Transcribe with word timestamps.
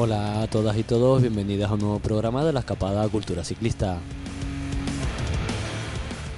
Hola 0.00 0.42
a 0.42 0.46
todas 0.46 0.78
y 0.78 0.84
todos, 0.84 1.22
bienvenidas 1.22 1.72
a 1.72 1.74
un 1.74 1.80
nuevo 1.80 1.98
programa 1.98 2.44
de 2.44 2.52
la 2.52 2.60
Escapada 2.60 3.08
Cultura 3.08 3.42
Ciclista. 3.42 3.98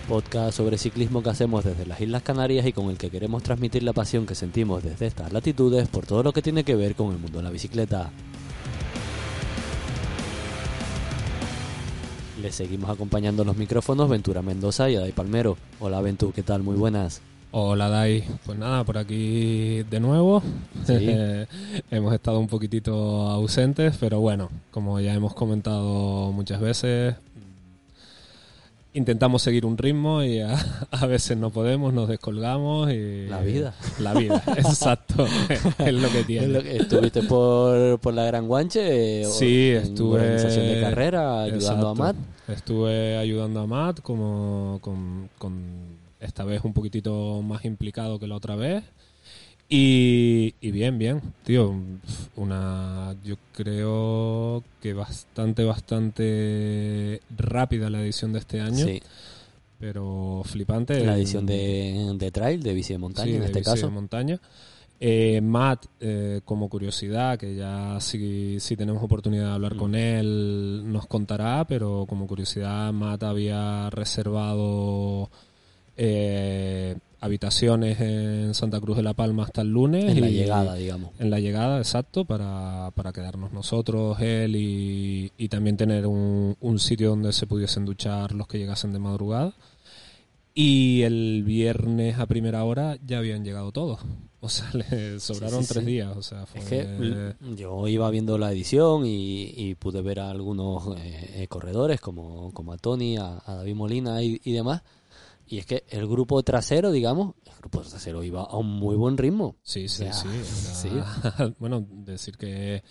Podcast 0.08 0.56
sobre 0.56 0.78
ciclismo 0.78 1.22
que 1.22 1.28
hacemos 1.28 1.62
desde 1.62 1.84
las 1.84 2.00
Islas 2.00 2.22
Canarias 2.22 2.64
y 2.64 2.72
con 2.72 2.88
el 2.88 2.96
que 2.96 3.10
queremos 3.10 3.42
transmitir 3.42 3.82
la 3.82 3.92
pasión 3.92 4.24
que 4.24 4.34
sentimos 4.34 4.82
desde 4.82 5.06
estas 5.06 5.30
latitudes 5.34 5.88
por 5.88 6.06
todo 6.06 6.22
lo 6.22 6.32
que 6.32 6.40
tiene 6.40 6.64
que 6.64 6.74
ver 6.74 6.94
con 6.94 7.12
el 7.12 7.18
mundo 7.18 7.36
de 7.36 7.44
la 7.44 7.50
bicicleta. 7.50 8.10
Les 12.40 12.54
seguimos 12.54 12.88
acompañando 12.88 13.44
los 13.44 13.58
micrófonos 13.58 14.08
Ventura 14.08 14.40
Mendoza 14.40 14.88
y 14.88 14.96
Adai 14.96 15.12
Palmero. 15.12 15.58
Hola 15.80 16.00
Ventu, 16.00 16.32
¿qué 16.32 16.42
tal? 16.42 16.62
Muy 16.62 16.76
buenas. 16.76 17.20
Hola 17.52 17.88
Dai, 17.88 18.22
pues 18.46 18.56
nada, 18.58 18.84
por 18.84 18.96
aquí 18.96 19.82
de 19.90 19.98
nuevo. 19.98 20.40
Sí. 20.84 20.94
hemos 21.90 22.14
estado 22.14 22.38
un 22.38 22.46
poquitito 22.46 22.94
ausentes, 23.28 23.96
pero 23.98 24.20
bueno, 24.20 24.50
como 24.70 25.00
ya 25.00 25.14
hemos 25.14 25.34
comentado 25.34 26.30
muchas 26.30 26.60
veces, 26.60 27.16
intentamos 28.94 29.42
seguir 29.42 29.66
un 29.66 29.76
ritmo 29.76 30.22
y 30.22 30.38
a, 30.40 30.54
a 30.92 31.06
veces 31.06 31.36
no 31.36 31.50
podemos, 31.50 31.92
nos 31.92 32.08
descolgamos 32.08 32.92
y... 32.92 33.26
La 33.26 33.40
vida. 33.40 33.74
La 33.98 34.14
vida, 34.14 34.40
exacto, 34.56 35.26
es 35.78 35.92
lo 35.92 36.08
que 36.08 36.22
tiene. 36.22 36.58
¿Estuviste 36.76 37.24
por, 37.24 37.98
por 37.98 38.14
la 38.14 38.26
Gran 38.26 38.46
Guanche? 38.46 39.22
eh, 39.22 39.24
Sí, 39.26 39.70
en 39.70 39.82
estuve- 39.82 40.20
organización 40.20 40.66
de 40.68 40.80
carrera, 40.82 41.42
ayudando 41.42 41.88
a. 41.88 41.94
Matt. 41.96 42.16
Estuve 42.46 43.16
ayudando 43.16 43.60
a 43.60 43.66
Matt 43.66 44.00
como 44.02 44.78
con, 44.80 45.28
con 45.38 45.89
esta 46.20 46.44
vez 46.44 46.62
un 46.64 46.72
poquitito 46.72 47.42
más 47.42 47.64
implicado 47.64 48.18
que 48.18 48.26
la 48.26 48.36
otra 48.36 48.56
vez. 48.56 48.84
Y, 49.68 50.54
y 50.60 50.70
bien, 50.72 50.98
bien, 50.98 51.20
tío, 51.44 51.72
una 52.36 53.14
yo 53.24 53.36
creo 53.52 54.64
que 54.82 54.92
bastante, 54.94 55.62
bastante 55.64 57.20
rápida 57.36 57.88
la 57.88 58.02
edición 58.02 58.32
de 58.32 58.40
este 58.40 58.60
año, 58.60 58.84
Sí, 58.84 59.00
pero 59.78 60.42
flipante. 60.44 61.04
la 61.06 61.16
edición 61.16 61.46
de, 61.46 62.14
de 62.18 62.30
trail, 62.32 62.62
de 62.62 62.74
bici 62.74 62.92
de 62.94 62.98
montaña 62.98 63.26
Sí, 63.28 63.34
en 63.34 63.40
de 63.40 63.46
este 63.46 63.60
bici 63.60 63.70
de 63.70 63.74
caso. 63.76 63.90
montaña. 63.92 64.40
Eh, 65.02 65.40
Matt, 65.40 65.86
eh, 66.00 66.40
como 66.44 66.68
curiosidad, 66.68 67.38
que 67.38 67.54
ya 67.54 67.96
si, 68.00 68.58
si 68.60 68.76
tenemos 68.76 69.02
oportunidad 69.02 69.46
de 69.46 69.52
hablar 69.54 69.76
Mm. 69.76 69.78
con 69.78 69.94
él, 69.94 70.82
nos 70.84 71.06
contará, 71.06 71.64
pero 71.66 72.04
como 72.08 72.26
curiosidad, 72.26 72.92
Matt 72.92 73.22
había 73.22 73.88
reservado 73.90 75.30
eh, 76.02 76.96
habitaciones 77.20 78.00
en 78.00 78.54
Santa 78.54 78.80
Cruz 78.80 78.96
de 78.96 79.02
la 79.02 79.12
Palma 79.12 79.44
hasta 79.44 79.60
el 79.60 79.68
lunes. 79.68 80.04
En 80.16 80.22
la 80.22 80.30
y- 80.30 80.32
llegada, 80.34 80.74
digamos. 80.74 81.10
En 81.18 81.28
la 81.28 81.40
llegada, 81.40 81.76
exacto, 81.76 82.24
para, 82.24 82.90
para 82.94 83.12
quedarnos 83.12 83.52
nosotros, 83.52 84.18
él 84.20 84.56
y, 84.56 85.30
y 85.36 85.48
también 85.48 85.76
tener 85.76 86.06
un, 86.06 86.56
un 86.58 86.78
sitio 86.78 87.10
donde 87.10 87.34
se 87.34 87.46
pudiesen 87.46 87.84
duchar 87.84 88.32
los 88.32 88.48
que 88.48 88.56
llegasen 88.58 88.94
de 88.94 88.98
madrugada. 88.98 89.52
Y 90.54 91.02
el 91.02 91.42
viernes 91.44 92.18
a 92.18 92.26
primera 92.26 92.64
hora 92.64 92.96
ya 93.06 93.18
habían 93.18 93.44
llegado 93.44 93.70
todos. 93.70 94.00
O 94.40 94.48
sea, 94.48 94.70
le 94.90 95.20
sobraron 95.20 95.62
sí, 95.64 95.68
tres 95.74 95.84
sí. 95.84 95.90
días. 95.90 96.16
O 96.16 96.22
sea, 96.22 96.46
fue... 96.46 96.60
Es 96.60 96.66
que 96.66 97.34
yo 97.56 97.86
iba 97.88 98.10
viendo 98.10 98.38
la 98.38 98.50
edición 98.52 99.04
y, 99.04 99.52
y 99.54 99.74
pude 99.74 100.00
ver 100.00 100.20
a 100.20 100.30
algunos 100.30 100.96
eh, 100.98 101.42
eh, 101.42 101.46
corredores 101.48 102.00
como, 102.00 102.52
como 102.54 102.72
a 102.72 102.78
Tony, 102.78 103.18
a, 103.18 103.42
a 103.44 103.56
David 103.56 103.74
Molina 103.74 104.22
y, 104.22 104.40
y 104.42 104.52
demás. 104.52 104.80
Y 105.52 105.58
es 105.58 105.66
que 105.66 105.82
el 105.88 106.06
grupo 106.06 106.40
trasero, 106.44 106.92
digamos, 106.92 107.34
el 107.44 107.52
grupo 107.58 107.80
trasero 107.80 108.22
iba 108.22 108.42
a 108.44 108.56
un 108.56 108.68
muy 108.68 108.94
buen 108.94 109.18
ritmo. 109.18 109.56
Sí, 109.64 109.88
sí, 109.88 110.04
O 110.04 110.12
sea, 110.12 110.12
sí. 110.14 110.88
era- 110.88 111.52
bueno, 111.58 111.84
decir 111.90 112.36
que 112.38 112.84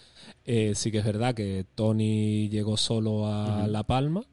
eh, 0.44 0.74
sí 0.75 0.92
que 0.92 0.97
es 0.97 1.06
verdad 1.06 1.34
que 1.34 1.66
Tony 1.74 2.50
llegó 2.50 2.75
solo 2.75 3.25
a. 3.28 3.66
La 3.68 3.84
Palma. 3.84 4.24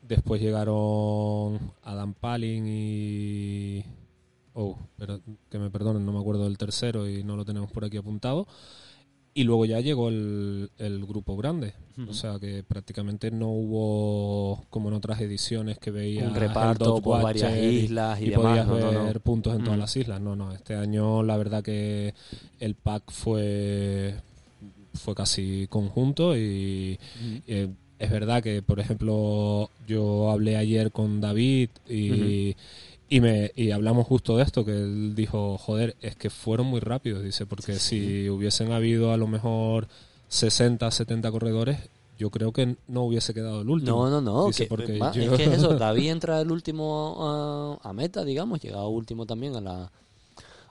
Después 0.00 0.40
llegaron 0.40 1.72
Adam 1.82 2.14
Palin 2.14 2.66
y. 2.66 3.84
Oh, 4.54 4.78
pero 4.96 5.20
que 5.50 5.58
me 5.58 5.70
perdonen, 5.70 6.04
no 6.06 6.12
me 6.12 6.18
acuerdo 6.18 6.44
del 6.44 6.56
tercero 6.56 7.06
y 7.08 7.22
no 7.22 7.36
lo 7.36 7.44
tenemos 7.44 7.70
por 7.70 7.84
aquí 7.84 7.98
apuntado. 7.98 8.46
Y 9.32 9.44
luego 9.44 9.64
ya 9.64 9.80
llegó 9.80 10.08
el, 10.08 10.70
el 10.78 11.06
grupo 11.06 11.36
grande. 11.36 11.72
O 12.08 12.14
sea 12.14 12.38
que 12.40 12.62
prácticamente 12.62 13.30
no 13.30 13.48
hubo, 13.50 14.64
como 14.70 14.88
en 14.88 14.94
otras 14.94 15.20
ediciones 15.20 15.78
que 15.78 15.90
veía 15.90 16.26
un 16.26 16.34
reparto 16.34 17.00
por 17.02 17.22
varias 17.22 17.56
islas 17.62 18.20
y, 18.20 18.24
y 18.24 18.30
demás. 18.30 18.46
podías 18.46 18.66
no, 18.66 18.78
no, 18.92 19.04
ver 19.04 19.14
no. 19.16 19.20
puntos 19.20 19.54
en 19.54 19.62
todas 19.64 19.76
Mm. 19.76 19.80
las 19.80 19.96
islas. 19.96 20.20
No, 20.20 20.34
no, 20.34 20.52
este 20.52 20.74
año 20.76 21.22
la 21.22 21.36
verdad 21.36 21.62
que 21.62 22.14
el 22.58 22.74
pack 22.74 23.10
fue 23.12 24.14
fue 24.94 25.14
casi 25.14 25.66
conjunto 25.68 26.36
y 26.36 26.98
eh, 27.46 27.68
es 27.98 28.10
verdad 28.10 28.42
que, 28.42 28.62
por 28.62 28.80
ejemplo, 28.80 29.70
yo 29.86 30.30
hablé 30.30 30.56
ayer 30.56 30.90
con 30.90 31.20
David 31.20 31.68
y, 31.88 32.56
y, 33.10 33.20
me, 33.20 33.52
y 33.56 33.72
hablamos 33.72 34.06
justo 34.06 34.36
de 34.38 34.44
esto, 34.44 34.64
que 34.64 34.70
él 34.72 35.14
dijo, 35.14 35.58
joder, 35.58 35.96
es 36.00 36.16
que 36.16 36.30
fueron 36.30 36.66
muy 36.68 36.80
rápidos, 36.80 37.22
dice, 37.22 37.44
porque 37.44 37.74
si 37.74 38.28
hubiesen 38.30 38.72
habido 38.72 39.12
a 39.12 39.16
lo 39.18 39.26
mejor 39.26 39.88
60, 40.28 40.90
70 40.90 41.30
corredores, 41.30 41.78
yo 42.18 42.30
creo 42.30 42.52
que 42.52 42.76
no 42.86 43.02
hubiese 43.04 43.34
quedado 43.34 43.62
el 43.62 43.68
último. 43.68 44.08
No, 44.08 44.10
no, 44.10 44.20
no. 44.20 44.46
Dice, 44.46 44.64
que- 44.64 44.68
porque 44.68 44.98
yo- 44.98 45.22
Es 45.22 45.30
que 45.36 45.44
es 45.44 45.52
eso, 45.58 45.74
David 45.78 46.10
entra 46.10 46.40
el 46.40 46.50
último 46.52 47.78
a, 47.82 47.88
a 47.88 47.92
meta, 47.92 48.24
digamos, 48.24 48.60
llega 48.60 48.86
último 48.86 49.26
también 49.26 49.56
a 49.56 49.60
la, 49.60 49.90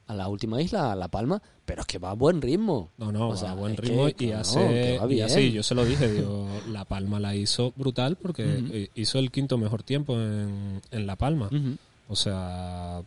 a 0.07 0.13
la 0.16 0.27
última 0.27 0.61
isla, 0.61 0.91
a 0.91 0.95
La 0.95 1.07
Palma, 1.07 1.41
pero 1.66 1.81
es 1.81 1.88
que 1.88 1.97
va 2.00 2.11
a 2.11 2.13
buen 2.13 2.41
ritmo. 2.41 2.89
No, 2.97 3.11
no, 3.11 3.27
O 3.27 3.29
va 3.31 3.38
sea, 3.38 3.51
a 3.51 3.56
buen 3.56 3.75
ritmo 3.75 4.06
que, 4.16 4.25
y 4.25 4.27
no, 4.29 4.38
hace. 4.39 4.97
va 4.97 5.06
y 5.41 5.51
yo 5.51 5.61
se 5.63 5.75
lo 5.75 5.83
dije, 5.85 6.09
digo, 6.11 6.47
La 6.71 6.85
Palma 6.85 7.19
la 7.19 7.35
hizo 7.35 7.73
brutal 7.75 8.16
porque 8.16 8.44
eh, 8.71 8.89
hizo 8.95 9.19
el 9.19 9.29
quinto 9.31 9.57
mejor 9.57 9.83
tiempo 9.83 10.13
en, 10.16 10.81
en 10.91 11.06
La 11.07 11.16
Palma. 11.16 11.47
Ujú. 11.47 11.75
O 12.11 12.15
sea, 12.15 13.01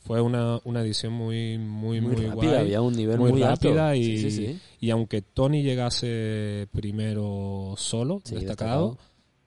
fue 0.00 0.20
una, 0.20 0.60
una 0.64 0.82
edición 0.82 1.12
muy, 1.14 1.58
muy, 1.58 2.00
muy, 2.00 2.14
Muy, 2.14 2.26
rápida, 2.26 2.34
guay. 2.52 2.54
había 2.60 2.80
un 2.82 2.94
nivel 2.94 3.18
muy 3.18 3.32
muy, 3.32 3.42
rápida 3.42 3.88
alto. 3.90 4.00
y- 4.00 4.04
Sí, 4.04 4.30
sí, 4.30 4.46
sí. 4.46 4.60
Y 4.80 4.90
aunque 4.90 5.22
Tony 5.22 5.62
llegase 5.62 6.68
primero 6.72 7.74
solo, 7.76 8.16
destacado, 8.16 8.40
destacado. 8.90 8.98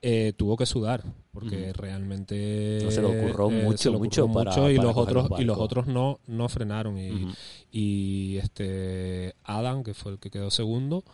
eh, 0.02 0.32
tuvo 0.36 0.56
que 0.56 0.66
sudar 0.66 1.04
porque 1.32 1.72
realmente 1.72 2.80
No, 2.82 2.90
se 2.90 3.00
lo 3.00 3.08
ocurrió 3.10 3.50
eh, 3.58 3.62
mucho, 3.64 3.90
se 3.92 3.96
mucho 3.98 4.26
para- 4.32 4.50
y 4.70 4.76
para 4.76 4.88
los 4.88 4.96
otros 4.96 5.40
y 5.40 5.44
los 5.44 5.56
otros 5.58 5.86
no 5.86 6.18
no 6.26 6.48
frenaron 6.50 6.98
y, 6.98 7.26
y 7.70 8.36
este 8.38 9.34
Adam 9.44 9.82
que 9.84 9.94
fue 9.94 10.12
el 10.12 10.18
que 10.18 10.30
quedó 10.30 10.50
segundo 10.50 11.04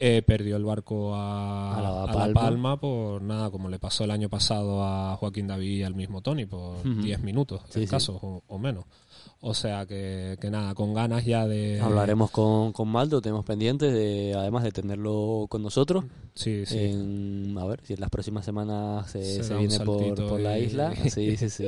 eh, 0.00 0.22
perdió 0.26 0.56
el 0.56 0.64
barco 0.64 1.14
a, 1.14 1.76
A 1.78 1.80
La 1.82 2.02
a 2.04 2.06
Palma. 2.12 2.40
Palma 2.40 2.80
por 2.80 3.22
nada 3.22 3.50
como 3.50 3.68
le 3.68 3.78
pasó 3.78 4.04
el 4.04 4.10
año 4.10 4.28
pasado 4.28 4.84
a 4.84 5.16
Joaquín 5.16 5.46
David 5.46 5.78
y 5.78 5.82
al 5.82 5.94
mismo 5.94 6.20
Tony 6.20 6.46
por 6.46 6.76
Ujú. 6.78 7.02
10 7.02 7.20
minutos 7.22 7.62
Sí, 7.66 7.72
sí. 7.74 7.82
escasos 7.84 8.18
o, 8.22 8.42
o 8.46 8.58
menos 8.58 8.84
o 9.46 9.52
sea 9.52 9.84
que, 9.84 10.38
que 10.40 10.50
nada 10.50 10.74
con 10.74 10.94
ganas 10.94 11.24
ya 11.26 11.46
de 11.46 11.78
Hablaremos 11.80 12.30
con, 12.30 12.72
con 12.72 12.88
Maldo, 12.88 13.20
tenemos 13.20 13.44
pendientes, 13.44 13.92
de, 13.92 14.34
además 14.34 14.64
de 14.64 14.72
tenerlo 14.72 15.46
con 15.50 15.62
nosotros. 15.62 16.04
sí 16.34 16.64
sí 16.64 16.78
En, 16.78 17.54
a 17.58 17.66
ver, 17.66 17.80
si 17.84 17.92
en 17.92 18.00
las 18.00 18.08
próximas 18.08 18.44
semanas 18.44 19.10
se, 19.10 19.22
Se 19.22 19.44
se 19.44 19.54
viene 19.56 19.78
por, 19.80 20.14
por 20.28 20.40
la 20.40 20.58
y- 20.58 20.64
isla. 20.64 20.92
Sí, 21.10 21.36
sí, 21.36 21.50
sí. 21.50 21.66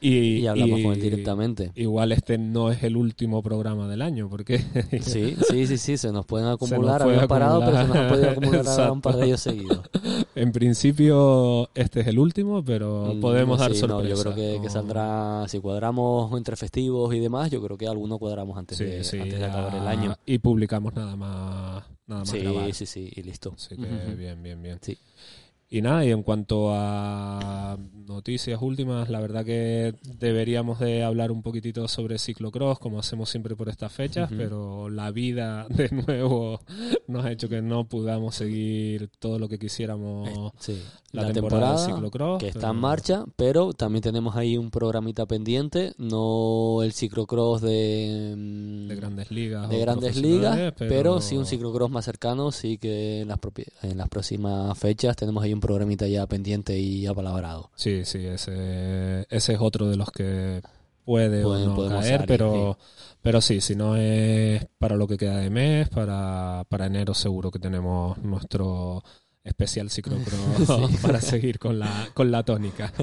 y, 0.00 0.38
Y 0.40 0.46
hablamos 0.48 0.80
con 0.82 0.92
él 0.92 0.98
y- 0.98 1.02
directamente. 1.02 1.70
Igual 1.76 2.10
este 2.12 2.36
no 2.36 2.70
es 2.72 2.82
el 2.82 2.96
último 2.96 3.42
programa 3.42 3.88
del 3.88 4.02
año, 4.02 4.28
porque 4.28 4.58
Sí, 5.00 5.36
sí, 5.48 5.66
sí, 5.68 5.78
sí, 5.78 5.96
se 5.96 6.10
nos 6.10 6.26
pueden 6.26 6.46
nos 6.48 6.56
acumular, 6.56 7.00
puede 7.02 7.14
habían 7.14 7.28
parado, 7.28 7.60
pero 7.60 7.76
se 7.80 7.84
nos 7.88 7.96
han 7.96 8.08
podido 8.08 8.30
acumular 8.30 8.90
un 8.90 9.00
par 9.00 9.16
de 9.16 9.26
ellos 9.26 9.40
seguidos. 9.40 9.80
en 10.34 10.50
principio 10.52 11.68
este 11.74 12.00
es 12.00 12.06
el 12.08 12.18
último, 12.18 12.64
pero 12.64 13.14
Mm, 13.14 13.20
podemos 13.20 13.58
dar 13.58 13.74
sí, 13.74 13.80
no, 13.82 13.88
sorpresa. 13.88 14.14
yo 14.16 14.20
creo 14.22 14.34
que, 14.34 14.58
que 14.60 14.66
No- 14.66 14.72
saldrá, 14.72 15.44
si 15.48 15.60
cuadramos 15.60 16.36
entre 16.36 16.56
festivos 16.56 17.03
y 17.12 17.20
demás, 17.20 17.50
yo 17.50 17.60
creo 17.62 17.76
que 17.76 17.86
alguno 17.86 18.18
cuadramos 18.18 18.56
antes, 18.56 18.78
Sí, 18.78 18.84
de, 18.84 19.04
sí, 19.04 19.18
antes 19.20 19.38
de 19.38 19.44
acabar 19.44 19.74
el 19.74 19.86
ah, 19.86 19.90
año. 19.90 20.14
Y 20.24 20.38
publicamos 20.38 20.94
nada 20.94 21.16
más, 21.16 21.84
nada 22.06 22.20
más 22.20 22.30
Sí, 22.30 22.38
grabar. 22.38 22.72
sí, 22.72 22.86
sí, 22.86 23.12
y 23.14 23.22
listo. 23.22 23.52
Así 23.56 23.76
que 23.76 23.82
Ujú. 23.82 24.16
bien, 24.16 24.42
bien, 24.42 24.62
bien. 24.62 24.78
Sí. 24.80 24.96
Y 25.76 25.82
nada, 25.82 26.04
y 26.04 26.10
en 26.12 26.22
cuanto 26.22 26.68
a 26.72 27.76
noticias 28.06 28.62
últimas, 28.62 29.08
la 29.10 29.18
verdad 29.18 29.44
que 29.44 29.94
deberíamos 30.18 30.78
de 30.78 31.02
hablar 31.02 31.32
un 31.32 31.42
poquitito 31.42 31.88
sobre 31.88 32.18
ciclocross, 32.18 32.78
como 32.78 33.00
hacemos 33.00 33.28
siempre 33.28 33.56
por 33.56 33.68
estas 33.68 33.90
fechas, 33.90 34.30
Ujú. 34.30 34.38
pero 34.38 34.88
la 34.88 35.10
vida 35.10 35.66
de 35.70 35.88
nuevo 35.90 36.60
nos 37.08 37.24
ha 37.24 37.32
hecho 37.32 37.48
que 37.48 37.60
no 37.60 37.88
podamos 37.88 38.36
seguir 38.36 39.10
todo 39.18 39.40
lo 39.40 39.48
que 39.48 39.58
quisiéramos 39.58 40.28
Eh, 40.28 40.50
sí. 40.60 40.82
la, 41.10 41.22
La, 41.22 41.32
temporada, 41.32 41.62
temporada, 41.74 41.86
de 41.86 41.92
ciclocross. 41.92 42.38
que 42.40 42.48
está 42.48 42.58
en 42.58 42.62
pero- 42.66 42.74
marcha, 42.74 43.24
pero 43.34 43.72
también 43.72 44.02
tenemos 44.02 44.36
ahí 44.36 44.56
un 44.56 44.70
programita 44.70 45.26
pendiente, 45.26 45.92
no 45.98 46.84
el 46.84 46.92
ciclocross 46.92 47.62
de, 47.62 48.34
mm, 48.36 48.86
de 48.88 48.94
grandes 48.96 49.30
ligas. 49.32 49.68
de 49.68 49.78
grandes 49.80 50.16
ligas, 50.16 50.54
profesionales, 50.56 50.74
pero... 50.78 51.20
sí 51.20 51.36
un 51.36 51.46
ciclocross 51.46 51.90
más 51.90 52.04
cercano, 52.04 52.52
sí 52.52 52.78
que 52.78 53.22
en 53.22 53.28
las, 53.28 53.38
en 53.82 53.98
las 53.98 54.08
próximas 54.08 54.78
fechas 54.78 55.16
tenemos 55.16 55.42
ahí 55.42 55.52
un 55.52 55.63
programita 55.64 56.06
ya 56.06 56.26
pendiente 56.26 56.78
y 56.78 57.06
apalabrado. 57.06 57.70
Sí, 57.74 58.04
sí, 58.04 58.24
ese, 58.26 59.26
ese 59.30 59.52
es 59.54 59.58
otro 59.60 59.88
de 59.88 59.96
los 59.96 60.10
que 60.10 60.60
puede 61.04 61.42
Pueden- 61.42 61.68
o 61.68 61.74
no 61.76 61.88
caer, 61.88 62.02
salir, 62.20 62.26
pero, 62.26 62.78
pero 63.22 63.40
sí, 63.40 63.60
si 63.60 63.74
no 63.76 63.96
es 63.96 64.66
para 64.78 64.96
lo 64.96 65.06
que 65.06 65.16
queda 65.18 65.36
de 65.38 65.50
mes, 65.50 65.88
para, 65.88 66.64
para 66.68 66.86
enero 66.86 67.14
seguro 67.14 67.50
que 67.50 67.58
tenemos 67.58 68.16
nuestro 68.18 69.02
especial 69.44 69.90
ciclocross 69.90 70.90
para 71.02 71.20
seguir 71.20 71.58
con 71.58 71.78
la, 71.78 72.08
con 72.14 72.30
la 72.30 72.42
tónica. 72.42 72.92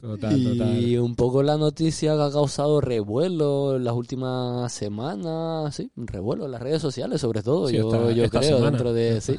Total, 0.00 0.38
y 0.38 0.44
total. 0.44 1.00
un 1.00 1.16
poco 1.16 1.42
la 1.42 1.56
noticia 1.56 2.14
que 2.14 2.22
ha 2.22 2.30
causado 2.30 2.80
revuelo 2.80 3.76
en 3.76 3.84
las 3.84 3.94
últimas 3.94 4.72
semanas, 4.72 5.74
sí, 5.74 5.90
revuelo 5.96 6.44
en 6.46 6.52
las 6.52 6.62
redes 6.62 6.80
sociales 6.80 7.20
sobre 7.20 7.42
todo, 7.42 7.68
Sí, 7.68 7.76
yo, 7.76 7.90
esta- 7.92 8.12
yo 8.12 8.24
esta 8.24 8.38
creo, 8.38 8.58
semana. 8.58 8.70
dentro 8.70 8.92
de 8.92 9.20
sí, 9.20 9.34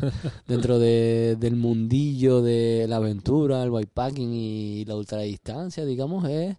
dentro 0.47 0.77
de, 0.80 1.38
del 1.39 1.56
mundillo 1.56 2.42
de 2.42 2.85
la 2.89 2.97
aventura, 2.97 3.63
el 3.63 3.71
bikepacking 3.71 4.33
y 4.33 4.83
la 4.85 4.95
ultradistancia, 4.97 5.85
digamos, 5.85 6.27
es 6.30 6.57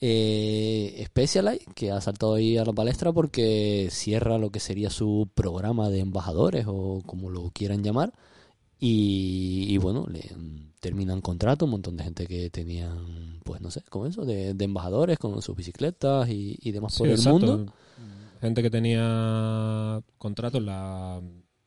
eh, 0.00 1.02
Specialized, 1.06 1.72
que 1.74 1.90
ha 1.90 2.00
saltado 2.00 2.34
ahí 2.34 2.56
a 2.58 2.64
la 2.64 2.72
palestra 2.72 3.12
porque 3.12 3.88
cierra 3.90 4.38
lo 4.38 4.50
que 4.50 4.60
sería 4.60 4.90
su 4.90 5.28
programa 5.34 5.88
de 5.90 6.00
embajadores 6.00 6.66
o 6.68 7.02
como 7.06 7.28
lo 7.30 7.50
quieran 7.52 7.82
llamar. 7.82 8.12
Y, 8.78 9.66
y 9.68 9.78
bueno, 9.78 10.06
le 10.08 10.22
terminan 10.80 11.20
contrato, 11.20 11.64
un 11.64 11.72
montón 11.72 11.96
de 11.96 12.04
gente 12.04 12.26
que 12.26 12.50
tenían, 12.50 13.40
pues 13.44 13.60
no 13.60 13.70
sé, 13.70 13.82
como 13.88 14.06
eso, 14.06 14.24
de, 14.24 14.54
de 14.54 14.64
embajadores 14.64 15.18
con 15.18 15.40
sus 15.42 15.56
bicicletas 15.56 16.28
y, 16.28 16.58
y 16.60 16.72
demás 16.72 16.94
Sí, 16.94 16.98
por 16.98 17.08
el 17.08 17.14
exacto. 17.14 17.46
mundo. 17.46 17.72
Gente 18.40 18.62
que 18.62 18.70
tenía 18.70 20.02
contratos, 20.18 20.62
la, 20.62 21.20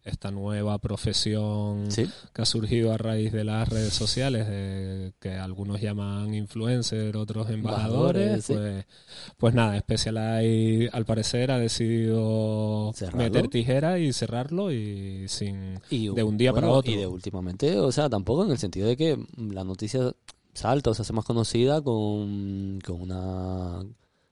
esta 0.04 0.32
nueva 0.32 0.78
profesión 0.80 1.92
Sí, 1.92 2.08
que 2.34 2.42
ha 2.42 2.46
surgido 2.46 2.94
a 2.94 2.98
raíz 2.98 3.32
de 3.32 3.44
las 3.44 3.68
redes 3.68 3.94
sociales, 3.94 4.48
de 4.48 5.14
que 5.20 5.34
algunos 5.34 5.82
llaman 5.82 6.34
influencer, 6.34 7.18
otros 7.18 7.50
embajadores, 7.50 8.46
sí. 8.46 8.54
pues, 8.54 8.86
pues 9.38 9.54
nada, 9.54 9.78
Specialized 9.80 10.90
al 10.94 11.06
parecer 11.06 11.52
ha 11.52 11.60
decidido 11.60 12.92
Cerrarlo. 12.96 13.20
meter 13.20 13.48
tijera 13.50 14.00
y 14.00 14.14
cerrarlo 14.14 14.72
y 14.72 15.28
sin 15.28 15.80
y, 15.90 16.10
de 16.10 16.24
un 16.24 16.38
día 16.38 16.54
para 16.54 16.70
otro. 16.70 16.92
Y 16.92 16.96
de 16.96 17.08
últimamente, 17.08 17.78
o 17.78 17.92
sea, 17.92 18.10
tampoco 18.10 18.46
en 18.46 18.52
el 18.52 18.58
sentido 18.58 18.88
de 18.88 18.98
que 18.98 19.18
la 19.38 19.64
noticia 19.64 20.14
salta 20.54 20.90
o 20.90 20.94
se 20.94 21.04
hace 21.04 21.14
más 21.14 21.26
conocida 21.26 21.82
con, 21.82 22.80
con 22.86 23.02
una 23.02 23.82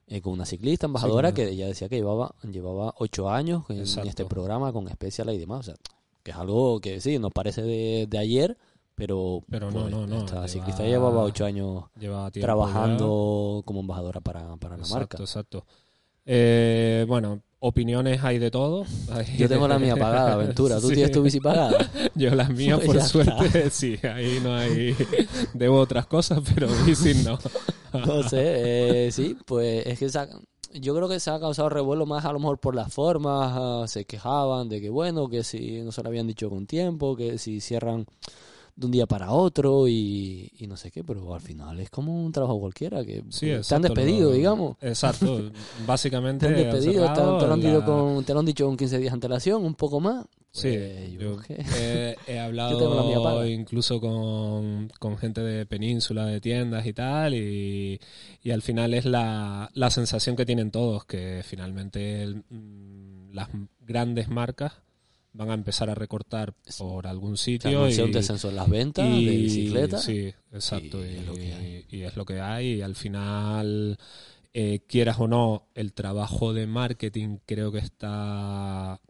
eh, 0.08 0.20
con 0.20 0.32
una 0.32 0.44
ciclista 0.46 0.86
embajadora 0.86 1.28
Sí, 1.30 1.34
que 1.36 1.48
ella 1.50 1.66
decía 1.66 1.88
que 1.88 1.96
llevaba 1.96 2.34
llevaba 2.50 2.94
ocho 2.98 3.28
años 3.30 3.64
en 3.68 3.80
Exacto. 3.80 4.08
este 4.08 4.24
programa 4.24 4.72
con 4.72 4.88
Special 4.88 5.30
y 5.34 5.38
demás, 5.38 5.60
o 5.60 5.62
sea, 5.62 5.74
que 6.22 6.30
es 6.32 6.36
algo 6.36 6.80
que 6.80 7.00
sí, 7.00 7.18
nos 7.18 7.32
parece 7.32 7.62
de, 7.62 8.06
de 8.08 8.18
ayer, 8.18 8.56
pero, 8.94 9.42
Pero 9.48 9.70
no, 9.70 9.82
pues, 9.82 9.90
no, 9.92 10.06
no, 10.06 10.18
esta 10.18 10.34
lleva- 10.36 10.48
ciclista 10.48 10.82
llevaba 10.84 11.22
ocho 11.22 11.44
años 11.44 11.84
lleva 11.98 12.30
trabajando 12.30 13.62
como 13.64 13.80
embajadora 13.80 14.20
para, 14.20 14.56
para 14.56 14.76
la 14.76 14.82
Exacto, 14.82 14.98
marca. 14.98 15.16
exacto. 15.22 15.64
Eh, 16.26 17.04
bueno, 17.08 17.40
opiniones 17.60 18.22
hay 18.24 18.38
de 18.38 18.50
todo. 18.50 18.84
Hay 19.10 19.26
Yo 19.38 19.48
tengo 19.48 19.66
la 19.68 19.78
mía 19.78 19.96
pagada, 19.96 20.34
Aventura. 20.34 20.80
¿Tú 20.80 20.88
Sí. 20.88 20.94
tienes 20.94 21.12
tu 21.12 21.22
bici 21.22 21.40
pagada? 21.40 21.90
Yo 22.14 22.30
mías, 22.30 22.80
Pues 22.84 22.98
por 22.98 23.02
suerte, 23.02 23.70
sí. 23.70 23.96
Ahí 24.02 24.40
no 24.42 24.54
hay. 24.54 24.94
Debo 25.54 25.78
otras 25.78 26.06
cosas, 26.06 26.40
pero 26.54 26.68
bici 26.86 27.14
no. 27.24 27.38
No 27.92 28.22
sé, 28.22 29.06
eh, 29.06 29.12
sí, 29.12 29.36
pues 29.46 29.86
es 29.86 29.98
que 29.98 30.08
yo 30.74 30.94
creo 30.94 31.08
que 31.08 31.18
se 31.20 31.30
ha 31.30 31.40
causado 31.40 31.70
revuelo 31.70 32.04
más 32.04 32.26
a 32.26 32.32
lo 32.32 32.38
mejor 32.38 32.58
por 32.58 32.74
las 32.74 32.92
formas, 32.92 33.52
ah, 33.54 33.84
se 33.88 34.04
quejaban 34.04 34.68
de 34.68 34.80
que 34.82 34.90
bueno, 34.90 35.28
que 35.28 35.42
si 35.42 35.80
no 35.80 35.92
se 35.92 36.02
lo 36.02 36.08
habían 36.10 36.26
dicho 36.26 36.50
con 36.50 36.66
tiempo, 36.66 37.16
que 37.16 37.38
si 37.38 37.60
cierran 37.60 38.06
de 38.78 38.86
un 38.86 38.92
día 38.92 39.06
para 39.06 39.32
otro 39.32 39.88
y, 39.88 40.52
y 40.56 40.66
no 40.68 40.76
sé 40.76 40.92
qué, 40.92 41.02
pero 41.02 41.34
al 41.34 41.40
final 41.40 41.80
es 41.80 41.90
como 41.90 42.14
un 42.24 42.30
trabajo 42.30 42.60
cualquiera, 42.60 43.04
que 43.04 43.24
Sí, 43.28 43.50
te 43.68 43.74
han 43.74 43.82
despedido, 43.82 44.30
lo- 44.30 44.36
digamos. 44.36 44.76
Exacto. 44.80 45.50
Básicamente. 45.86 46.46
Te 46.46 46.52
han 46.52 46.58
despedido, 46.62 47.04
te, 47.12 47.20
han- 47.20 47.38
te 47.38 47.46
lo 47.48 47.52
han 47.54 47.60
la- 47.80 47.84
con, 47.84 48.24
te 48.24 48.32
lo 48.34 48.38
han 48.40 48.46
dicho 48.46 48.66
con 48.66 48.76
15 48.76 48.98
días 48.98 49.10
de 49.10 49.14
antelación, 49.14 49.64
un 49.64 49.74
poco 49.74 49.98
más. 49.98 50.26
Sí, 50.52 50.68
Pues, 50.70 51.12
yo 51.18 51.36
he, 51.76 52.16
hablado 52.40 53.46
incluso 53.46 54.00
con, 54.00 54.90
con 55.00 55.18
gente 55.18 55.40
de 55.42 55.66
península, 55.66 56.24
de 56.26 56.40
tiendas 56.40 56.86
y 56.86 56.92
tal, 56.92 57.34
y, 57.34 58.00
y 58.42 58.50
al 58.52 58.62
final 58.62 58.94
es 58.94 59.04
la, 59.04 59.70
la 59.74 59.90
sensación 59.90 60.36
que 60.36 60.46
tienen 60.46 60.70
todos, 60.70 61.04
que 61.04 61.42
finalmente 61.44 62.22
el- 62.22 62.44
mm, 62.48 63.32
las 63.32 63.48
grandes 63.80 64.28
marcas 64.28 64.72
van 65.32 65.50
a 65.50 65.54
empezar 65.54 65.88
a 65.90 65.94
recortar 65.94 66.54
por 66.78 67.06
algún 67.06 67.36
Se 67.36 67.44
sitio 67.44 67.80
anunció 67.80 68.04
un 68.04 68.10
y, 68.10 68.14
descenso 68.14 68.48
en 68.50 68.56
las 68.56 68.68
ventas 68.68 69.08
y- 69.08 69.24
de 69.24 69.36
bicicletas. 69.36 70.02
Sí, 70.04 70.32
exacto. 70.52 71.04
y 71.04 71.08
Y, 71.10 71.14
es 71.16 71.26
lo 71.26 71.34
que 71.34 71.52
hay. 71.54 71.86
y 71.88 72.00
es 72.02 72.16
lo 72.16 72.24
que 72.24 72.40
hay. 72.40 72.66
Y 72.74 72.82
al 72.82 72.94
final, 72.96 73.98
eh, 74.54 74.80
quieras 74.88 75.20
o 75.20 75.28
no, 75.28 75.68
el 75.74 75.92
trabajo 75.92 76.52
de 76.54 76.66
marketing 76.66 77.38
creo 77.46 77.70
que 77.70 77.78
está 77.78 79.00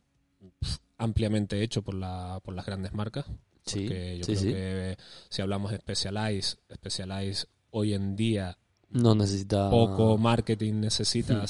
ampliamente 0.98 1.62
hecho 1.62 1.82
por, 1.82 1.94
la, 1.94 2.40
por 2.44 2.54
las 2.54 2.66
grandes 2.66 2.92
marcas. 2.92 3.26
Sí, 3.64 3.86
Que 3.86 4.18
yo 4.18 4.24
sí, 4.24 4.32
creo 4.32 4.38
sí. 4.40 4.46
que 4.52 4.96
si 5.28 5.42
hablamos 5.42 5.70
de 5.70 5.78
Specialized, 5.78 6.58
Specialized 6.74 7.48
hoy 7.70 7.92
en 7.94 8.16
día 8.16 8.56
No 8.90 9.14
necesita... 9.14 9.68
poco 9.70 10.16
marketing 10.18 10.74
necesita 10.80 11.42
Hmm. 11.42 11.46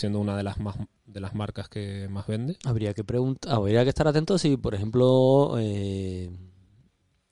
Siendo 0.00 0.18
una 0.18 0.36
de 0.36 0.42
las 0.42 0.58
más 0.58 0.76
de 1.06 1.20
las 1.20 1.34
marcas 1.34 1.68
que 1.68 2.08
más 2.08 2.26
vende. 2.26 2.56
Habría 2.64 2.94
que 2.94 3.04
preguntar, 3.04 3.52
habría 3.52 3.82
que 3.84 3.88
estar 3.90 4.06
atento 4.08 4.38
si, 4.38 4.56
por 4.56 4.74
ejemplo, 4.74 5.56
eh, 5.58 6.30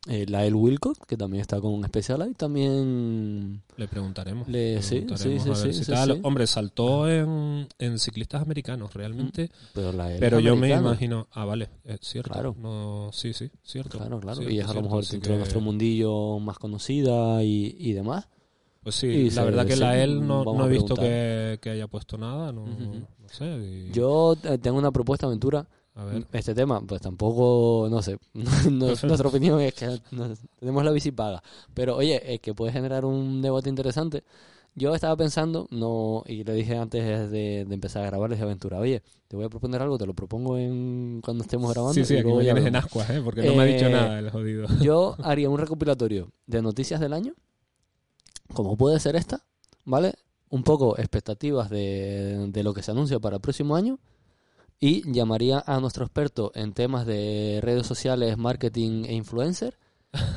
eh, 0.09 0.25
la 0.29 0.45
El 0.47 0.55
Wilcott, 0.55 1.05
que 1.07 1.17
también 1.17 1.41
está 1.43 1.61
con 1.61 1.85
Specialized, 1.85 2.37
también 2.37 3.63
Le 3.77 3.89
preguntaremos. 3.89 4.49
Le- 4.49 4.77
Le 4.77 4.83
sí, 4.83 5.01
preguntaremos 5.01 5.59
sí, 5.61 5.73
sí, 5.75 5.85
si 5.85 5.93
tal. 5.93 6.21
Hombre, 6.23 6.47
saltó 6.47 7.09
en, 7.11 7.69
en 7.79 7.99
ciclistas 7.99 8.43
americanos 8.43 8.95
realmente. 8.95 9.51
pero 9.75 9.93
la 9.93 10.13
El 10.13 10.21
Pero 10.21 10.41
yo 10.41 10.57
me 10.57 10.69
imagino. 10.75 11.29
Ah, 11.33 11.45
vale, 11.45 11.69
es 11.85 12.01
cierto. 12.03 12.31
Claro. 12.33 12.57
No, 12.59 13.11
sí, 13.13 13.33
sí, 13.35 13.51
cierto. 13.63 13.99
Claro, 13.99 14.19
claro. 14.21 14.37
Cierto, 14.39 14.53
y 14.55 14.59
es 14.61 14.67
a 14.69 14.75
lo 14.75 14.83
mejor 14.83 15.05
dentro 15.07 15.33
de 15.33 15.39
nuestro 15.39 15.61
mundillo 15.61 16.39
más 16.39 16.59
conocida 16.59 17.43
y, 17.45 17.77
y 17.79 17.93
demás. 17.93 18.29
Pues 18.83 18.95
sí, 18.95 19.31
la 19.31 19.45
verdad 19.45 19.67
que 19.67 19.77
la 19.77 20.03
él 20.03 20.27
no, 20.27 20.45
vamos 20.45 20.57
no 20.59 20.65
a 20.65 20.67
he 20.67 20.71
visto 20.71 20.95
que, 20.95 21.59
que 21.61 21.71
haya 21.71 21.87
puesto 21.89 22.17
nada. 22.17 22.53
No, 22.53 22.63
Ujú. 22.63 22.95
no 23.19 23.29
sé. 23.29 23.45
y- 23.59 23.91
Yo 23.93 24.35
eh, 24.45 24.59
tengo 24.59 24.79
una 24.79 24.91
propuesta, 24.93 25.27
Aventura. 25.27 25.67
a 25.95 26.05
ver. 26.05 26.27
Este 26.33 26.55
tema, 26.55 26.81
pues 26.81 27.01
tampoco, 27.03 27.89
no 27.91 28.01
sé. 28.03 28.19
No- 28.71 28.87
nuestra 28.87 29.29
opinión 29.29 29.61
es 29.61 29.75
que 29.75 29.87
no- 30.13 30.33
tenemos 30.59 30.85
la 30.85 30.93
bici 30.93 31.11
paga. 31.11 31.43
Pero 31.75 31.97
oye, 31.97 32.35
es 32.35 32.41
que 32.41 32.55
puede 32.55 32.73
generar 32.73 33.05
un 33.05 33.43
debate 33.43 33.69
interesante. 33.69 34.23
Yo 34.75 34.95
estaba 34.95 35.17
pensando, 35.17 35.67
no 35.73 36.23
y 36.27 36.45
le 36.45 36.53
dije 36.55 36.77
antes 36.77 37.31
de, 37.33 37.65
de 37.65 37.75
empezar 37.75 38.05
a 38.05 38.07
grabar, 38.07 38.31
le 38.31 38.37
dije 38.37 38.45
a 38.45 38.47
Aventura, 38.47 38.79
oye, 38.79 39.03
te 39.27 39.35
voy 39.35 39.45
a 39.45 39.49
proponer 39.49 39.83
algo, 39.83 39.99
te 39.99 40.07
lo 40.07 40.15
propongo 40.15 40.57
en 40.57 41.21
cuando 41.21 41.43
estemos 41.43 41.73
grabando. 41.73 41.95
Sí, 41.95 42.05
sí, 42.05 42.17
aquí 42.17 42.29
me 42.29 42.45
ya 42.45 42.53
tienes 42.55 42.67
en 42.67 42.77
ascuas, 42.77 43.11
¿eh? 43.11 43.21
porque 43.25 43.43
no 43.43 43.55
me 43.57 43.63
ha 43.63 43.67
dicho 43.67 43.87
Eh, 43.87 43.91
nada 43.91 44.19
el 44.21 44.31
jodido. 44.31 44.69
Yo 44.81 45.17
haría 45.25 45.51
un 45.51 45.59
recopilatorio 45.59 46.31
de 46.47 46.63
noticias 46.63 47.01
del 47.01 47.13
año, 47.13 47.35
como 48.53 48.77
puede 48.77 48.99
ser 49.01 49.17
esta, 49.17 49.45
¿vale? 49.85 50.15
Un 50.51 50.63
poco 50.63 50.99
expectativas 50.99 51.69
de, 51.71 52.47
de 52.51 52.63
lo 52.63 52.73
que 52.75 52.83
se 52.83 52.91
anuncia 52.91 53.19
para 53.21 53.37
el 53.37 53.43
próximo 53.43 53.77
año 53.77 53.99
y 54.81 55.11
llamaría 55.13 55.63
a 55.67 55.81
nuestro 55.81 56.05
experto 56.05 56.53
en 56.55 56.73
temas 56.73 57.05
de 57.07 57.59
redes 57.63 57.87
sociales, 57.87 58.39
marketing 58.39 59.05
e 59.07 59.15
influencer 59.15 59.77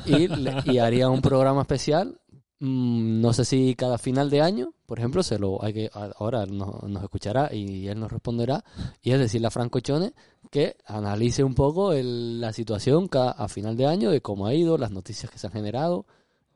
y, 0.04 0.26
haría 0.78 1.08
un 1.08 1.22
programa 1.22 1.62
especial. 1.62 2.20
mm, 2.58 3.20
No 3.20 3.32
sé 3.32 3.44
si 3.44 3.74
cada 3.76 3.98
final 3.98 4.28
de 4.30 4.40
año, 4.42 4.74
por 4.84 4.98
ejemplo, 4.98 5.22
se 5.22 5.38
lo 5.38 5.62
hay 5.64 5.72
que 5.72 5.90
ahora 6.16 6.44
nos, 6.44 6.82
nos 6.82 7.02
escuchará 7.04 7.54
y 7.54 7.86
él 7.88 7.98
nos 7.98 8.10
responderá. 8.12 8.64
Y 9.00 9.12
es 9.12 9.18
decirle 9.18 9.46
a 9.46 9.50
Franco 9.50 9.80
Chone 9.80 10.12
que 10.50 10.76
analice 10.86 11.42
un 11.44 11.54
poco 11.54 11.92
el- 11.92 12.40
la 12.40 12.52
situación 12.52 13.08
a 13.14 13.48
final 13.48 13.76
de 13.76 13.86
año 13.86 14.10
de 14.10 14.20
cómo 14.20 14.46
ha 14.46 14.54
ido, 14.54 14.76
las 14.76 14.90
noticias 14.90 15.30
que 15.30 15.38
se 15.38 15.46
han 15.46 15.52
generado 15.54 16.04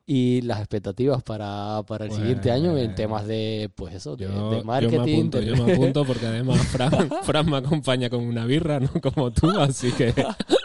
y 0.09 0.41
las 0.43 0.59
expectativas 0.59 1.21
para, 1.21 1.83
para 1.85 2.05
el 2.05 2.09
Pues, 2.11 2.21
siguiente 2.21 2.49
año 2.49 2.77
en 2.77 2.95
temas 2.95 3.27
de, 3.27 3.69
pues 3.75 3.93
eso, 3.93 4.15
de, 4.15 4.23
Yo, 4.23 4.29
de 4.51 4.55
yo 4.55 4.57
me 4.59 4.63
marketing. 4.63 4.99
apunto, 4.99 5.39
de- 5.39 5.45
yo 5.47 5.65
me 5.65 5.73
apunto 5.73 6.05
porque 6.05 6.25
además 6.27 6.59
Fran, 6.69 7.09
Fran 7.23 7.49
me 7.49 7.57
acompaña 7.57 8.09
con 8.09 8.23
una 8.25 8.45
birra, 8.45 8.79
no 8.79 8.89
como 9.01 9.31
tú, 9.31 9.49
así 9.59 9.91
que 9.91 10.13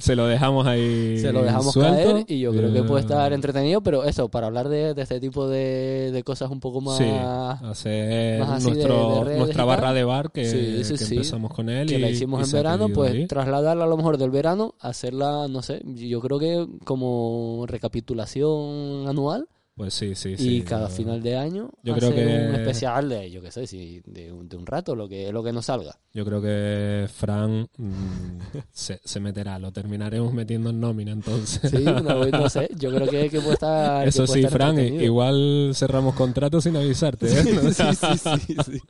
se 0.00 0.16
lo 0.16 0.26
dejamos 0.26 0.66
ahí. 0.66 1.18
se 1.18 1.32
lo 1.32 1.42
dejamos 1.42 1.72
suelto. 1.72 1.94
caer 2.12 2.24
y 2.28 2.40
yo 2.40 2.52
creo 2.52 2.72
que 2.72 2.82
puede 2.82 3.00
estar 3.02 3.32
Eh, 3.32 3.34
entretenido, 3.34 3.80
pero 3.82 4.04
eso, 4.04 4.28
para 4.28 4.46
hablar 4.48 4.68
de, 4.68 4.94
de 4.94 5.02
este 5.02 5.20
tipo 5.20 5.48
de, 5.48 6.10
de 6.12 6.22
cosas 6.22 6.50
un 6.50 6.60
poco 6.60 6.80
más... 6.80 6.98
Sí, 6.98 7.04
hacer 7.04 8.40
más 8.40 8.50
así 8.50 8.70
de- 8.70 8.74
nuestro, 8.76 9.24
de 9.24 9.38
nuestra 9.38 9.64
barra 9.64 9.92
de 9.92 10.04
bar 10.04 10.30
que, 10.32 10.44
Sí, 10.46 10.84
sí, 10.84 10.92
que 10.94 11.04
sí. 11.04 11.14
empezamos 11.16 11.52
con 11.52 11.68
él 11.68 11.88
que 11.88 11.94
y 11.96 11.98
la 11.98 12.10
hicimos 12.10 12.40
y 12.40 12.44
en 12.44 12.52
verano, 12.52 12.88
pues 12.88 13.26
trasladarla 13.28 13.84
a 13.84 13.88
lo 13.88 13.96
mejor 13.96 14.18
del 14.18 14.30
verano, 14.30 14.74
hacerla, 14.80 15.48
no 15.48 15.62
sé, 15.62 15.82
yo 15.84 16.20
creo 16.20 16.38
que 16.38 16.66
como 16.84 17.64
recapitulación 17.68 19.08
anual 19.08 19.46
Pues 19.76 19.92
sí, 19.92 20.14
sí, 20.14 20.34
y 20.34 20.36
sí. 20.38 20.62
cada 20.62 20.88
yo- 20.88 20.94
final 20.94 21.20
de 21.20 21.36
año 21.36 21.68
yo 21.82 21.94
creo 21.96 22.14
que- 22.14 22.24
un 22.48 22.54
especial 22.54 23.08
de, 23.08 23.28
yo 23.28 23.42
qué 23.42 23.50
sé, 23.50 23.66
si 23.66 24.00
de, 24.06 24.30
un- 24.30 24.48
de 24.48 24.56
un 24.56 24.66
rato, 24.66 24.94
lo 24.94 25.08
que, 25.08 25.32
lo 25.32 25.42
que 25.42 25.52
nos 25.52 25.66
salga. 25.66 25.98
Yo 26.12 26.24
creo 26.24 26.40
que 26.40 27.08
Fran 27.12 27.68
mm, 27.76 28.38
se, 28.72 29.00
se 29.02 29.18
meterá, 29.18 29.58
lo 29.58 29.72
terminaremos 29.72 30.32
metiendo 30.32 30.70
en 30.70 30.78
nómina 30.78 31.10
entonces. 31.10 31.68
Sí, 31.72 31.82
no, 31.82 32.24
no 32.24 32.48
sé, 32.48 32.68
yo 32.76 32.94
creo 32.94 33.08
que, 33.08 33.28
que 33.28 33.40
puede 33.40 33.54
estar... 33.54 34.04
que 34.04 34.10
Eso 34.10 34.26
puede 34.26 34.40
sí, 34.42 34.46
estar 34.46 34.52
Fran, 34.52 34.78
igual 34.78 35.72
cerramos 35.74 36.14
contrato 36.14 36.60
sin 36.60 36.76
avisarte. 36.76 37.26
¿eh? 37.26 37.42
sí, 37.72 37.84
sí, 37.96 38.18
sí, 38.46 38.56
sí. 38.64 38.80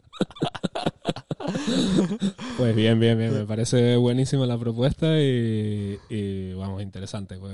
Pues 2.57 2.75
bien, 2.77 2.99
bien, 3.01 3.19
bien. 3.19 3.33
Me 3.35 3.45
parece 3.45 3.97
buenísima 3.97 4.47
la 4.47 4.59
propuesta 4.59 5.21
y, 5.21 5.99
y, 6.09 6.53
vamos, 6.55 6.83
interesante. 6.83 7.37
Pues, 7.39 7.53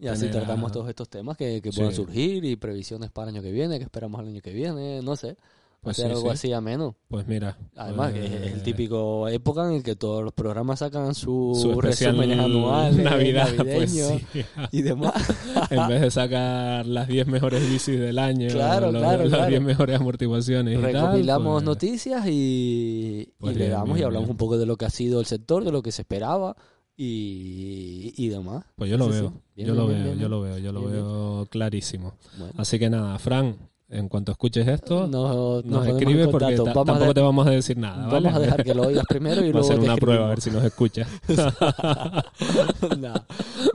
Y 0.00 0.08
así 0.08 0.26
a- 0.26 0.30
tratamos 0.30 0.72
todos 0.72 0.88
estos 0.88 1.08
temas 1.08 1.36
que, 1.36 1.60
que 1.62 1.72
Sí. 1.72 1.78
puedan 1.78 1.94
surgir 1.94 2.44
y 2.44 2.56
previsiones 2.56 3.10
para 3.10 3.30
el 3.30 3.36
año 3.36 3.42
que 3.42 3.50
viene, 3.52 3.78
que 3.78 3.84
esperamos 3.84 4.20
al 4.20 4.28
año 4.28 4.40
que 4.42 4.52
viene, 4.52 5.00
no 5.02 5.16
sé. 5.16 5.36
Pues 5.82 5.98
hacer 5.98 6.12
sí, 6.12 6.16
algo 6.16 6.28
sí. 6.28 6.32
así 6.34 6.52
ameno. 6.52 6.96
Pues 7.08 7.26
mira. 7.26 7.58
Además, 7.74 8.12
pues, 8.12 8.30
es 8.30 8.52
el 8.52 8.62
típico 8.62 9.26
época 9.28 9.66
en 9.68 9.72
el 9.74 9.82
que 9.82 9.96
todos 9.96 10.22
los 10.22 10.32
programas 10.32 10.78
sacan 10.78 11.12
sus 11.16 11.60
su 11.60 11.80
resúmenes 11.80 12.38
anuales, 12.38 12.96
Navidad, 13.04 13.48
pues 13.56 13.90
sí. 13.90 14.24
y 14.70 14.82
demás. 14.82 15.12
en 15.70 15.88
vez 15.88 16.00
de 16.02 16.10
sacar 16.12 16.86
las 16.86 17.08
10 17.08 17.26
mejores 17.26 17.68
bicis 17.68 17.98
del 17.98 18.20
año, 18.20 18.48
Claro, 18.50 18.92
los- 18.92 19.02
claro, 19.02 19.24
las 19.24 19.32
claro. 19.32 19.48
10 19.50 19.60
mejores 19.62 19.96
amortiguaciones 20.00 20.78
y 20.78 20.82
tal, 20.82 20.92
Recopilamos 20.92 21.54
pues, 21.54 21.64
noticias 21.64 22.24
y, 22.28 23.32
Pues 23.38 23.56
y 23.56 23.58
le 23.58 23.64
bien, 23.66 23.76
damos 23.78 23.98
y 23.98 24.02
hablamos 24.04 24.28
bien. 24.28 24.30
un 24.34 24.36
poco 24.36 24.58
de 24.58 24.66
lo 24.66 24.76
que 24.76 24.84
ha 24.84 24.90
sido 24.90 25.18
el 25.18 25.26
sector, 25.26 25.64
de 25.64 25.72
lo 25.72 25.82
que 25.82 25.90
se 25.90 26.02
esperaba 26.02 26.54
y, 26.96 28.12
y 28.16 28.28
demás. 28.28 28.64
Pues 28.76 28.88
yo 28.88 28.96
lo 28.98 29.08
veo, 29.08 29.32
yo 29.56 29.74
lo 29.74 29.86
veo, 29.88 30.14
yo 30.14 30.28
lo 30.28 30.40
veo, 30.42 30.58
yo 30.58 30.72
lo 30.72 30.84
veo 30.84 31.46
clarísimo. 31.50 32.14
Bueno, 32.38 32.52
Así 32.56 32.78
que 32.78 32.88
nada, 32.88 33.18
Fran, 33.18 33.56
en 33.92 34.08
cuanto 34.08 34.32
escuches 34.32 34.66
esto, 34.66 35.06
nos, 35.06 35.64
nos 35.64 35.64
nos 35.66 35.86
escribe 35.86 36.26
porque 36.28 36.56
Vamos, 36.56 36.68
a, 36.68 36.72
tampoco 36.72 37.04
de- 37.06 37.14
te 37.14 37.20
vamos 37.20 37.46
a 37.46 37.50
decir 37.50 37.76
nada, 37.78 38.06
¿vale? 38.06 38.24
vamos 38.28 38.34
a 38.34 38.40
dejar 38.40 38.64
que 38.64 38.74
lo 38.74 38.82
oigas 38.84 39.04
primero 39.08 39.44
y 39.44 39.48
a 39.50 39.52
luego 39.52 39.66
ser 39.68 39.78
te 39.78 39.84
una 39.84 39.96
prueba 39.96 40.24
a 40.26 40.28
ver 40.30 40.38
escribimos. 40.38 40.42
si 40.42 40.50
nos 40.50 40.64
escucha. 40.64 41.06
Nah. 42.98 43.20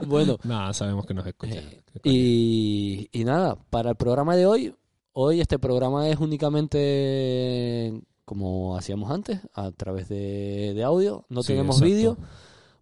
Bueno, 0.06 0.36
nada, 0.44 0.72
sabemos 0.72 1.06
que 1.06 1.14
nos 1.14 1.26
escucha. 1.26 1.54
Eh, 1.60 1.82
y, 2.04 3.08
y 3.12 3.24
nada, 3.24 3.56
para 3.70 3.90
el 3.90 3.96
programa 3.96 4.36
de 4.36 4.46
hoy, 4.46 4.74
hoy 5.12 5.40
este 5.40 5.58
programa 5.58 6.08
es 6.08 6.18
únicamente 6.18 8.00
como 8.24 8.76
hacíamos 8.76 9.10
antes, 9.10 9.40
a 9.54 9.70
través 9.72 10.08
de, 10.08 10.72
de 10.74 10.82
audio. 10.84 11.24
No 11.28 11.42
Sí, 11.42 11.48
tenemos 11.54 11.80
vídeo. 11.80 12.16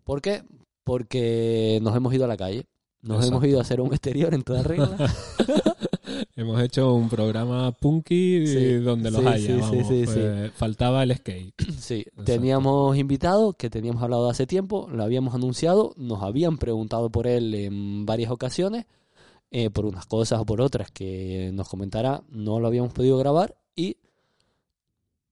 ¿Por 0.05 0.21
qué? 0.21 0.43
Porque 0.85 1.79
nos 1.83 1.95
hemos 1.97 2.13
ido 2.15 2.25
a 2.25 2.29
la 2.29 2.37
calle. 2.37 2.67
Nos 3.03 3.19
Exacto. 3.19 3.37
hemos 3.37 3.49
ido 3.49 3.59
a 3.59 3.63
hacer 3.63 3.81
un 3.81 3.93
exterior 3.93 4.35
en 4.35 4.43
toda 4.43 4.63
regla. 4.65 4.97
Hemos 6.39 6.61
hecho 6.61 6.93
un 6.93 7.09
programa 7.09 7.73
punky 7.73 8.47
Sí, 8.47 8.75
donde 8.75 9.11
los 9.11 9.23
sí, 9.23 9.27
haya, 9.27 9.39
sí, 9.39 9.53
vamos, 9.59 9.87
pues, 9.87 10.53
faltaba 10.53 11.03
el 11.03 11.17
skate. 11.17 11.55
Sí, 11.79 12.01
Exacto. 12.01 12.25
teníamos 12.25 12.97
invitado 12.99 13.55
que 13.55 13.71
teníamos 13.71 14.03
hablado 14.03 14.29
hace 14.29 14.47
tiempo, 14.47 14.87
lo 14.93 15.03
habíamos 15.03 15.35
anunciado, 15.35 15.95
nos 15.97 16.23
habían 16.23 16.59
preguntado 16.59 17.11
por 17.11 17.27
él 17.27 17.55
en 17.55 18.05
varias 18.05 18.31
ocasiones, 18.31 18.85
eh, 19.51 19.71
por 19.71 19.87
unas 19.87 20.05
cosas 20.05 20.39
o 20.41 20.45
por 20.45 20.61
otras 20.61 20.91
que 20.91 21.51
nos 21.55 21.69
comentará, 21.71 22.23
no 22.29 22.61
lo 22.61 22.67
habíamos 22.67 22.93
podido 22.93 23.17
grabar 23.17 23.57
y 23.75 23.97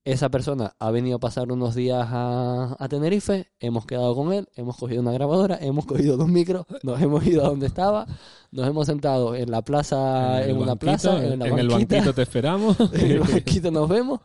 esa 0.04 0.28
persona 0.28 0.74
ha 0.78 0.90
venido 0.90 1.16
a 1.16 1.20
pasar 1.20 1.50
unos 1.50 1.74
días 1.74 2.06
a, 2.10 2.76
a 2.78 2.88
Tenerife, 2.88 3.46
hemos 3.58 3.86
quedado 3.86 4.14
con 4.14 4.32
él, 4.32 4.48
hemos 4.54 4.76
cogido 4.76 5.00
una 5.00 5.12
grabadora, 5.12 5.58
hemos 5.60 5.86
cogido 5.86 6.16
dos 6.18 6.28
micros, 6.28 6.66
nos 6.82 7.00
hemos 7.00 7.26
ido 7.26 7.44
a 7.44 7.48
donde 7.48 7.66
estaba, 7.66 8.06
nos 8.50 8.66
hemos 8.68 8.86
sentado 8.86 9.34
en 9.34 9.50
la 9.50 9.62
plaza, 9.62 10.44
en, 10.44 10.56
una 10.56 10.74
banquito, 10.74 10.78
plaza, 10.86 11.24
en, 11.24 11.38
la 11.38 11.46
el 11.46 11.68
banquita. 11.68 11.96
banquito 11.96 12.14
te 12.14 12.22
esperamos. 12.22 12.76
En 12.92 13.10
el 13.12 13.20
banquito 13.20 13.70
nos 13.70 13.88
vemos. 13.88 14.20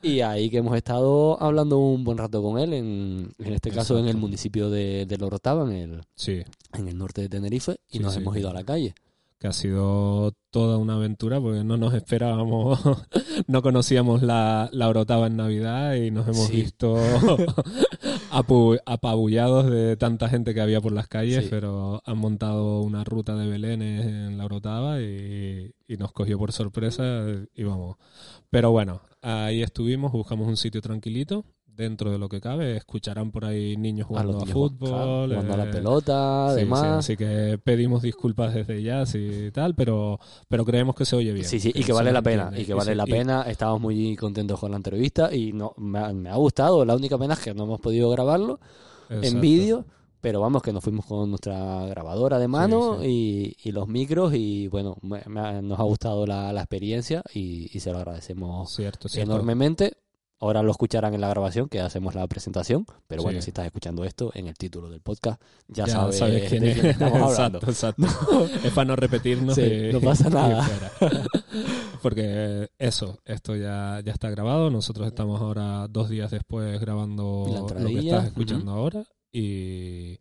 Y 0.00 0.20
ahí 0.20 0.50
que 0.50 0.58
hemos 0.58 0.76
estado 0.76 1.42
hablando 1.42 1.78
un 1.78 2.04
buen 2.04 2.18
rato 2.18 2.42
con 2.42 2.58
él, 2.58 2.74
en, 2.74 3.32
en 3.38 3.52
este 3.54 3.70
caso 3.70 3.98
en 3.98 4.06
el 4.06 4.16
municipio 4.18 4.68
de, 4.70 5.06
de 5.06 5.16
Lorotava, 5.18 5.64
en 5.64 5.72
el, 5.72 6.00
sí, 6.14 6.42
en 6.74 6.88
el 6.88 6.98
norte 6.98 7.22
de 7.22 7.28
Tenerife, 7.30 7.78
y 7.90 7.96
Sí, 7.96 8.02
nos 8.02 8.12
sí. 8.14 8.20
hemos 8.20 8.36
ido 8.36 8.50
a 8.50 8.52
la 8.52 8.64
calle. 8.64 8.94
Que 9.44 9.48
ha 9.48 9.52
sido 9.52 10.32
toda 10.50 10.78
una 10.78 10.94
aventura 10.94 11.38
porque 11.38 11.64
no 11.64 11.76
nos 11.76 11.92
esperábamos, 11.92 12.80
no 13.46 13.60
conocíamos 13.60 14.22
la, 14.22 14.70
la 14.72 14.88
Orotava 14.88 15.26
en 15.26 15.36
Navidad 15.36 15.96
y 15.96 16.10
nos 16.10 16.26
hemos 16.26 16.46
Sí. 16.46 16.62
visto 16.62 16.96
apabullados 18.86 19.70
de 19.70 19.98
tanta 19.98 20.30
gente 20.30 20.54
que 20.54 20.62
había 20.62 20.80
por 20.80 20.92
las 20.92 21.08
calles, 21.08 21.44
Sí. 21.44 21.48
pero 21.50 22.00
han 22.06 22.16
montado 22.16 22.80
una 22.80 23.04
ruta 23.04 23.36
de 23.36 23.46
Belénes 23.46 24.06
en 24.06 24.38
la 24.38 24.46
Orotava 24.46 25.02
y, 25.02 25.74
y 25.86 25.96
nos 25.98 26.12
cogió 26.12 26.38
por 26.38 26.52
sorpresa 26.52 27.26
y 27.54 27.64
vamos. 27.64 27.96
Pero 28.48 28.70
bueno, 28.70 29.02
ahí 29.20 29.62
estuvimos, 29.62 30.10
buscamos 30.12 30.48
un 30.48 30.56
sitio 30.56 30.80
tranquilito. 30.80 31.44
Dentro 31.76 32.12
de 32.12 32.18
lo 32.18 32.28
que 32.28 32.40
cabe, 32.40 32.76
escucharán 32.76 33.32
por 33.32 33.44
ahí 33.44 33.76
niños 33.76 34.06
jugando 34.06 34.38
a, 34.38 34.46
fútbol, 34.46 34.88
claro, 34.88 35.26
jugando 35.28 35.54
a 35.54 35.56
la 35.56 35.64
eh, 35.64 35.72
pelota, 35.72 36.46
Sí, 36.50 36.54
sí, 36.54 36.60
además. 36.60 36.82
así 36.84 37.16
que 37.16 37.58
pedimos 37.62 38.02
disculpas 38.02 38.54
desde 38.54 38.80
ya 38.82 39.02
y 39.12 39.50
tal, 39.50 39.74
pero, 39.74 40.20
pero 40.48 40.64
creemos 40.64 40.94
que 40.94 41.04
se 41.04 41.16
oye 41.16 41.32
bien. 41.32 41.44
Sí, 41.46 41.58
sí, 41.58 41.72
y 41.74 41.82
que 41.82 41.92
vale 41.92 42.12
la 42.12 42.22
pena, 42.22 42.42
entiende. 42.44 42.62
y 42.62 42.64
que 42.66 42.74
vale 42.74 42.92
sí, 42.92 42.96
la 42.96 43.04
y- 43.06 43.10
pena. 43.10 43.42
Estamos 43.42 43.80
muy 43.80 44.14
contentos 44.14 44.60
con 44.60 44.70
la 44.70 44.76
entrevista 44.76 45.34
y 45.34 45.52
no 45.52 45.74
me 45.76 45.98
ha, 45.98 46.12
me 46.12 46.30
ha 46.30 46.36
gustado. 46.36 46.84
La 46.84 46.94
única 46.94 47.18
pena 47.18 47.34
es 47.34 47.40
que 47.40 47.54
no 47.54 47.64
hemos 47.64 47.80
podido 47.80 48.08
grabarlo 48.10 48.60
en 49.10 49.40
vídeo, 49.40 49.84
pero 50.20 50.40
vamos 50.40 50.62
que 50.62 50.72
nos 50.72 50.82
fuimos 50.84 51.04
con 51.06 51.28
nuestra 51.28 51.86
grabadora 51.86 52.38
de 52.38 52.48
mano 52.48 52.98
Sí, 53.02 53.56
Y, 53.62 53.68
y 53.68 53.72
los 53.72 53.88
micros 53.88 54.32
y 54.34 54.68
bueno, 54.68 54.96
me- 55.02 55.22
me 55.26 55.40
ha- 55.40 55.60
nos 55.60 55.78
ha 55.80 55.82
gustado 55.82 56.24
la, 56.24 56.52
la 56.52 56.60
experiencia 56.60 57.22
y, 57.34 57.68
y 57.76 57.80
se 57.80 57.90
lo 57.90 57.98
agradecemos 57.98 58.72
Cierto, 58.74 59.08
cierto. 59.08 59.32
enormemente. 59.32 59.96
Ahora 60.40 60.62
lo 60.62 60.70
escucharán 60.72 61.14
en 61.14 61.20
la 61.22 61.28
grabación 61.28 61.68
que 61.68 61.80
hacemos 61.80 62.14
la 62.14 62.26
presentación, 62.26 62.84
pero 63.06 63.22
bueno, 63.22 63.38
Sí. 63.40 63.44
si 63.46 63.50
estás 63.50 63.64
escuchando 63.66 64.04
esto 64.04 64.30
en 64.34 64.46
el 64.48 64.54
título 64.58 64.90
del 64.90 65.00
podcast, 65.00 65.40
ya, 65.68 65.86
Ya 65.86 65.92
sabes, 65.92 66.18
sabes 66.18 66.50
quién 66.50 66.62
de 66.62 66.70
es. 66.72 66.74
quién 66.80 66.86
estamos 66.90 67.32
hablando. 67.38 67.58
exacto, 67.58 68.02
exacto. 68.04 68.48
es 68.64 68.72
para 68.72 68.84
no 68.84 68.96
repetirnos. 68.96 69.54
Sí, 69.54 69.62
y- 69.62 69.92
no 69.92 70.00
pasa 70.00 70.28
nada. 70.28 70.68
Porque 72.02 72.68
eso, 72.78 73.18
esto 73.24 73.56
ya, 73.56 74.00
ya 74.04 74.12
está 74.12 74.28
grabado. 74.30 74.70
Nosotros 74.70 75.06
estamos 75.06 75.40
ahora 75.40 75.86
dos 75.88 76.08
días 76.10 76.30
después 76.30 76.80
grabando 76.80 77.46
lo 77.78 77.86
que 77.86 77.98
estás 78.00 78.26
escuchando 78.26 78.72
ahora 78.72 79.04
y 79.32 80.18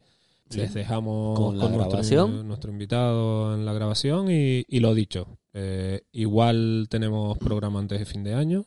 Sí. 0.50 0.60
les 0.60 0.74
dejamos 0.74 1.38
Con 1.40 1.58
la 1.58 1.66
nuestro- 1.66 1.90
grabación. 1.90 2.48
Nuestro, 2.48 2.72
invitado 2.72 3.56
en 3.56 3.66
la 3.66 3.74
grabación 3.74 4.30
y, 4.30 4.64
y 4.68 4.80
lo 4.80 4.94
dicho. 4.94 5.40
eh, 5.56 6.02
igual 6.12 6.88
tenemos 6.90 7.38
programa 7.38 7.80
antes 7.80 8.00
de 8.00 8.06
fin 8.06 8.24
de 8.24 8.34
año. 8.34 8.66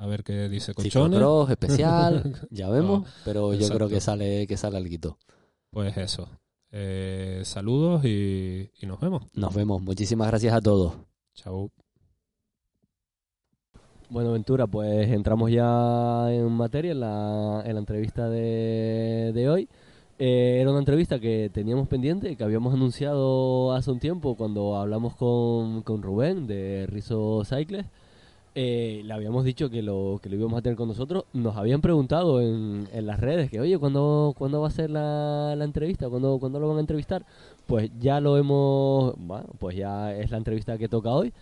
A 0.00 0.06
ver 0.06 0.24
qué 0.24 0.48
dice 0.48 0.72
Colchones. 0.72 1.18
Cross, 1.18 1.50
especial, 1.50 2.34
ya 2.50 2.70
vemos, 2.70 3.06
pero 3.22 3.52
yo 3.52 3.58
exacto. 3.58 3.76
creo 3.76 3.88
que 3.90 4.00
sale 4.00 4.46
que 4.46 4.56
sale 4.56 4.78
algo. 4.78 5.18
Pues 5.70 5.94
eso. 5.98 6.26
Eh, 6.72 7.42
saludos 7.44 8.02
y, 8.06 8.70
y 8.80 8.86
nos 8.86 8.98
vemos. 8.98 9.24
Nos 9.34 9.54
vemos, 9.54 9.82
muchísimas 9.82 10.28
gracias 10.28 10.54
a 10.54 10.62
todos. 10.62 10.94
Chao. 11.34 11.70
Bueno, 14.08 14.32
Ventura, 14.32 14.66
pues 14.66 15.06
entramos 15.10 15.50
ya 15.50 16.32
en 16.32 16.50
materia 16.50 16.92
en 16.92 17.00
la, 17.00 17.62
en 17.66 17.74
la 17.74 17.80
entrevista 17.80 18.30
de, 18.30 19.32
de 19.34 19.50
hoy. 19.50 19.68
Eh, 20.18 20.60
era 20.62 20.70
una 20.70 20.78
entrevista 20.78 21.20
que 21.20 21.50
teníamos 21.52 21.88
pendiente, 21.88 22.36
que 22.36 22.44
habíamos 22.44 22.72
anunciado 22.72 23.74
hace 23.74 23.90
un 23.90 24.00
tiempo 24.00 24.34
cuando 24.34 24.76
hablamos 24.76 25.14
con, 25.14 25.82
con 25.82 26.02
Rubén 26.02 26.46
de 26.46 26.86
Rizo 26.88 27.44
Cycles. 27.44 27.84
Eh, 28.54 29.02
le 29.04 29.14
habíamos 29.14 29.44
dicho 29.44 29.70
que 29.70 29.80
lo, 29.80 30.18
que 30.20 30.28
lo 30.28 30.36
íbamos 30.36 30.58
a 30.58 30.62
tener 30.62 30.76
con 30.76 30.88
nosotros. 30.88 31.24
Nos 31.32 31.56
habían 31.56 31.80
preguntado 31.80 32.40
en, 32.40 32.88
las 33.06 33.20
redes 33.20 33.50
que, 33.50 33.60
oye, 33.60 33.78
¿cuándo, 33.78 34.34
¿cuándo 34.36 34.60
va 34.60 34.68
a 34.68 34.72
ser 34.72 34.90
la, 34.90 35.54
la 35.56 35.64
entrevista? 35.64 36.08
¿Cuándo, 36.08 36.38
¿Cuándo 36.38 36.58
lo 36.58 36.68
van 36.68 36.78
a 36.78 36.80
entrevistar? 36.80 37.24
Pues 37.66 37.90
ya 38.00 38.20
lo 38.20 38.36
hemos... 38.36 39.14
Bueno, 39.18 39.46
pues 39.58 39.76
ya 39.76 40.14
es 40.14 40.30
la 40.30 40.38
entrevista 40.38 40.78
que 40.78 40.88
toca 40.88 41.10
hoy. 41.10 41.32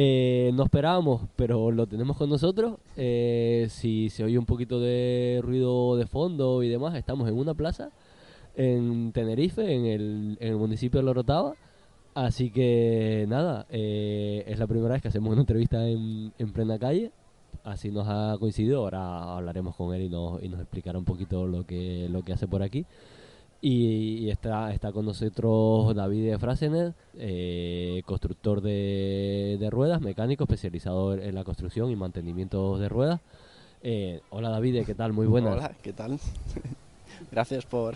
Eh, 0.00 0.52
no 0.54 0.64
esperábamos, 0.64 1.22
pero 1.36 1.70
lo 1.70 1.86
tenemos 1.86 2.16
con 2.16 2.30
nosotros. 2.30 2.78
Eh, 2.96 3.66
si 3.70 4.10
se 4.10 4.24
oye 4.24 4.38
un 4.38 4.46
poquito 4.46 4.80
de 4.80 5.40
ruido 5.42 5.96
de 5.96 6.06
fondo 6.06 6.62
y 6.62 6.68
demás, 6.68 6.94
estamos 6.94 7.28
en 7.28 7.36
una 7.36 7.54
plaza 7.54 7.90
en 8.56 9.12
Tenerife, 9.12 9.74
en 9.74 9.86
el, 9.86 10.36
en 10.40 10.48
el 10.48 10.56
municipio 10.56 11.00
de 11.00 11.04
Lorotava. 11.06 11.54
Así 12.18 12.50
que 12.50 13.26
nada, 13.28 13.64
eh, 13.70 14.42
es 14.48 14.58
la 14.58 14.66
primera 14.66 14.94
vez 14.94 15.02
que 15.02 15.06
hacemos 15.06 15.30
una 15.30 15.42
entrevista 15.42 15.86
en, 15.86 16.32
en 16.36 16.52
plena 16.52 16.76
calle. 16.76 17.12
Así 17.62 17.92
nos 17.92 18.08
ha 18.08 18.36
coincidido. 18.40 18.80
Ahora 18.80 19.36
hablaremos 19.36 19.76
con 19.76 19.94
él 19.94 20.02
y 20.02 20.08
nos, 20.08 20.42
y 20.42 20.48
nos 20.48 20.58
explicará 20.58 20.98
un 20.98 21.04
poquito 21.04 21.46
lo 21.46 21.64
que, 21.64 22.08
lo 22.10 22.22
que 22.22 22.32
hace 22.32 22.48
por 22.48 22.64
aquí. 22.64 22.84
Y, 23.60 24.28
está, 24.30 24.72
está 24.72 24.90
con 24.90 25.06
nosotros 25.06 25.94
David 25.94 26.38
Frasener, 26.38 26.92
eh, 27.16 28.02
constructor 28.04 28.62
de, 28.62 29.56
de 29.60 29.70
ruedas, 29.70 30.00
mecánico 30.00 30.42
especializado 30.42 31.14
en 31.14 31.36
la 31.36 31.44
construcción 31.44 31.88
y 31.88 31.94
mantenimiento 31.94 32.78
de 32.78 32.88
ruedas. 32.88 33.20
Eh, 33.84 34.22
hola 34.30 34.48
David, 34.48 34.84
¿qué 34.84 34.94
tal? 34.96 35.12
Muy 35.12 35.28
buenas. 35.28 35.52
Hola, 35.52 35.72
¿qué 35.82 35.92
tal? 35.92 36.18
Gracias 37.30 37.64
por 37.64 37.94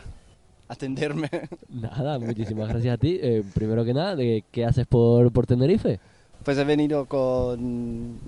atenderme. 0.72 1.28
Nada, 1.68 2.18
muchísimas 2.18 2.68
gracias 2.68 2.94
a 2.94 2.98
ti. 2.98 3.18
Eh, 3.22 3.42
primero 3.54 3.84
que 3.84 3.94
nada, 3.94 4.16
¿de 4.16 4.44
¿qué 4.50 4.64
haces 4.64 4.86
por, 4.86 5.30
por 5.32 5.46
Tenerife? 5.46 6.00
Pues 6.44 6.58
he 6.58 6.64
venido 6.64 7.06
con, 7.06 8.18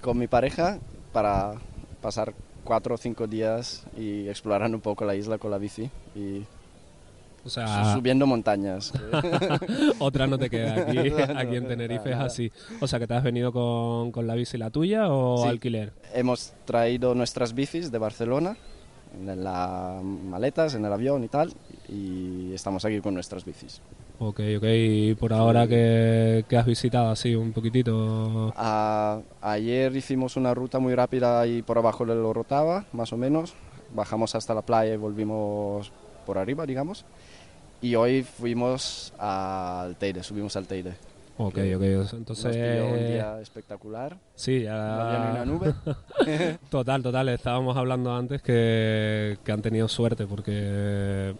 con 0.00 0.16
mi 0.18 0.26
pareja 0.28 0.78
para 1.12 1.54
pasar 2.00 2.32
cuatro 2.62 2.94
o 2.94 2.98
cinco 2.98 3.26
días 3.26 3.84
y 3.98 4.28
explorando 4.28 4.76
un 4.76 4.80
poco 4.80 5.04
la 5.04 5.14
isla 5.14 5.38
con 5.38 5.50
la 5.50 5.58
bici 5.58 5.90
y 6.14 6.42
O 7.44 7.50
sea, 7.50 7.92
subiendo 7.94 8.26
montañas. 8.26 8.92
otra 9.98 10.26
no 10.26 10.38
te 10.38 10.48
queda 10.48 10.86
aquí, 11.38 11.56
en 11.56 11.66
Tenerife 11.66 12.10
es 12.10 12.16
así. 12.16 12.52
O 12.80 12.86
sea, 12.86 12.98
que 12.98 13.06
te 13.06 13.14
has 13.14 13.24
venido 13.24 13.52
con, 13.52 14.12
con 14.12 14.26
la 14.26 14.34
bici 14.34 14.56
la 14.56 14.70
tuya 14.70 15.08
o 15.10 15.42
Sí. 15.42 15.48
alquiler. 15.48 15.92
Hemos 16.14 16.52
traído 16.64 17.14
nuestras 17.14 17.54
bicis 17.54 17.90
de 17.90 17.98
Barcelona 17.98 18.56
en 19.14 19.42
las 19.44 20.02
maletas, 20.02 20.74
en 20.74 20.84
el 20.84 20.92
avión 20.92 21.24
y 21.24 21.28
tal, 21.28 21.52
y 21.88 22.52
estamos 22.52 22.84
aquí 22.84 23.00
con 23.00 23.14
nuestras 23.14 23.44
bicis. 23.44 23.80
Ok, 24.18 24.40
ok. 24.58 24.64
Y 24.64 25.14
por 25.14 25.32
ahora 25.32 25.66
que, 25.66 26.44
has 26.56 26.66
visitado 26.66 27.10
así 27.10 27.34
un 27.34 27.52
poquitito. 27.52 28.52
A- 28.56 29.20
ayer 29.42 29.94
hicimos 29.96 30.36
una 30.36 30.54
ruta 30.54 30.78
muy 30.78 30.94
rápida 30.94 31.40
ahí 31.40 31.62
por 31.62 31.78
abajo 31.78 32.04
del 32.06 32.18
Orotava, 32.18 32.84
más 32.92 33.12
o 33.12 33.16
menos. 33.16 33.54
Bajamos 33.94 34.34
hasta 34.34 34.54
la 34.54 34.62
playa 34.62 34.94
y 34.94 34.96
volvimos 34.96 35.90
por 36.26 36.38
arriba, 36.38 36.64
digamos. 36.66 37.04
Y 37.82 37.96
hoy 37.96 38.22
fuimos 38.22 39.12
al 39.18 39.96
Teide, 39.96 40.22
subimos 40.22 40.56
al 40.56 40.66
Teide. 40.66 40.94
Ok, 41.36 41.58
ok. 41.76 41.82
Entonces. 42.12 42.56
un 42.82 43.06
día 43.08 43.40
espectacular. 43.40 44.16
Sí, 44.34 44.60
No 44.60 44.64
ya. 44.64 45.30
una 45.32 45.44
nube. 45.44 45.74
Total, 46.70 47.02
total. 47.02 47.28
Estábamos 47.30 47.76
hablando 47.76 48.14
antes 48.14 48.40
que, 48.42 49.36
que 49.44 49.52
han 49.52 49.60
tenido 49.62 49.88
suerte 49.88 50.26
porque 50.26 51.34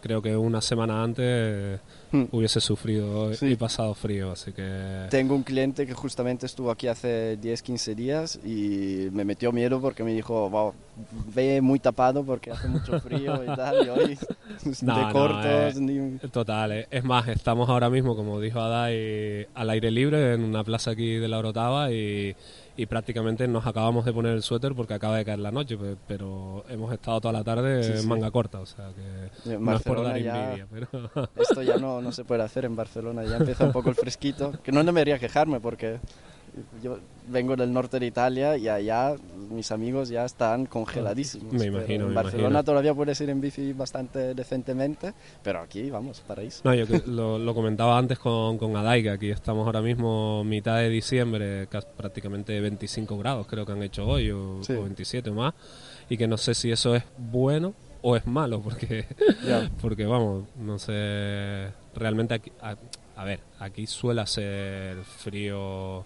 creo 0.00 0.20
que 0.20 0.36
una 0.36 0.60
semana 0.60 1.02
antes. 1.02 1.78
Hubiese 2.32 2.60
sufrido 2.60 3.32
Sí. 3.34 3.46
y 3.46 3.56
pasado 3.56 3.94
frío, 3.94 4.32
así 4.32 4.52
que... 4.52 5.06
Tengo 5.10 5.34
un 5.34 5.42
cliente 5.42 5.86
que 5.86 5.94
justamente 5.94 6.46
estuvo 6.46 6.70
aquí 6.70 6.86
hace 6.88 7.36
10, 7.36 7.62
15 7.62 7.94
días 7.94 8.38
y 8.44 9.08
me 9.12 9.24
metió 9.24 9.52
miedo 9.52 9.80
porque 9.80 10.02
me 10.04 10.12
dijo, 10.12 10.48
"Wow, 10.50 10.72
ve 11.34 11.60
muy 11.60 11.78
tapado 11.78 12.24
porque 12.24 12.50
hace 12.50 12.68
mucho 12.68 12.98
frío 13.00 13.42
y 13.42 13.46
tal, 13.56 13.86
y 13.86 13.88
hoy 13.88 14.18
No, 14.82 14.96
de 14.96 15.02
no, 15.02 15.12
cortos, 15.12 15.76
eh, 15.76 15.80
ni... 15.80 16.18
Total, 16.30 16.72
eh. 16.72 16.86
es 16.90 17.04
más, 17.04 17.28
estamos 17.28 17.68
ahora 17.68 17.90
mismo, 17.90 18.16
como 18.16 18.40
dijo 18.40 18.60
Adai, 18.60 19.46
al 19.54 19.70
aire 19.70 19.90
libre 19.90 20.34
en 20.34 20.42
una 20.44 20.64
plaza 20.64 20.92
aquí 20.92 21.14
de 21.16 21.28
la 21.28 21.38
Orotava 21.38 21.92
y, 21.92 22.34
y 22.76 22.86
prácticamente 22.86 23.48
nos 23.48 23.66
acabamos 23.66 24.04
de 24.04 24.12
poner 24.12 24.32
el 24.34 24.42
suéter 24.42 24.74
porque 24.74 24.94
acaba 24.94 25.16
de 25.16 25.24
caer 25.24 25.38
la 25.38 25.50
noche, 25.50 25.76
pe- 25.78 25.96
pero 26.06 26.64
hemos 26.68 26.92
estado 26.92 27.20
toda 27.20 27.32
la 27.32 27.42
tarde 27.44 27.82
Sí, 27.82 27.92
en 27.92 27.98
sí. 28.02 28.06
manga 28.06 28.30
corta, 28.30 28.60
o 28.60 28.66
sea 28.66 28.90
que 29.44 29.50
En 29.52 29.64
no 29.64 29.74
es 29.76 29.82
por 29.82 30.02
dar 30.02 30.16
envidia, 30.16 30.66
pero... 30.70 31.10
Esto 31.36 31.62
ya 31.62 31.78
no, 31.78 32.00
no 32.02 32.12
se 32.12 32.24
puede 32.24 32.42
hacer 32.42 32.64
en 32.66 32.76
Barcelona, 32.76 33.24
ya 33.24 33.36
empieza 33.38 33.64
un 33.64 33.72
poco 33.72 33.88
el 33.88 33.94
fresquito, 33.94 34.52
que 34.62 34.72
no 34.72 34.84
debería 34.84 35.18
quejarme 35.18 35.58
porque 35.60 35.98
yo 36.82 36.98
vengo 37.28 37.56
del 37.56 37.72
norte 37.72 37.98
de 37.98 38.06
Italia 38.06 38.56
y 38.56 38.68
allá 38.68 39.14
mis 39.50 39.70
amigos 39.72 40.08
ya 40.08 40.24
están 40.24 40.66
congeladísimos. 40.66 41.52
Me 41.52 41.66
imagino, 41.66 42.04
En 42.04 42.10
me 42.10 42.14
Barcelona 42.14 42.48
imagino. 42.48 42.64
todavía 42.64 42.94
puedes 42.94 43.20
ir 43.20 43.30
en 43.30 43.40
bici 43.40 43.72
bastante 43.72 44.34
decentemente, 44.34 45.12
pero 45.42 45.60
aquí, 45.60 45.90
vamos, 45.90 46.20
paraíso. 46.20 46.60
No, 46.64 46.74
yo 46.74 46.86
que- 46.86 47.02
lo, 47.06 47.38
lo 47.38 47.54
comentaba 47.54 47.98
antes 47.98 48.18
con, 48.18 48.58
con 48.58 48.76
Adai, 48.76 49.02
que 49.02 49.10
aquí 49.10 49.30
estamos 49.30 49.66
ahora 49.66 49.82
mismo 49.82 50.44
mitad 50.44 50.76
de 50.78 50.88
diciembre, 50.88 51.66
cas- 51.68 51.84
prácticamente 51.96 52.60
25 52.60 53.18
grados 53.18 53.46
creo 53.46 53.66
que 53.66 53.72
han 53.72 53.82
hecho 53.82 54.06
hoy, 54.06 54.30
o, 54.30 54.62
Sí. 54.62 54.72
o 54.72 54.82
27 54.82 55.30
o 55.30 55.34
más, 55.34 55.54
y 56.08 56.16
que 56.16 56.26
no 56.28 56.36
sé 56.36 56.54
si 56.54 56.70
eso 56.70 56.94
es 56.94 57.04
bueno 57.18 57.74
o 58.02 58.14
es 58.16 58.26
malo, 58.26 58.60
porque, 58.60 59.06
Ya. 59.46 59.68
porque 59.80 60.06
vamos, 60.06 60.44
no 60.56 60.78
sé, 60.78 61.68
realmente 61.94 62.34
aquí, 62.34 62.52
a, 62.60 62.76
a 63.16 63.24
ver, 63.24 63.40
aquí 63.58 63.86
suele 63.86 64.20
hacer 64.20 64.98
frío 65.02 66.04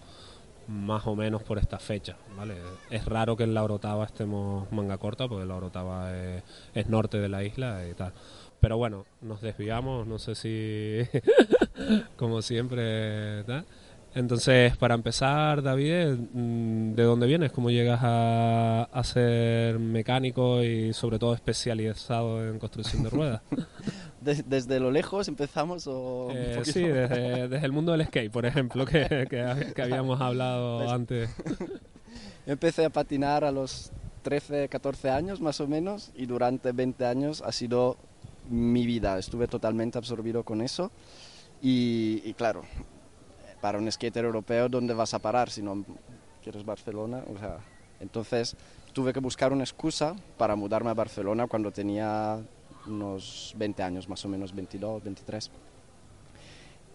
más 0.70 1.04
o 1.06 1.16
menos 1.16 1.42
por 1.42 1.58
esta 1.58 1.78
fecha, 1.80 2.16
¿vale? 2.36 2.54
Es 2.90 3.04
raro 3.04 3.36
que 3.36 3.42
en 3.42 3.54
la 3.54 3.64
Orotava 3.64 4.04
estemos 4.04 4.70
manga 4.70 4.98
corta, 4.98 5.26
porque 5.26 5.44
la 5.44 5.56
Orotava 5.56 6.12
es, 6.74 6.88
norte 6.88 7.18
de 7.18 7.28
la 7.28 7.42
isla 7.42 7.86
y 7.88 7.94
tal. 7.94 8.12
Pero 8.60 8.76
bueno, 8.76 9.04
nos 9.20 9.40
desviamos, 9.40 10.06
no 10.06 10.18
sé 10.18 10.34
si, 10.36 11.00
como 12.16 12.40
siempre, 12.40 13.42
tal. 13.44 13.66
Entonces, 14.14 14.76
para 14.76 14.94
empezar, 14.94 15.62
David, 15.62 16.16
mm, 16.32 16.94
¿de 16.94 17.02
dónde 17.04 17.26
vienes? 17.28 17.52
¿Cómo 17.52 17.70
llegas 17.70 18.00
a, 18.02 18.82
a 18.92 19.04
ser 19.04 19.78
mecánico 19.78 20.64
y 20.64 20.92
sobre 20.92 21.18
todo 21.20 21.32
especializado 21.32 22.44
en 22.48 22.58
construcción 22.58 23.04
de 23.04 23.10
ruedas? 23.10 23.42
De- 24.20 24.42
desde 24.46 24.80
lo 24.80 24.90
lejos 24.90 25.28
empezamos 25.28 25.86
o 25.86 26.28
Eh, 26.34 26.60
sí, 26.64 26.82
desde, 26.82 27.48
desde 27.48 27.64
el 27.64 27.72
mundo 27.72 27.92
del 27.92 28.04
skate, 28.04 28.30
por 28.30 28.44
ejemplo, 28.44 28.84
que, 28.84 29.26
que, 29.30 29.72
que 29.74 29.82
habíamos 29.82 30.20
hablado 30.20 30.80
Pues- 30.80 30.90
antes. 30.92 31.30
Yo 32.46 32.52
empecé 32.52 32.84
a 32.84 32.90
patinar 32.90 33.44
a 33.44 33.52
los 33.52 33.92
13, 34.22 34.68
14 34.68 35.08
años 35.10 35.40
más 35.40 35.60
o 35.60 35.68
menos 35.68 36.10
y 36.16 36.26
durante 36.26 36.72
20 36.72 37.06
años 37.06 37.42
ha 37.46 37.52
sido 37.52 37.96
mi 38.50 38.84
vida. 38.86 39.18
Estuve 39.18 39.46
totalmente 39.46 39.96
absorbido 39.98 40.42
con 40.42 40.60
eso 40.60 40.90
y, 41.62 42.20
y 42.24 42.34
claro, 42.34 42.64
para 43.60 43.78
un 43.78 43.90
skater 43.90 44.24
europeo, 44.24 44.68
¿dónde 44.68 44.94
vas 44.94 45.14
a 45.14 45.18
parar 45.18 45.50
si 45.50 45.62
no 45.62 45.84
quieres 46.42 46.64
Barcelona? 46.64 47.22
O 47.34 47.38
sea, 47.38 47.58
entonces 48.00 48.56
tuve 48.92 49.12
que 49.12 49.20
buscar 49.20 49.52
una 49.52 49.64
excusa 49.64 50.14
para 50.36 50.56
mudarme 50.56 50.90
a 50.90 50.94
Barcelona 50.94 51.46
cuando 51.46 51.70
tenía 51.70 52.40
unos 52.86 53.54
20 53.56 53.82
años, 53.82 54.08
más 54.08 54.24
o 54.24 54.28
menos 54.28 54.54
22, 54.54 55.04
23. 55.04 55.50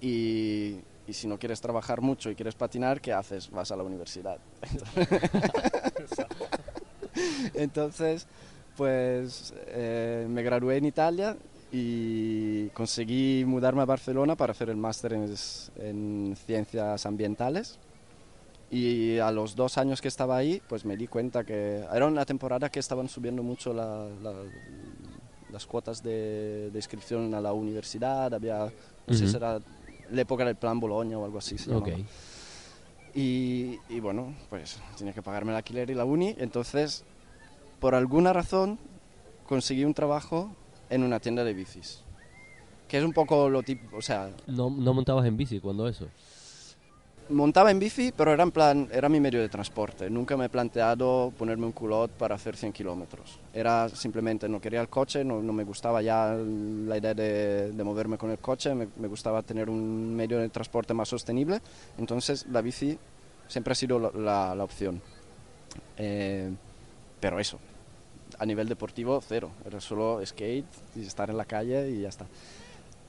Y, 0.02 0.80
y 1.08 1.14
si 1.14 1.28
no 1.28 1.38
quieres 1.38 1.62
trabajar 1.62 2.02
mucho 2.02 2.30
y 2.30 2.36
quieres 2.36 2.56
patinar, 2.56 3.02
¿qué 3.02 3.14
haces? 3.14 3.50
Vas 3.52 3.72
a 3.72 3.76
la 3.76 3.84
universidad. 3.84 4.40
Entonces, 7.54 8.28
pues 8.76 9.54
eh, 9.68 10.26
me 10.30 10.44
gradué 10.44 10.78
en 10.78 10.86
Italia 10.86 11.38
y 11.78 12.70
conseguí 12.70 13.44
mudarme 13.46 13.82
a 13.82 13.86
Barcelona 13.86 14.36
para 14.36 14.52
hacer 14.52 14.70
el 14.70 14.78
máster 14.78 15.12
en, 15.14 15.34
en 15.78 16.36
ciencias 16.46 17.06
ambientales. 17.06 17.78
Y 18.72 19.20
a 19.20 19.30
los 19.32 19.56
dos 19.56 19.78
años 19.78 20.02
que 20.02 20.08
estaba 20.08 20.38
ahí, 20.38 20.62
pues 20.70 20.86
me 20.86 20.96
di 20.96 21.08
cuenta 21.08 21.44
que 21.44 21.84
era 21.94 22.08
una 22.08 22.26
temporada 22.26 22.70
que 22.70 22.80
estaban 22.80 23.10
subiendo 23.10 23.44
mucho 23.44 23.74
la- 23.74 24.08
la- 24.24 24.44
las 25.52 25.66
cuotas 25.66 26.02
de, 26.02 26.70
de 26.72 26.80
inscripción 26.80 27.34
a 27.36 27.42
la 27.42 27.54
universidad. 27.54 28.34
Había, 28.34 28.72
no 29.08 29.14
sé 29.14 29.28
si 29.28 29.36
era 29.38 29.60
la 30.12 30.22
época 30.22 30.44
del 30.46 30.56
plan 30.56 30.80
Boloña 30.80 31.18
o 31.18 31.26
algo 31.26 31.38
así. 31.40 31.58
se. 31.58 31.72
Y, 33.14 33.78
y 33.90 34.00
bueno, 34.02 34.34
pues 34.50 34.80
tenía 34.98 35.14
que 35.14 35.22
pagarme 35.22 35.52
el 35.52 35.58
alquiler 35.58 35.90
y 35.90 35.94
la 35.94 36.04
uni. 36.06 36.36
Entonces, 36.38 37.04
por 37.80 37.96
alguna 37.96 38.34
razón, 38.34 38.78
conseguí 39.48 39.86
un 39.86 39.94
trabajo 39.94 40.52
en 40.90 41.04
una 41.04 41.20
tienda 41.20 41.44
de 41.44 41.54
bicis. 41.54 42.02
Que 42.88 42.98
es 43.00 43.04
un 43.04 43.14
poco 43.14 43.50
lo 43.50 43.64
típico, 43.64 43.98
o 43.98 44.02
sea, 44.02 44.30
No, 44.48 44.70
no 44.70 44.94
montabas 44.94 45.26
en 45.26 45.36
bici 45.38 45.60
cuando 45.60 45.88
eso. 45.88 46.08
montaba 47.30 47.72
en 47.72 47.80
bici, 47.80 48.14
pero 48.16 48.32
era 48.32 48.44
en 48.44 48.52
plan, 48.52 48.88
era 48.92 49.10
mi 49.10 49.20
medio 49.20 49.42
de 49.42 49.50
transporte. 49.50 50.08
Nunca 50.12 50.38
me 50.38 50.46
he 50.46 50.50
planteado 50.50 51.34
ponerme 51.38 51.66
un 51.66 51.72
culot 51.72 52.12
para 52.12 52.36
hacer 52.36 52.56
100 52.56 52.72
kilómetros. 52.72 53.40
Era 53.52 53.90
simplemente, 53.90 54.48
no 54.48 54.62
quería 54.62 54.82
el 54.82 54.90
coche, 54.90 55.24
no, 55.24 55.42
no 55.42 55.52
me 55.52 55.64
gustaba 55.64 56.04
ya 56.04 56.36
la 56.36 56.98
idea 57.00 57.16
de, 57.16 57.72
de 57.72 57.84
moverme 57.84 58.20
con 58.20 58.30
el 58.30 58.38
coche, 58.38 58.76
me, 58.76 58.88
me 58.98 59.08
gustaba 59.08 59.42
tener 59.42 59.68
un 59.72 60.16
medio 60.16 60.38
de 60.38 60.50
transporte 60.50 60.94
más 60.94 61.10
sostenible. 61.10 61.60
Entonces 61.98 62.46
la 62.52 62.62
bici 62.62 62.96
siempre 63.48 63.72
ha 63.72 63.76
sido 63.76 63.98
la, 63.98 64.12
la- 64.14 64.54
la 64.56 64.64
opción. 64.64 65.02
Eh, 65.98 66.52
pero 67.20 67.40
eso, 67.40 67.58
a 68.38 68.46
nivel 68.46 68.68
deportivo, 68.68 69.22
cero. 69.22 69.52
Era 69.66 69.80
solo 69.82 70.26
skate 70.26 70.66
y 70.96 71.06
estar 71.06 71.30
en 71.30 71.38
la 71.38 71.46
calle 71.46 71.90
y 71.90 72.02
ya 72.02 72.10
está. 72.10 72.26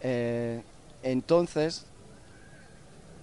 Eh, 0.00 0.62
entonces, 1.02 1.86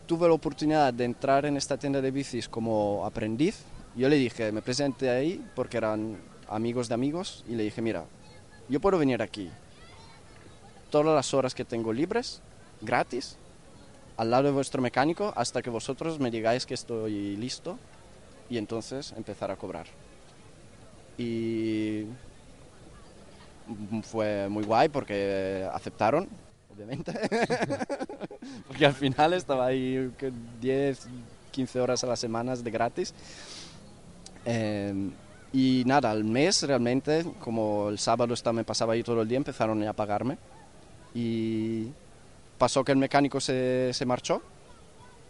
tuve 0.06 0.28
la 0.28 0.34
oportunidad 0.34 0.94
de 0.94 1.06
entrar 1.06 1.46
en 1.46 1.58
esta 1.58 1.78
tienda 1.78 2.02
de 2.02 2.12
bicis 2.12 2.50
como 2.50 3.06
aprendiz. 3.06 3.64
Yo 3.96 4.10
le 4.10 4.16
dije, 4.16 4.52
me 4.52 4.62
presenté 4.62 5.10
ahí 5.10 5.44
porque 5.56 5.78
eran 5.78 6.18
amigos 6.50 6.88
de 6.88 6.96
amigos 6.96 7.44
y 7.48 7.56
le 7.56 7.64
dije, 7.64 7.82
mira, 7.82 8.06
yo 8.70 8.80
puedo 8.80 8.98
venir 8.98 9.22
aquí 9.22 9.50
todas 10.90 11.16
las 11.16 11.34
horas 11.34 11.56
que 11.56 11.66
tengo 11.66 11.92
libres, 11.92 12.42
gratis, 12.82 13.38
al 14.18 14.30
lado 14.30 14.44
de 14.44 14.52
vuestro 14.52 14.82
mecánico 14.82 15.34
hasta 15.36 15.62
que 15.62 15.70
vosotros 15.70 16.20
me 16.20 16.30
digáis 16.30 16.66
que 16.66 16.76
estoy 16.76 17.36
listo 17.36 17.80
y 18.50 18.58
entonces 18.58 19.14
empezar 19.18 19.50
a 19.52 19.56
cobrar. 19.56 19.88
Y 21.18 22.06
fue 24.04 24.50
muy 24.50 24.64
guay 24.64 24.90
porque 24.90 25.68
aceptaron, 25.72 26.28
obviamente. 26.74 27.14
porque 28.68 28.86
al 28.86 28.94
final 28.94 29.34
estaba 29.34 29.68
ahí 29.68 30.12
que 30.18 30.32
10, 30.62 31.08
15 31.52 31.80
horas 31.80 32.04
a 32.04 32.08
las 32.08 32.20
semanas 32.20 32.64
de 32.64 32.72
gratis. 32.72 33.14
Eh, 34.46 35.12
y 35.54 35.84
nada, 35.86 36.10
al 36.10 36.24
mes 36.24 36.64
realmente, 36.64 37.26
como 37.40 37.90
el 37.90 38.00
sábado 38.00 38.34
estaba, 38.34 38.54
me 38.54 38.64
pasaba 38.64 38.94
ahí 38.94 39.04
todo 39.04 39.22
el 39.22 39.28
día, 39.28 39.38
empezaron 39.38 39.82
a 39.88 39.94
pagarme. 39.94 40.38
Y 41.14 41.90
pasó 42.58 42.84
que 42.84 42.92
el 42.92 42.98
mecánico 42.98 43.40
se, 43.40 43.94
se 43.94 44.06
marchó 44.06 44.42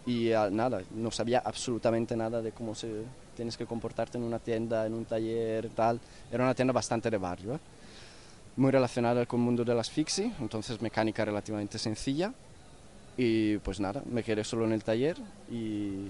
y 0.05 0.31
ah, 0.33 0.49
nada, 0.51 0.81
no 0.95 1.11
sabía 1.11 1.39
absolutamente 1.39 2.15
nada 2.15 2.41
de 2.41 2.51
cómo 2.51 2.75
se 2.75 3.03
tienes 3.35 3.57
que 3.57 3.65
comportarte 3.65 4.17
en 4.17 4.23
una 4.23 4.39
tienda, 4.39 4.85
en 4.85 4.93
un 4.93 5.05
taller, 5.05 5.69
tal. 5.69 5.99
Era 6.31 6.43
una 6.43 6.53
tienda 6.53 6.73
bastante 6.73 7.09
de 7.09 7.17
barrio, 7.17 7.55
¿eh? 7.55 7.59
muy 8.55 8.71
relacionada 8.71 9.25
con 9.25 9.39
el 9.39 9.45
mundo 9.45 9.63
de 9.63 9.73
las 9.73 9.89
fixie, 9.89 10.31
entonces 10.39 10.81
mecánica 10.81 11.25
relativamente 11.25 11.79
sencilla. 11.79 12.33
Y 13.15 13.57
pues 13.59 13.79
nada, 13.79 14.01
me 14.05 14.23
quedé 14.23 14.43
solo 14.43 14.65
en 14.65 14.73
el 14.73 14.83
taller 14.83 15.17
y, 15.51 16.07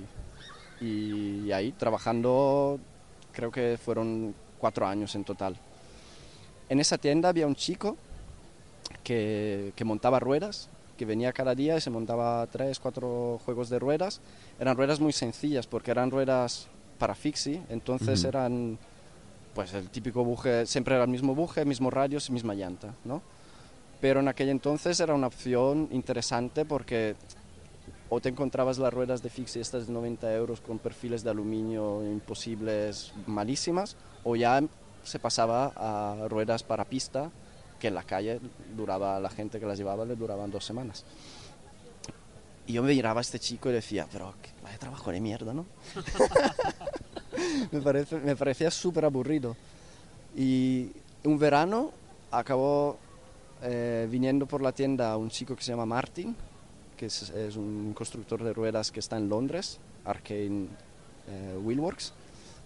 y 0.82 1.52
ahí 1.52 1.74
trabajando, 1.74 2.80
creo 3.34 3.52
que 3.52 3.78
fueron 3.78 4.34
cuatro 4.58 4.88
años 4.88 5.14
en 5.16 5.24
total. 5.24 5.58
En 6.70 6.80
esa 6.80 6.98
tienda 6.98 7.30
había 7.30 7.46
un 7.46 7.56
chico 7.56 7.98
que, 9.04 9.74
que 9.76 9.84
montaba 9.84 10.20
ruedas 10.20 10.70
que 11.04 11.08
venía 11.08 11.34
cada 11.34 11.54
día 11.54 11.76
y 11.76 11.82
se 11.82 11.90
montaba 11.90 12.48
tres, 12.48 12.80
cuatro 12.80 13.38
juegos 13.44 13.70
de 13.70 13.78
ruedas. 13.78 14.22
Eran 14.58 14.78
ruedas 14.78 15.02
muy 15.02 15.12
sencillas 15.12 15.68
porque 15.68 15.92
eran 15.92 16.10
ruedas 16.12 16.68
para 16.98 17.14
fixie, 17.14 17.62
entonces 17.68 18.24
eran 18.24 18.80
pues 19.54 19.74
el 19.74 19.90
típico 19.90 20.24
buje, 20.24 20.66
siempre 20.66 20.96
era 20.96 21.04
el 21.04 21.10
mismo 21.10 21.36
buje, 21.36 21.66
mismo 21.66 21.90
radios 21.90 22.30
y 22.30 22.32
misma 22.32 22.54
llanta, 22.54 22.94
¿no? 23.04 23.22
Pero 24.00 24.22
en 24.22 24.30
aquel 24.30 24.48
entonces 24.48 24.98
era 25.02 25.14
una 25.14 25.28
opción 25.28 25.90
interesante 25.92 26.64
porque 26.64 27.16
o 28.08 28.22
te 28.22 28.30
encontrabas 28.30 28.78
las 28.78 28.94
ruedas 28.94 29.22
de 29.22 29.30
fixie 29.30 29.62
estas 29.62 29.88
de 29.88 29.94
90 29.94 30.34
euros 30.36 30.62
con 30.62 30.80
perfiles 30.80 31.24
de 31.24 31.32
aluminio 31.32 32.02
imposibles, 32.04 33.12
malísimas, 33.28 33.98
o 34.24 34.38
ya 34.38 34.62
se 35.04 35.20
pasaba 35.20 35.74
a 35.76 36.30
ruedas 36.30 36.64
para 36.64 36.86
pista 36.86 37.30
que 37.84 37.90
en 37.90 37.96
la 37.96 38.04
calle 38.04 38.40
duraba, 38.78 39.20
la 39.20 39.30
gente 39.30 39.60
que 39.60 39.66
las 39.66 39.78
llevaba 39.78 40.06
le 40.06 40.16
duraban 40.16 40.50
dos 40.50 40.64
semanas. 40.64 41.04
Y 42.66 42.72
yo 42.72 42.82
me 42.82 42.94
miraba 42.94 43.20
a 43.20 43.22
este 43.22 43.40
chico 43.40 43.70
y 43.70 43.74
decía, 43.74 44.08
pero 44.10 44.34
vaya 44.64 44.78
trabajo 44.78 45.12
de 45.12 45.20
mierda, 45.20 45.54
¿no? 45.54 45.66
me, 47.74 47.82
parece, 47.82 48.20
me 48.20 48.38
parecía 48.38 48.72
súper 48.72 49.04
aburrido. 49.04 49.58
Y 50.34 50.92
un 51.26 51.38
verano 51.38 51.92
acabó 52.32 52.98
eh, 53.62 54.08
viniendo 54.10 54.46
por 54.46 54.62
la 54.62 54.72
tienda 54.72 55.18
un 55.18 55.30
chico 55.30 55.54
que 55.54 55.62
se 55.62 55.74
llama 55.74 55.86
Martin, 55.86 56.34
que 56.96 57.08
es, 57.08 57.32
es 57.32 57.58
un 57.58 57.94
constructor 57.94 58.42
de 58.46 58.54
ruedas 58.54 58.94
que 58.94 59.02
está 59.02 59.18
en 59.18 59.28
Londres, 59.28 59.78
Arcane 60.06 60.68
eh, 61.28 61.58
Wheelworks, 61.62 62.14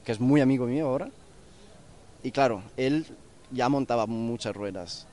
que 0.05 0.11
es 0.11 0.19
muy 0.19 0.41
amigo 0.41 0.67
mío 0.67 0.87
ahora. 0.87 1.09
Y 2.21 2.29
claro, 2.29 2.61
él 2.77 3.07
ya 3.51 3.69
montaba 3.69 4.05
muchas 4.05 4.55
ruedas. 4.55 5.07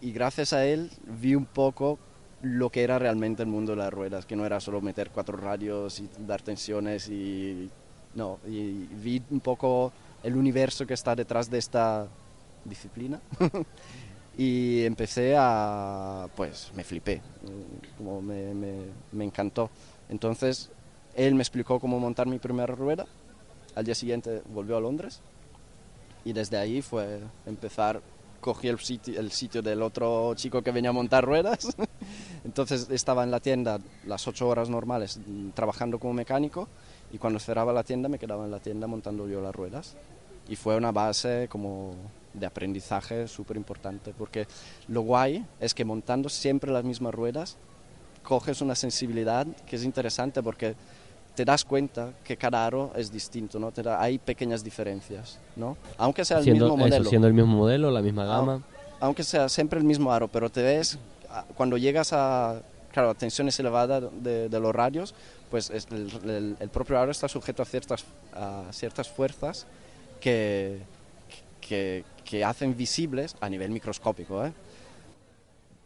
Y 0.00 0.12
gracias 0.12 0.52
a 0.52 0.66
él 0.66 0.90
vi 1.06 1.34
un 1.34 1.46
poco 1.46 1.98
lo 2.42 2.70
que 2.70 2.82
era 2.82 2.98
realmente 2.98 3.42
el 3.42 3.48
mundo 3.48 3.72
de 3.72 3.78
las 3.78 3.92
ruedas, 3.92 4.26
que 4.26 4.36
no 4.36 4.44
era 4.44 4.60
solo 4.60 4.80
meter 4.80 5.10
cuatro 5.10 5.36
radios 5.36 6.00
y 6.00 6.08
dar 6.26 6.42
tensiones 6.42 7.08
y 7.08 7.70
no, 8.14 8.38
y 8.46 8.86
vi 8.86 9.22
un 9.30 9.40
poco 9.40 9.92
el 10.22 10.36
universo 10.36 10.86
que 10.86 10.94
está 10.94 11.16
detrás 11.16 11.50
de 11.50 11.58
esta 11.58 12.06
disciplina. 12.64 13.20
y 14.36 14.84
empecé 14.84 15.34
a, 15.38 16.28
pues 16.36 16.70
me 16.74 16.84
flipé, 16.84 17.22
como 17.96 18.20
me, 18.20 18.52
me, 18.52 18.74
me, 19.12 19.24
encantó. 19.24 19.70
Entonces 20.08 20.70
él 21.14 21.34
me 21.34 21.42
explicó 21.42 21.80
cómo 21.80 21.98
montar 21.98 22.26
mi 22.26 22.38
primera 22.38 22.74
rueda, 22.74 23.06
al 23.74 23.84
día 23.84 23.94
siguiente 23.94 24.42
volvió 24.52 24.76
a 24.76 24.80
Londres 24.80 25.22
y 26.24 26.32
desde 26.32 26.56
ahí 26.56 26.82
fue 26.82 27.20
empezar, 27.46 28.00
cogí 28.40 28.68
el 28.68 28.78
sitio, 28.78 29.18
el 29.18 29.30
sitio 29.30 29.62
del 29.62 29.82
otro 29.82 30.34
chico 30.34 30.62
que 30.62 30.70
venía 30.70 30.90
a 30.90 30.92
montar 30.92 31.24
ruedas, 31.24 31.76
entonces 32.44 32.88
estaba 32.90 33.24
en 33.24 33.30
la 33.30 33.40
tienda 33.40 33.78
las 34.06 34.26
ocho 34.26 34.48
horas 34.48 34.68
normales 34.68 35.18
mm, 35.24 35.50
trabajando 35.50 35.98
como 35.98 36.14
mecánico 36.14 36.68
y 37.12 37.18
cuando 37.18 37.38
cerraba 37.38 37.72
la 37.72 37.84
tienda 37.84 38.08
me 38.08 38.18
quedaba 38.18 38.44
en 38.44 38.50
la 38.50 38.60
tienda 38.60 38.86
montando 38.86 39.28
yo 39.28 39.40
las 39.40 39.54
ruedas. 39.54 39.96
Y 40.48 40.56
fue 40.56 40.76
una 40.76 40.92
base 40.92 41.48
como 41.48 41.94
de 42.34 42.44
aprendizaje 42.44 43.28
súper 43.28 43.56
importante 43.56 44.12
porque 44.16 44.46
lo 44.88 45.02
guay 45.02 45.46
es 45.60 45.72
que 45.72 45.84
montando 45.84 46.28
siempre 46.28 46.70
las 46.70 46.84
mismas 46.84 47.14
ruedas 47.14 47.56
coges 48.22 48.60
una 48.60 48.74
sensibilidad 48.74 49.46
que 49.66 49.76
es 49.76 49.84
interesante 49.84 50.42
porque 50.42 50.74
te 51.34 51.44
das 51.44 51.64
cuenta 51.64 52.12
que 52.22 52.36
cada 52.36 52.64
aro 52.64 52.92
es 52.96 53.12
distinto, 53.12 53.58
¿no? 53.58 53.72
Te 53.72 53.82
da, 53.82 54.00
hay 54.00 54.18
pequeñas 54.18 54.62
diferencias, 54.62 55.38
¿no? 55.56 55.76
Aunque 55.98 56.24
sea 56.24 56.38
el 56.38 56.44
siendo, 56.44 56.66
mismo 56.66 56.76
modelo. 56.76 56.96
Eso, 57.02 57.10
siendo 57.10 57.28
el 57.28 57.34
mismo 57.34 57.56
modelo, 57.56 57.90
la 57.90 58.02
misma 58.02 58.24
gama. 58.24 58.62
Aunque 59.00 59.24
sea 59.24 59.48
siempre 59.48 59.78
el 59.78 59.84
mismo 59.84 60.12
aro, 60.12 60.28
pero 60.28 60.50
te 60.50 60.62
ves, 60.62 60.98
cuando 61.56 61.76
llegas 61.76 62.12
a, 62.12 62.62
claro, 62.92 63.10
a 63.10 63.14
tensiones 63.14 63.58
elevadas 63.58 64.04
de, 64.22 64.48
de 64.48 64.60
los 64.60 64.74
radios, 64.74 65.14
pues 65.50 65.70
es 65.70 65.88
el, 65.90 66.10
el, 66.24 66.56
el, 66.60 66.68
propio 66.68 66.98
aro 66.98 67.10
está 67.10 67.28
sujeto 67.28 67.62
a 67.62 67.66
ciertas, 67.66 68.04
a 68.32 68.64
ciertas 68.72 69.08
fuerzas 69.08 69.66
que, 70.20 70.80
que, 71.60 72.04
que 72.24 72.44
hacen 72.44 72.76
visibles 72.76 73.36
a 73.40 73.48
nivel 73.48 73.70
microscópico, 73.70 74.44
¿eh? 74.46 74.52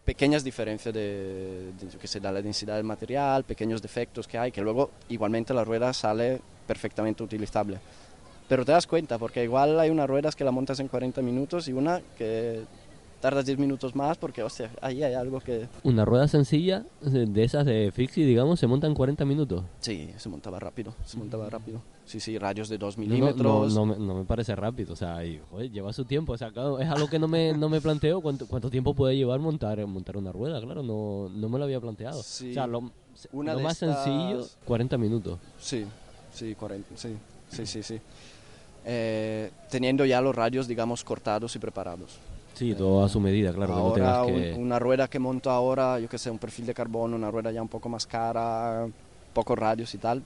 Pequeñas 0.09 0.43
diferencias 0.43 0.95
de, 0.95 1.71
de, 1.79 1.99
que 1.99 2.09
se 2.09 2.19
da 2.19 2.33
la 2.33 2.41
densidad 2.41 2.77
del 2.77 2.85
material, 2.85 3.45
pequeños 3.45 3.83
defectos 3.83 4.27
que 4.27 4.39
hay, 4.39 4.51
que 4.51 4.63
luego 4.63 4.91
igualmente 5.11 5.53
la 5.53 5.65
rueda 5.65 5.93
sale 5.93 6.41
perfectamente 6.67 7.23
utilizable. 7.23 7.79
Pero 8.49 8.65
te 8.65 8.73
das 8.73 8.87
cuenta, 8.87 9.19
porque 9.19 9.45
igual 9.45 9.79
hay 9.79 9.91
unas 9.91 10.09
ruedas 10.09 10.35
que 10.35 10.45
la 10.45 10.51
montas 10.51 10.81
en 10.81 10.89
40 10.89 11.21
minutos 11.21 11.69
y 11.69 11.75
una 11.75 12.01
que 12.17 12.63
tardas 13.21 13.47
10 13.47 13.59
minutos 13.59 13.95
más 13.95 14.17
porque, 14.19 14.43
hostia, 14.43 14.71
ahí 14.81 15.03
hay 15.03 15.15
algo 15.15 15.41
que... 15.41 15.69
Una 15.83 16.05
rueda 16.05 16.29
sencilla 16.29 16.85
de 17.01 17.45
esas 17.45 17.67
de 17.67 17.91
fixie, 17.93 18.25
digamos, 18.25 18.61
se 18.61 18.67
monta 18.67 18.87
en 18.87 18.95
40 18.95 19.25
minutos. 19.25 19.65
Sí, 19.81 20.11
se 20.17 20.29
montaba 20.29 20.59
rápido, 20.59 20.95
se 21.05 21.17
montaba 21.19 21.49
rápido. 21.51 21.81
Sí, 22.05 22.21
sí, 22.21 22.39
radios 22.39 22.69
de 22.69 22.79
2 22.79 22.99
milímetros. 22.99 23.75
No, 23.75 23.85
no, 23.85 23.95
no, 23.95 23.99
me, 23.99 24.07
no, 24.07 24.15
me, 24.21 24.25
parece 24.25 24.57
rápido, 24.57 24.95
o 24.95 24.97
sea, 24.97 25.25
y, 25.25 25.41
joder, 25.51 25.71
lleva 25.71 25.93
su 25.93 26.05
tiempo. 26.05 26.33
O 26.33 26.39
sea, 26.39 26.51
claro, 26.51 26.79
es 26.79 26.89
algo 26.89 27.09
que 27.09 27.19
no 27.19 27.29
me, 27.29 27.53
no 27.53 27.69
me 27.69 27.81
planteo 27.81 28.21
cuánto, 28.21 28.47
cuánto 28.47 28.71
tiempo 28.71 28.95
puede 28.95 29.17
llevar 29.17 29.41
montar, 29.41 29.85
montar 29.87 30.17
una 30.17 30.33
rueda, 30.33 30.61
claro, 30.61 30.83
no, 30.83 31.29
no 31.29 31.49
me 31.49 31.59
lo 31.59 31.65
había 31.65 31.81
planteado. 31.81 32.23
Sí, 32.23 32.51
o 32.51 32.55
sea, 32.55 32.67
lo, 32.67 32.91
una 33.33 33.55
lo 33.55 33.61
más 33.61 33.83
estas... 33.83 34.05
sencillo, 34.05 34.47
40 34.65 34.97
minutos. 34.97 35.39
Sí, 35.59 35.85
sí, 36.33 36.55
40, 36.55 36.97
sí, 36.97 37.17
sí, 37.51 37.67
sí. 37.67 37.83
sí. 37.83 38.01
Eh, 38.91 39.51
teniendo 39.71 40.07
ya 40.07 40.21
los 40.23 40.35
radios, 40.35 40.67
digamos, 40.67 41.05
cortados 41.05 41.55
y 41.55 41.59
preparados. 41.59 42.19
Sí, 42.59 42.75
todo 42.75 43.05
a 43.05 43.09
su 43.09 43.21
medida, 43.21 43.53
claro. 43.53 43.75
Ahora, 43.75 44.25
que 44.27 44.33
no 44.33 44.37
que... 44.37 44.53
Un, 44.55 44.63
una 44.65 44.81
rueda 44.81 45.07
que 45.07 45.21
monto 45.21 45.49
ahora, 45.49 46.01
yo 46.01 46.09
que 46.09 46.19
sé, 46.19 46.29
un 46.29 46.39
perfil 46.39 46.67
de 46.67 46.75
carbono, 46.75 47.15
una 47.15 47.31
rueda 47.31 47.53
ya 47.53 47.63
un 47.63 47.69
poco 47.69 47.89
más 47.89 48.05
cara, 48.05 48.89
pocos 49.33 49.57
radios 49.57 49.95
y 49.95 49.99
tal. 49.99 50.25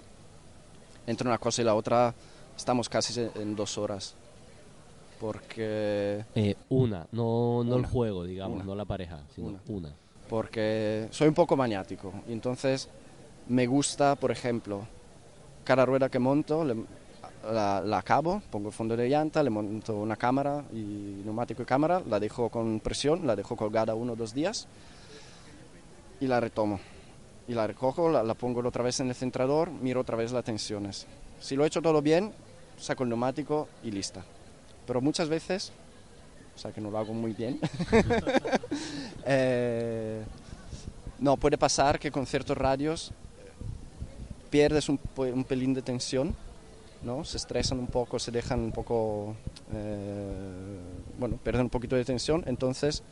Entre 1.06 1.28
una 1.28 1.36
cosa 1.36 1.60
y 1.60 1.66
la 1.66 1.74
otra 1.74 2.14
estamos 2.56 2.88
casi 2.88 3.28
en 3.34 3.54
dos 3.54 3.76
horas. 3.76 4.14
Porque... 5.20 6.24
Eh, 6.34 6.54
una, 6.70 7.06
no, 7.12 7.62
no 7.64 7.76
una. 7.76 7.76
el 7.76 7.84
juego, 7.84 8.24
digamos, 8.24 8.56
una. 8.56 8.64
no 8.64 8.74
la 8.76 8.86
pareja, 8.86 9.20
sino 9.34 9.48
una. 9.48 9.60
una. 9.68 9.92
Porque 10.30 11.08
soy 11.10 11.28
un 11.28 11.34
poco 11.34 11.54
maniático 11.54 12.14
y 12.26 12.32
entonces 12.32 12.88
me 13.46 13.66
gusta, 13.66 14.14
por 14.14 14.30
ejemplo, 14.30 14.86
cada 15.64 15.84
rueda 15.84 16.08
que 16.08 16.18
monto, 16.18 16.64
le, 16.64 16.76
la, 17.50 17.81
la, 17.81 17.98
acabo, 17.98 18.42
pongo 18.50 18.68
el 18.68 18.74
fondo 18.74 18.96
de 18.96 19.09
llanta, 19.09 19.42
le 19.42 19.50
monto 19.50 19.96
una 19.96 20.16
cámara 20.16 20.64
y 20.72 21.22
neumático 21.24 21.62
y 21.62 21.66
cámara, 21.66 22.02
la 22.09 22.20
dejo 22.20 22.48
con 22.48 22.81
presión, 22.81 23.26
la 23.26 23.35
dejo 23.35 23.57
colgada 23.57 23.94
uno 23.94 24.12
o 24.12 24.16
dos 24.16 24.33
días 24.35 24.68
y 26.20 26.26
la 26.26 26.40
retomo. 26.40 26.78
Y 27.48 27.55
la 27.55 27.66
recojo, 27.66 28.09
la, 28.09 28.35
pongo 28.35 28.66
otra 28.66 28.85
vez 28.85 29.00
en 29.00 29.09
el 29.09 29.14
centrador, 29.14 29.70
miro 29.70 30.00
otra 30.00 30.16
vez 30.16 30.31
las 30.31 30.44
tensiones. 30.44 31.07
Si 31.40 31.57
lo 31.57 31.64
he 31.64 31.66
hecho 31.66 31.83
todo 31.83 32.00
bien, 32.00 32.33
saco 32.78 33.02
el 33.02 33.09
neumático 33.09 33.68
y 33.83 33.90
lista. 33.90 34.24
Pero 34.87 35.00
muchas 35.00 35.28
veces, 35.28 35.72
o 36.55 36.59
sea 36.59 36.70
que 36.70 36.81
no 36.81 36.90
lo 36.90 36.98
hago 36.98 37.12
muy 37.12 37.33
bien, 37.33 37.59
eh, 39.26 40.22
no, 41.18 41.37
puede 41.37 41.59
pasar 41.59 41.98
que 41.98 42.12
con 42.12 42.26
ciertos 42.26 42.57
radios 42.57 43.12
pierdes 44.50 44.88
un 44.88 44.98
pelín 45.44 45.74
de 45.74 45.83
tensión 45.83 46.37
¿no? 47.02 47.24
se 47.24 47.36
estresan 47.36 47.78
un 47.78 47.86
poco, 47.86 48.18
se 48.18 48.30
dejan 48.30 48.60
un 48.60 48.72
poco, 48.72 49.34
eh, 49.74 50.78
bueno, 51.18 51.36
pierden 51.36 51.62
un 51.62 51.70
poquito 51.70 51.96
de 51.96 52.04
tensión, 52.04 52.44
entonces 52.46 53.02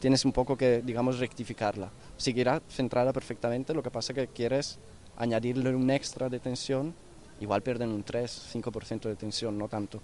tienes 0.00 0.24
un 0.24 0.32
poco 0.32 0.56
que, 0.56 0.82
digamos, 0.82 1.18
rectificarla. 1.18 1.90
Seguirá 2.16 2.62
centrada 2.68 3.12
perfectamente, 3.12 3.74
lo 3.74 3.82
que 3.82 3.90
pasa 3.90 4.14
que 4.14 4.28
quieres 4.28 4.78
añadirle 5.16 5.74
un 5.74 5.90
extra 5.90 6.28
de 6.28 6.38
tensión, 6.38 6.94
igual 7.40 7.62
pierden 7.62 7.90
un 7.90 8.04
3-5% 8.04 9.02
de 9.02 9.16
tensión, 9.16 9.58
no 9.58 9.68
tanto. 9.68 10.00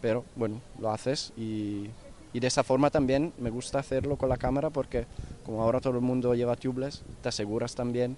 Pero 0.00 0.24
bueno, 0.36 0.60
lo 0.78 0.90
haces 0.90 1.32
y, 1.36 1.88
y 2.32 2.40
de 2.40 2.46
esa 2.46 2.62
forma 2.62 2.90
también 2.90 3.32
me 3.38 3.50
gusta 3.50 3.78
hacerlo 3.78 4.16
con 4.16 4.28
la 4.28 4.36
cámara 4.36 4.70
porque 4.70 5.06
como 5.46 5.62
ahora 5.62 5.80
todo 5.80 5.94
el 5.94 6.00
mundo 6.00 6.34
lleva 6.34 6.56
tubeless, 6.56 7.02
te 7.22 7.28
aseguras 7.28 7.74
también 7.74 8.16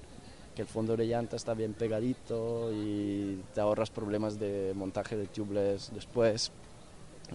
que 0.56 0.62
el 0.62 0.68
fondo 0.68 0.96
de 0.96 1.06
llanta 1.06 1.36
está 1.36 1.54
bien 1.54 1.74
pegadito 1.74 2.72
y 2.72 3.38
te 3.54 3.60
ahorras 3.60 3.90
problemas 3.90 4.40
de 4.40 4.72
montaje 4.74 5.16
de 5.16 5.26
tubeless 5.26 5.92
después. 5.94 6.50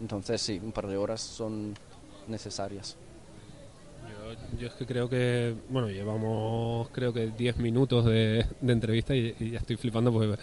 Entonces 0.01 0.41
sí, 0.41 0.59
un 0.61 0.71
par 0.71 0.87
de 0.87 0.97
horas 0.97 1.21
son 1.21 1.75
necesarias. 2.27 2.97
Yo 4.01 4.57
yo 4.59 4.67
es 4.67 4.73
que 4.73 4.85
creo 4.85 5.07
que, 5.07 5.55
bueno, 5.69 5.89
llevamos 5.89 6.89
creo 6.89 7.13
que 7.13 7.27
10 7.27 7.57
minutos 7.57 8.05
de, 8.05 8.45
entrevista 8.61 9.15
y, 9.15 9.35
ya 9.51 9.59
estoy 9.59 9.75
flipando 9.75 10.11
porque 10.11 10.41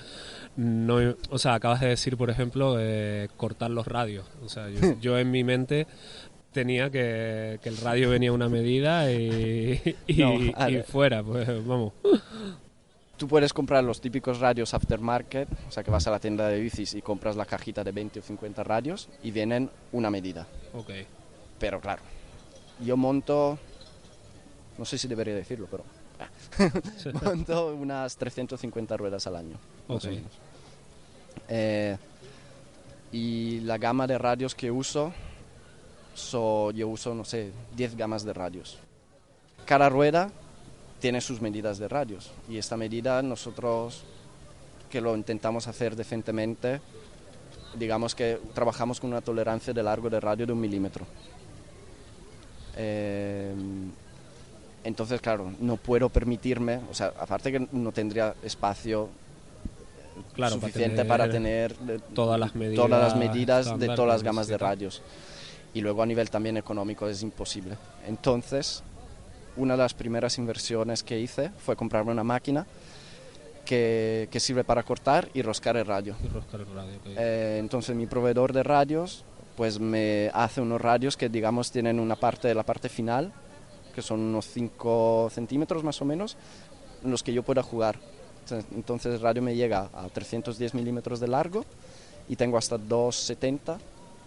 no, 0.57 1.17
o 1.31 1.39
sea, 1.39 1.55
acabas 1.55 1.81
de 1.81 1.89
decir, 1.89 2.17
por 2.17 2.31
ejemplo, 2.31 2.77
eh, 2.79 3.29
cortar 3.37 3.71
los 3.71 3.87
radios. 3.87 4.27
O 4.45 4.49
sea, 4.49 4.69
yo, 5.01 5.19
en 5.19 5.31
mi 5.31 5.43
mente 5.43 5.89
tenía 6.53 6.91
que, 6.91 7.59
el 7.63 7.77
radio 7.79 8.11
venía 8.11 8.33
una 8.33 8.49
medida 8.49 9.11
y, 9.11 9.97
y, 10.07 10.83
fuera, 10.87 11.25
pues 11.25 11.49
vamos. 11.67 11.93
Tú 13.19 13.27
puedes 13.27 13.53
comprar 13.53 13.83
los 13.83 14.01
típicos 14.01 14.39
radios 14.39 14.75
aftermarket, 14.75 15.49
o 15.69 15.73
sea 15.73 15.83
que 15.83 15.91
vas 15.91 16.07
a 16.07 16.13
la 16.13 16.21
tienda 16.21 16.47
de 16.47 16.61
bicis 16.61 16.95
y 16.95 17.03
compras 17.03 17.35
la 17.35 17.45
cajita 17.45 17.83
de 17.83 17.91
20 17.91 18.21
o 18.21 18.23
50 18.23 18.63
radios 18.63 19.09
y 19.25 19.33
vienen 19.33 19.69
una 19.91 20.09
medida. 20.09 20.47
Ok. 20.73 20.91
Pero 21.59 21.81
claro, 21.81 22.01
yo 22.79 22.97
monto, 22.97 23.59
no 24.79 24.85
sé 24.85 24.97
si 24.99 25.09
debería 25.09 25.35
decirlo, 25.35 25.67
pero 25.69 25.83
monto 27.25 27.75
unas 27.75 28.17
350 28.17 28.97
ruedas 28.97 29.27
al 29.27 29.35
año. 29.35 29.57
Eh, 31.49 31.97
y 33.11 33.59
la 33.61 33.79
gama 33.79 34.07
de 34.07 34.17
radios 34.17 34.55
que 34.55 34.71
uso, 34.71 35.13
yo 36.73 36.89
uso, 36.89 37.15
no 37.17 37.25
sé, 37.25 37.51
10 37.75 37.97
gamas 37.97 38.23
de 38.23 38.33
radios. 38.33 38.79
Cada 39.67 39.89
rueda 39.89 40.31
tiene 41.01 41.21
sus 41.21 41.41
medidas 41.41 41.79
de 41.79 41.89
radios 41.89 42.31
y 42.49 42.59
esta 42.59 42.77
medida 42.77 43.23
nosotros 43.23 44.05
que 44.91 45.01
lo 45.01 45.15
intentamos 45.15 45.69
hacer 45.69 45.95
decentemente, 45.97 46.81
digamos 47.79 48.15
que 48.15 48.41
trabajamos 48.55 49.01
con 49.01 49.11
una 49.11 49.21
tolerancia 49.21 49.73
de 49.73 49.83
largo 49.83 50.09
de 50.11 50.21
radio 50.21 50.47
de 50.47 50.53
un 50.53 50.61
milímetro. 50.61 51.07
Eh, 52.77 53.53
entonces, 54.85 55.21
claro, 55.21 55.53
no 55.61 55.77
puedo 55.77 56.09
permitirme, 56.09 56.81
o 56.91 56.95
sea, 56.95 57.13
aparte 57.19 57.53
que 57.53 57.69
no 57.73 57.93
tendría 57.93 58.35
espacio 58.43 59.09
suficiente 60.49 61.05
para 61.05 61.29
tener, 61.29 61.75
todas, 62.15 62.39
las 62.39 62.55
medidas, 62.55 62.87
todas 62.87 63.03
las 63.03 63.17
medidas 63.17 63.79
de 63.79 63.87
todas 63.89 64.09
las 64.09 64.23
gamas 64.23 64.47
de 64.47 64.57
radios. 64.57 65.03
Y 65.75 65.81
luego 65.81 66.03
a 66.03 66.07
nivel 66.07 66.31
también 66.31 66.57
económico 66.57 67.09
es 67.09 67.23
imposible. 67.23 67.77
Entonces, 68.07 68.83
una 69.59 69.75
de 69.75 69.83
las 69.83 69.95
primeras 69.95 70.39
inversiones 70.39 71.03
que 71.03 71.19
hice 71.19 71.51
fue 71.59 71.77
comprarme 71.77 72.13
una 72.13 72.25
máquina 72.25 72.67
que, 73.65 74.29
que 74.31 74.41
sirve 74.41 74.65
para 74.65 74.83
cortar 74.83 75.29
y 75.35 75.43
roscar 75.43 75.77
el 75.77 75.85
radio. 75.85 76.17
Eh, 77.05 77.59
entonces 77.61 77.95
mi 77.95 78.07
proveedor 78.07 78.53
de 78.53 78.63
radios 78.63 79.25
pues 79.59 79.81
me 79.81 80.31
hace 80.35 80.61
unos 80.61 80.81
radios 80.81 81.17
que 81.17 81.29
digamos 81.29 81.73
tienen 81.73 81.99
una 81.99 82.15
parte 82.15 82.47
de 82.47 82.55
la 82.55 82.63
parte 82.63 82.89
final, 82.89 83.33
que 83.93 84.03
son 84.03 84.21
unos 84.21 84.47
5 84.47 85.31
centímetros 85.33 85.83
más 85.83 86.01
o 86.01 86.05
menos, 86.05 86.37
en 87.03 87.11
los 87.11 87.25
que 87.25 87.33
yo 87.33 87.43
pueda 87.43 87.63
jugar. 87.63 87.99
Entonces 88.73 89.15
el 89.15 89.21
radio 89.21 89.43
me 89.43 89.57
llega 89.57 89.91
a 89.93 90.09
310 90.09 90.75
milímetros 90.75 91.19
de 91.19 91.27
largo 91.27 91.65
y 92.29 92.37
tengo 92.37 92.57
hasta 92.57 92.79
270 92.79 93.79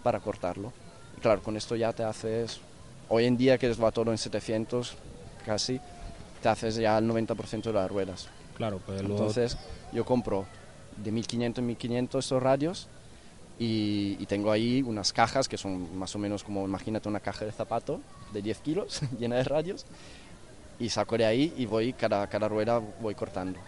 para 0.02 0.20
cortarlo. 0.20 0.70
Y 1.16 1.20
claro, 1.22 1.42
con 1.42 1.56
esto 1.56 1.76
ya 1.76 1.94
te 1.94 2.04
haces, 2.04 2.60
hoy 3.08 3.24
en 3.24 3.38
día 3.38 3.56
que 3.56 3.72
va 3.72 3.90
todo 3.90 4.10
en 4.10 4.18
700 4.18 4.94
casi, 5.42 5.80
te 6.42 6.48
haces 6.48 6.76
ya 6.76 6.98
el 6.98 7.08
90% 7.08 7.62
de 7.62 7.72
las 7.72 7.90
ruedas. 7.90 8.28
Claro, 8.56 8.80
pues 8.84 9.00
Entonces 9.00 9.56
yo 9.92 10.04
compro 10.04 10.46
de 10.96 11.10
1500 11.10 11.62
en 11.62 11.66
1500 11.66 12.24
esos 12.24 12.42
radios 12.42 12.88
y, 13.58 14.24
tengo 14.26 14.50
ahí 14.50 14.82
unas 14.82 15.12
cajas 15.12 15.48
que 15.48 15.56
son 15.56 15.96
más 15.96 16.14
o 16.16 16.18
menos 16.18 16.42
como, 16.42 16.64
imagínate 16.64 17.08
una 17.08 17.20
caja 17.20 17.44
de 17.44 17.52
zapato 17.52 18.00
de 18.32 18.42
10 18.42 18.58
kilos 18.58 19.00
llena 19.18 19.36
de 19.36 19.44
radios 19.44 19.84
y 20.78 20.88
saco 20.88 21.16
de 21.18 21.26
ahí 21.26 21.52
y 21.56 21.66
voy, 21.66 21.92
cada, 21.92 22.26
cada 22.26 22.48
rueda 22.48 22.80
voy 23.00 23.14
cortando. 23.14 23.60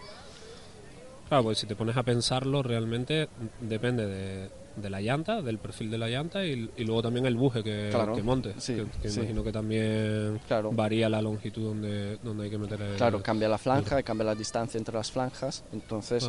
Claro, 1.29 1.45
pues 1.45 1.59
si 1.59 1.67
te 1.67 1.77
pones 1.77 1.97
a 1.97 2.03
pensarlo, 2.03 2.63
realmente 2.63 3.29
depende 3.61 4.07
de, 4.07 4.51
de 4.77 4.91
la 4.91 5.01
llanta, 5.01 5.43
del 5.43 5.59
perfil 5.59 5.91
de 5.91 5.99
la 5.99 6.09
llanta 6.09 6.45
y, 6.45 6.71
luego 6.79 7.03
también 7.03 7.27
el 7.27 7.37
buje 7.37 7.63
que, 7.63 7.91
que 8.15 8.23
montes. 8.23 8.55
que, 8.65 9.09
imagino 9.09 9.45
que 9.45 9.53
también 9.53 10.41
varía 10.73 11.09
la 11.09 11.23
longitud 11.23 11.63
donde, 11.63 12.19
donde 12.23 12.45
hay 12.45 12.51
que 12.51 12.59
meter 12.59 12.81
el. 12.81 12.97
Claro, 12.97 13.23
cambia 13.23 13.49
la 13.49 13.59
flanja, 13.59 14.03
cambia 14.03 14.27
la 14.27 14.35
distancia 14.35 14.79
entre 14.79 14.95
las 14.95 15.11
franjas. 15.11 15.65
Entonces, 15.73 16.29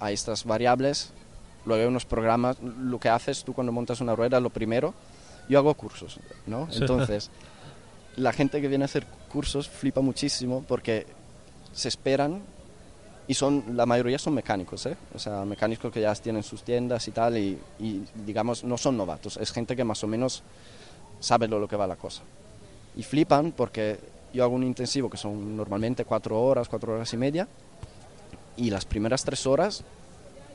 hay 0.00 0.14
estas 0.14 0.44
variables 0.44 1.12
Luego 1.68 1.82
hay 1.82 1.88
unos 1.88 2.06
programas, 2.06 2.56
lo 2.62 2.98
que 2.98 3.10
haces 3.10 3.44
tú 3.44 3.52
cuando 3.52 3.72
montas 3.72 4.00
una 4.00 4.16
rueda, 4.16 4.40
lo 4.40 4.48
primero, 4.48 4.94
yo 5.50 5.58
hago 5.58 5.74
cursos, 5.74 6.18
¿no? 6.46 6.66
Entonces, 6.72 7.30
la 8.16 8.32
gente 8.32 8.62
que 8.62 8.68
viene 8.68 8.84
a 8.84 8.86
hacer 8.86 9.06
cursos 9.30 9.68
flipa 9.68 10.00
muchísimo 10.00 10.64
porque 10.66 11.06
se 11.72 11.88
esperan 11.88 12.40
y 13.28 13.34
son 13.34 13.76
la 13.76 13.86
mayoría 13.86 14.18
son 14.18 14.34
mecánicos, 14.34 14.86
¿eh? 14.86 14.96
O 15.14 15.18
sea, 15.18 15.44
mecánicos 15.44 15.92
que 15.92 16.00
ya 16.00 16.14
tienen 16.14 16.42
sus 16.42 16.62
tiendas 16.62 17.06
y 17.06 17.10
tal 17.12 17.36
y, 17.36 17.58
digamos 18.26 18.64
no 18.64 18.76
son 18.78 18.96
novatos, 18.96 19.36
es 19.36 19.52
gente 19.52 19.76
que 19.76 19.84
más 19.84 20.02
o 20.02 20.06
menos 20.06 20.42
sabe 21.20 21.46
lo, 21.46 21.58
lo 21.58 21.68
que 21.68 21.76
va 21.76 21.86
la 21.86 21.96
cosa. 21.96 22.22
Y 22.96 23.02
flipan 23.02 23.52
porque 23.52 23.98
yo 24.32 24.42
hago 24.42 24.54
un 24.54 24.64
intensivo 24.64 25.08
que 25.08 25.16
son 25.16 25.56
normalmente 25.56 26.04
cuatro 26.04 26.40
horas, 26.40 26.68
cuatro 26.68 26.94
horas 26.94 27.12
y 27.12 27.16
media 27.16 27.46
y 28.56 28.70
las 28.70 28.84
primeras 28.84 29.24
tres 29.24 29.46
horas 29.46 29.84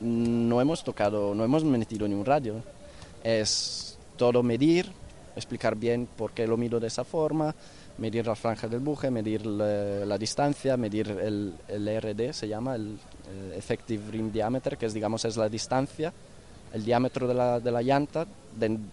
no 0.00 0.60
hemos 0.60 0.84
tocado, 0.84 1.34
no 1.34 1.44
hemos 1.44 1.64
metido 1.64 2.06
ni 2.06 2.14
un 2.14 2.24
radio. 2.24 2.56
Es 3.22 3.98
todo 4.16 4.42
medir, 4.42 4.90
explicar 5.36 5.76
bien 5.76 6.06
por 6.16 6.32
qué 6.32 6.46
lo 6.46 6.56
mido 6.56 6.78
de 6.78 6.88
esa 6.88 7.04
forma, 7.04 7.54
medir 7.98 8.26
la 8.26 8.34
franja 8.34 8.68
del 8.68 8.80
buje, 8.80 9.10
medir 9.10 9.46
la, 9.46 10.18
distancia, 10.18 10.76
medir 10.76 11.08
el, 11.10 11.54
el, 11.68 12.00
RD, 12.00 12.32
se 12.32 12.48
llama, 12.48 12.74
el, 12.74 12.98
Effective 13.56 14.10
Rim 14.10 14.32
Diameter, 14.32 14.76
que 14.76 14.86
es, 14.86 14.94
digamos, 14.94 15.24
es 15.24 15.36
la 15.36 15.48
distancia, 15.48 16.12
el 16.72 16.84
diámetro 16.84 17.26
de 17.28 17.34
la, 17.34 17.60
de 17.60 17.70
la 17.70 17.82
llanta 17.82 18.26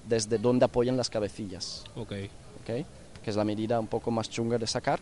desde 0.07 0.37
donde 0.37 0.65
apoyan 0.65 0.97
las 0.97 1.09
cabecillas. 1.09 1.83
Okay. 1.95 2.29
Okay, 2.61 2.85
que 3.23 3.29
es 3.29 3.35
la 3.35 3.43
medida 3.43 3.79
un 3.79 3.87
poco 3.87 4.11
más 4.11 4.29
chunga 4.29 4.57
de 4.57 4.67
sacar. 4.67 4.99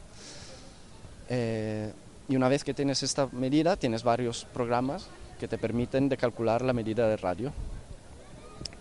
Eh, 1.30 1.92
y 2.30 2.36
una 2.36 2.48
vez 2.48 2.64
que 2.64 2.74
tienes 2.74 3.04
esta 3.04 3.28
medida, 3.32 3.76
tienes 3.76 4.04
varios 4.04 4.46
programas 4.54 5.08
que 5.40 5.48
te 5.48 5.58
permiten 5.58 6.10
de 6.10 6.18
calcular 6.18 6.62
la 6.62 6.74
medida 6.74 7.08
de 7.08 7.18
radio. 7.18 7.52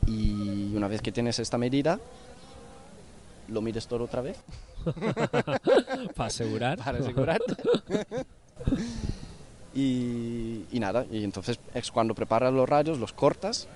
Y 0.07 0.75
una 0.75 0.89
vez 0.89 1.03
que 1.03 1.13
tienes 1.13 1.39
esta 1.39 1.59
medida, 1.59 1.99
lo 3.49 3.61
mides 3.61 3.87
todo 3.87 4.05
otra 4.05 4.23
vez. 4.23 4.39
Para 6.15 6.27
asegurar. 6.27 6.79
Para 6.85 6.99
asegurar. 6.99 7.41
y, 9.75 10.65
y, 10.71 10.81
nada, 10.81 11.07
y 11.11 11.25
entonces 11.25 11.59
es 11.75 11.91
cuando 11.91 12.15
preparas 12.15 12.53
los 12.53 12.69
radios, 12.69 12.99
los 12.99 13.13
cortas 13.13 13.69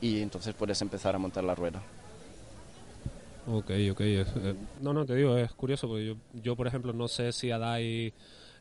y 0.00 0.20
entonces 0.20 0.54
puedes 0.54 0.80
empezar 0.82 1.14
a 1.14 1.18
montar 1.18 1.44
la 1.44 1.54
rueda. 1.54 1.82
Ok, 3.46 3.70
ok. 3.90 4.00
Eh, 4.00 4.54
no, 4.82 4.92
no, 4.92 5.06
te 5.06 5.14
digo, 5.14 5.36
es 5.36 5.52
curioso 5.52 5.88
porque 5.88 6.06
yo, 6.06 6.16
yo 6.42 6.54
por 6.54 6.66
ejemplo, 6.66 6.92
no 6.92 7.08
sé 7.08 7.32
si 7.32 7.50
Adai 7.50 8.12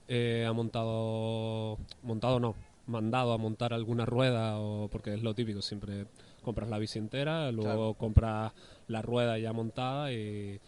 eh, 0.08 0.46
ha 0.48 0.54
montado, 0.54 1.78
montado 2.04 2.40
no, 2.40 2.56
mandado 2.86 3.34
a 3.34 3.38
montar 3.38 3.74
alguna 3.74 4.06
rueda 4.06 4.58
o 4.60 4.88
porque 4.88 5.14
es 5.14 5.22
lo 5.22 5.36
típico, 5.36 5.62
siempre 5.62 6.06
compras 6.48 6.70
la 6.70 6.80
bici 6.80 6.98
entera, 6.98 7.52
luego 7.52 7.94
compras 7.96 8.54
la 8.88 9.02
rueda 9.02 9.38
ya 9.38 9.52
montada 9.52 10.14
y, 10.14 10.62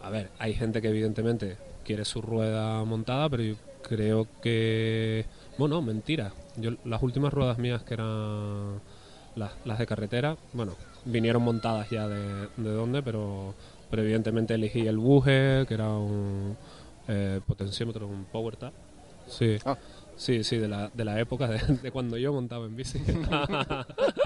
a 0.00 0.10
ver, 0.10 0.30
hay 0.38 0.54
gente 0.54 0.80
que 0.80 0.88
evidentemente 0.88 1.56
quiere 1.84 2.04
su 2.04 2.22
rueda 2.22 2.84
montada, 2.84 3.28
pero 3.28 3.42
yo 3.42 3.56
creo 3.82 4.28
que 4.40 5.26
bueno, 5.58 5.82
mentira. 5.82 6.32
Yo 6.56 6.70
las 6.84 7.02
últimas 7.02 7.32
ruedas 7.32 7.58
mías 7.58 7.82
que 7.82 7.94
eran 7.94 8.80
las, 9.34 9.52
las 9.64 9.80
de 9.80 9.86
carretera, 9.86 10.36
bueno, 10.52 10.76
vinieron 11.04 11.42
montadas 11.42 11.90
ya 11.90 12.06
de, 12.06 12.48
de 12.56 12.70
dónde, 12.70 13.02
pero 13.02 13.54
pero 13.90 14.02
evidentemente 14.02 14.54
elegí 14.54 14.86
el 14.86 14.98
buje, 14.98 15.64
que 15.66 15.74
era 15.74 15.88
un 15.88 16.56
eh, 17.08 17.40
potenciómetro, 17.44 18.06
un 18.06 18.24
power 18.24 18.56
tap. 18.56 18.72
Sí. 19.26 19.56
Ah. 19.64 19.76
Sí, 20.16 20.44
sí, 20.44 20.58
de 20.58 20.68
la, 20.68 20.90
de 20.94 21.04
la 21.04 21.18
época 21.18 21.48
de, 21.48 21.90
cuando 21.90 22.16
yo 22.16 22.32
montaba 22.32 22.66
en 22.66 22.76
bici. 22.76 22.98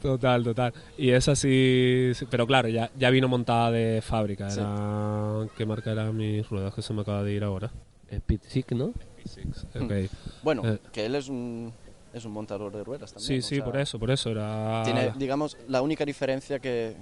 total, 0.00 0.44
total. 0.44 0.72
Y 0.96 1.10
esa 1.10 1.34
sí, 1.36 2.12
pero 2.30 2.46
claro, 2.46 2.68
ya, 2.68 2.90
ya 2.98 3.10
vino 3.10 3.28
montada 3.28 3.70
de 3.70 4.02
fábrica. 4.02 4.48
Era, 4.48 5.46
¿Qué 5.56 5.66
marca 5.66 5.92
eran 5.92 6.16
mis 6.16 6.48
ruedas 6.48 6.74
que 6.74 6.82
se 6.82 6.92
me 6.92 7.02
acaba 7.02 7.22
de 7.22 7.32
ir 7.32 7.44
ahora? 7.44 7.70
Speed 8.10 8.40
Six, 8.46 8.72
¿no? 8.72 8.92
Speed 9.24 9.52
Six, 9.52 9.66
okay. 9.80 10.08
Bueno, 10.42 10.62
eh. 10.66 10.78
que 10.92 11.06
él 11.06 11.14
es 11.14 11.28
un, 11.28 11.72
es 12.12 12.24
un 12.24 12.32
montador 12.32 12.72
de 12.72 12.84
ruedas 12.84 13.12
también. 13.12 13.42
Sí, 13.42 13.56
sí, 13.56 13.60
por 13.60 13.76
eso, 13.76 13.98
por 13.98 14.10
eso. 14.10 14.30
Era... 14.30 14.82
Tiene, 14.84 15.12
digamos, 15.16 15.56
la 15.68 15.82
única 15.82 16.04
diferencia 16.04 16.58
que... 16.58 16.94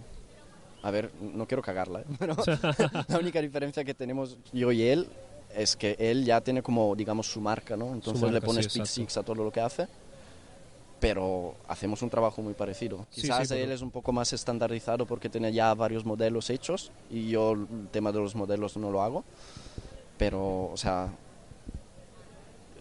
A 0.83 0.90
ver, 0.90 1.11
no 1.20 1.46
quiero 1.46 1.62
cagarla, 1.62 2.00
¿eh? 2.00 2.04
pero 2.18 2.35
la 3.09 3.18
única 3.18 3.42
diferencia 3.42 3.85
que 3.85 3.92
tenemos 3.92 4.38
yo 4.52 4.72
y 4.72 4.83
él 4.83 5.09
es 5.54 5.76
que 5.76 5.96
él 5.98 6.24
ya 6.24 6.40
tiene 6.40 6.62
como, 6.62 6.94
digamos, 6.96 7.26
su 7.26 7.40
marca, 7.40 7.76
¿no? 7.76 7.92
Entonces 7.92 8.30
le 8.30 8.40
pone 8.40 8.61
Speed 8.61 8.87
Six 8.87 9.16
a 9.18 9.22
todo 9.22 9.44
lo 9.44 9.50
que 9.50 9.61
hace. 9.61 9.88
Pero 11.01 11.55
hacemos 11.67 12.03
un 12.03 12.11
trabajo 12.11 12.43
muy 12.43 12.53
parecido. 12.55 13.07
Sí, 13.11 13.23
Quizás 13.23 13.49
sí, 13.49 13.55
pero- 13.55 13.65
él 13.65 13.73
es 13.73 13.81
un 13.83 13.91
poco 13.91 14.13
más 14.13 14.33
estandarizado 14.33 15.07
porque 15.07 15.29
tiene 15.31 15.53
ya 15.53 15.73
varios 15.75 16.05
modelos 16.05 16.51
hechos 16.51 16.93
y 17.11 17.31
yo 17.31 17.53
el 17.53 17.89
tema 17.91 18.13
de 18.13 18.19
los 18.21 18.35
modelos 18.37 18.77
no 18.77 18.91
lo 18.91 19.03
hago, 19.03 19.25
pero, 20.19 20.71
o 20.71 20.77
sea, 20.77 21.09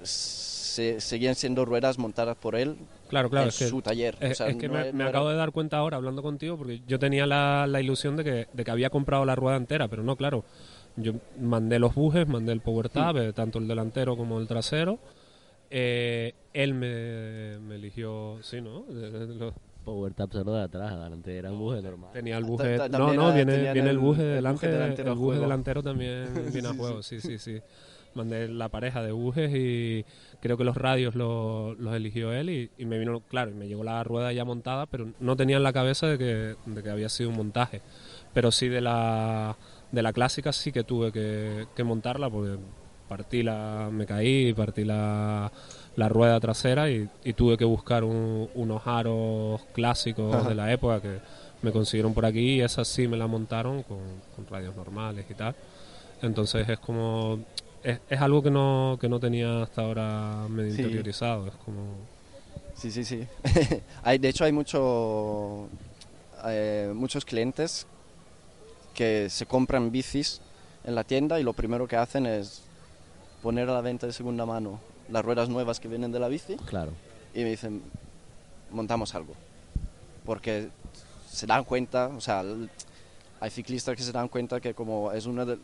se, 0.04 1.02
seguían 1.02 1.36
siendo 1.36 1.66
ruedas 1.66 1.98
montadas 1.98 2.36
por 2.38 2.56
él 2.56 2.76
Claro, 3.10 3.30
claro, 3.30 3.46
en 3.46 3.50
es 3.50 3.58
que, 3.58 3.68
su 3.68 3.82
taller. 3.82 4.16
es, 4.20 4.34
o 4.34 4.36
sea, 4.36 4.48
es 4.50 4.56
que 4.58 4.68
no 4.68 4.76
me, 4.76 4.90
e- 4.90 4.94
me 4.94 5.04
acabo 5.04 5.26
era- 5.26 5.34
de 5.34 5.38
dar 5.40 5.52
cuenta 5.52 5.78
ahora 5.78 5.98
hablando 5.98 6.22
contigo 6.22 6.58
porque 6.58 6.82
yo 6.88 7.00
tenía 7.00 7.26
la, 7.26 7.66
la 7.68 7.82
ilusión 7.82 8.16
de 8.16 8.24
que, 8.24 8.48
de 8.54 8.64
que 8.64 8.70
había 8.72 8.92
comprado 8.92 9.26
la 9.26 9.36
rueda 9.36 9.58
entera, 9.58 9.88
pero 9.88 10.04
no, 10.04 10.16
claro. 10.16 10.44
Yo 10.96 11.14
mandé 11.40 11.80
los 11.80 11.96
bujes, 11.96 12.28
mandé 12.28 12.52
el 12.52 12.62
power 12.62 12.90
tab, 12.90 13.18
eh, 13.18 13.32
tanto 13.34 13.58
el 13.60 13.68
delantero 13.68 14.16
como 14.18 14.40
el 14.40 14.48
trasero. 14.48 15.00
Eh, 15.72 16.34
él 16.54 16.74
me, 16.74 17.60
me 17.60 17.76
eligió, 17.76 18.38
sí, 18.42 18.60
¿no? 18.62 18.82
De- 18.84 19.12
de- 19.12 19.36
lo- 19.36 19.54
Power 19.86 20.14
tap 20.14 20.32
solo 20.34 20.54
de 20.54 20.64
atrás, 20.64 20.92
adelante 20.92 21.36
era 21.38 21.52
un 21.52 21.60
buje 21.60 21.82
normal. 21.82 22.10
tenía 22.14 22.38
el 22.38 22.44
Ta- 22.44 22.50
buje. 22.50 22.78
ta- 22.78 22.90
No, 22.90 23.14
no, 23.14 23.28
ah, 23.30 23.34
viene, 23.34 23.58
viene 23.74 23.80
el 23.80 23.88
el- 23.88 23.98
buje 23.98 24.22
el 24.24 24.36
delante. 24.36 24.68
buje 24.68 24.78
delantero 24.78 25.12
el 25.14 25.18
buje 25.18 25.40
delantero 25.40 25.84
también 25.84 26.26
viene 26.54 26.68
a 26.68 26.74
juego, 26.74 27.02
sí, 27.02 27.22
sí, 27.22 27.38
sí. 27.40 27.60
Mandé 28.16 28.48
la 28.50 28.70
pareja 28.70 29.02
de 29.04 29.12
bujes 29.12 29.52
y 29.56 30.04
creo 30.42 30.58
que 30.58 30.64
los 30.64 30.76
radios 30.76 31.16
lo- 31.16 31.76
los 31.76 31.96
eligió 31.96 32.34
él 32.34 32.50
y, 32.50 32.70
y 32.78 32.86
me 32.86 32.98
vino, 33.00 33.22
claro, 33.22 33.52
y 33.52 33.54
me 33.54 33.68
llegó 33.68 33.84
la 33.84 34.04
rueda 34.04 34.34
ya 34.34 34.44
montada, 34.46 34.86
pero 34.88 35.12
no 35.20 35.36
tenía 35.36 35.58
en 35.58 35.64
la 35.64 35.74
cabeza 35.74 36.08
de 36.08 36.18
que, 36.18 36.56
de 36.66 36.84
que 36.84 36.90
había 36.90 37.08
sido 37.10 37.30
un 37.30 37.38
montaje. 37.38 37.82
Pero 38.34 38.52
sí 38.52 38.68
de 38.68 38.82
la, 38.82 39.56
de 39.92 40.02
la 40.02 40.12
clásica 40.12 40.52
sí 40.52 40.72
que 40.72 40.84
tuve 40.84 41.12
que, 41.12 41.68
que 41.76 41.84
montarla 41.84 42.30
porque 42.30 42.58
partí 43.10 43.44
la, 43.44 43.90
me 43.92 44.06
caí, 44.06 44.54
partí 44.54 44.86
la, 44.86 45.52
la 45.98 46.08
rueda 46.10 46.40
trasera 46.40 46.90
y, 46.90 47.10
y 47.26 47.34
tuve 47.34 47.58
que 47.58 47.66
buscar 47.66 48.04
un- 48.06 48.48
unos 48.56 48.84
aros 48.86 49.60
clásicos 49.74 50.34
Ajá. 50.34 50.48
de 50.50 50.56
la 50.56 50.72
época 50.72 51.02
que 51.02 51.18
me 51.62 51.72
consiguieron 51.74 52.14
por 52.14 52.26
aquí 52.26 52.56
y 52.56 52.62
esas 52.62 52.88
sí 52.88 53.08
me 53.08 53.18
la 53.18 53.28
montaron 53.28 53.84
con, 53.84 53.98
con 54.36 54.48
radios 54.48 54.76
normales 54.76 55.26
y 55.30 55.34
tal. 55.34 55.56
Entonces 56.22 56.70
es 56.70 56.80
como... 56.80 57.40
Es, 57.84 58.00
es 58.10 58.20
algo 58.22 58.44
que 58.44 58.52
no, 58.52 58.98
que 59.02 59.08
no 59.10 59.20
tenía 59.20 59.64
hasta 59.64 59.82
ahora 59.82 60.46
medio 60.50 60.74
Sí. 60.74 60.82
interiorizado. 60.84 61.48
Es 61.48 61.54
como... 61.66 61.96
Sí, 62.76 62.92
sí, 62.92 63.04
sí. 63.04 63.26
hay, 64.04 64.18
de 64.20 64.30
hecho, 64.30 64.44
hay 64.46 64.52
mucho, 64.52 65.68
eh, 66.46 66.92
muchos 66.94 67.26
clientes 67.26 67.88
que 68.94 69.30
se 69.30 69.46
compran 69.46 69.92
bicis 69.92 70.42
en 70.84 70.96
la 70.96 71.04
tienda 71.04 71.40
y 71.40 71.44
lo 71.44 71.54
primero 71.54 71.88
que 71.88 71.96
hacen 71.96 72.26
es 72.26 72.64
poner 73.42 73.70
a 73.70 73.74
la 73.74 73.82
venta 73.82 74.08
de 74.08 74.14
segunda 74.14 74.46
mano 74.46 74.80
las 75.10 75.24
ruedas 75.26 75.50
nuevas 75.50 75.80
que 75.80 75.88
vienen 75.88 76.12
de 76.12 76.20
la 76.20 76.28
bici 76.28 76.56
Claro. 76.66 76.92
y 77.34 77.40
me 77.40 77.50
dicen, 77.52 77.82
montamos 78.72 79.16
algo. 79.16 79.34
Porque 80.26 80.70
se 81.28 81.48
dan 81.48 81.64
cuenta, 81.64 82.08
o 82.16 82.22
sea, 82.22 82.44
hay 83.40 83.50
ciclistas 83.50 83.96
que 83.96 84.04
se 84.04 84.12
dan 84.12 84.28
cuenta 84.28 84.60
que 84.60 84.74
como 84.74 85.12
es 85.12 85.26
una 85.26 85.46
de, 85.46 85.58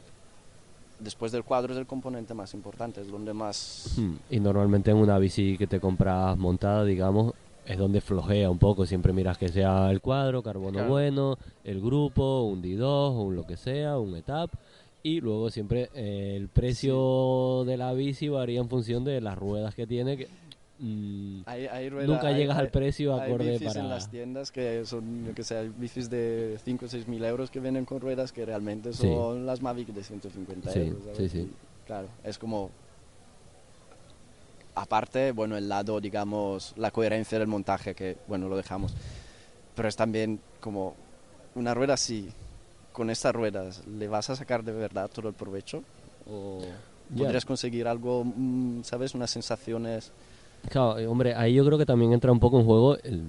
después 0.99 1.31
del 1.31 1.43
cuadro 1.43 1.73
es 1.73 1.79
el 1.79 1.85
componente 1.85 2.33
más 2.33 2.53
importante, 2.53 3.01
es 3.01 3.11
donde 3.11 3.33
más... 3.33 3.93
Hmm, 3.97 4.15
Y 4.29 4.39
normalmente 4.39 4.91
en 4.91 4.97
una 4.97 5.19
bici 5.19 5.57
que 5.57 5.67
te 5.67 5.79
compras 5.79 6.37
montada, 6.37 6.83
digamos, 6.85 7.33
es 7.65 7.77
donde 7.77 7.99
flojea 8.01 8.49
un 8.49 8.59
poco. 8.59 8.85
Siempre 8.85 9.11
miras 9.11 9.37
que 9.37 9.49
sea 9.49 9.89
el 9.91 9.99
cuadro, 10.01 10.41
carbono 10.41 10.73
Claro. 10.73 10.89
bueno, 10.89 11.37
el 11.63 11.81
grupo, 11.81 12.43
un 12.43 12.61
D2, 12.63 13.25
un 13.25 13.35
lo 13.35 13.45
que 13.45 13.57
sea, 13.57 13.97
un 13.99 14.15
etap. 14.15 14.51
Y 15.05 15.21
luego 15.21 15.51
siempre 15.51 15.91
eh, 15.93 16.33
el 16.35 16.49
precio 16.49 17.63
de 17.63 17.77
la 17.77 17.93
bici 17.93 18.27
varía 18.27 18.59
en 18.59 18.67
función 18.67 19.03
de 19.03 19.21
las 19.21 19.37
ruedas 19.37 19.75
que 19.75 19.85
tiene. 19.85 20.17
Que, 20.17 20.27
mm, 20.79 21.41
Hay- 21.45 21.67
hay 21.67 21.89
rueda- 21.89 22.07
nunca 22.07 22.29
hay- 22.29 22.37
llegas 22.37 22.57
al 22.57 22.69
precio 22.71 23.13
Hay 23.13 23.29
acorde 23.29 23.51
bicis 23.51 23.67
para... 23.67 23.81
en 23.81 23.89
las 23.89 24.09
tiendas 24.09 24.51
que 24.51 24.83
son, 24.83 25.27
yo 25.27 25.35
que 25.35 25.43
hay 25.53 25.69
bicis 25.77 26.09
de 26.09 26.57
5 26.65 26.85
o 26.85 26.87
6 26.87 27.07
mil 27.07 27.23
euros 27.23 27.51
que 27.51 27.59
vienen 27.59 27.85
con 27.85 28.01
ruedas 28.01 28.31
que 28.31 28.47
realmente 28.47 28.93
Sí. 28.93 29.03
son 29.03 29.45
las 29.45 29.61
Mavic 29.61 29.89
de 29.89 30.03
150 30.03 30.71
Sí, 30.71 30.79
euros. 30.79 31.03
¿sabes? 31.03 31.17
sí, 31.17 31.29
sí. 31.29 31.37
Y, 31.41 31.85
claro, 31.85 32.07
es 32.23 32.39
como... 32.39 32.71
Aparte, 34.73 35.33
bueno, 35.33 35.55
el 35.55 35.69
lado, 35.69 36.01
digamos, 36.01 36.73
la 36.77 36.89
coherencia 36.89 37.37
del 37.37 37.47
montaje, 37.47 37.93
que, 37.93 38.17
bueno, 38.27 38.49
lo 38.49 38.57
dejamos. 38.57 38.93
Pero 39.75 39.87
es 39.87 39.95
también 39.95 40.39
como 40.59 40.95
una 41.53 41.75
rueda 41.75 41.93
así, 41.93 42.29
con 42.95 43.09
estas 43.09 43.35
ruedas, 43.35 43.85
¿le 43.87 44.07
vas 44.07 44.29
a 44.29 44.35
sacar 44.35 44.63
de 44.63 44.71
verdad 44.71 45.09
todo 45.13 45.27
el 45.27 45.33
provecho? 45.35 45.83
¿O 46.31 46.59
podrías 47.15 47.45
conseguir 47.45 47.87
algo, 47.87 48.23
mm, 48.25 48.83
sabes, 48.83 49.13
unas 49.13 49.29
sensaciones... 49.29 50.11
Claro, 50.69 50.97
eh, 50.97 51.05
hombre, 51.05 51.35
ahí 51.35 51.53
yo 51.53 51.65
creo 51.65 51.77
que 51.77 51.85
también 51.85 52.13
entra 52.13 52.31
un 52.31 52.39
poco 52.39 52.57
en 52.59 52.65
juego 52.65 52.97
el- 53.03 53.21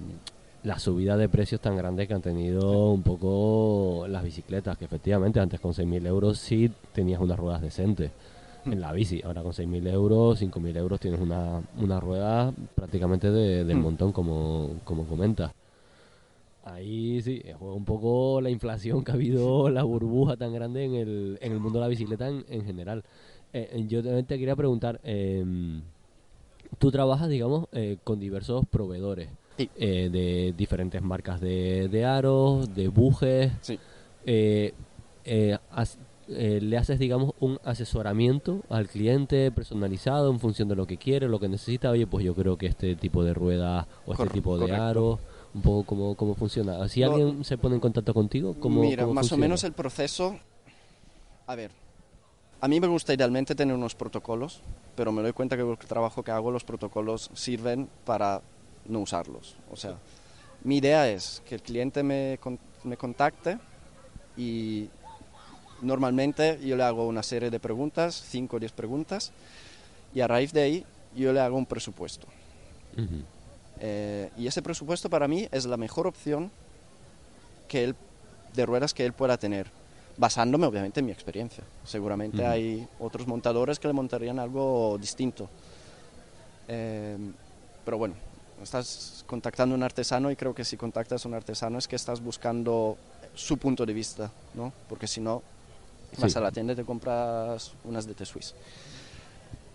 la 0.63 0.79
subida 0.79 1.15
de 1.17 1.29
precios 1.29 1.61
tan 1.61 1.77
grande 1.77 2.07
que 2.07 2.13
han 2.13 2.21
tenido 2.21 2.91
un 2.91 3.03
poco 3.03 4.05
las 4.07 4.23
bicicletas, 4.23 4.77
que 4.77 4.85
efectivamente 4.85 5.39
antes 5.39 5.59
con 5.59 5.73
6.000 5.73 6.05
euros 6.07 6.39
sí 6.39 6.71
tenías 6.93 7.21
unas 7.21 7.37
ruedas 7.37 7.61
decentes 7.61 8.11
en 8.65 8.81
la 8.81 8.91
bici, 8.91 9.21
ahora 9.23 9.43
con 9.43 9.53
6.000 9.53 9.85
euros, 9.87 10.39
5.000 10.39 10.75
euros 10.75 10.99
tienes 10.99 11.19
una, 11.21 11.61
una 11.79 11.99
rueda 11.99 12.51
prácticamente 12.75 13.29
de- 13.31 13.63
del 13.63 13.77
Mm. 13.77 13.81
montón, 13.81 14.11
como, 14.11 14.71
como 14.83 15.03
comentas. 15.05 15.51
Ahí 16.73 17.21
sí, 17.21 17.41
eh, 17.45 17.53
juega 17.57 17.73
un 17.75 17.85
poco 17.85 18.41
la 18.41 18.49
inflación 18.49 19.03
que 19.03 19.11
ha 19.11 19.15
habido, 19.15 19.69
la 19.69 19.83
burbuja 19.83 20.35
tan 20.37 20.53
grande 20.53 20.83
en 20.85 20.95
el, 20.95 21.37
en 21.41 21.51
el 21.51 21.59
mundo 21.59 21.79
de 21.79 21.83
la 21.85 21.89
bicicleta 21.89 22.27
en, 22.27 22.45
en 22.49 22.65
general. 22.65 23.03
Eh, 23.53 23.69
eh, 23.71 23.85
yo 23.87 24.03
también 24.03 24.25
te 24.25 24.37
quería 24.37 24.55
preguntar, 24.55 24.99
em, 25.03 25.81
tú 26.77 26.91
trabajas, 26.91 27.29
digamos, 27.29 27.67
eh, 27.71 27.97
con 28.03 28.19
diversos 28.19 28.65
proveedores 28.67 29.29
Sí. 29.57 29.69
eh, 29.77 30.09
de 30.11 30.53
diferentes 30.55 31.01
marcas 31.01 31.41
de, 31.41 31.87
de 31.87 32.05
aros, 32.05 32.73
de 32.75 32.89
bujes. 32.89 33.51
Sí. 33.61 33.79
Eh, 34.25 34.73
eh, 35.25 35.57
eh, 36.29 36.59
le 36.61 36.77
haces, 36.77 36.99
digamos, 36.99 37.31
un 37.39 37.57
asesoramiento 37.63 38.61
al 38.69 38.87
cliente 38.87 39.49
personalizado 39.51 40.29
en 40.29 40.39
función 40.39 40.67
de 40.67 40.75
lo 40.75 40.85
que 40.85 40.97
quiere, 40.97 41.27
lo 41.29 41.39
que 41.39 41.47
necesita. 41.47 41.89
Oye, 41.89 42.05
pues 42.05 42.23
yo 42.25 42.35
creo 42.35 42.57
que 42.57 42.67
este 42.67 42.95
tipo 42.95 43.23
de 43.23 43.33
rueda 43.33 43.87
o 44.05 44.11
este 44.13 44.27
tipo 44.27 44.57
de 44.57 44.65
correcto. 44.65 44.83
aro, 44.83 45.19
un 45.57 45.61
poco 45.63 45.83
cómo, 45.85 46.15
cómo 46.15 46.35
funciona. 46.35 46.87
Si 46.87 47.01
No, 47.01 47.07
alguien 47.11 47.43
se 47.43 47.57
pone 47.57 47.75
en 47.75 47.81
contacto 47.81 48.13
contigo, 48.13 48.55
¿cómo 48.59 48.81
Mira, 48.81 49.03
cómo 49.03 49.15
más 49.15 49.23
funciona? 49.23 49.41
o 49.41 49.45
menos 49.45 49.63
el 49.63 49.73
proceso. 49.73 50.39
A 51.47 51.55
ver, 51.55 51.71
a 52.61 52.67
mí 52.67 52.79
me 52.79 52.87
gusta 52.87 53.13
idealmente 53.13 53.55
tener 53.55 53.75
unos 53.75 53.95
protocolos, 53.95 54.61
pero 54.95 55.11
me 55.11 55.21
doy 55.21 55.33
cuenta 55.33 55.55
que 55.57 55.63
el 55.63 55.77
trabajo 55.77 56.23
que 56.23 56.31
hago, 56.31 56.51
los 56.51 56.63
protocolos 56.63 57.29
sirven 57.33 57.89
para 58.05 58.41
no 58.85 58.99
usarlos. 58.99 59.55
O 59.71 59.75
sea, 59.75 59.97
mi 60.63 60.77
idea 60.77 61.09
es 61.09 61.41
que 61.47 61.55
el 61.55 61.61
cliente 61.61 62.03
me, 62.03 62.39
me 62.83 62.97
contacte 62.97 63.57
y 64.37 64.89
normalmente 65.81 66.59
yo 66.63 66.75
le 66.75 66.83
hago 66.83 67.07
una 67.07 67.23
serie 67.23 67.49
de 67.49 67.59
preguntas, 67.59 68.23
5 68.29 68.57
o 68.57 68.59
10 68.59 68.71
preguntas, 68.73 69.31
y 70.13 70.21
a 70.21 70.27
raíz 70.27 70.53
de 70.53 70.61
ahí 70.61 70.85
yo 71.15 71.33
le 71.33 71.39
hago 71.39 71.57
un 71.57 71.65
presupuesto. 71.65 72.27
Ujú. 72.95 73.23
Eh, 73.79 74.29
y 74.37 74.47
ese 74.47 74.61
presupuesto 74.61 75.09
para 75.09 75.27
mí 75.27 75.47
es 75.51 75.65
la 75.65 75.77
mejor 75.77 76.07
opción 76.07 76.51
que 77.67 77.83
él, 77.83 77.95
de 78.53 78.65
ruedas 78.65 78.93
que 78.93 79.05
él 79.05 79.13
pueda 79.13 79.37
tener, 79.37 79.67
basándome 80.17 80.65
obviamente 80.65 80.99
en 80.99 81.05
mi 81.05 81.11
experiencia. 81.11 81.63
Seguramente 81.85 82.41
Ujú. 82.41 82.47
hay 82.49 82.87
otros 82.99 83.27
montadores 83.27 83.79
que 83.79 83.87
le 83.87 83.93
montarían 83.93 84.39
algo 84.39 84.97
distinto. 84.99 85.49
Eh, 86.67 87.17
pero 87.85 87.97
bueno, 87.97 88.15
estás 88.63 89.23
contactando 89.27 89.75
a 89.75 89.77
un 89.77 89.83
artesano 89.83 90.31
y 90.31 90.35
creo 90.35 90.53
que 90.55 90.65
si 90.65 90.75
contactas 90.77 91.23
a 91.23 91.27
un 91.27 91.33
artesano 91.35 91.77
es 91.77 91.87
que 91.87 91.95
estás 91.95 92.21
buscando 92.21 92.97
su 93.35 93.57
punto 93.57 93.85
de 93.85 93.93
vista, 93.93 94.31
¿no? 94.55 94.73
Porque 94.89 95.07
si 95.07 95.21
no, 95.21 95.43
vas 96.17 96.31
Sí. 96.31 96.37
a 96.37 96.41
la 96.41 96.51
tienda 96.51 96.73
y 96.73 96.75
te 96.75 96.83
compras 96.83 97.73
unas 97.83 98.07
de 98.07 98.13
T-Swiss. 98.15 98.55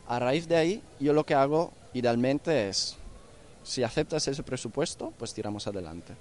A 0.09 0.19
raíz 0.19 0.49
de 0.49 0.57
ahí, 0.57 0.83
yo 0.99 1.13
lo 1.13 1.25
que 1.25 1.35
hago 1.35 1.73
idealmente 1.95 2.69
es, 2.69 2.97
si 3.63 3.83
aceptas 3.83 4.27
ese 4.29 4.43
presupuesto, 4.43 5.13
pues 5.19 5.33
tiramos 5.35 5.67
adelante. 5.67 6.15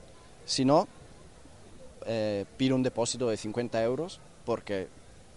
Si 0.46 0.66
no, 0.66 0.88
eh, 2.06 2.46
pido 2.58 2.76
un 2.76 2.84
depósito 2.84 3.30
de 3.30 3.38
50 3.38 3.82
euros 3.84 4.20
porque 4.46 4.88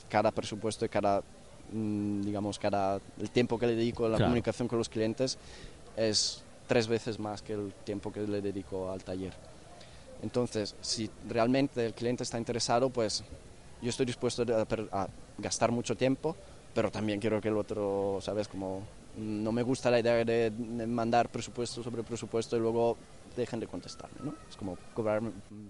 cada 0.09 0.30
presupuesto 0.30 0.84
y 0.84 0.88
cada, 0.88 1.22
mm, 1.72 2.22
digamos, 2.22 2.59
cada, 2.59 3.00
el 3.18 3.30
tiempo 3.30 3.59
que 3.59 3.66
le 3.66 3.74
dedico 3.76 4.07
a 4.07 4.09
la 4.09 4.16
Claro. 4.16 4.30
comunicación 4.30 4.68
con 4.68 4.78
los 4.78 4.88
clientes 4.88 5.38
es 5.96 6.42
tres 6.66 6.86
veces 6.86 7.18
más 7.18 7.42
que 7.42 7.52
el 7.55 7.72
tiempo 7.84 8.12
que 8.12 8.20
le 8.20 8.40
dedico 8.40 8.90
al 8.90 9.02
taller. 9.05 9.32
Entonces, 10.22 10.74
si 10.80 11.11
realmente 11.28 11.84
el 11.84 11.92
cliente 11.92 12.22
está 12.22 12.38
interesado, 12.38 12.88
pues 12.88 13.22
yo 13.82 13.90
estoy 13.90 14.07
dispuesto 14.07 14.44
a 14.92 15.09
gastar 15.36 15.70
mucho 15.70 15.94
tiempo, 15.96 16.34
pero 16.74 16.90
también 16.90 17.20
quiero 17.20 17.40
que 17.42 17.48
el 17.48 17.57
otro, 17.59 18.18
¿sabes? 18.22 18.48
Como 18.48 18.82
no 19.16 19.52
me 19.52 19.62
gusta 19.62 19.90
la 19.90 20.00
idea 20.00 20.24
de, 20.24 20.50
mandar 20.86 21.28
presupuesto 21.28 21.82
sobre 21.82 22.02
presupuesto 22.02 22.56
y 22.56 22.60
luego 22.60 22.96
dejen 23.36 23.60
de 23.60 23.66
contestarme, 23.66 24.18
¿no? 24.24 24.34
Es 24.48 24.56
como 24.56 24.76
cobrarme. 24.94 25.30
mm, 25.30 25.66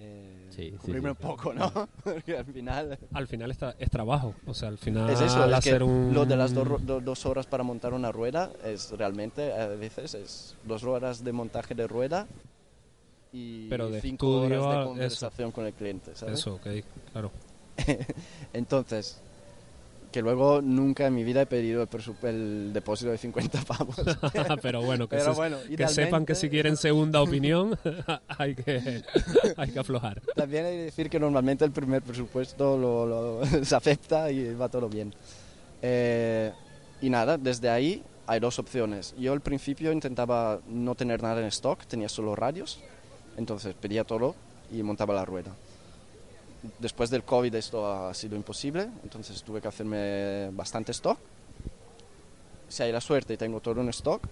eh, 0.00 0.46
Sí, 0.50 0.70
sí, 0.70 0.76
cubrirme 0.78 1.10
sí. 1.10 1.16
un 1.20 1.28
poco, 1.28 1.52
¿no? 1.52 1.70
Porque 2.04 2.36
al 2.36 2.44
final 2.44 2.98
Al 3.12 3.26
final 3.26 3.50
está, 3.50 3.74
es 3.78 3.90
trabajo. 3.90 4.34
O 4.46 4.54
sea, 4.54 4.68
al 4.68 4.78
final 4.78 5.10
es 5.10 5.20
eso, 5.20 5.44
es 5.44 5.50
que 5.50 5.56
hacer 5.56 5.82
un... 5.82 6.14
lo 6.14 6.24
de 6.26 6.36
las 6.36 6.54
dos, 6.54 6.66
ro- 6.66 6.78
do- 6.78 7.00
dos 7.00 7.26
horas 7.26 7.46
para 7.46 7.62
montar 7.64 7.92
una 7.94 8.12
rueda 8.12 8.50
es 8.64 8.90
realmente, 8.92 9.52
a 9.52 9.66
veces, 9.68 10.14
es 10.14 10.56
dos 10.64 10.84
horas 10.84 11.22
de 11.24 11.32
montaje 11.32 11.74
de 11.74 11.86
rueda 11.86 12.26
y 13.32 13.68
Pero 13.68 13.90
de 13.90 14.00
cinco 14.00 14.28
horas 14.42 14.50
de 14.50 14.74
eso. 14.74 14.84
conversación 14.84 15.52
con 15.52 15.66
el 15.66 15.72
cliente, 15.74 16.14
¿sabes? 16.14 16.38
Eso, 16.40 16.54
ok, 16.54 16.66
claro. 17.12 17.30
Entonces, 18.52 19.20
que 20.18 20.22
luego 20.22 20.60
nunca 20.60 21.06
en 21.06 21.14
mi 21.14 21.22
vida 21.22 21.42
he 21.42 21.46
pedido 21.46 21.80
el, 21.84 22.28
el 22.28 22.72
depósito 22.72 23.12
de 23.12 23.18
50 23.18 23.60
pavos. 23.60 23.94
Pero 24.62 24.82
bueno, 24.82 25.08
que, 25.08 25.16
Pero 25.16 25.30
se- 25.30 25.36
bueno, 25.38 25.58
que 25.76 25.86
sepan 25.86 26.26
que 26.26 26.34
si 26.34 26.50
quieren 26.50 26.76
segunda 26.76 27.22
opinión 27.22 27.78
hay 28.36 28.56
que, 28.56 29.04
hay 29.56 29.70
que 29.70 29.78
aflojar. 29.78 30.20
También 30.34 30.66
hay 30.66 30.72
que 30.72 30.82
decir 30.82 31.08
que 31.08 31.20
normalmente 31.20 31.64
el 31.64 31.70
primer 31.70 32.02
presupuesto 32.02 32.76
lo, 32.76 33.06
lo- 33.06 33.64
se 33.64 33.76
acepta 33.76 34.28
y 34.32 34.54
va 34.56 34.68
todo 34.68 34.88
bien. 34.88 35.14
Eh, 35.82 36.50
y 37.00 37.10
nada, 37.10 37.38
desde 37.38 37.70
ahí 37.70 38.02
hay 38.26 38.40
dos 38.40 38.58
opciones. 38.58 39.14
Yo 39.16 39.32
al 39.32 39.40
principio 39.40 39.92
intentaba 39.92 40.58
no 40.68 40.96
tener 40.96 41.22
nada 41.22 41.40
en 41.40 41.46
stock, 41.46 41.86
tenía 41.86 42.08
solo 42.08 42.34
radios, 42.34 42.80
entonces 43.36 43.72
pedía 43.80 44.02
todo 44.02 44.34
y 44.72 44.82
montaba 44.82 45.14
la 45.14 45.24
rueda. 45.24 45.52
Después 46.78 47.10
del 47.10 47.22
COVID 47.22 47.54
esto 47.54 47.86
ha 47.86 48.12
sido 48.14 48.34
imposible, 48.34 48.88
entonces 49.04 49.42
tuve 49.42 49.60
que 49.60 49.68
hacerme 49.68 50.50
bastante 50.50 50.92
stock. 50.92 51.18
Si 52.68 52.82
hay 52.82 52.90
la 52.90 53.00
suerte 53.00 53.34
y 53.34 53.36
tengo 53.36 53.60
todo 53.60 53.80
en 53.80 53.88
stock, 53.90 54.22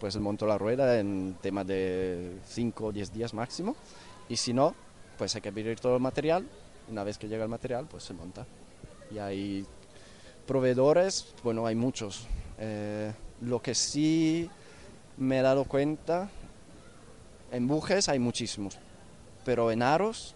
pues 0.00 0.16
monto 0.16 0.46
la 0.46 0.56
rueda 0.56 0.98
en 0.98 1.36
tema 1.40 1.64
de 1.64 2.38
5 2.46 2.86
o 2.86 2.92
10 2.92 3.12
días 3.12 3.34
máximo. 3.34 3.76
Y 4.28 4.36
si 4.36 4.52
no, 4.52 4.74
pues 5.18 5.34
hay 5.34 5.42
que 5.42 5.52
pedir 5.52 5.78
todo 5.78 5.96
el 5.96 6.02
material. 6.02 6.46
Una 6.90 7.04
vez 7.04 7.18
que 7.18 7.28
llega 7.28 7.44
el 7.44 7.50
material, 7.50 7.86
pues 7.88 8.04
se 8.04 8.14
monta. 8.14 8.46
Y 9.10 9.18
hay 9.18 9.66
proveedores, 10.46 11.34
bueno, 11.44 11.66
hay 11.66 11.74
muchos. 11.74 12.26
Eh, 12.58 13.12
lo 13.42 13.60
que 13.60 13.74
sí 13.74 14.48
me 15.18 15.38
he 15.38 15.42
dado 15.42 15.64
cuenta, 15.64 16.30
en 17.52 17.66
bujes 17.66 18.08
hay 18.08 18.18
muchísimos, 18.18 18.78
pero 19.44 19.70
en 19.70 19.82
aros 19.82 20.34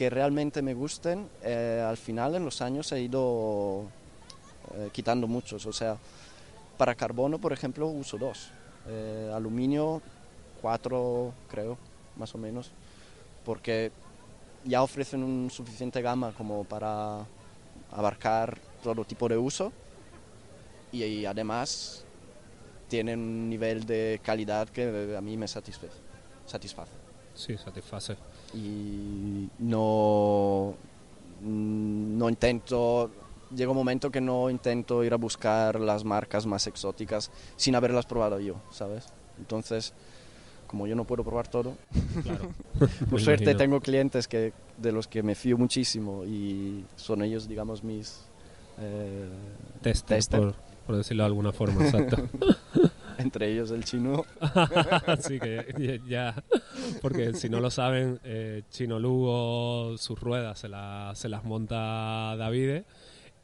que 0.00 0.08
realmente 0.08 0.62
me 0.62 0.72
gusten, 0.72 1.28
eh, 1.42 1.84
al 1.86 1.98
final 1.98 2.34
en 2.34 2.42
los 2.42 2.62
años 2.62 2.90
he 2.90 3.02
ido 3.02 3.84
eh, 4.72 4.88
quitando 4.92 5.26
muchos. 5.26 5.66
O 5.66 5.74
sea, 5.74 5.98
para 6.78 6.94
carbono, 6.94 7.38
por 7.38 7.52
ejemplo, 7.52 7.86
uso 7.86 8.16
dos. 8.16 8.48
Eh, 8.88 9.30
aluminio, 9.34 10.00
cuatro, 10.62 11.34
creo, 11.50 11.76
más 12.16 12.34
o 12.34 12.38
menos, 12.38 12.70
porque 13.44 13.92
ya 14.64 14.82
ofrecen 14.82 15.22
un 15.22 15.50
suficiente 15.50 16.00
gama 16.00 16.32
como 16.32 16.64
para 16.64 17.26
abarcar 17.92 18.56
todo 18.82 19.04
tipo 19.04 19.28
de 19.28 19.36
uso 19.36 19.70
y, 20.92 21.04
y 21.04 21.26
además 21.26 22.06
tienen 22.88 23.20
un 23.20 23.50
nivel 23.50 23.84
de 23.84 24.18
calidad 24.24 24.66
que 24.70 25.14
a 25.14 25.20
mí 25.20 25.36
me 25.36 25.46
satisface. 25.46 25.92
satisface. 26.46 26.92
Sí, 27.34 27.58
satisface. 27.58 28.16
Y 28.54 29.48
no, 29.58 30.74
mm, 31.42 32.18
no 32.18 32.28
intento, 32.28 33.10
llega 33.54 33.70
un 33.70 33.76
momento 33.76 34.10
que 34.10 34.20
no 34.20 34.50
intento 34.50 35.04
ir 35.04 35.12
a 35.12 35.16
buscar 35.16 35.78
las 35.80 36.04
marcas 36.04 36.46
más 36.46 36.66
exóticas 36.66 37.30
sin 37.56 37.74
haberlas 37.76 38.06
probado 38.06 38.40
yo, 38.40 38.56
¿sabes? 38.70 39.06
Entonces, 39.38 39.92
como 40.66 40.86
yo 40.86 40.94
no 40.96 41.04
puedo 41.04 41.22
probar 41.24 41.48
todo, 41.48 41.74
Claro. 42.22 42.50
por 43.10 43.20
suerte 43.20 43.54
tengo 43.54 43.80
clientes 43.80 44.26
que, 44.28 44.52
de 44.78 44.92
los 44.92 45.06
que 45.08 45.22
me 45.22 45.34
fío 45.34 45.56
muchísimo 45.58 46.24
y 46.24 46.84
son 46.96 47.22
ellos, 47.22 47.48
digamos, 47.48 47.82
mis... 47.84 48.20
eh, 48.78 49.28
Tester, 49.82 50.16
Tester. 50.18 50.40
Por, 50.40 50.54
por 50.86 50.96
decirlo 50.96 51.22
de 51.22 51.26
alguna 51.28 51.52
forma, 51.52 51.84
exacto. 51.84 52.16
entre 53.20 53.52
ellos 53.52 53.70
el 53.70 53.84
chino. 53.84 54.24
Así 55.06 55.38
que 55.38 56.00
ya, 56.08 56.32
ya- 56.34 56.44
porque 57.02 57.34
si 57.34 57.48
no 57.48 57.60
lo 57.60 57.70
saben, 57.70 58.18
eh, 58.24 58.62
Chino 58.70 58.98
Lugo 58.98 59.96
sus 59.98 60.18
ruedas 60.20 60.58
se, 60.58 60.68
la- 60.68 61.12
se 61.14 61.28
las 61.28 61.44
monta 61.44 62.36
Davide 62.36 62.84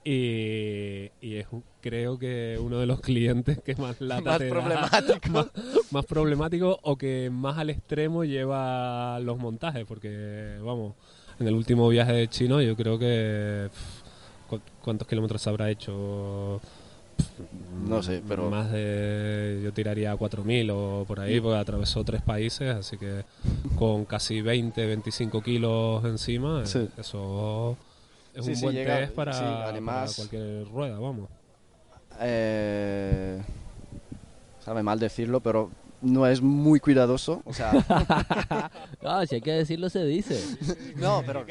y, 0.05 1.11
y 1.21 1.37
es 1.37 1.47
creo 1.81 2.19
que 2.19 2.59
uno 2.61 2.79
de 2.79 2.87
los 2.87 3.01
clientes 3.01 3.59
que 3.61 3.75
más 3.77 4.01
lata 4.01 4.23
Más 4.23 4.39
te 4.39 4.45
da, 4.49 4.51
problemático. 4.51 5.29
más, 5.31 5.47
más 5.91 6.07
problemático 6.07 6.79
o 6.83 6.97
que 6.97 7.29
más 7.33 7.59
al 7.59 7.71
extremo 7.71 8.25
lleva 8.25 9.19
los 9.21 9.37
montajes, 9.39 9.85
porque 9.87 10.59
vamos, 10.63 10.95
en 11.41 11.49
el 11.49 11.55
último 11.55 11.89
viaje 11.89 12.13
de 12.13 12.29
Chino 12.29 12.61
yo 12.63 12.77
creo 12.77 12.99
que 12.99 13.69
pff, 13.71 14.49
¿cu- 14.49 14.61
¿cuántos 14.81 15.07
kilómetros 15.09 15.45
habrá 15.49 15.71
hecho? 15.71 16.61
No 17.87 18.03
sé, 18.03 18.23
pero... 18.27 18.51
Más 18.51 18.73
de. 18.73 19.61
Yo 19.63 19.73
tiraría 19.73 20.11
a 20.13 20.17
4.000 20.17 20.71
o 20.73 21.05
por 21.07 21.21
ahí, 21.21 21.41
porque 21.41 21.59
atravesó 21.59 22.03
tres 22.05 22.21
países, 22.23 22.75
así 22.75 22.97
que 22.99 23.25
con 23.77 24.05
casi 24.05 24.41
20, 24.41 24.85
25 24.87 25.41
kilos 25.43 26.05
encima, 26.05 26.65
Sí. 26.67 26.89
eso 26.99 27.77
es 28.35 28.45
Sí, 28.45 28.51
un 28.51 28.57
sí, 28.57 28.63
buen 28.65 28.75
llega- 28.77 28.97
test 28.99 29.13
para, 29.15 29.33
sí, 29.33 29.45
además- 29.45 30.17
para 30.17 30.29
cualquier 30.29 30.69
rueda, 30.69 30.99
vamos. 30.99 31.29
eh, 32.21 33.41
sabe 34.65 34.83
mal 34.83 34.99
decirlo, 34.99 35.41
pero 35.41 35.71
no 36.03 36.27
es 36.27 36.41
muy 36.43 36.81
cuidadoso. 36.81 37.43
O 37.45 37.53
sea, 37.53 37.71
si 39.29 39.37
hay 39.37 39.41
que 39.41 39.53
decirlo, 39.53 39.89
se 39.91 40.05
dice. 40.05 40.43
no, 40.97 41.23
pero... 41.25 41.45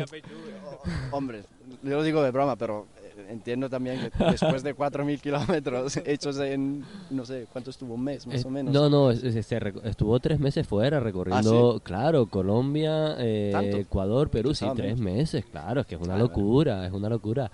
Hombre, 1.11 1.43
yo 1.83 1.91
lo 1.97 2.03
digo 2.03 2.21
de 2.23 2.31
broma, 2.31 2.55
pero 2.55 2.87
entiendo 3.29 3.69
también 3.69 3.99
que 3.99 4.23
después 4.31 4.63
de 4.63 4.75
4.000 4.75 5.19
kilómetros 5.19 5.97
hechos 6.05 6.37
en, 6.39 6.83
no 7.09 7.25
sé, 7.25 7.47
¿cuánto 7.51 7.69
estuvo? 7.71 7.93
Un 7.95 8.03
mes, 8.03 8.25
más 8.27 8.43
Eh, 8.43 8.47
o 8.47 8.49
menos. 8.49 8.73
No, 8.73 8.89
no, 8.89 9.11
es- 9.11 9.23
es- 9.23 9.45
se 9.45 9.59
reco- 9.59 9.81
estuvo 9.83 10.19
tres 10.19 10.39
meses 10.39 10.67
fuera 10.67 10.99
recorriendo, 10.99 11.79
claro, 11.83 12.25
Colombia, 12.27 13.15
eh. 13.19 13.71
Ecuador, 13.81 14.29
Perú, 14.29 14.53
sí, 14.53 14.65
tres 14.75 14.99
meses, 14.99 15.45
claro, 15.51 15.81
es 15.81 15.87
que 15.87 15.95
es 15.95 16.01
una 16.01 16.15
Ah, 16.15 16.19
locura, 16.19 16.85
es 16.85 16.91
una 16.93 17.09
locura. 17.09 17.51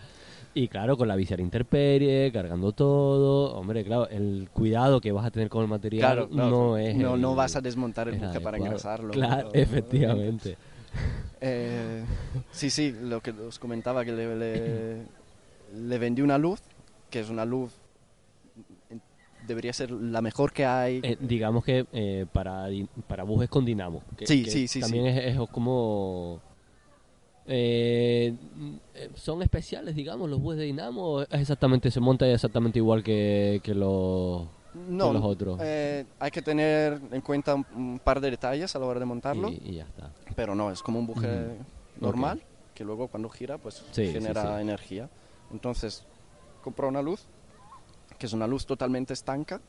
Y 0.53 0.67
claro, 0.67 0.97
con 0.97 1.07
la 1.07 1.15
visiera 1.15 1.41
interperie, 1.41 2.29
cargando 2.33 2.73
todo, 2.73 3.53
hombre, 3.55 3.85
claro, 3.85 4.09
el 4.09 4.49
cuidado 4.51 4.99
que 4.99 5.13
vas 5.13 5.25
a 5.25 5.31
tener 5.31 5.47
con 5.47 5.61
el 5.63 5.69
material 5.69 6.01
Claro, 6.01 6.27
no, 6.29 6.49
no 6.49 6.77
es... 6.77 6.93
no, 6.97 7.15
no 7.15 7.35
vas 7.35 7.55
a 7.55 7.61
desmontar 7.61 8.09
el 8.09 8.19
buque 8.19 8.41
para 8.41 8.57
engrasarlo. 8.57 9.11
Claro, 9.11 9.49
pero- 9.53 9.63
efectivamente. 9.63 10.57
Eh, 11.39 12.03
sí, 12.51 12.69
sí, 12.69 12.93
lo 13.01 13.21
que 13.21 13.31
os 13.31 13.57
comentaba, 13.59 14.03
que 14.05 14.11
le, 14.11 14.35
le, 14.35 15.01
le 15.73 15.97
vendí 15.97 16.21
una 16.21 16.37
luz, 16.37 16.61
que 17.09 17.19
es 17.19 17.29
una 17.29 17.45
luz, 17.45 17.73
debería 19.47 19.73
ser 19.73 19.91
la 19.91 20.21
mejor 20.21 20.51
que 20.51 20.65
hay. 20.65 20.99
Eh, 21.03 21.17
digamos 21.19 21.63
que 21.63 21.85
eh, 21.91 22.25
para, 22.31 22.67
para 23.07 23.23
bujes 23.23 23.49
con 23.49 23.65
dinamo. 23.65 24.01
que- 24.17 24.27
Sí, 24.27 24.43
que 24.43 24.51
sí, 24.51 24.67
sí, 24.67 24.79
También 24.79 25.07
Es, 25.07 25.35
es 25.35 25.49
como... 25.49 26.39
eh, 27.47 28.35
eh, 28.93 29.09
son 29.15 29.41
especiales, 29.41 29.95
digamos, 29.95 30.29
los 30.29 30.39
bujes 30.39 30.59
de 30.59 30.65
dinamo. 30.65 31.21
Es 31.21 31.27
exactamente, 31.41 31.89
se 31.91 31.99
monta 31.99 32.27
exactamente 32.27 32.79
igual 32.79 33.03
que, 33.03 33.61
que 33.63 33.73
los... 33.73 34.43
no, 34.73 35.13
los 35.13 35.23
otros. 35.23 35.59
eh, 35.61 36.05
hay 36.19 36.31
que 36.31 36.41
tener 36.41 36.99
en 37.11 37.21
cuenta 37.21 37.55
un, 37.55 37.99
par 38.03 38.21
de 38.21 38.31
detalles 38.31 38.75
a 38.75 38.79
la 38.79 38.85
hora 38.85 38.99
de 38.99 39.05
montarlo, 39.05 39.49
Y, 39.49 39.71
y 39.71 39.73
ya 39.75 39.83
está. 39.83 40.11
pero 40.35 40.53
no, 40.55 40.71
es 40.71 40.81
como 40.81 40.99
un 40.99 41.07
buje 41.07 41.27
Ujú. 41.27 41.65
normal, 41.99 42.41
que 42.75 42.83
luego 42.85 43.07
cuando 43.07 43.27
gira 43.29 43.57
pues 43.57 43.83
sí, 43.91 44.11
genera 44.13 44.55
sí. 44.57 44.61
energía. 44.61 45.09
Entonces, 45.51 46.05
compró 46.63 46.87
una 46.87 47.01
luz, 47.01 47.25
que 48.17 48.25
es 48.25 48.33
una 48.33 48.47
luz 48.47 48.65
totalmente 48.65 49.13
estanca, 49.13 49.61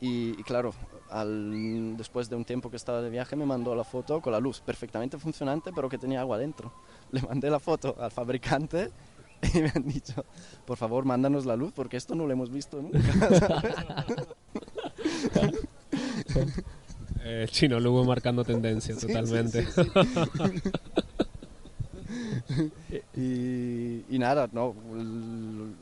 y, 0.00 0.30
y 0.30 0.42
claro, 0.44 0.72
al, 1.10 1.96
después 1.96 2.30
de 2.30 2.36
un 2.36 2.44
tiempo 2.44 2.70
que 2.70 2.76
estaba 2.76 3.02
de 3.02 3.10
viaje 3.10 3.36
me 3.36 3.44
mandó 3.44 3.74
la 3.74 3.84
foto 3.84 4.22
con 4.22 4.32
la 4.32 4.40
luz 4.40 4.60
perfectamente 4.60 5.18
funcionante, 5.18 5.72
pero 5.74 5.88
que 5.90 5.98
tenía 5.98 6.20
agua 6.20 6.38
dentro. 6.38 6.72
Le 7.12 7.20
mandé 7.20 7.50
la 7.50 7.60
foto 7.60 7.96
al 8.00 8.10
fabricante 8.10 8.90
y 9.54 9.58
me 9.60 9.72
han 9.74 9.86
dicho, 9.86 10.24
por 10.66 10.78
favor, 10.78 11.04
mándanos 11.04 11.44
la 11.44 11.56
luz 11.56 11.72
porque 11.74 11.96
esto 11.98 12.14
no 12.14 12.26
lo 12.26 12.32
hemos 12.32 12.50
visto 12.50 12.80
nunca. 12.80 13.00
Eh, 17.22 17.46
Chino 17.50 17.78
Lugo 17.78 18.02
marcando 18.04 18.44
tendencia 18.44 18.96
totalmente. 18.96 19.68
y, 23.16 24.04
y 24.08 24.18
nada, 24.18 24.48
no, 24.52 24.74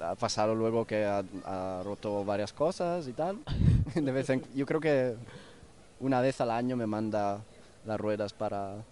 ha 0.00 0.14
pasado 0.14 0.54
luego 0.54 0.86
que 0.86 1.04
ha, 1.04 1.22
ha 1.44 1.82
roto 1.84 2.24
varias 2.24 2.52
cosas 2.52 3.08
y 3.08 3.12
tal. 3.12 3.38
De 3.94 4.12
vez 4.12 4.30
en, 4.30 4.42
yo 4.54 4.66
creo 4.66 4.80
que 4.80 5.14
una 6.00 6.20
vez 6.20 6.40
al 6.40 6.50
año 6.50 6.76
me 6.76 6.86
manda 6.86 7.40
las 7.86 7.98
ruedas 7.98 8.32
para... 8.32 8.84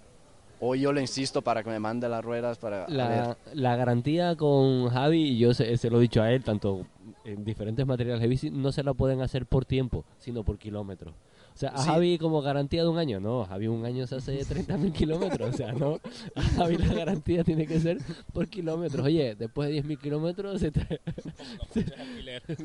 O 0.59 0.75
yo 0.75 0.91
le 0.93 1.03
insisto 1.03 1.43
para 1.43 1.63
que 1.63 1.69
me 1.69 1.79
mande 1.79 2.09
las 2.09 2.25
ruedas 2.25 2.57
para... 2.57 2.89
La, 2.89 3.37
la 3.53 3.77
garantía 3.77 4.37
con 4.37 4.89
Javi, 4.89 5.33
y 5.33 5.39
yo 5.39 5.53
se, 5.53 5.77
se 5.77 5.91
lo 5.91 5.99
he 5.99 6.03
dicho 6.03 6.23
a 6.23 6.33
él, 6.33 6.43
tanto 6.45 6.87
en 7.25 7.45
diferentes 7.45 7.87
materiales 7.87 8.23
de 8.23 8.29
bici, 8.29 8.51
no 8.51 8.73
se 8.73 8.83
la 8.83 8.95
pueden 8.95 9.21
hacer 9.21 9.45
por 9.45 9.67
tiempo, 9.67 10.05
sino 10.19 10.45
por 10.45 10.57
kilómetros. 10.57 11.15
O 11.57 11.59
sea, 11.59 11.71
a 11.71 11.79
Sí. 11.79 11.89
Javi 11.89 12.19
como 12.19 12.43
garantía 12.43 12.83
de 12.83 12.89
un 12.91 12.99
año, 12.99 13.19
no, 13.19 13.47
Javi 13.47 13.67
un 13.67 13.83
año 13.87 14.07
se 14.07 14.17
hace 14.17 14.39
30.000 14.45 14.93
kilómetros, 14.93 15.55
o 15.55 15.57
sea, 15.57 15.73
no, 15.73 15.99
a 16.35 16.43
Javi 16.43 16.77
la 16.77 16.93
garantía 16.93 17.45
tiene 17.45 17.67
que 17.67 17.81
ser 17.81 17.97
por 18.35 18.47
kilómetros. 18.47 19.07
Oye, 19.07 19.35
después 19.35 19.71
de 19.71 19.83
10.000 19.83 19.99
kilómetros 19.99 20.61
se 20.61 20.71
te... 20.71 21.01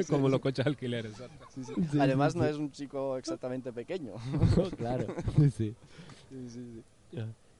Como 0.09 0.27
los 0.27 0.41
coches 0.41 0.65
alquiler, 0.67 1.05
exacto. 1.05 1.45
Sí, 1.55 1.63
sí. 1.63 1.99
Además 2.01 2.35
no 2.35 2.43
es 2.43 2.57
un 2.57 2.69
chico 2.69 3.17
exactamente 3.17 3.71
pequeño. 3.71 4.11
claro, 4.77 5.07
sí. 5.55 5.73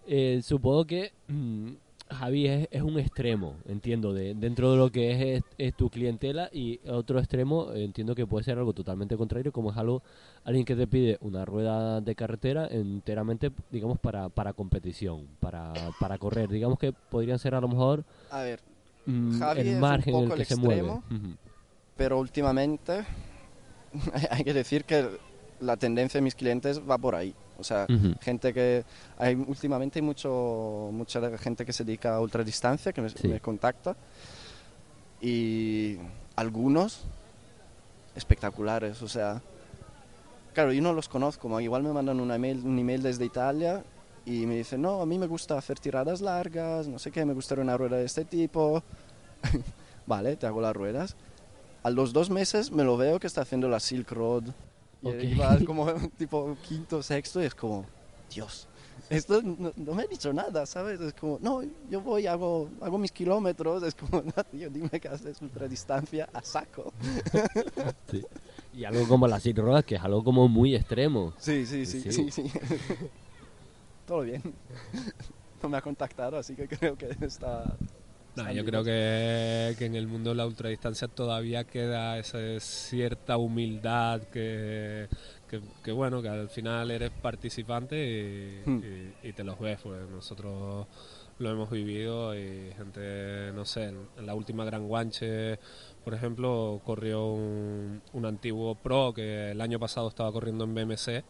Eh, 0.08 0.42
supongo 0.44 0.84
que 0.86 1.14
mm, 1.30 1.72
Javi 2.12 2.48
es, 2.48 2.68
es 2.72 2.82
un 2.82 3.00
extremo, 3.00 3.56
entiendo, 3.68 4.14
de, 4.14 4.34
dentro 4.36 4.72
de 4.72 4.78
lo 4.78 4.92
que 4.92 5.12
es, 5.12 5.44
es- 5.44 5.44
es 5.58 5.74
tu 5.76 5.90
clientela 5.90 6.50
y 6.52 6.80
otro 6.88 7.20
extremo 7.20 7.72
entiendo 7.74 8.14
que 8.16 8.28
puede 8.28 8.44
ser 8.44 8.58
algo 8.58 8.74
totalmente 8.74 9.16
contrario, 9.18 9.52
como 9.52 9.72
es 9.72 9.78
algo 9.78 10.02
alguien 10.44 10.66
que 10.66 10.76
te 10.76 10.88
pide 10.88 11.18
una 11.22 11.46
rueda 11.46 12.02
de 12.02 12.16
carretera 12.16 12.68
enteramente, 12.68 13.52
digamos, 13.72 14.00
para, 14.00 14.30
para 14.30 14.54
competición, 14.54 15.28
para, 15.40 15.92
para 16.00 16.18
correr. 16.18 16.50
Digamos 16.50 16.78
que 16.80 16.92
podrían 16.94 17.40
ser 17.40 17.56
a 17.56 17.62
lo 17.62 17.68
mejor 17.68 18.04
A 18.30 18.42
ver, 18.42 18.60
mm, 19.06 19.40
Javi 19.40 19.62
el 19.62 19.76
margen 19.78 20.16
en 20.16 20.24
el 20.24 20.30
que 20.30 20.42
el 20.42 20.46
se 20.46 20.56
mueve. 20.56 21.00
pero 21.98 22.20
últimamente 22.20 23.06
hay 24.32 24.44
que 24.44 24.54
decir 24.54 24.84
que 24.86 25.08
la 25.60 25.78
tendencia 25.78 26.18
de 26.20 26.24
mis 26.24 26.36
clientes 26.36 26.82
va 26.90 26.98
por 26.98 27.16
ahí. 27.16 27.36
O 27.62 27.64
sea, 27.64 27.86
Ujú. 27.90 28.14
gente 28.22 28.54
que 28.54 28.84
hay 29.18 29.36
últimamente 29.36 30.00
hay 30.00 30.04
mucho 30.04 30.90
mucha 30.92 31.38
gente 31.38 31.66
que 31.66 31.72
se 31.74 31.84
dedica 31.86 32.16
a 32.16 32.20
ultradistancia 32.20 32.92
que 32.92 33.02
me, 33.02 33.10
Sí. 33.10 33.28
me 33.30 33.40
contacta 33.40 33.96
y 35.22 35.98
algunos 36.36 37.04
espectaculares, 38.16 39.02
o 39.02 39.08
sea, 39.08 39.42
claro, 40.54 40.74
yo 40.74 40.82
no 40.82 40.94
los 40.94 41.08
conozco, 41.08 41.60
igual 41.62 41.84
me 41.84 41.94
mandan 41.94 42.20
un 42.20 42.32
email, 42.32 42.62
un 42.66 42.78
email 42.80 43.02
desde 43.04 43.26
Italia 43.26 43.84
y 44.26 44.46
me 44.46 44.56
dicen, 44.58 44.82
no, 44.82 45.02
a 45.02 45.06
mí 45.06 45.18
me 45.18 45.28
gusta 45.28 45.58
hacer 45.58 45.80
tiradas 45.80 46.22
largas, 46.22 46.88
no 46.88 47.00
sé 47.00 47.12
qué, 47.12 47.24
me 47.26 47.34
gustaría 47.34 47.64
una 47.64 47.78
rueda 47.78 47.98
de 47.98 48.06
este 48.06 48.26
tipo. 48.26 48.84
vale, 50.06 50.36
te 50.36 50.46
hago 50.46 50.62
las 50.62 50.76
ruedas. 50.76 51.16
A 51.84 51.90
los 51.90 52.14
dos 52.14 52.30
meses 52.30 52.72
me 52.72 52.84
lo 52.84 52.98
veo 52.98 53.20
que 53.20 53.26
está 53.28 53.42
haciendo 53.42 53.68
la 53.70 53.80
Silk 53.80 54.12
Road. 54.12 54.44
Y 55.02 55.08
Ok. 55.08 55.24
iba 55.24 55.58
como 55.66 55.86
tipo 56.18 56.56
quinto, 56.68 57.02
sexto 57.02 57.42
y 57.42 57.46
es 57.46 57.56
como, 57.56 57.86
Dios, 58.34 58.68
esto 59.10 59.42
no, 59.42 59.74
no 59.76 59.94
me 59.94 60.04
ha 60.04 60.08
dicho 60.08 60.32
nada, 60.32 60.66
¿sabes? 60.66 61.02
Es 61.02 61.14
como, 61.14 61.38
no, 61.42 61.62
yo 61.90 62.02
voy, 62.02 62.28
hago, 62.28 62.70
hago 62.82 62.98
mis 62.98 63.12
kilómetros, 63.12 63.84
es 63.88 63.96
como, 63.96 64.22
no, 64.22 64.44
tío, 64.52 64.70
dime 64.70 64.90
que 65.00 65.08
haces 65.08 65.42
ultradistancia 65.42 66.30
a 66.32 66.42
saco. 66.42 66.94
Sí. 68.10 68.24
Y 68.74 68.86
algo 68.86 69.06
como 69.08 69.28
la 69.28 69.40
Silk 69.40 69.58
Road, 69.58 69.84
que 69.84 69.96
es 69.96 70.02
algo 70.02 70.24
como 70.24 70.48
muy 70.48 70.76
extremo. 70.76 71.34
Sí, 71.38 71.66
sí, 71.66 71.86
sí, 71.86 72.02
Sí. 72.02 72.12
sí, 72.12 72.32
sí. 72.32 72.52
Todo 74.08 74.22
bien. 74.22 74.42
No 75.62 75.70
me 75.70 75.78
ha 75.78 75.82
contactado, 75.82 76.38
así 76.38 76.56
que 76.56 76.68
creo 76.68 76.96
que 76.96 77.16
está... 77.22 77.76
Está 78.36 78.54
yo 78.54 78.64
creo 78.64 78.84
que, 78.84 79.76
que 79.78 79.86
en 79.86 79.96
el 79.96 80.08
mundo 80.08 80.30
de 80.32 80.36
la 80.38 80.46
ultradistancia 80.48 81.08
todavía 81.10 81.66
queda 81.66 82.18
esa 82.18 82.38
cierta 82.60 83.36
humildad 83.38 84.22
que, 84.32 85.08
que, 85.50 85.60
que, 85.84 85.92
bueno, 85.92 86.22
que 86.22 86.30
al 86.30 86.50
final 86.50 86.92
eres 86.92 87.12
participante 87.12 87.96
y, 88.66 88.70
Hmm. 88.70 88.82
y- 89.24 89.28
y 89.30 89.34
te 89.34 89.44
los 89.44 89.60
ves. 89.60 89.80
Pues 89.84 90.08
nosotros 90.10 90.88
lo 91.40 91.50
hemos 91.52 91.70
vivido 91.72 92.34
y 92.36 92.72
gente, 92.78 93.52
no 93.54 93.66
sé, 93.66 93.86
en, 93.86 94.08
en 94.18 94.26
la 94.26 94.34
última 94.36 94.64
Gran 94.64 94.88
Guanche, 94.88 95.58
por 96.06 96.14
ejemplo, 96.14 96.80
corrió 96.86 97.26
un, 97.34 98.02
un 98.14 98.26
antiguo 98.26 98.76
pro 98.76 99.12
que 99.14 99.52
el 99.52 99.60
año 99.60 99.80
pasado 99.80 100.08
estaba 100.08 100.32
corriendo 100.32 100.64
en 100.64 100.74
BMC. 100.76 101.24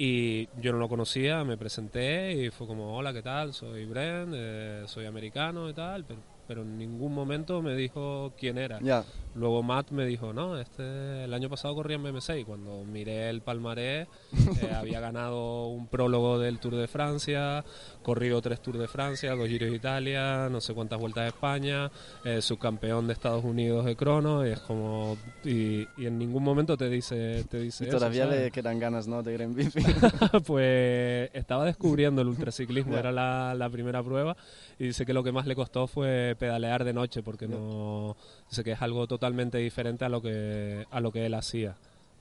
Y 0.00 0.48
yo 0.60 0.70
no 0.72 0.78
lo 0.78 0.88
conocía, 0.88 1.42
me 1.42 1.56
presenté 1.56 2.32
y 2.32 2.50
fue 2.50 2.68
como, 2.68 2.96
hola, 2.96 3.12
¿qué 3.12 3.20
tal? 3.20 3.52
Soy 3.52 3.84
Brent, 3.84 4.32
eh, 4.32 4.84
soy 4.86 5.06
americano 5.06 5.68
y 5.68 5.72
tal, 5.74 6.04
pero, 6.04 6.20
pero 6.46 6.62
en 6.62 6.78
ningún 6.78 7.12
momento 7.12 7.60
me 7.62 7.74
dijo 7.74 8.32
quién 8.38 8.58
era. 8.58 8.78
Ya, 8.80 9.04
Luego 9.38 9.62
Matt 9.62 9.92
me 9.92 10.04
dijo, 10.04 10.32
no, 10.32 10.58
este 10.58 11.24
el 11.24 11.32
año 11.32 11.48
pasado 11.48 11.74
corría 11.74 11.96
en 11.96 12.02
BM6. 12.02 12.44
Cuando 12.44 12.84
miré 12.84 13.30
el 13.30 13.40
palmarés, 13.40 14.08
eh, 14.62 14.72
había 14.74 14.98
ganado 15.00 15.66
un 15.66 15.86
prólogo 15.86 16.38
del 16.38 16.58
Tour 16.58 16.74
de 16.74 16.88
Francia, 16.88 17.64
corrido 18.08 18.40
tres 18.40 18.62
Tours 18.62 18.78
de 18.78 18.88
Francia, 18.88 19.34
dos 19.34 19.46
Giros 19.46 19.68
de 19.68 19.76
Italia, 19.76 20.48
no 20.50 20.62
sé 20.62 20.72
cuántas 20.72 20.98
vueltas 20.98 21.24
de 21.24 21.28
España, 21.28 21.90
eh, 22.24 22.40
subcampeón 22.40 23.06
de 23.06 23.12
Estados 23.12 23.44
Unidos 23.44 23.84
de 23.84 23.96
crono, 23.96 24.46
y 24.46 24.50
es 24.52 24.60
como... 24.60 25.18
Y, 25.44 25.86
y 25.98 26.06
en 26.06 26.18
ningún 26.18 26.42
momento 26.42 26.78
te 26.78 26.88
dice, 26.88 27.44
te 27.50 27.60
dice 27.60 27.84
y 27.84 27.88
eso, 27.88 27.98
todavía 27.98 28.24
¿sabes? 28.24 28.40
le 28.40 28.50
quedan 28.50 28.78
ganas, 28.78 29.06
¿no? 29.08 29.22
De 29.22 29.34
ir 29.34 29.42
en 29.42 29.54
bici. 29.54 29.80
pues 30.46 31.28
estaba 31.34 31.66
descubriendo 31.66 32.22
el 32.22 32.28
ultraciclismo, 32.28 32.92
Ya. 32.94 33.00
era 33.00 33.12
la, 33.12 33.54
la 33.54 33.68
primera 33.68 34.02
prueba 34.02 34.34
y 34.78 34.86
dice 34.86 35.04
que 35.04 35.12
lo 35.12 35.22
que 35.22 35.30
más 35.30 35.46
le 35.46 35.54
costó 35.54 35.86
fue 35.86 36.34
pedalear 36.38 36.84
de 36.84 36.94
noche 36.94 37.22
porque 37.22 37.46
no 37.46 38.16
dice 38.48 38.64
que 38.64 38.72
es 38.72 38.80
algo 38.80 39.06
totalmente 39.06 39.58
diferente 39.58 40.06
a 40.06 40.08
lo 40.08 40.22
que 40.22 40.86
a 40.90 41.00
lo 41.00 41.12
que 41.12 41.26
él 41.26 41.34
hacía. 41.34 41.76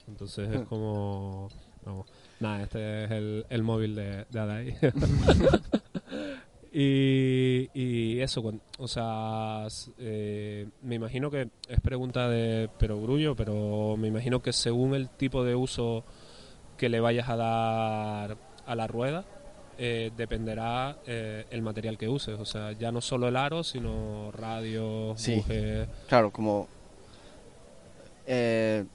Entonces 0.05 0.49
es 0.53 0.61
como 0.67 1.47
vamos, 1.85 2.07
nada, 2.39 2.63
este 2.63 3.03
es 3.05 3.11
el, 3.11 3.45
el 3.49 3.63
móvil 3.63 3.95
de, 3.95 4.25
de 4.29 4.39
Adai. 4.39 4.77
Y, 6.79 7.69
y 7.73 8.19
eso, 8.19 8.43
o 8.77 8.87
sea, 8.87 9.65
eh, 9.97 10.67
me 10.83 10.95
imagino 10.95 11.31
que 11.31 11.49
es 11.67 11.79
pregunta 11.81 12.29
de 12.29 12.69
perogrullo, 12.77 13.35
pero 13.35 13.95
me 13.97 14.09
imagino 14.09 14.41
que 14.41 14.53
según 14.53 14.93
el 14.93 15.09
tipo 15.09 15.43
de 15.43 15.55
uso 15.55 16.03
que 16.77 16.89
le 16.89 16.99
vayas 16.99 17.29
a 17.29 17.35
dar 17.35 18.37
a 18.65 18.75
la 18.75 18.85
rueda, 18.85 19.25
eh, 19.79 20.11
dependerá 20.15 20.97
eh, 21.07 21.45
el 21.49 21.61
material 21.63 21.97
que 21.97 22.09
uses. 22.09 22.37
O 22.39 22.45
sea, 22.45 22.73
ya 22.73 22.91
no 22.91 23.01
solo 23.01 23.27
el 23.27 23.37
aro, 23.37 23.63
sino 23.63 24.31
radio, 24.33 25.13
Sí. 25.17 25.35
buje. 25.37 25.87
Claro, 26.07 26.31
como 26.31 26.67
eh, 28.27 28.85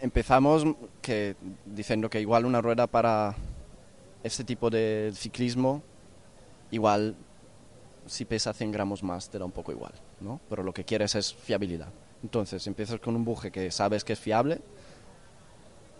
empezamos 0.00 0.64
que 1.02 1.36
diciendo 1.64 2.10
que 2.10 2.20
igual 2.20 2.44
una 2.44 2.60
rueda 2.60 2.86
para 2.86 3.34
este 4.22 4.44
tipo 4.44 4.70
de 4.70 5.12
ciclismo, 5.14 5.82
igual 6.70 7.16
si 8.06 8.24
pesa 8.24 8.52
100 8.52 8.72
gramos 8.72 9.02
más 9.02 9.28
te 9.28 9.38
da 9.38 9.44
un 9.44 9.52
poco 9.52 9.72
igual, 9.72 9.92
¿no? 10.20 10.40
Pero 10.48 10.62
lo 10.62 10.72
que 10.72 10.84
quieres 10.84 11.14
es 11.14 11.34
fiabilidad. 11.34 11.88
Entonces 12.22 12.66
empiezas 12.66 13.00
con 13.00 13.16
un 13.16 13.24
buje 13.24 13.50
que 13.50 13.70
sabes 13.70 14.04
que 14.04 14.14
es 14.14 14.18
fiable. 14.18 14.60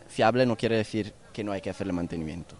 Fiable 0.08 0.46
no 0.46 0.56
quiere 0.56 0.76
decir 0.76 1.12
que 1.32 1.44
no 1.44 1.52
hay 1.52 1.60
que 1.60 1.70
hacerle 1.70 1.92
mantenimiento. 1.92 2.56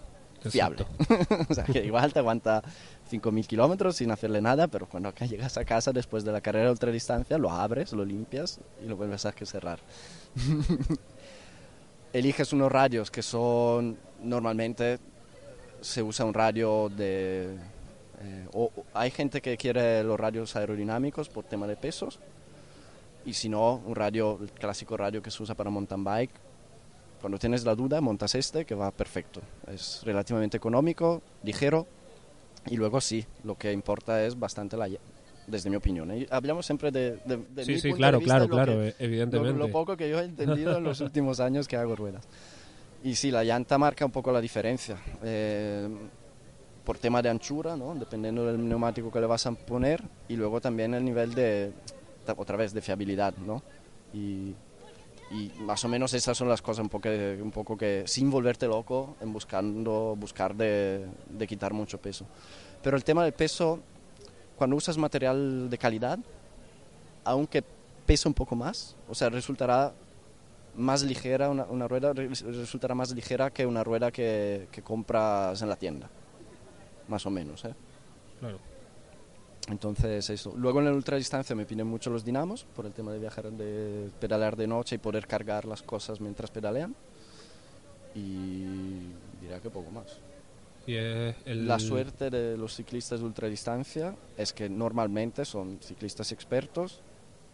Fiable. 0.50 0.84
o 1.48 1.54
sea, 1.54 1.64
que 1.64 1.84
igual 1.84 2.12
te 2.12 2.18
aguanta 2.18 2.62
5.000 3.10 3.46
kilómetros 3.46 3.96
sin 3.96 4.10
hacerle 4.10 4.42
nada, 4.42 4.68
pero 4.68 4.86
cuando 4.86 5.08
acá 5.08 5.24
llegas 5.24 5.56
a 5.56 5.64
casa 5.64 5.92
después 5.92 6.24
de 6.24 6.32
la 6.32 6.42
carrera 6.42 6.66
de 6.66 6.72
ultradistancia, 6.72 7.38
lo 7.38 7.50
abres, 7.50 7.92
lo 7.92 8.04
limpias 8.04 8.60
y 8.82 8.86
lo 8.86 8.96
vuelves 8.96 9.24
a 9.24 9.32
cerrar. 9.32 9.80
Eliges 12.14 12.52
unos 12.52 12.70
radios 12.70 13.10
que 13.10 13.22
son, 13.22 13.98
normalmente 14.22 15.00
se 15.80 16.00
usa 16.00 16.24
un 16.24 16.32
radio 16.32 16.88
de... 16.88 17.56
eh, 18.20 18.46
o, 18.52 18.70
hay 18.94 19.10
gente 19.10 19.42
que 19.42 19.56
quiere 19.56 20.04
los 20.04 20.18
radios 20.18 20.54
aerodinámicos 20.54 21.28
por 21.28 21.44
tema 21.44 21.66
de 21.66 21.74
pesos, 21.74 22.20
y 23.26 23.34
si 23.34 23.48
no, 23.48 23.82
un 23.84 23.96
radio, 23.96 24.38
el 24.40 24.52
clásico 24.52 24.96
radio 24.96 25.20
que 25.22 25.32
se 25.32 25.42
usa 25.42 25.56
para 25.56 25.70
mountain 25.70 26.04
bike. 26.04 26.30
Cuando 27.20 27.36
tienes 27.36 27.64
la 27.64 27.74
duda, 27.74 28.00
montas 28.00 28.36
este 28.36 28.64
que 28.64 28.76
va 28.76 28.92
perfecto. 28.92 29.40
Es 29.66 30.02
relativamente 30.04 30.56
económico, 30.56 31.20
ligero, 31.42 31.88
y 32.66 32.76
luego 32.76 33.00
sí, 33.00 33.26
lo 33.42 33.58
que 33.58 33.72
importa 33.72 34.24
es 34.24 34.38
bastante 34.38 34.76
la... 34.76 34.88
Desde 35.46 35.68
mi 35.70 35.76
opinión. 35.76 36.10
¿eh? 36.10 36.26
Hablamos 36.30 36.64
siempre 36.64 36.90
de, 36.90 37.18
de, 37.24 37.36
de 37.36 37.64
Sí, 37.64 37.72
mi 37.72 37.78
sí, 37.78 37.88
punto 37.88 37.96
claro, 37.98 38.18
de 38.18 38.24
vista 38.24 38.34
claro, 38.36 38.48
claro, 38.48 38.72
que- 38.80 38.88
eh, 38.88 38.94
evidentemente. 38.98 39.52
lo, 39.58 39.66
lo 39.66 39.70
poco 39.72 39.96
que 39.96 40.08
yo 40.08 40.18
he 40.20 40.24
entendido 40.24 40.78
en 40.78 40.84
los 40.84 41.00
últimos 41.02 41.38
años 41.40 41.68
que 41.68 41.76
hago 41.76 41.94
ruedas. 41.94 42.24
Y 43.02 43.14
sí, 43.16 43.30
la 43.30 43.44
llanta 43.44 43.76
marca 43.76 44.06
un 44.06 44.10
poco 44.12 44.32
la 44.32 44.40
diferencia. 44.40 44.96
Eh, 45.22 45.86
por 46.84 46.98
tema 46.98 47.20
de 47.22 47.30
anchura, 47.30 47.76
¿no? 47.76 47.94
dependiendo 47.94 48.46
del 48.46 48.66
neumático 48.68 49.10
que 49.10 49.18
le 49.20 49.26
vas 49.26 49.46
a 49.46 49.52
poner, 49.52 50.02
y 50.28 50.36
luego 50.36 50.60
también 50.60 50.92
el 50.94 51.02
nivel 51.04 51.34
de, 51.34 51.72
otra 52.36 52.56
vez, 52.56 52.72
de 52.74 52.80
fiabilidad. 52.82 53.34
¿no? 53.38 53.62
Y, 54.12 54.54
y 55.30 55.50
más 55.60 55.82
o 55.84 55.88
menos 55.88 56.12
esas 56.14 56.36
son 56.36 56.48
las 56.48 56.60
cosas 56.62 56.82
un 56.82 56.88
poco, 56.90 57.02
que- 57.02 57.38
un 57.42 57.50
poco 57.50 57.76
que, 57.76 58.04
sin 58.06 58.30
volverte 58.30 58.66
loco, 58.66 59.16
en 59.20 59.32
buscando, 59.32 60.14
buscar 60.18 60.54
de, 60.54 61.06
de 61.28 61.46
quitar 61.46 61.72
mucho 61.74 61.98
peso. 61.98 62.26
Pero 62.82 62.96
el 62.98 63.04
tema 63.04 63.24
del 63.24 63.32
peso, 63.32 63.80
cuando 64.56 64.76
usas 64.76 64.96
material 64.98 65.68
de 65.70 65.78
calidad, 65.78 66.18
aunque 67.24 67.62
pesa 68.06 68.28
un 68.28 68.34
poco 68.34 68.54
más, 68.56 68.96
o 69.08 69.14
sea, 69.14 69.30
resultará 69.30 69.92
más 70.76 71.02
ligera, 71.02 71.50
una, 71.50 71.64
una 71.64 71.86
rueda 71.88 72.12
re- 72.12 72.28
resultará 72.28 72.94
más 72.94 73.12
ligera 73.12 73.50
que 73.50 73.64
una 73.64 73.82
rueda 73.84 74.10
que, 74.10 74.68
que 74.72 74.82
compras 74.82 75.62
en 75.62 75.68
la 75.68 75.76
tienda, 75.76 76.08
más 77.08 77.24
o 77.26 77.30
menos. 77.30 77.64
¿eh? 77.64 77.74
Claro. 78.40 78.58
Entonces, 79.68 80.28
eso. 80.28 80.52
Luego 80.56 80.80
en 80.80 80.84
la 80.86 80.92
ultradistancia 80.92 81.56
me 81.56 81.64
piden 81.64 81.86
mucho 81.86 82.10
los 82.10 82.24
dinamos, 82.24 82.66
por 82.76 82.84
el 82.84 82.92
tema 82.92 83.12
de 83.12 83.18
viajar, 83.18 83.50
de 83.50 84.10
pedalear 84.20 84.56
de 84.56 84.66
noche 84.66 84.96
y 84.96 84.98
poder 84.98 85.26
cargar 85.26 85.64
las 85.64 85.82
cosas 85.82 86.20
mientras 86.20 86.50
pedalean. 86.50 86.94
y 88.14 89.08
diría 89.40 89.60
que 89.62 89.70
poco 89.70 89.90
más. 89.90 90.18
La 90.86 91.78
suerte 91.78 92.30
de 92.30 92.56
los 92.56 92.74
ciclistas 92.74 93.20
de 93.20 93.26
ultradistancia 93.26 94.14
es 94.36 94.52
que 94.52 94.68
normalmente 94.68 95.44
son 95.44 95.78
ciclistas 95.80 96.32
expertos 96.32 97.00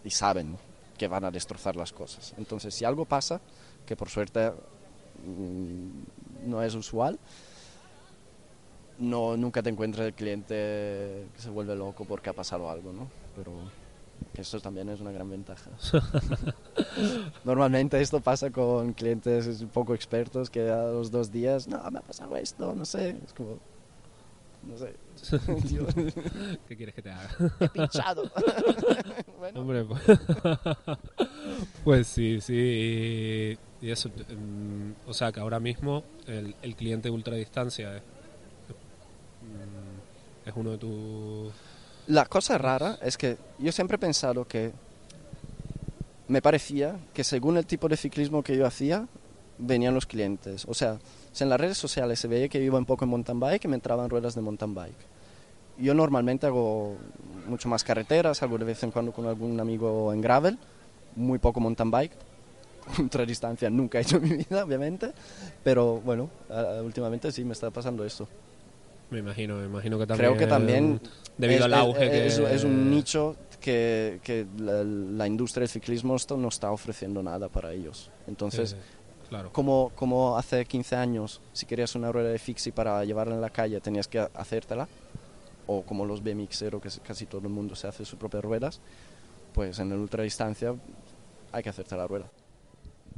y 0.04 0.10
saben 0.10 0.56
que 0.98 1.08
van 1.08 1.24
a 1.24 1.30
destrozar 1.30 1.76
las 1.76 1.92
cosas. 1.92 2.34
Entonces, 2.38 2.74
si 2.74 2.84
algo 2.84 3.04
pasa, 3.04 3.40
que 3.86 3.96
por 3.96 4.08
suerte 4.08 4.50
mm, 4.50 6.48
no 6.50 6.62
es 6.62 6.74
usual, 6.74 7.18
no, 8.98 9.36
nunca 9.36 9.62
te 9.62 9.70
encuentras 9.70 10.06
el 10.06 10.14
cliente 10.14 11.26
que 11.34 11.40
se 11.40 11.50
vuelve 11.50 11.74
loco 11.74 12.04
porque 12.04 12.30
ha 12.30 12.34
pasado 12.34 12.68
algo, 12.68 12.92
¿no? 12.92 13.08
Pero 13.34 13.52
esto 14.34 14.60
también 14.60 14.88
es 14.88 15.00
una 15.00 15.12
gran 15.12 15.28
ventaja. 15.28 15.70
Normalmente 17.44 18.00
esto 18.00 18.20
pasa 18.20 18.50
con 18.50 18.92
clientes 18.92 19.64
poco 19.72 19.94
expertos 19.94 20.50
que 20.50 20.70
a 20.70 20.84
los 20.84 21.10
dos 21.10 21.30
días, 21.30 21.68
no, 21.68 21.78
me 21.90 21.98
ha 21.98 22.02
pasado 22.02 22.36
esto, 22.36 22.74
no 22.74 22.84
sé, 22.84 23.16
es 23.24 23.32
como, 23.32 23.58
no 24.62 24.76
sé, 24.76 24.94
¿Qué 26.68 26.76
quieres 26.76 26.94
que 26.94 27.02
te 27.02 27.10
haga? 27.10 27.28
he 27.60 27.68
pinchado. 27.68 28.30
bueno, 29.38 29.60
Hombre, 29.60 29.84
pues, 29.84 30.02
pues 31.84 32.06
sí, 32.06 32.40
sí. 32.40 33.58
Y, 33.82 33.86
y 33.86 33.90
eso, 33.90 34.08
mm, 34.08 35.08
o 35.08 35.14
sea 35.14 35.32
que 35.32 35.40
ahora 35.40 35.60
mismo 35.60 36.04
el, 36.26 36.54
el 36.62 36.74
cliente 36.74 37.10
ultradistancia 37.10 37.96
es, 37.96 38.02
mm, 39.42 40.48
es 40.48 40.54
uno 40.56 40.70
de 40.72 40.78
tus... 40.78 41.52
La 42.10 42.24
cosa 42.24 42.58
rara 42.58 42.98
es 43.02 43.16
que 43.16 43.36
yo 43.60 43.70
siempre 43.70 43.94
he 43.94 43.98
pensado 43.98 44.44
que 44.44 44.72
me 46.26 46.42
parecía 46.42 46.96
que 47.14 47.22
según 47.22 47.56
el 47.56 47.66
tipo 47.66 47.88
de 47.88 47.96
ciclismo 47.96 48.42
que 48.42 48.56
yo 48.56 48.66
hacía, 48.66 49.06
venían 49.58 49.94
los 49.94 50.06
clientes. 50.06 50.64
O 50.66 50.74
sea, 50.74 50.98
en 51.38 51.48
las 51.48 51.60
redes 51.60 51.78
sociales 51.78 52.18
se 52.18 52.26
veía 52.26 52.48
que 52.48 52.60
iba 52.60 52.76
un 52.76 52.84
poco 52.84 53.04
en 53.04 53.10
mountain 53.10 53.38
bike 53.38 53.64
y 53.64 53.68
me 53.68 53.76
entraban 53.76 54.10
ruedas 54.10 54.34
de 54.34 54.40
mountain 54.40 54.74
bike. 54.74 55.06
Yo 55.78 55.94
normalmente 55.94 56.48
hago 56.48 56.96
mucho 57.46 57.68
más 57.68 57.84
carreteras, 57.84 58.42
algo 58.42 58.58
de 58.58 58.64
vez 58.64 58.82
en 58.82 58.90
cuando 58.90 59.12
con 59.12 59.28
algún 59.28 59.60
amigo 59.60 60.12
en 60.12 60.20
gravel, 60.20 60.58
muy 61.14 61.38
poco 61.38 61.60
mountain 61.60 61.92
bike. 61.92 62.12
Ultradistancia 62.98 63.70
nunca 63.70 63.98
he 63.98 64.02
hecho 64.02 64.16
en 64.16 64.24
mi 64.24 64.30
vida, 64.30 64.64
obviamente, 64.64 65.12
pero 65.62 66.00
bueno, 66.00 66.28
últimamente 66.82 67.30
sí 67.30 67.44
me 67.44 67.52
está 67.52 67.70
pasando 67.70 68.04
esto. 68.04 68.26
Me 69.10 69.18
imagino, 69.18 69.56
me 69.56 69.64
imagino 69.66 69.98
que 69.98 70.06
también... 70.06 70.30
Creo 70.30 70.38
que 70.38 70.46
también 70.46 71.00
Debido 71.36 71.60
es, 71.60 71.64
al 71.64 71.74
auge 71.74 72.04
es- 72.04 72.10
que... 72.10 72.26
es- 72.44 72.52
es 72.52 72.64
un 72.64 72.90
nicho 72.90 73.36
que, 73.60 74.20
que 74.22 74.46
la, 74.58 74.84
la 74.84 75.26
industria 75.26 75.62
del 75.62 75.68
ciclismo 75.68 76.16
esto 76.16 76.36
no 76.36 76.48
está 76.48 76.70
ofreciendo 76.70 77.22
nada 77.22 77.48
para 77.48 77.72
ellos. 77.72 78.10
Entonces, 78.26 78.72
eh, 78.74 78.76
claro. 79.28 79.50
como, 79.52 79.90
como 79.96 80.36
hace 80.36 80.64
15 80.64 80.96
años, 80.96 81.40
si 81.52 81.66
querías 81.66 81.94
una 81.94 82.12
rueda 82.12 82.30
de 82.30 82.38
fixie 82.38 82.72
para 82.72 83.04
llevarla 83.04 83.34
en 83.34 83.40
la 83.40 83.50
calle, 83.50 83.80
tenías 83.80 84.06
que 84.08 84.20
hacértela, 84.34 84.88
o 85.66 85.82
como 85.82 86.04
los 86.04 86.22
BMXero, 86.22 86.80
que 86.80 86.88
casi 87.02 87.26
todo 87.26 87.42
el 87.42 87.52
mundo 87.52 87.74
se 87.74 87.86
hace 87.88 88.04
sus 88.04 88.18
propias 88.18 88.44
ruedas, 88.44 88.80
pues 89.52 89.78
en 89.80 89.90
el 89.92 89.98
ultradistancia 89.98 90.74
hay 91.52 91.62
que 91.62 91.68
hacerte 91.68 91.96
la 91.96 92.06
rueda. 92.06 92.26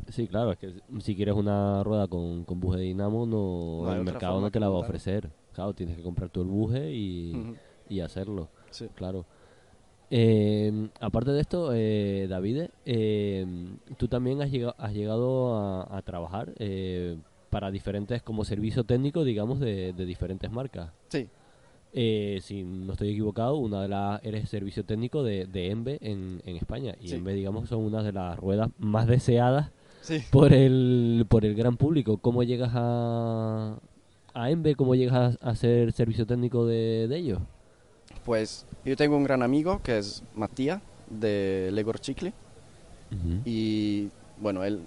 Sí, 0.09 0.27
claro, 0.27 0.53
es 0.53 0.59
que 0.59 0.73
si 1.01 1.15
quieres 1.15 1.35
una 1.35 1.85
rueda 1.85 2.09
con, 2.09 2.45
con 2.45 2.59
buje 2.61 2.79
de 2.79 2.85
dinamo, 2.85 3.27
no, 3.27 3.93
el 3.93 4.05
mercado 4.05 4.41
no 4.41 4.51
te 4.51 4.59
la 4.59 4.69
va 4.69 4.79
a 4.79 4.81
ofrecer. 4.81 5.31
Claro, 5.53 5.75
tienes 5.75 5.97
que 5.97 6.03
comprar 6.03 6.31
tú 6.31 6.43
el 6.43 6.49
buje 6.49 6.93
y, 6.93 8.01
hacerlo, 8.01 8.49
sí. 8.71 8.89
claro. 8.95 9.27
Eh, 10.11 10.89
aparte 11.01 11.31
de 11.31 11.41
esto, 11.41 11.71
eh, 11.75 12.27
David, 12.29 12.65
eh, 12.85 13.47
tú 13.97 14.09
también 14.09 14.43
has 14.43 14.51
llegado, 14.51 14.75
has 14.79 14.93
llegado 14.93 15.57
a, 15.57 15.97
a 15.97 16.03
trabajar 16.03 16.53
eh, 16.59 17.17
para 17.51 17.71
diferentes, 17.71 18.23
como 18.23 18.45
servicio 18.45 18.85
técnico, 18.85 19.25
digamos, 19.25 19.61
de, 19.61 19.93
de 19.93 20.05
diferentes 20.07 20.51
marcas. 20.51 20.91
Sí, 21.09 21.29
Eh, 21.95 22.39
si 22.43 22.63
no 22.63 22.93
estoy 22.93 23.11
equivocado, 23.11 23.57
una 23.57 23.83
de 23.83 23.89
las 23.89 24.25
eres 24.25 24.49
servicio 24.49 24.85
técnico 24.85 25.23
de, 25.23 25.45
de 25.47 25.71
Embe 25.71 25.99
en, 26.01 26.41
en 26.47 26.57
España. 26.57 26.95
Y 27.01 27.09
Sí. 27.09 27.17
Embe, 27.17 27.35
digamos, 27.35 27.69
son 27.69 27.83
una 27.85 28.03
de 28.03 28.13
las 28.13 28.39
ruedas 28.39 28.71
más 28.79 29.07
deseadas 29.07 29.71
sí. 30.01 30.21
por 30.31 30.53
el, 30.55 31.27
por 31.29 31.45
el 31.45 31.55
gran 31.55 31.77
público. 31.77 32.17
¿Cómo 32.19 32.43
llegas 32.43 32.71
a, 32.75 33.77
a 34.35 34.51
Embe? 34.51 34.75
¿Cómo 34.75 34.95
llegas 34.95 35.37
a, 35.43 35.51
a 35.51 35.55
ser 35.57 35.93
servicio 35.93 36.27
técnico 36.27 36.67
de, 36.67 37.07
de 37.09 37.17
ellos? 37.17 37.39
Pues 38.25 38.67
yo 38.85 38.97
tengo 38.97 39.17
un 39.17 39.25
gran 39.25 39.43
amigo 39.43 39.81
que 39.83 39.99
es 39.99 40.23
Matías 40.35 40.81
de 41.11 41.71
Legor 41.73 41.99
Chicli. 42.01 42.33
Y 43.45 44.09
bueno, 44.39 44.65
él 44.65 44.81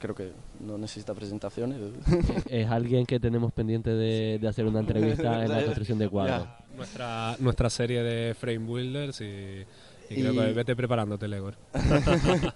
creo 0.00 0.14
que 0.16 0.32
no 0.60 0.78
necesita 0.78 1.14
presentaciones. 1.14 1.78
es 2.50 2.68
alguien 2.68 3.06
que 3.06 3.20
tenemos 3.20 3.52
pendiente 3.52 3.90
de, 3.90 4.38
de 4.40 4.48
hacer 4.48 4.64
una 4.66 4.80
entrevista 4.80 5.44
en 5.44 5.50
la 5.50 5.58
construcción 5.64 5.98
de 5.98 6.08
cuadros. 6.08 6.48
Nuestra, 6.76 7.36
nuestra 7.38 7.70
serie 7.70 8.02
de 8.02 8.34
Frame 8.34 8.58
Builders 8.58 9.20
y, 9.20 9.64
y 10.10 10.14
creo 10.20 10.32
Y- 10.32 10.36
que 10.36 10.52
vete 10.52 10.74
preparándote, 10.76 11.28
Legor. 11.28 11.54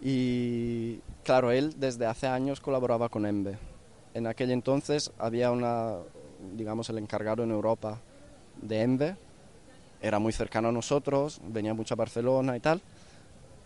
Y 0.00 1.00
claro, 1.24 1.50
él 1.50 1.74
desde 1.76 2.06
hace 2.06 2.26
años 2.28 2.60
colaboraba 2.60 3.08
con 3.08 3.26
Embe. 3.26 3.58
En 4.14 4.26
aquel 4.26 4.50
entonces 4.50 5.12
había 5.18 5.50
una, 5.50 5.96
digamos, 6.56 6.88
el 6.90 6.98
encargado 6.98 7.42
en 7.44 7.50
Europa 7.50 8.00
de 8.62 8.82
Embe. 8.82 9.16
Era 10.02 10.18
muy 10.18 10.32
cercano 10.32 10.68
a 10.68 10.72
nosotros, 10.72 11.40
venía 11.48 11.74
mucho 11.74 11.94
a 11.94 11.96
Barcelona 11.96 12.56
y 12.56 12.60
tal. 12.60 12.80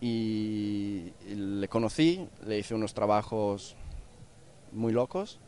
Y, 0.01 1.11
le 1.27 1.67
conocí, 1.69 2.27
le 2.45 2.59
hice 2.59 2.75
unos 2.75 2.93
trabajos 2.93 3.75
muy 4.71 4.91
locos. 4.93 5.39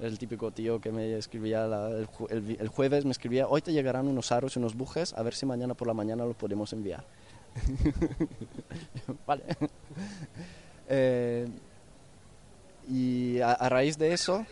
El 0.00 0.18
típico 0.18 0.50
tío 0.50 0.80
que 0.80 0.90
me 0.92 1.16
escribía 1.16 1.66
la- 1.66 1.90
el, 1.90 2.08
ju- 2.08 2.26
el 2.30 2.40
vi- 2.40 2.56
el 2.58 2.68
jueves, 2.68 3.04
me 3.04 3.12
escribía, 3.12 3.46
hoy 3.48 3.62
te 3.62 3.72
llegarán 3.72 4.08
unos 4.08 4.32
aros 4.32 4.56
y 4.56 4.58
unos 4.58 4.74
bujes, 4.74 5.14
a 5.14 5.22
ver 5.22 5.34
si 5.34 5.46
mañana 5.46 5.74
por 5.74 5.86
la 5.86 5.94
mañana 5.94 6.24
los 6.24 6.36
podemos 6.36 6.72
enviar. 6.72 7.04
vale. 9.26 9.44
Eh, 10.88 11.46
y 12.88 13.40
a, 13.40 13.52
a 13.52 13.68
raíz 13.68 13.96
de 13.98 14.12
eso, 14.12 14.44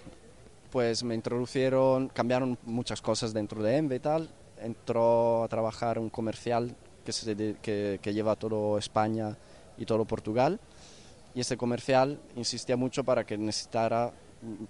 pues 0.70 1.02
me 1.02 1.14
introducieron, 1.14 2.08
cambiaron 2.08 2.56
muchas 2.64 3.02
cosas 3.02 3.32
dentro 3.32 3.62
de 3.62 3.76
Enve 3.76 3.96
y 3.96 4.00
tal. 4.00 4.30
Entró 4.60 5.42
a 5.44 5.48
trabajar 5.48 5.98
un 5.98 6.10
comercial 6.10 6.74
que, 7.04 7.12
se 7.12 7.34
que, 7.62 7.98
que 8.02 8.12
lleva 8.14 8.36
todo 8.36 8.78
España 8.78 9.36
y 9.78 9.84
todo 9.86 10.04
Portugal. 10.04 10.60
Y 11.34 11.40
ese 11.40 11.56
comercial 11.56 12.20
insistía 12.36 12.76
mucho 12.76 13.04
para 13.04 13.24
que 13.24 13.38
necesitara, 13.38 14.12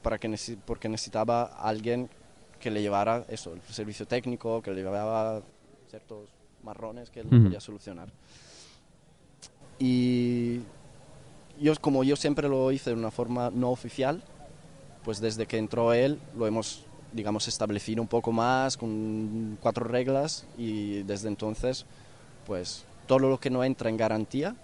para 0.03 0.19
que 0.19 0.29
necesi- 0.29 0.59
porque 0.65 0.89
necesitaba 0.89 1.45
alguien 1.45 2.09
que 2.61 2.71
le 2.71 2.83
llevara 2.83 3.25
eso, 3.29 3.55
el 3.55 3.63
servicio 3.63 4.07
técnico, 4.07 4.61
que 4.63 4.71
le 4.71 4.83
llevaba 4.83 5.43
ciertos 5.89 6.29
marrones 6.63 7.09
que 7.11 7.21
él 7.21 7.27
Ujú. 7.29 7.45
podía 7.45 7.61
solucionar. 7.61 8.09
Y 9.79 10.61
yo, 11.61 11.75
como 11.81 12.03
yo 12.05 12.17
siempre 12.17 12.49
lo 12.49 12.73
hice 12.73 12.91
de 12.91 12.97
una 12.97 13.11
forma 13.11 13.51
no 13.51 13.71
oficial, 13.71 14.23
pues 15.05 15.21
desde 15.21 15.47
que 15.47 15.59
entró 15.59 15.93
él 15.93 16.19
lo 16.37 16.47
hemos, 16.47 16.85
digamos, 17.13 17.49
establecido 17.49 18.03
un 18.03 18.09
poco 18.09 18.33
más 18.33 18.77
con 18.77 19.59
cuatro 19.61 19.85
reglas 19.85 20.47
y 20.57 21.03
desde 21.03 21.29
entonces, 21.29 21.87
pues 22.47 22.85
todo 23.07 23.19
lo 23.21 23.39
que 23.39 23.51
no 23.51 23.63
entra 23.63 23.91
en 23.91 23.97
garantía, 23.97 24.57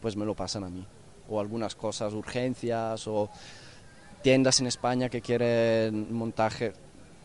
pues 0.00 0.16
me 0.16 0.24
lo 0.24 0.34
pasan 0.34 0.64
a 0.64 0.68
mí. 0.68 0.86
O 1.28 1.40
algunas 1.40 1.74
cosas, 1.74 2.14
urgencias 2.14 3.06
o 3.06 3.28
tiendas 4.22 4.60
en 4.60 4.66
España 4.66 5.08
que 5.08 5.20
quieren 5.20 6.12
montaje, 6.12 6.72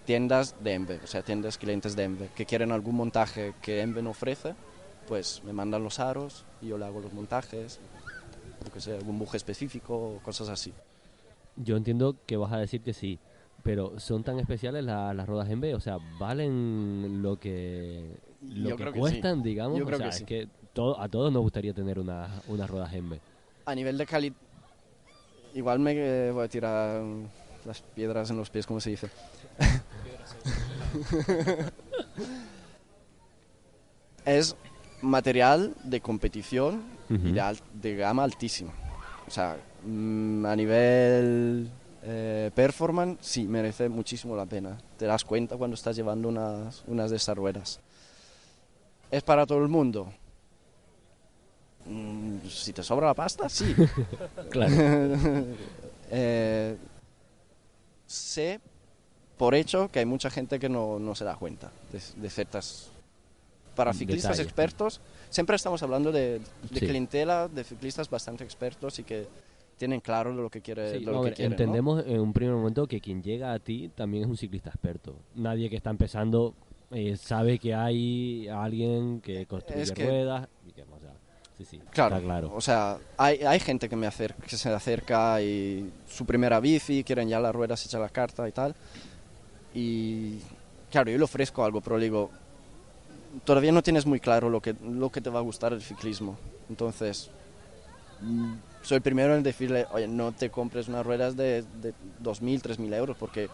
tiendas 0.05 0.55
de 0.61 0.73
Enve, 0.73 0.99
o 1.03 1.07
sea, 1.07 1.21
tiendas 1.21 1.57
clientes 1.57 1.95
de 1.95 2.03
Enve, 2.03 2.29
que 2.35 2.45
quieren 2.45 2.71
algún 2.71 2.95
montaje 2.95 3.53
que 3.61 3.81
Enve 3.81 4.01
no 4.01 4.11
ofrece, 4.11 4.55
pues 5.07 5.41
me 5.45 5.53
mandan 5.53 5.83
los 5.83 5.99
aros 5.99 6.45
y 6.61 6.67
yo 6.67 6.77
le 6.77 6.85
hago 6.85 6.99
los 6.99 7.13
montajes, 7.13 7.79
yo 8.65 8.71
que 8.71 8.79
sé, 8.79 8.95
algún 8.95 9.19
buje 9.19 9.37
específico 9.37 9.95
o 9.95 10.19
cosas 10.19 10.49
así. 10.49 10.73
Yo 11.55 11.77
entiendo 11.77 12.15
que 12.25 12.37
vas 12.37 12.51
a 12.51 12.57
decir 12.57 12.81
que 12.81 12.93
sí, 12.93 13.19
pero 13.63 13.99
¿son 13.99 14.23
tan 14.23 14.39
especiales 14.39 14.83
la- 14.83 15.13
las 15.13 15.27
ruedas 15.27 15.49
en 15.49 15.61
B? 15.61 15.75
O 15.75 15.79
sea, 15.79 15.97
¿valen 16.19 17.21
lo 17.21 17.39
que, 17.39 18.17
lo 18.41 18.69
Yo 18.69 18.75
que 18.75 18.83
creo 18.83 18.93
que 18.93 18.99
cuestan, 18.99 19.43
digamos? 19.43 19.79
Yo 19.79 19.85
o 19.85 19.89
sea, 19.89 19.97
que 19.97 20.07
es 20.09 20.15
sí. 20.15 20.25
que 20.25 20.47
todo, 20.73 20.99
a 20.99 21.07
todos 21.07 21.31
nos 21.31 21.41
gustaría 21.43 21.73
tener 21.73 21.99
unas 21.99 22.41
unas 22.47 22.69
ruedas 22.69 22.93
en 22.93 23.09
B. 23.09 23.19
A 23.65 23.75
nivel 23.75 23.97
de 23.97 24.05
calidad, 24.05 24.35
igual 25.53 25.79
me 25.79 25.93
eh, 25.95 26.31
voy 26.31 26.45
a 26.45 26.47
tirar 26.47 27.01
las 27.65 27.81
piedras 27.81 28.29
en 28.29 28.37
los 28.37 28.49
pies, 28.49 28.65
como 28.65 28.81
se 28.81 28.89
dice. 28.89 29.09
es 34.25 34.55
material 35.01 35.73
de 35.83 36.01
competición 36.01 36.83
y 37.09 37.31
de, 37.31 37.57
de 37.73 37.95
gama 37.95 38.23
altísima. 38.23 38.71
O 39.27 39.31
sea, 39.31 39.57
mm, 39.85 40.45
a 40.45 40.55
nivel 40.55 41.69
eh, 42.03 42.51
performance, 42.53 43.17
sí, 43.21 43.43
merece 43.47 43.89
muchísimo 43.89 44.35
la 44.35 44.45
pena. 44.45 44.77
Te 44.97 45.05
das 45.05 45.23
cuenta 45.23 45.55
cuando 45.57 45.75
estás 45.75 45.95
llevando 45.95 46.27
unas, 46.29 46.83
unas 46.87 47.09
de 47.11 47.17
estas 47.17 47.37
ruedas. 47.37 47.79
¿Es 49.11 49.23
para 49.23 49.45
todo 49.45 49.59
el 49.59 49.69
mundo? 49.69 50.11
Mm, 51.85 52.37
si 52.47 52.73
te 52.73 52.83
sobra 52.83 53.07
la 53.07 53.13
pasta, 53.13 53.49
sí. 53.49 53.75
Claro. 54.49 54.73
Eh, 56.15 56.77
sé 58.05 58.59
por 59.37 59.55
hecho 59.55 59.89
que 59.89 59.97
hay 59.97 60.05
mucha 60.05 60.29
gente 60.29 60.59
que 60.59 60.69
no, 60.69 60.99
no 60.99 61.15
se 61.15 61.23
da 61.23 61.35
cuenta 61.37 61.71
de, 61.91 61.99
de 62.21 62.29
ciertas... 62.29 62.89
Para 63.75 63.93
ciclistas 63.93 64.33
Detalles. 64.37 64.45
expertos, 64.45 65.01
siempre 65.33 65.55
estamos 65.55 65.81
hablando 65.83 66.11
de, 66.11 66.39
de 66.69 66.79
Sí. 66.79 66.85
clientela, 66.87 67.47
de 67.47 67.63
ciclistas 67.63 68.09
bastante 68.09 68.43
expertos 68.43 68.99
y 68.99 69.03
que 69.03 69.27
tienen 69.77 69.99
claro 69.99 70.31
lo 70.31 70.49
que 70.49 70.61
quiere, 70.61 70.99
Sí, 70.99 71.03
lo 71.03 71.13
no, 71.13 71.23
que 71.23 71.33
quieren, 71.33 71.49
¿no? 71.51 71.53
entendemos 71.55 72.05
en 72.05 72.19
un 72.19 72.31
primer 72.33 72.53
momento 72.55 72.87
que 72.87 73.01
quien 73.01 73.21
llega 73.23 73.51
a 73.53 73.59
ti 73.59 73.89
también 73.95 74.23
es 74.23 74.29
un 74.29 74.37
ciclista 74.37 74.69
experto. 74.69 75.15
Nadie 75.35 75.69
que 75.69 75.75
está 75.75 75.89
empezando 75.89 76.53
eh, 76.91 77.17
sabe 77.17 77.57
que 77.57 77.73
hay 77.73 78.47
alguien 78.47 79.19
que 79.21 79.45
construye 79.47 79.81
Es 79.81 79.91
que- 79.91 80.05
ruedas. 80.05 80.47
y 80.67 80.71
que, 80.73 80.83
o 80.83 80.99
sea, 80.99 81.13
sí, 81.57 81.65
sí, 81.65 81.79
Claro, 81.91 82.15
está 82.17 82.25
claro. 82.27 82.53
o 82.53 82.61
sea, 82.61 82.99
hay, 83.17 83.39
hay 83.39 83.59
gente 83.59 83.89
que, 83.89 83.95
me 83.95 84.05
acerca, 84.05 84.45
que 84.45 84.55
se 84.55 84.69
acerca 84.69 85.41
y 85.41 85.91
su 86.07 86.23
primera 86.25 86.59
bici, 86.59 87.03
quieren 87.03 87.27
ya 87.27 87.39
las 87.39 87.53
ruedas 87.55 87.83
hechas 87.85 87.99
la 87.99 88.09
carta 88.09 88.47
y 88.47 88.51
tal. 88.51 88.75
Y 89.73 90.37
claro, 90.91 91.09
yo 91.09 91.17
le 91.17 91.23
ofrezco 91.23 91.63
algo, 91.65 91.81
pero 91.81 91.97
le 91.97 92.03
digo, 92.05 92.29
todavía 93.45 93.71
no 93.71 93.81
tienes 93.83 94.05
muy 94.05 94.19
claro 94.19 94.49
lo 94.49 94.61
que, 94.61 94.75
lo 94.83 95.09
que 95.09 95.21
te 95.21 95.29
va 95.29 95.39
a 95.39 95.43
gustar 95.43 95.71
del 95.71 95.81
ciclismo. 95.81 96.37
Entonces, 96.69 97.29
mm, 98.21 98.53
soy 98.83 98.97
el 98.97 99.01
primero 99.01 99.35
en 99.35 99.43
decirle, 99.43 99.85
oye, 99.91 100.07
no 100.07 100.31
te 100.31 100.49
compres 100.49 100.87
unas 100.87 101.05
ruedas 101.05 101.35
de, 101.35 101.63
de 101.81 101.93
2.000, 102.21 102.61
3.000 102.61 102.93
euros, 102.93 103.15
porque 103.17 103.49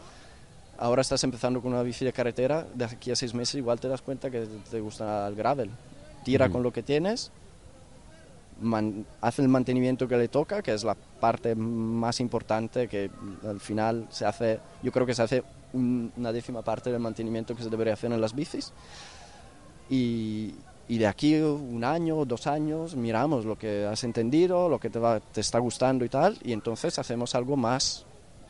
ahora 0.78 1.02
estás 1.02 1.24
empezando 1.24 1.62
con 1.62 1.74
una 1.74 1.84
bici 1.84 2.06
de 2.06 2.14
carretera, 2.14 2.66
de 2.74 2.86
aquí 2.86 3.12
a 3.12 3.16
seis 3.16 3.34
meses 3.34 3.56
igual 3.56 3.80
te 3.80 3.88
das 3.88 4.02
cuenta 4.02 4.30
que 4.30 4.48
te 4.72 4.80
gusta 4.80 5.28
el 5.28 5.36
gravel. 5.36 5.70
Tira 6.24 6.48
con 6.54 6.64
lo 6.64 6.72
que 6.74 6.84
tienes, 6.84 7.32
man- 8.62 9.06
hace 9.22 9.42
el 9.42 9.48
mantenimiento 9.48 10.08
que 10.08 10.18
le 10.18 10.28
toca, 10.28 10.62
que 10.62 10.74
es 10.74 10.84
la 10.84 10.96
parte 10.96 11.56
más 11.56 12.20
importante, 12.20 12.88
que 12.88 13.10
al 13.48 13.60
final 13.60 14.08
se 14.10 14.26
hace, 14.26 14.60
yo 14.84 14.92
creo 14.92 15.06
que 15.06 15.14
se 15.14 15.22
hace 15.22 15.44
un- 15.74 16.12
una 16.18 16.32
décima 16.32 16.62
parte 16.62 16.92
del 16.92 17.00
mantenimiento 17.00 17.56
que 17.56 17.64
se 17.64 17.70
debería 17.70 17.94
hacer 17.94 18.12
en 18.12 18.20
las 18.22 18.34
bicis. 18.36 18.72
Y, 19.90 20.54
y 20.88 20.98
de 20.98 21.08
aquí 21.08 21.36
un 21.36 21.84
año, 21.84 22.26
dos 22.26 22.48
años, 22.48 22.96
miramos 22.96 23.46
lo 23.46 23.58
que 23.58 23.86
has 23.86 24.04
entendido, 24.04 24.70
lo 24.70 24.80
que 24.80 24.90
te, 24.90 25.00
va, 25.00 25.20
te 25.20 25.42
está 25.42 25.60
gustando 25.60 26.06
y 26.06 26.10
tal, 26.10 26.38
y 26.44 26.54
entonces 26.54 26.98
hacemos 27.00 27.36
algo 27.36 27.58
más 27.58 28.06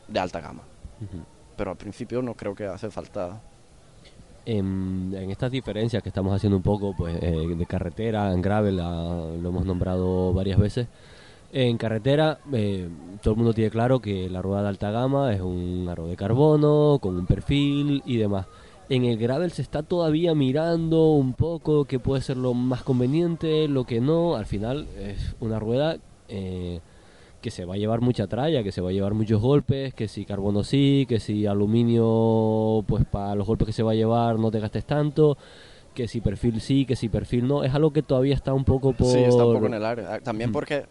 de 0.08 0.20
alta 0.20 0.40
gama. 0.40 0.62
Pero 1.56 1.70
al 1.70 1.76
principio 1.76 2.20
no 2.22 2.34
creo 2.34 2.54
que 2.54 2.66
hace 2.66 2.90
falta... 2.90 3.40
En, 4.46 5.14
en 5.14 5.30
estas 5.30 5.50
diferencias 5.50 6.02
que 6.02 6.08
estamos 6.08 6.34
haciendo 6.34 6.56
un 6.56 6.62
poco 6.62 6.94
pues 6.96 7.16
eh, 7.22 7.54
de 7.56 7.66
carretera, 7.66 8.32
en 8.32 8.40
gravel, 8.40 8.78
lo 8.78 9.48
hemos 9.48 9.64
nombrado 9.64 10.32
varias 10.32 10.58
veces. 10.58 10.88
En 11.52 11.76
carretera, 11.76 12.38
eh, 12.52 12.88
todo 13.22 13.34
el 13.34 13.36
mundo 13.38 13.52
tiene 13.52 13.70
claro 13.70 14.00
que 14.00 14.30
la 14.30 14.40
rueda 14.40 14.62
de 14.62 14.68
alta 14.68 14.90
gama 14.90 15.32
es 15.34 15.40
un 15.40 15.86
aro 15.90 16.06
de 16.06 16.16
carbono, 16.16 16.98
con 17.00 17.16
un 17.16 17.26
perfil 17.26 18.02
y 18.06 18.16
demás. 18.16 18.46
En 18.90 19.04
el 19.04 19.16
gravel 19.18 19.52
se 19.52 19.62
está 19.62 19.84
todavía 19.84 20.34
mirando 20.34 21.12
un 21.12 21.32
poco 21.34 21.84
qué 21.84 22.00
puede 22.00 22.22
ser 22.22 22.36
lo 22.36 22.54
más 22.54 22.82
conveniente, 22.82 23.68
lo 23.68 23.84
que 23.84 24.00
no. 24.00 24.34
Al 24.34 24.46
final 24.46 24.88
es 24.98 25.36
una 25.38 25.60
rueda 25.60 25.96
eh, 26.28 26.80
que 27.40 27.52
se 27.52 27.64
va 27.64 27.74
a 27.74 27.76
llevar 27.76 28.00
mucha 28.00 28.26
tralla, 28.26 28.64
que 28.64 28.72
se 28.72 28.80
va 28.80 28.90
a 28.90 28.92
llevar 28.92 29.14
muchos 29.14 29.40
golpes, 29.40 29.94
que 29.94 30.08
si 30.08 30.24
carbono 30.24 30.64
sí, 30.64 31.06
que 31.08 31.20
si 31.20 31.46
aluminio, 31.46 32.84
pues 32.88 33.04
para 33.06 33.36
los 33.36 33.46
golpes 33.46 33.66
que 33.66 33.72
se 33.72 33.84
va 33.84 33.92
a 33.92 33.94
llevar 33.94 34.40
no 34.40 34.50
te 34.50 34.58
gastes 34.58 34.84
tanto, 34.84 35.38
que 35.94 36.08
si 36.08 36.20
perfil 36.20 36.60
sí, 36.60 36.84
que 36.84 36.96
si 36.96 37.08
perfil 37.08 37.46
no. 37.46 37.62
Es 37.62 37.72
algo 37.72 37.92
que 37.92 38.02
todavía 38.02 38.34
está 38.34 38.52
un 38.52 38.64
poco 38.64 38.92
por... 38.92 39.06
Sí, 39.06 39.18
está 39.20 39.44
un 39.46 39.54
poco 39.54 39.66
en 39.66 39.74
el 39.74 39.84
área. 39.84 40.14
Ah, 40.14 40.20
También 40.20 40.50
Mm. 40.50 40.52
porque 40.52 40.86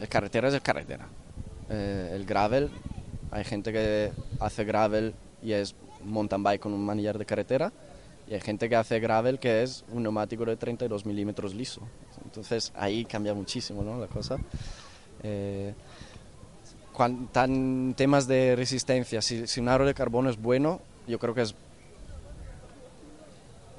el 0.00 0.08
carretera 0.08 0.48
es 0.48 0.54
el 0.54 0.62
carretera. 0.62 1.06
Eh, 1.68 2.12
el 2.14 2.24
gravel, 2.24 2.70
hay 3.30 3.44
gente 3.44 3.72
que 3.74 4.10
hace 4.40 4.64
gravel 4.64 5.12
y 5.42 5.52
es 5.52 5.76
mountain 6.04 6.42
bike 6.42 6.60
con 6.60 6.72
un 6.72 6.84
manillar 6.84 7.18
de 7.18 7.24
carretera. 7.24 7.72
Y 8.28 8.34
hay 8.34 8.40
gente 8.40 8.68
que 8.68 8.76
hace 8.76 9.00
gravel 9.00 9.38
que 9.38 9.62
es 9.62 9.84
un 9.92 10.02
neumático 10.04 10.44
de 10.44 10.56
32 10.56 11.04
milímetros 11.04 11.54
liso. 11.54 11.82
Entonces 12.24 12.72
ahí 12.76 13.04
cambia 13.04 13.34
muchísimo 13.34 13.82
¿no? 13.82 13.98
la 13.98 14.06
cosa. 14.06 14.38
Eh, 15.22 15.74
tan 17.32 17.94
temas 17.96 18.26
de 18.26 18.54
resistencia, 18.56 19.22
si, 19.22 19.46
si 19.46 19.60
un 19.60 19.68
aro 19.68 19.86
de 19.86 19.94
carbono 19.94 20.28
es 20.28 20.40
bueno, 20.40 20.80
yo 21.08 21.18
creo 21.18 21.34
que 21.34 21.42
es 21.42 21.54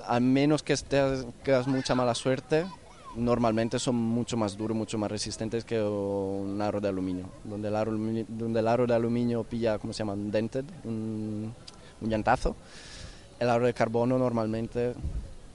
al 0.08 0.22
menos 0.22 0.64
que 0.64 0.74
estés, 0.74 1.26
que 1.44 1.58
mucha 1.68 1.96
mala 1.96 2.16
suerte, 2.16 2.66
normalmente 3.16 3.80
son 3.80 3.96
mucho 3.96 4.38
más 4.38 4.58
duros, 4.58 4.76
mucho 4.76 4.98
más 4.98 5.12
resistentes 5.12 5.64
que 5.64 5.82
un 5.82 6.62
aro 6.62 6.80
de 6.80 6.90
aluminio. 6.90 7.30
Donde 7.44 7.68
el 7.68 7.76
aro, 7.76 7.92
donde 7.92 8.60
el 8.60 8.68
aro 8.68 8.88
de 8.88 8.94
aluminio 8.94 9.44
pilla, 9.44 9.80
¿cómo 9.80 9.94
se 9.94 10.00
llama? 10.00 10.14
Un 10.14 10.32
dented, 10.32 10.66
un, 10.84 11.54
un 12.02 12.10
llantazo. 12.10 12.56
El 13.40 13.50
aro 13.50 13.66
de 13.66 13.74
carbono 13.74 14.18
normalmente 14.18 14.94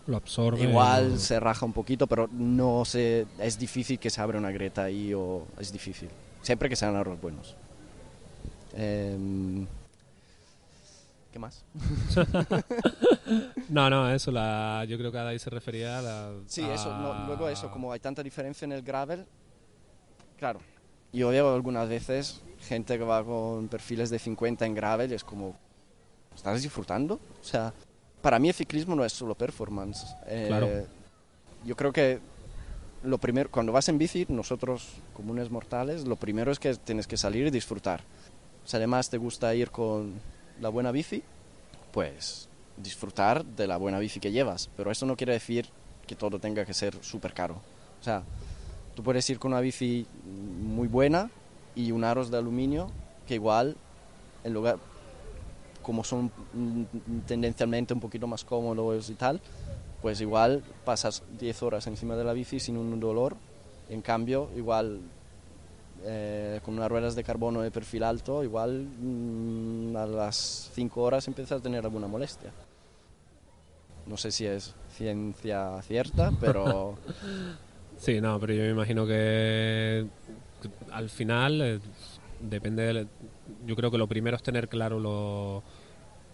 Lo 0.07 0.16
absorbe. 0.16 0.61
igual 0.62 1.12
no- 1.12 1.18
se 1.18 1.38
raja 1.40 1.64
un 1.66 1.72
poquito, 1.72 2.07
pero 2.07 2.28
no 2.32 2.84
se, 2.84 3.26
es 3.38 3.59
difícil 3.59 3.99
que 3.99 4.11
se 4.11 4.20
abra 4.20 4.38
una 4.38 4.51
grieta 4.51 4.84
ahí 4.84 5.12
o 5.14 5.47
es 5.59 5.72
difícil. 5.72 6.09
Siempre 6.42 6.68
que 6.68 6.76
sean 6.76 6.97
aros 6.97 7.20
buenos. 7.20 7.55
Em, 8.74 9.66
¿Qué 11.32 11.38
más? 11.38 11.64
No, 13.68 13.90
no, 13.90 14.09
eso, 14.12 14.30
la, 14.30 14.84
yo 14.88 14.97
creo 14.97 15.11
que 15.11 15.18
ahí 15.18 15.38
se 15.38 15.51
refería 15.51 15.99
a 15.99 16.03
la... 16.03 16.30
Sí, 16.47 16.62
eso, 16.62 16.97
no, 16.97 17.12
a- 17.12 17.26
luego 17.26 17.49
eso, 17.49 17.70
como 17.70 17.92
hay 17.92 17.99
tanta 18.01 18.22
diferencia 18.22 18.64
en 18.64 18.72
el 18.72 18.82
gravel, 18.82 19.26
claro, 20.38 20.61
yo 21.12 21.28
veo 21.30 21.53
algunas 21.55 21.88
veces 21.88 22.40
gente 22.61 22.97
que 22.97 23.05
va 23.05 23.24
con 23.24 23.66
perfiles 23.68 24.09
de 24.11 24.18
50 24.20 24.64
en 24.64 24.74
gravel 24.74 25.11
y 25.11 25.14
es 25.16 25.24
como, 25.24 25.57
¿estás 26.37 26.62
disfrutando? 26.62 27.14
O 27.14 27.45
sea, 27.45 27.72
para 28.22 28.39
mí 28.39 28.49
el 28.49 28.55
ciclismo 28.55 28.95
no 28.95 29.05
es 29.05 29.12
solo 29.12 29.34
performance. 29.34 30.07
Eh, 30.26 30.45
Claro. 30.49 30.68
Yo 31.64 31.74
creo 31.74 31.93
que 31.93 32.20
lo 33.03 33.18
primero, 33.18 33.51
cuando 33.51 33.72
vas 33.72 33.89
en 33.89 33.99
bici, 33.99 34.26
nosotros 34.28 34.89
comunes 35.14 35.51
mortales, 35.51 36.07
lo 36.07 36.16
primero 36.16 36.53
es 36.53 36.59
que 36.59 36.74
tienes 36.74 37.07
que 37.07 37.16
salir 37.16 37.47
y 37.47 37.51
disfrutar. 37.51 38.03
Si 38.64 38.76
además 38.76 39.11
te 39.11 39.16
gusta 39.16 39.55
ir 39.55 39.70
con 39.70 40.14
la 40.61 40.68
buena 40.68 40.93
bici, 40.93 41.22
pues 41.93 42.49
disfrutar 42.76 43.45
de 43.45 43.66
la 43.66 43.76
buena 43.76 43.99
bici 43.99 44.20
que 44.20 44.32
llevas. 44.32 44.68
Pero 44.76 44.91
eso 44.91 45.07
no 45.07 45.16
quiere 45.16 45.32
decir 45.32 45.68
que 46.07 46.14
todo 46.14 46.39
tenga 46.39 46.64
que 46.64 46.74
ser 46.74 46.97
súper 47.03 47.32
caro. 47.32 47.55
O 48.01 48.05
sea, 48.05 48.22
tú 48.95 49.03
puedes 49.03 49.28
ir 49.30 49.39
con 49.39 49.53
una 49.53 49.61
bici 49.61 50.07
muy 50.62 50.89
buena 50.89 51.30
y 51.74 51.93
un 51.93 52.05
aros 52.05 52.30
de 52.30 52.39
aluminio 52.39 52.91
que 53.26 53.34
igual, 53.34 53.76
en 54.45 54.53
lugar, 54.53 54.78
como 55.87 56.03
son 56.03 56.32
mm, 56.53 57.20
tendencialmente 57.28 57.95
un 57.95 58.01
poquito 58.01 58.26
más 58.26 58.43
cómodos 58.45 59.09
y 59.09 59.14
tal, 59.14 59.41
pues 60.03 60.20
igual 60.20 60.64
pasas 60.84 61.22
10 61.39 61.62
horas 61.62 61.87
encima 61.87 62.16
de 62.16 62.24
la 62.24 62.32
bici 62.32 62.59
sin 62.59 62.76
un 62.76 62.99
dolor. 62.99 63.37
En 63.89 64.03
cambio, 64.03 64.49
igual 64.57 64.99
eh, 66.05 66.59
con 66.64 66.74
unas 66.74 66.89
ruedas 66.91 67.14
de 67.14 67.22
carbono 67.22 67.62
de 67.62 67.70
perfil 67.70 68.03
alto, 68.03 68.43
igual 68.43 68.84
mm, 69.01 69.97
a 69.97 70.07
las 70.07 70.70
5 70.74 71.03
horas 71.03 71.28
empiezas 71.28 71.61
a 71.61 71.62
tener 71.62 71.84
alguna 71.84 72.09
molestia. 72.09 72.51
No 74.07 74.16
sé 74.16 74.32
si 74.32 74.45
es 74.45 74.74
ciencia 74.93 75.80
cierta, 75.82 76.32
pero 76.41 76.97
Sí, 77.97 78.20
no, 78.20 78.41
pero 78.41 78.55
yo 78.55 78.62
me 78.64 78.70
imagino 78.70 79.07
que, 79.07 80.05
al 80.91 81.09
final 81.11 81.61
eh, 81.62 81.78
depende 82.41 82.82
del- 82.82 83.09
Yo 83.64 83.76
creo 83.76 83.93
que 83.93 83.99
lo 83.99 84.09
primero 84.09 84.37
es 84.37 84.43
tener 84.43 84.68
claro 84.68 84.99
lo, 84.99 85.62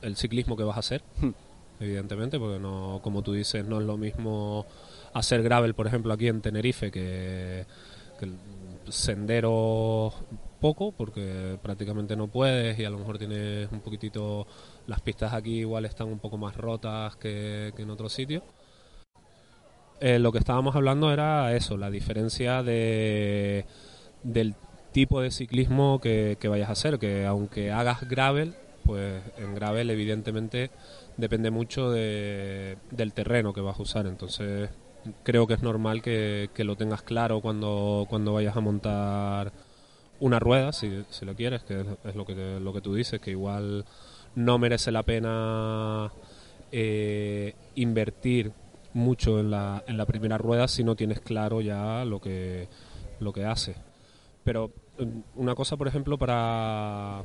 el 0.03 0.17
ciclismo 0.17 0.57
que 0.57 0.65
vas 0.65 0.77
a 0.77 0.81
hacer, 0.81 1.03
Hmm. 1.21 1.31
evidentemente, 1.81 2.39
porque 2.39 2.59
no, 2.59 3.01
como 3.03 3.23
tú 3.23 3.33
dices, 3.33 3.65
no 3.67 3.81
es 3.81 3.87
lo 3.87 3.97
mismo 3.97 4.67
hacer 5.15 5.43
gravel, 5.43 5.75
por 5.75 5.87
ejemplo, 5.87 6.13
aquí 6.13 6.29
en 6.29 6.41
Tenerife, 6.41 6.91
que, 6.91 7.65
que 8.19 8.25
el 8.25 8.37
sendero 8.89 10.13
poco, 10.61 10.93
porque 10.93 11.59
prácticamente 11.63 12.17
no 12.17 12.29
puedes 12.29 12.79
y 12.79 12.85
a 12.85 12.91
lo 12.91 12.99
mejor 12.99 13.19
tienes 13.19 13.71
un 13.73 13.81
poquitito... 13.81 14.47
Las 14.87 15.01
pistas 15.01 15.33
aquí 15.33 15.61
igual 15.61 15.85
están 15.85 16.09
un 16.09 16.19
poco 16.19 16.39
más 16.39 16.57
rotas 16.57 17.17
que, 17.17 17.73
que 17.77 17.83
en 17.83 17.91
otros 17.91 18.13
sitios. 18.13 18.43
Eh, 20.01 20.19
lo 20.19 20.33
que 20.33 20.39
estábamos 20.39 20.75
hablando 20.75 21.13
era 21.13 21.55
eso, 21.55 21.77
la 21.77 21.89
diferencia 21.91 22.65
de, 22.65 23.65
del 24.25 24.55
tipo 24.91 25.21
de 25.21 25.31
ciclismo 25.31 26.01
que, 26.01 26.37
que 26.41 26.49
vayas 26.49 26.69
a 26.69 26.73
hacer, 26.73 26.99
que 26.99 27.25
aunque 27.27 27.71
hagas 27.71 28.09
gravel, 28.09 28.55
pues 28.85 29.23
en 29.39 29.55
gravel 29.55 29.91
evidentemente 29.91 30.71
depende 31.17 31.51
mucho 31.51 31.91
de- 31.91 32.77
del 32.91 33.13
terreno 33.13 33.53
que 33.53 33.61
vas 33.61 33.79
a 33.79 33.83
usar, 33.83 34.07
entonces 34.07 34.71
creo 35.25 35.47
que 35.47 35.55
es 35.55 35.63
normal 35.63 36.03
que, 36.03 36.51
que 36.55 36.65
lo 36.65 36.77
tengas 36.77 37.03
claro 37.03 37.41
cuando, 37.41 38.07
cuando 38.09 38.33
vayas 38.35 38.57
a 38.57 38.61
montar 38.61 39.53
una 40.21 40.39
rueda, 40.39 40.73
si, 40.73 41.05
si 41.11 41.25
lo 41.25 41.35
quieres, 41.35 41.63
que 41.65 41.85
es, 42.05 42.15
lo, 42.15 42.25
que, 42.27 42.61
lo 42.61 42.73
que 42.73 42.81
tú 42.81 42.95
dices, 42.95 43.21
que 43.21 43.33
igual 43.33 43.85
no 44.37 44.59
merece 44.59 44.93
la 44.93 45.03
pena 45.03 46.13
eh, 46.71 47.55
invertir 47.75 48.53
mucho 48.95 49.41
en 49.41 49.51
la, 49.51 49.83
en 49.87 49.97
la 49.97 50.07
primera 50.07 50.39
rueda 50.39 50.69
si 50.69 50.85
no 50.85 50.95
tienes 50.97 51.21
claro 51.21 51.61
ya 51.61 52.05
lo 52.05 52.21
que, 52.21 52.69
lo 53.21 53.33
que 53.33 53.45
hace. 53.45 53.75
pero 54.45 54.71
mm, 54.99 55.41
una 55.41 55.55
cosa, 55.55 55.77
por 55.77 55.89
ejemplo, 55.89 56.19
para 56.19 57.23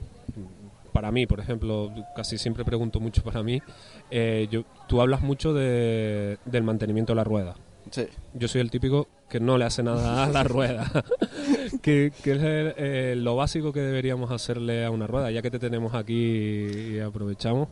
para 0.98 1.12
mí, 1.12 1.28
por 1.28 1.40
ejemplo, 1.40 1.92
casi 2.16 2.40
siempre 2.40 2.66
pregunto 2.66 3.00
mucho 3.00 3.22
para 3.24 3.44
mí, 3.44 3.62
eh, 4.10 4.48
yo, 4.50 4.64
tú 4.88 5.00
hablas 5.00 5.22
mucho 5.22 5.54
de, 5.54 6.40
del 6.46 6.64
mantenimiento 6.64 7.12
de 7.14 7.18
la 7.18 7.24
rueda. 7.24 7.54
Sí. 7.92 8.08
Yo 8.34 8.48
soy 8.48 8.62
el 8.62 8.72
típico 8.72 9.08
que 9.30 9.40
no 9.40 9.60
le 9.60 9.66
hace 9.66 9.84
nada 9.84 10.24
a 10.24 10.28
la 10.30 10.44
rueda. 10.56 10.90
¿Qué, 11.84 12.12
qué 12.24 12.32
es 12.32 12.40
eh, 12.42 13.14
lo 13.16 13.36
básico 13.36 13.72
que 13.72 13.82
deberíamos 13.82 14.32
hacerle 14.32 14.84
a 14.86 14.90
una 14.90 15.06
rueda? 15.06 15.30
Ya 15.30 15.44
que 15.44 15.52
te 15.52 15.60
tenemos 15.60 15.94
aquí 15.94 16.96
y 16.96 17.00
aprovechamos. 17.00 17.68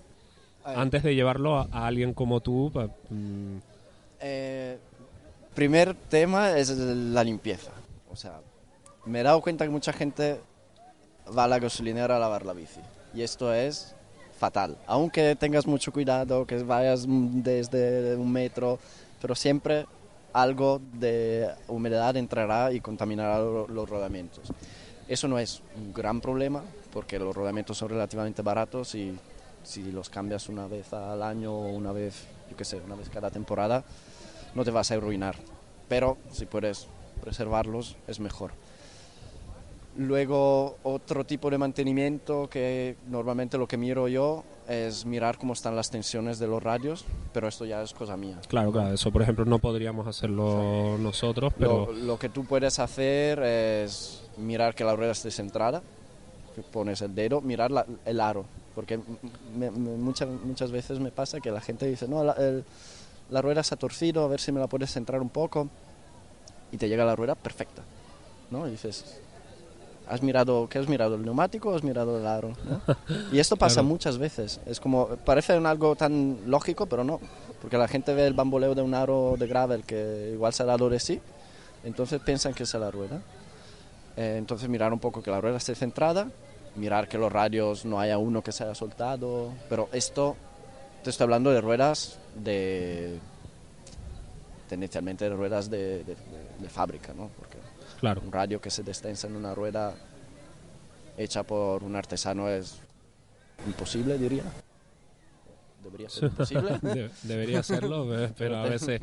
Antes 0.63 1.01
de 1.01 1.15
llevarlo 1.15 1.57
a, 1.57 1.67
a 1.71 1.87
alguien 1.87 2.13
como 2.13 2.41
tú. 2.41 2.69
pa- 2.71 2.89
mm, 3.09 3.57
Eh, 4.21 4.77
primer 5.55 5.95
tema 5.95 6.57
es 6.59 6.69
la 6.77 7.23
limpieza. 7.23 7.71
O 8.11 8.15
sea, 8.15 8.39
me 9.05 9.21
he 9.21 9.23
dado 9.23 9.41
cuenta 9.41 9.65
que 9.65 9.71
mucha 9.71 9.93
gente 9.93 10.39
va 11.35 11.45
a 11.45 11.47
la 11.47 11.57
gasolinera 11.57 12.17
a 12.17 12.19
lavar 12.19 12.45
la 12.45 12.53
bici. 12.53 12.79
Y 13.15 13.21
esto 13.21 13.53
es 13.53 13.95
fatal. 14.37 14.77
Aunque 14.87 15.35
tengas 15.35 15.65
mucho 15.65 15.91
cuidado, 15.91 16.45
que 16.45 16.57
vayas 16.63 17.05
desde 17.07 18.15
un 18.15 18.31
metro, 18.31 18.77
pero 19.21 19.33
siempre 19.35 19.85
algo 20.33 20.81
de 20.93 21.49
humedad 21.69 22.17
entrará 22.17 22.71
y 22.73 22.81
contaminará 22.81 23.39
lo- 23.39 23.67
los 23.67 23.89
rodamientos. 23.89 24.49
Eso 25.07 25.27
no 25.27 25.39
es 25.39 25.61
un 25.77 25.93
gran 25.93 26.19
problema 26.19 26.61
porque 26.91 27.19
los 27.19 27.33
rodamientos 27.33 27.77
son 27.77 27.89
relativamente 27.89 28.41
baratos 28.41 28.95
y 28.95 29.17
si 29.63 29.91
los 29.91 30.09
cambias 30.09 30.49
una 30.49 30.67
vez 30.67 30.91
al 30.93 31.23
año 31.23 31.53
o 31.53 31.69
una 31.71 31.91
vez, 31.91 32.25
yo 32.49 32.57
qué 32.57 32.65
sé, 32.65 32.77
una 32.85 32.95
vez 32.95 33.09
cada 33.09 33.31
temporada, 33.31 33.83
no 34.55 34.63
te 34.65 34.71
vas 34.71 34.91
a 34.91 34.95
arruinar. 34.95 35.35
Pero 35.87 36.17
si 36.31 36.45
puedes 36.45 36.87
preservarlos 37.21 37.95
es 38.07 38.19
mejor. 38.19 38.51
Luego, 39.97 40.77
otro 40.83 41.25
tipo 41.25 41.49
de 41.49 41.57
mantenimiento 41.57 42.49
que 42.49 42.97
normalmente 43.07 43.57
lo 43.57 43.65
que 43.67 43.77
miro 43.77 44.09
yo 44.09 44.43
es 44.67 45.05
mirar 45.05 45.37
cómo 45.37 45.53
están 45.53 45.75
las 45.75 45.89
tensiones 45.89 46.37
de 46.37 46.47
los 46.47 46.61
radios, 46.61 47.05
pero 47.33 47.47
esto 47.47 47.63
ya 47.65 47.81
es 47.81 47.93
cosa 47.93 48.17
mía. 48.17 48.39
claro, 48.49 48.71
claro, 48.73 48.93
eso 48.93 49.09
por 49.11 49.21
ejemplo 49.21 49.45
no 49.45 49.59
podríamos 49.59 50.05
hacerlo 50.05 50.97
nosotros, 50.99 51.53
pero 51.57 51.85
Lo, 51.85 51.93
lo 51.93 52.19
que 52.19 52.27
tú 52.27 52.43
puedes 52.45 52.77
hacer 52.79 53.39
es 53.41 54.21
mirar 54.37 54.75
que 54.75 54.83
la 54.83 54.95
rueda 54.97 55.13
esté 55.13 55.31
centrada, 55.31 55.81
pones 56.73 57.01
el 57.01 57.15
dedo, 57.15 57.39
mirar 57.39 57.71
la- 57.71 57.85
el 58.05 58.19
aro, 58.19 58.45
porque 58.73 58.99
me- 59.57 59.71
me- 59.71 59.95
muchas, 59.97 60.27
muchas 60.27 60.71
veces 60.71 60.99
me 60.99 61.11
pasa 61.11 61.39
que 61.39 61.51
la 61.51 61.61
gente 61.61 61.85
dice, 61.87 62.05
no, 62.07 62.21
la, 62.23 62.33
el- 62.33 62.65
la 63.29 63.41
rueda 63.41 63.63
se 63.63 63.75
ha 63.75 63.77
torcido, 63.77 64.25
a 64.25 64.27
ver 64.27 64.41
si 64.41 64.51
me 64.51 64.59
la 64.59 64.67
puedes 64.67 64.91
centrar 64.91 65.21
un 65.21 65.29
poco, 65.29 65.69
y 66.71 66.77
te 66.77 66.89
llega 66.89 67.05
la 67.05 67.15
rueda 67.15 67.35
perfecta, 67.35 67.83
¿no? 68.51 68.67
Y 68.67 68.71
dices, 68.71 69.21
¿has 70.07 70.21
mirado, 70.21 70.67
qué 70.69 70.79
has 70.79 70.87
mirado, 70.87 71.15
el 71.15 71.23
neumático 71.23 71.69
o 71.69 71.75
has 71.75 71.83
mirado 71.83 72.17
el 72.19 72.25
aro? 72.27 72.53
¿no? 72.63 72.81
Y 73.31 73.39
esto 73.39 73.55
pasa 73.57 73.75
Claro. 73.75 73.87
muchas 73.87 74.17
veces, 74.17 74.59
es 74.65 74.79
como, 74.79 75.07
parece 75.25 75.57
un 75.57 75.65
algo 75.65 75.95
tan 75.95 76.39
lógico, 76.45 76.85
pero 76.85 77.03
no, 77.03 77.19
porque 77.61 77.77
la 77.77 77.87
gente 77.87 78.13
ve 78.13 78.27
el 78.27 78.33
bamboleo 78.33 78.75
de 78.75 78.81
un 78.81 78.93
aro 78.93 79.35
de 79.37 79.47
gravel 79.47 79.83
que 79.83 80.31
igual 80.33 80.53
se 80.53 80.63
ha 80.63 80.65
dado 80.65 80.89
de 80.89 80.99
sí, 80.99 81.19
entonces 81.83 82.21
piensan 82.21 82.53
que 82.53 82.63
es 82.63 82.73
la 82.73 82.91
rueda. 82.91 83.21
Eh, 84.17 84.35
entonces 84.37 84.69
mirar 84.69 84.93
un 84.93 84.99
poco 84.99 85.21
que 85.21 85.29
la 85.31 85.41
rueda 85.41 85.57
esté 85.57 85.75
centrada, 85.75 86.29
mirar 86.75 87.07
que 87.07 87.17
los 87.17 87.31
radios 87.31 87.83
no 87.85 87.99
haya 87.99 88.17
uno 88.17 88.41
que 88.41 88.51
se 88.51 88.63
haya 88.63 88.75
soltado, 88.75 89.49
pero 89.69 89.89
esto 89.91 90.35
te 91.03 91.09
estoy 91.09 91.25
hablando 91.25 91.51
de 91.51 91.61
ruedas 91.61 92.17
de 92.35 93.19
tendencialmente 94.69 95.25
de 95.29 95.35
ruedas 95.35 95.69
de, 95.69 96.03
de- 96.03 96.15
de- 96.15 96.15
de 96.59 96.69
fábrica, 96.69 97.13
¿no? 97.13 97.29
Porque 97.37 97.54
claro. 97.99 98.21
un 98.25 98.31
radio 98.31 98.59
que 98.61 98.69
se 98.69 98.83
destensa 98.83 99.27
en 99.27 99.35
una 99.35 99.53
rueda 99.55 99.93
hecha 101.17 101.43
por 101.43 101.83
un 101.83 101.95
artesano 101.95 102.49
es 102.49 102.77
imposible, 103.65 104.17
diría. 104.17 104.43
Debería 105.83 106.09
ser 106.09 106.23
imposible. 106.25 106.79
De- 106.81 107.09
debería 107.23 107.63
serlo, 107.63 108.09
pe- 108.09 108.33
pero 108.37 108.57
a 108.57 108.63
veces, 108.63 109.01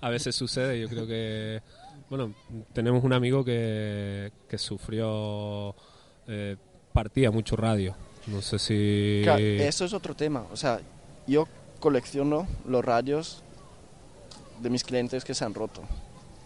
a 0.00 0.10
veces 0.10 0.34
sucede. 0.34 0.80
Yo 0.80 0.88
creo 0.88 1.06
que, 1.06 1.60
bueno, 2.10 2.34
tenemos 2.72 3.04
un 3.04 3.12
amigo 3.12 3.44
que, 3.44 4.32
que 4.48 4.58
sufrió, 4.58 5.74
eh, 6.26 6.56
partía 6.92 7.30
mucho 7.30 7.54
radio. 7.56 7.94
No 8.26 8.40
sé 8.40 8.58
si... 8.58 9.20
Claro, 9.24 9.40
eso 9.42 9.84
es 9.84 9.92
otro 9.92 10.14
tema. 10.14 10.44
O 10.52 10.56
sea, 10.56 10.80
yo 11.26 11.46
colecciono 11.80 12.46
los 12.66 12.84
radios 12.84 13.42
de 14.60 14.70
mis 14.70 14.84
clientes 14.84 15.24
que 15.24 15.34
se 15.34 15.44
han 15.44 15.54
roto. 15.54 15.82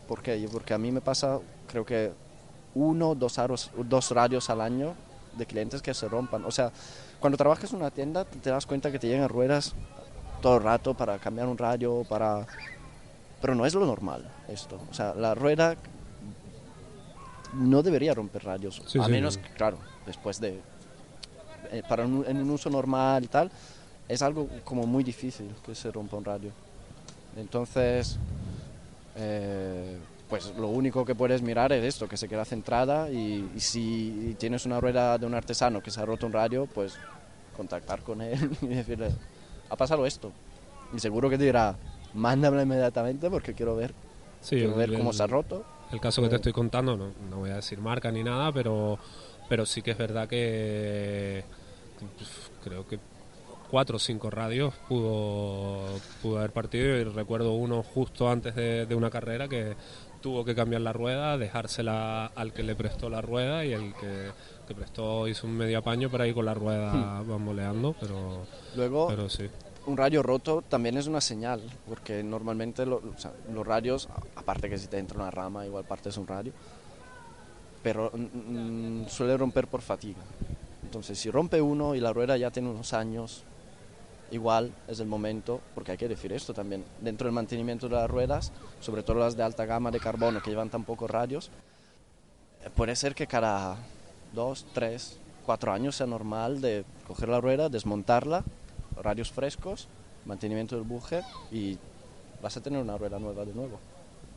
¿Por 0.08 0.22
qué? 0.22 0.48
Porque 0.52 0.74
a 0.74 0.78
mí 0.78 0.92
me 0.92 1.00
pasa, 1.00 1.38
creo 1.66 1.84
que 1.84 2.12
uno, 2.74 3.14
dos, 3.14 3.38
aros, 3.38 3.70
dos 3.76 4.10
radios 4.10 4.48
al 4.50 4.60
año 4.60 4.94
de 5.36 5.46
clientes 5.46 5.82
que 5.82 5.92
se 5.94 6.08
rompan. 6.08 6.44
O 6.44 6.50
sea, 6.50 6.70
cuando 7.20 7.36
trabajas 7.36 7.70
en 7.72 7.78
una 7.80 7.90
tienda 7.90 8.24
te 8.24 8.50
das 8.50 8.66
cuenta 8.66 8.90
que 8.92 8.98
te 8.98 9.08
llegan 9.08 9.28
ruedas 9.28 9.74
todo 10.42 10.58
el 10.58 10.62
rato 10.62 10.94
para 10.94 11.18
cambiar 11.18 11.48
un 11.48 11.58
radio, 11.58 12.04
para... 12.08 12.46
Pero 13.40 13.54
no 13.54 13.66
es 13.66 13.74
lo 13.74 13.84
normal 13.84 14.26
esto. 14.48 14.80
O 14.90 14.94
sea, 14.94 15.14
la 15.14 15.34
rueda 15.34 15.76
no 17.54 17.82
debería 17.82 18.14
romper 18.14 18.44
radios. 18.44 18.82
Sí, 18.86 18.98
a 18.98 19.04
sí, 19.06 19.10
menos, 19.10 19.34
sí. 19.34 19.40
claro, 19.56 19.78
después 20.06 20.40
de... 20.40 20.60
eh, 21.70 21.82
para 21.88 22.04
un- 22.04 22.24
en 22.26 22.36
un 22.38 22.50
uso 22.50 22.70
normal 22.70 23.24
y 23.24 23.28
tal, 23.28 23.50
es 24.08 24.22
algo 24.22 24.48
como 24.64 24.86
muy 24.86 25.02
difícil 25.04 25.54
que 25.64 25.74
se 25.74 25.90
rompa 25.90 26.16
un 26.16 26.24
radio. 26.24 26.50
Entonces, 27.36 28.18
eh, 29.16 29.98
pues 30.28 30.52
lo 30.56 30.68
único 30.68 31.04
que 31.04 31.14
puedes 31.14 31.42
mirar 31.42 31.72
es 31.72 31.84
esto, 31.84 32.08
que 32.08 32.16
se 32.16 32.28
queda 32.28 32.44
centrada 32.44 33.10
y, 33.10 33.50
y 33.54 33.60
si 33.60 34.34
tienes 34.38 34.66
una 34.66 34.80
rueda 34.80 35.18
de 35.18 35.26
un 35.26 35.34
artesano 35.34 35.82
que 35.82 35.90
se 35.90 36.00
ha 36.00 36.04
roto 36.04 36.26
un 36.26 36.32
radio, 36.32 36.66
pues 36.66 36.98
contactar 37.56 38.00
con 38.02 38.20
él 38.22 38.50
y 38.62 38.66
decirle, 38.66 39.10
ha 39.70 39.76
pasado 39.76 40.04
esto. 40.06 40.32
Y 40.94 40.98
seguro 41.00 41.30
que 41.30 41.38
te 41.38 41.44
dirá, 41.44 41.76
mándamela 42.14 42.62
inmediatamente 42.62 43.30
porque 43.30 43.54
quiero 43.54 43.76
ver, 43.76 43.92
Sí, 44.40 44.56
quiero 44.56 44.76
ver 44.76 44.90
el- 44.90 44.98
cómo 44.98 45.12
se 45.12 45.22
ha 45.22 45.26
roto. 45.26 45.64
El 45.92 46.00
caso 46.00 46.20
que 46.20 46.28
te 46.28 46.36
estoy 46.36 46.52
contando, 46.52 46.96
no, 46.96 47.12
no 47.30 47.36
voy 47.38 47.50
a 47.50 47.56
decir 47.56 47.78
marca 47.78 48.10
ni 48.10 48.24
nada, 48.24 48.50
pero, 48.52 48.98
pero 49.48 49.64
sí 49.64 49.82
que 49.82 49.92
es 49.92 49.98
verdad 49.98 50.28
que 50.28 51.44
pf, 52.18 52.50
creo 52.64 52.86
que 52.88 52.98
cuatro 53.70 53.96
o 53.96 53.98
cinco 53.98 54.30
radios 54.30 54.74
pudo, 54.88 55.98
pudo 56.22 56.38
haber 56.38 56.52
partido 56.52 56.96
y 56.96 57.04
recuerdo 57.04 57.52
uno 57.54 57.82
justo 57.82 58.28
antes 58.30 58.54
de, 58.54 58.86
de 58.86 58.94
una 58.94 59.10
carrera 59.10 59.48
que 59.48 59.74
tuvo 60.22 60.44
que 60.44 60.54
cambiar 60.54 60.82
la 60.82 60.92
rueda, 60.92 61.36
dejársela 61.38 62.26
al 62.26 62.52
que 62.52 62.62
le 62.62 62.74
prestó 62.74 63.08
la 63.10 63.20
rueda 63.20 63.64
y 63.64 63.72
el 63.72 63.92
que, 63.94 64.30
que 64.66 64.74
prestó 64.74 65.28
hizo 65.28 65.46
un 65.46 65.56
medio 65.56 65.78
apaño 65.78 66.10
para 66.10 66.26
ir 66.26 66.34
con 66.34 66.44
la 66.46 66.54
rueda 66.54 67.22
bamboleando, 67.22 67.94
pero, 68.00 68.44
Luego, 68.74 69.06
pero 69.08 69.28
sí. 69.28 69.48
un 69.86 69.96
radio 69.96 70.22
roto 70.22 70.62
también 70.68 70.96
es 70.96 71.06
una 71.06 71.20
señal, 71.20 71.60
porque 71.88 72.22
normalmente 72.24 72.84
lo- 72.86 72.96
o 72.96 73.18
sea, 73.18 73.32
los 73.52 73.64
radios, 73.66 74.08
aparte 74.34 74.68
que 74.68 74.78
si 74.78 74.88
te 74.88 74.98
entra 74.98 75.18
una 75.20 75.30
rama, 75.30 75.64
igual 75.66 75.84
partes 75.84 76.16
un 76.16 76.26
radio, 76.26 76.52
pero 77.82 78.10
mm, 78.12 79.02
mm, 79.02 79.08
suele 79.08 79.36
romper 79.36 79.68
por 79.68 79.80
fatiga. 79.80 80.18
Entonces, 80.82 81.18
si 81.18 81.30
rompe 81.30 81.60
uno 81.60 81.94
y 81.94 82.00
la 82.00 82.12
rueda 82.12 82.36
ya 82.36 82.50
tiene 82.50 82.68
unos 82.70 82.92
años, 82.92 83.44
igual 84.30 84.72
es 84.88 85.00
el 85.00 85.06
momento, 85.06 85.60
porque 85.74 85.92
hay 85.92 85.98
que 85.98 86.08
decir 86.08 86.32
esto 86.32 86.52
también, 86.54 86.84
dentro 87.00 87.26
del 87.26 87.34
mantenimiento 87.34 87.88
de 87.88 87.94
las 87.96 88.10
ruedas, 88.10 88.52
sobre 88.80 89.02
todo 89.02 89.18
las 89.18 89.36
de 89.36 89.42
alta 89.42 89.64
gama 89.66 89.90
de 89.90 90.00
carbono 90.00 90.40
que 90.42 90.50
llevan 90.50 90.70
tan 90.70 90.84
pocos 90.84 91.10
radios, 91.10 91.50
eh, 92.64 92.70
puede 92.74 92.96
ser 92.96 93.14
que 93.14 93.26
cada 93.26 93.76
dos, 94.34 94.66
tres, 94.74 95.18
cuatro 95.44 95.72
años 95.72 95.96
sea 95.96 96.06
normal 96.06 96.60
de 96.60 96.84
coger 97.06 97.28
la 97.28 97.40
rueda, 97.40 97.68
desmontarla, 97.68 98.42
radios 99.00 99.30
frescos, 99.30 99.88
mantenimiento 100.24 100.74
del 100.74 100.84
buje 100.84 101.22
y 101.52 101.78
vas 102.42 102.56
a 102.56 102.60
tener 102.60 102.80
una 102.82 102.98
rueda 102.98 103.18
nueva 103.18 103.44
de 103.44 103.54
nuevo. 103.54 103.78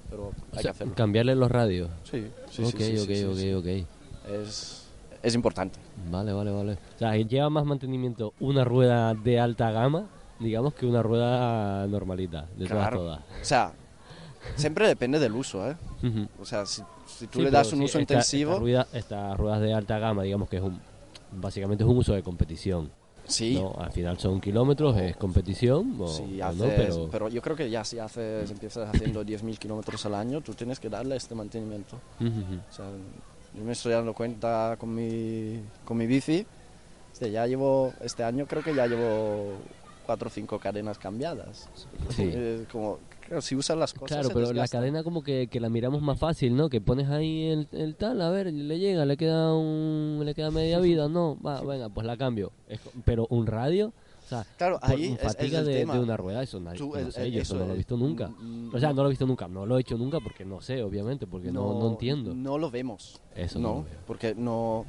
Pero 0.10 0.32
hay 0.52 0.52
O 0.52 0.56
que 0.58 0.62
sea, 0.62 0.72
hacerlo. 0.72 0.94
cambiarle 0.96 1.36
los 1.36 1.50
radios. 1.52 1.90
Sí, 2.04 2.28
sí, 2.52 2.64
ok, 2.64 2.70
sí, 2.78 2.78
sí, 2.78 2.98
ok, 3.00 3.08
sí, 3.08 3.16
sí, 3.16 3.54
ok, 3.54 3.64
sí. 3.66 3.86
ok. 3.86 4.30
Es, 4.32 4.86
es 5.24 5.36
importante. 5.36 5.80
Vale, 6.10 6.32
vale, 6.34 6.52
vale. 6.52 6.74
O 6.96 7.00
sea, 7.00 7.16
lleva 7.16 7.50
más 7.50 7.66
mantenimiento 7.66 8.34
una 8.40 8.64
rueda 8.64 9.14
de 9.14 9.40
alta 9.40 9.72
gama, 9.72 10.06
digamos, 10.40 10.74
que 10.74 10.86
una 10.86 11.04
rueda 11.04 11.86
normalita, 11.88 12.48
de 12.58 12.66
Claro. 12.66 13.00
todas, 13.00 13.20
O 13.20 13.46
sea, 13.46 13.74
siempre 14.56 14.88
depende 14.88 15.20
del 15.20 15.34
uso, 15.34 15.70
¿eh? 15.70 15.76
todas. 16.02 16.28
O 16.42 16.46
sea, 16.46 16.66
si, 16.66 16.82
si 17.06 17.28
tú 17.28 17.40
Sí, 17.40 17.46
le 17.46 17.52
das 17.52 17.72
un 17.74 17.80
sí, 17.80 17.86
uso 17.86 18.00
esta- 18.00 18.14
intensivo, 18.14 18.58
rueda- 18.60 18.88
Estas 18.94 19.38
ruedas 19.38 19.62
de 19.62 19.74
alta 19.74 20.00
gama, 20.00 20.24
digamos 20.24 20.50
que 20.50 20.58
es 20.58 20.64
un. 20.64 20.80
Básicamente 21.32 21.84
es 21.84 21.90
un 21.90 21.98
uso 21.98 22.14
de 22.14 22.24
competición. 22.24 22.90
sí, 23.26 23.54
¿no? 23.62 23.76
Al 23.78 23.92
final 23.92 24.18
son 24.18 24.42
kilómetros, 24.42 24.98
es 24.98 25.16
competición. 25.18 25.96
O, 26.00 26.06
o 26.06 26.08
haces, 26.08 26.58
no, 26.58 26.64
pero. 26.76 27.10
pero... 27.12 27.30
yo 27.30 27.42
creo 27.44 27.56
que 27.56 27.70
ya 27.70 27.84
si 27.84 28.00
haces, 28.00 28.50
empiezas 28.50 28.90
haciendo 28.90 29.24
10.000 29.24 29.60
kilómetros 29.60 30.04
al 30.08 30.16
año, 30.16 30.42
tú 30.42 30.54
tienes 30.56 30.80
que 30.80 30.90
darle 30.90 31.16
este 31.18 31.36
mantenimiento. 31.36 31.98
O 32.20 32.74
sea, 32.74 32.86
yo 33.60 33.66
me 33.66 33.74
estoy 33.74 33.91
dando 33.91 34.14
cuenta 34.14 34.78
con 34.80 34.95
mi, 34.95 35.60
con 35.86 35.97
mi 35.97 36.07
bici, 36.07 36.45
sea, 37.20 37.28
ya 37.28 37.45
llevo, 37.45 37.93
este 38.01 38.24
año 38.24 38.45
creo 38.47 38.64
que 38.64 38.74
ya 38.74 38.88
llevo 38.88 39.57
cuatro 40.05 40.28
o 40.28 40.32
cinco 40.32 40.60
cadenas 40.60 40.97
cambiadas. 40.97 41.70
Sí. 42.16 42.24
Es 42.34 42.68
como, 42.68 42.99
Claro, 43.30 43.43
si 43.43 43.55
usas 43.55 43.78
las 43.78 43.93
cosas. 43.93 44.18
Claro, 44.22 44.34
pero 44.34 44.51
la 44.53 44.68
cadena 44.68 45.03
como 45.03 45.22
que, 45.22 45.47
que 45.51 45.60
la 45.60 45.70
miramos 45.70 46.01
más 46.01 46.18
fácil, 46.18 46.55
¿no? 46.55 46.68
Que 46.68 46.82
pones 46.82 47.10
ahí 47.10 47.45
el, 47.45 47.68
el 47.74 47.95
tal, 47.95 48.22
a 48.22 48.32
ver, 48.32 48.51
le 48.51 48.80
llega, 48.80 49.05
le 49.05 49.18
queda 49.18 49.53
un, 49.53 50.20
le 50.26 50.34
queda 50.34 50.49
media 50.49 50.80
vida, 50.80 51.07
no, 51.07 51.38
va, 51.45 51.62
venga, 51.62 51.89
pues 51.89 52.07
la 52.07 52.18
cambio. 52.18 52.51
Es 52.68 52.80
pero 53.05 53.28
un 53.30 53.45
radio, 53.45 53.93
o 54.30 54.36
sea, 54.44 54.46
Claro, 54.58 54.80
por 54.80 54.90
ahí 54.92 55.06
es- 55.06 55.12
es 55.14 55.22
fatiga 55.22 55.60
el 55.60 55.66
de, 55.66 55.74
tema. 55.80 55.94
de 55.96 56.00
una 56.02 56.16
rueda, 56.18 56.44
eso 56.44 56.60
nadie, 56.60 56.78
Tú, 56.78 56.90
no 56.94 56.98
el- 57.00 57.12
sé, 57.12 57.24
el- 57.26 57.32
yo 57.34 57.42
eso 57.42 57.56
eso, 57.56 57.64
no 57.64 57.68
lo 57.68 57.74
he 57.74 57.78
visto 57.78 57.98
nunca. 57.98 58.28
mm, 58.28 58.76
O 58.76 58.80
sea, 58.80 58.94
no 58.94 59.02
lo 59.02 59.08
he 59.08 59.10
visto 59.10 59.26
nunca, 59.26 59.48
no 59.48 59.66
lo 59.66 59.78
he 59.78 59.82
hecho 59.82 59.98
nunca 59.98 60.20
porque 60.20 60.46
no 60.46 60.62
sé, 60.62 60.84
obviamente, 60.84 61.26
porque 61.26 61.52
no, 61.52 61.74
no 61.80 61.88
entiendo. 61.92 62.34
No 62.36 62.58
lo 62.58 62.70
vemos. 62.70 63.20
Eso 63.36 63.58
no 63.60 63.68
no, 63.76 63.86
porque 64.06 64.36
no. 64.36 64.86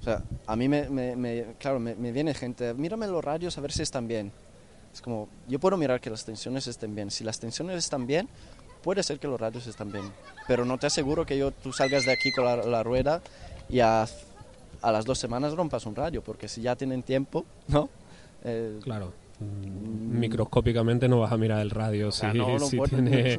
O 0.00 0.02
sea, 0.02 0.22
a 0.46 0.56
mí 0.56 0.68
me, 0.68 0.88
me- 0.88 1.14
me- 1.16 1.54
claro, 1.58 1.78
me, 1.78 1.94
me 1.94 2.12
viene 2.12 2.32
gente, 2.34 2.72
mírame 2.74 3.06
los 3.06 3.22
radios 3.24 3.56
a 3.58 3.60
ver 3.60 3.72
si 3.72 3.82
están 3.82 4.08
bien. 4.08 4.32
Es 4.92 5.00
como, 5.02 5.28
yo 5.48 5.58
puedo 5.58 5.76
mirar 5.76 6.00
que 6.00 6.08
las 6.10 6.24
tensiones 6.24 6.66
estén 6.66 6.94
bien. 6.94 7.10
Si 7.10 7.24
las 7.24 7.38
tensiones 7.40 7.76
están 7.78 8.06
bien, 8.06 8.28
puede 8.82 9.02
ser 9.02 9.18
que 9.18 9.26
los 9.26 9.40
radios 9.40 9.66
están 9.66 9.90
bien. 9.90 10.04
Pero 10.46 10.64
no 10.64 10.78
te 10.78 10.86
aseguro 10.86 11.26
que 11.26 11.36
yo, 11.36 11.50
tú 11.50 11.72
salgas 11.72 12.04
de 12.04 12.12
aquí 12.12 12.30
con 12.32 12.44
la, 12.44 12.56
la 12.56 12.82
rueda 12.82 13.20
y 13.68 13.80
a, 13.80 14.06
a 14.82 14.92
las 14.92 15.04
dos 15.06 15.18
semanas 15.18 15.54
rompas 15.54 15.86
un 15.86 15.96
radio, 15.96 16.22
porque 16.22 16.46
si 16.48 16.60
ya 16.62 16.76
tienen 16.76 17.02
tiempo, 17.02 17.44
¿no? 17.68 17.88
Eh, 18.44 18.78
Claro. 18.82 19.12
Mm, 19.40 20.18
Microscópicamente 20.20 21.08
no 21.08 21.18
vas 21.20 21.32
a 21.32 21.36
mirar 21.36 21.60
el 21.60 21.70
radio 21.70 22.08
o 22.08 22.12
si, 22.12 22.20
sea, 22.20 22.32
no, 22.34 22.48
no 22.58 22.66
si 22.66 22.76
puedo- 22.76 22.90
tiene... 22.96 23.38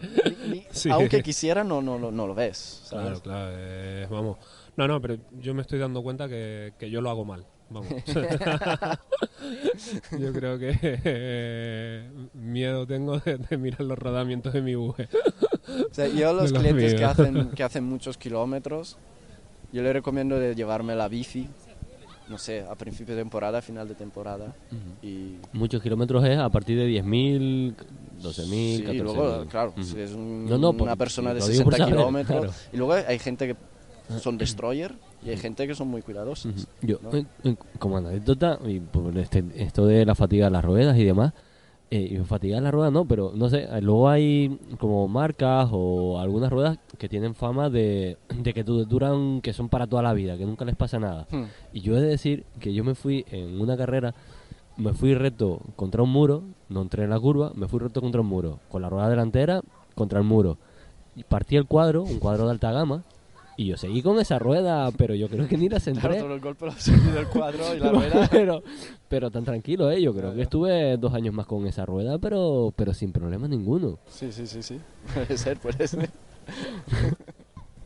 ni- 0.50 0.56
ni- 0.58 0.66
Sí. 0.72 0.90
Aunque 0.90 1.24
quisiera, 1.24 1.64
no, 1.64 1.82
no, 1.82 1.98
lo- 1.98 2.12
no 2.12 2.28
lo 2.28 2.36
ves. 2.36 2.84
Claro, 2.90 3.06
¿sabes? 3.08 3.22
claro. 3.22 3.56
eh, 3.58 4.08
vamos. 4.10 4.38
No, 4.76 4.88
no, 4.90 5.00
pero 5.02 5.18
yo 5.40 5.54
me 5.54 5.62
estoy 5.62 5.80
dando 5.80 6.04
cuenta 6.04 6.28
que, 6.28 6.74
que 6.78 6.90
yo 6.90 7.00
lo 7.02 7.10
hago 7.10 7.24
mal. 7.24 7.46
Vamos. 7.70 7.88
yo 10.20 10.34
creo 10.34 10.60
que 10.60 10.78
eh, 10.84 12.10
miedo 12.34 12.86
tengo 12.86 13.20
de, 13.20 13.38
de 13.38 13.58
mirar 13.58 13.82
los 13.82 13.98
rodamientos 13.98 14.54
de 14.54 14.62
mi 14.62 14.76
buje. 14.76 15.08
O 15.90 15.94
sea, 15.94 16.08
yo 16.08 16.30
a 16.30 16.34
los 16.34 16.52
clientes 16.54 16.94
que 16.96 17.04
hacen, 17.06 17.50
que 17.50 17.64
hacen 17.64 17.84
muchos 17.86 18.18
kilómetros, 18.18 18.98
yo 19.72 19.82
les 19.82 19.94
recomiendo 19.94 20.38
de 20.40 20.56
llevarme 20.56 20.96
la 20.96 21.08
bici, 21.08 21.48
no 22.30 22.38
sé, 22.38 22.62
a 22.68 22.76
principio 22.76 23.16
de 23.16 23.22
temporada, 23.22 23.60
a 23.60 23.62
final 23.62 23.88
de 23.88 23.96
temporada. 23.96 24.54
Y 25.02 25.36
Muchos 25.54 25.82
kilómetros 25.82 26.24
es 26.26 26.38
a 26.38 26.50
partir 26.50 26.78
de 26.78 26.88
10.000, 26.88 27.76
12.000, 28.22 28.78
sí, 28.78 28.84
14.000. 28.84 29.04
luego, 29.04 29.46
claro, 29.48 29.74
si 29.82 30.00
es 30.00 30.12
un- 30.12 30.46
No, 30.50 30.58
no, 30.58 30.74
por- 30.74 30.84
una 30.84 30.96
persona 30.96 31.34
de 31.34 31.40
lo 31.42 31.48
digo 31.48 31.64
por 31.64 31.74
60 31.74 31.78
saber, 31.90 32.00
kilómetros. 32.00 32.40
claro. 32.42 32.54
Y 32.74 32.78
luego 32.78 32.94
hay 32.94 33.20
gente 33.20 33.48
que 33.48 33.56
son 34.20 34.38
destroyer 34.38 34.94
y 35.26 35.30
hay 35.30 35.38
gente 35.38 35.68
que 35.68 35.76
son 35.76 35.88
muy 35.88 36.02
cuidadosos. 36.02 36.68
Yo, 36.82 37.00
como 37.80 37.98
anécdota, 37.98 38.60
y 38.66 38.80
por 38.80 39.18
este, 39.18 39.44
esto 39.56 39.86
de 39.86 40.06
la 40.06 40.16
fatiga 40.16 40.46
de 40.46 40.52
las 40.52 40.64
ruedas 40.66 40.98
y 40.98 41.04
demás, 41.04 41.34
eh, 41.92 42.18
y 42.20 42.24
fatiga 42.26 42.56
de 42.58 42.62
las 42.64 42.74
ruedas 42.74 42.92
no, 42.92 43.06
pero 43.06 43.32
no 43.36 43.50
sé, 43.50 43.64
eh, 43.72 43.82
luego 43.82 44.10
hay 44.10 44.60
como 44.80 45.08
marcas 45.08 45.70
o 45.72 46.20
algunas 46.20 46.52
ruedas 46.52 46.80
que 46.98 47.08
tienen 47.08 47.36
fama 47.36 47.70
de, 47.70 48.18
de 48.42 48.54
que 48.54 48.64
du- 48.64 48.86
duran, 48.86 49.42
que 49.42 49.54
son 49.54 49.70
para 49.70 49.86
toda 49.88 50.02
la 50.02 50.14
vida, 50.14 50.38
que 50.38 50.46
nunca 50.46 50.66
les 50.66 50.76
pasa 50.76 51.00
nada. 51.00 51.28
Hmm. 51.32 51.44
Y 51.74 51.82
yo 51.82 51.96
he 51.98 52.02
de 52.02 52.08
decir 52.08 52.44
que 52.60 52.74
yo 52.74 52.84
me 52.84 52.96
fui 52.96 53.26
en 53.32 53.60
una 53.62 53.78
carrera, 53.78 54.14
me 54.78 54.94
fui 54.94 55.14
recto 55.14 55.60
contra 55.76 56.02
un 56.04 56.10
muro, 56.12 56.44
no 56.70 56.82
entré 56.82 57.04
en 57.04 57.12
la 57.12 57.20
curva, 57.20 57.52
me 57.56 57.68
fui 57.68 57.80
recto 57.80 58.02
contra 58.02 58.22
un 58.22 58.28
muro, 58.28 58.60
con 58.70 58.82
la 58.82 58.90
rueda 58.90 59.08
delantera 59.10 59.62
contra 59.94 60.20
el 60.20 60.26
muro. 60.26 60.58
Y 61.16 61.24
partí 61.24 61.56
el 61.56 61.66
cuadro, 61.66 62.04
un 62.04 62.20
cuadro 62.20 62.46
de 62.46 62.52
alta 62.52 62.72
gama, 62.74 63.04
y 63.58 63.66
yo 63.68 63.78
seguí 63.78 64.02
con 64.02 64.20
esa 64.20 64.38
rueda, 64.40 64.92
pero 64.92 65.16
yo 65.16 65.28
creo 65.30 65.48
que 65.48 65.58
ni 65.58 65.70
la 65.70 65.80
Claro, 65.80 66.00
centré. 66.02 66.20
todo 66.22 66.34
el 66.34 66.42
golpe 66.42 66.66
lo 66.66 66.72
ha 66.74 66.80
subido 66.80 67.20
el 67.20 67.28
cuadro 67.28 67.76
y 67.76 67.80
la 67.80 67.92
rueda. 67.94 68.28
pero, 68.32 68.64
pero 69.08 69.32
tan 69.32 69.46
tranquilo, 69.46 69.90
¿eh? 69.92 70.02
Yo 70.02 70.12
creo 70.12 70.24
Claro. 70.24 70.36
que 70.36 70.42
estuve 70.44 70.98
dos 70.98 71.14
años 71.14 71.34
más 71.34 71.46
con 71.46 71.66
esa 71.68 71.86
rueda, 71.86 72.18
pero, 72.20 72.74
pero 72.76 72.94
sin 72.94 73.12
problema 73.12 73.48
ninguno. 73.48 74.00
Sí, 74.08 74.32
sí, 74.32 74.46
sí, 74.48 74.62
sí. 74.62 74.80
Puede 75.14 75.38
ser, 75.38 75.58
puede 75.60 75.88
ser. 75.88 76.10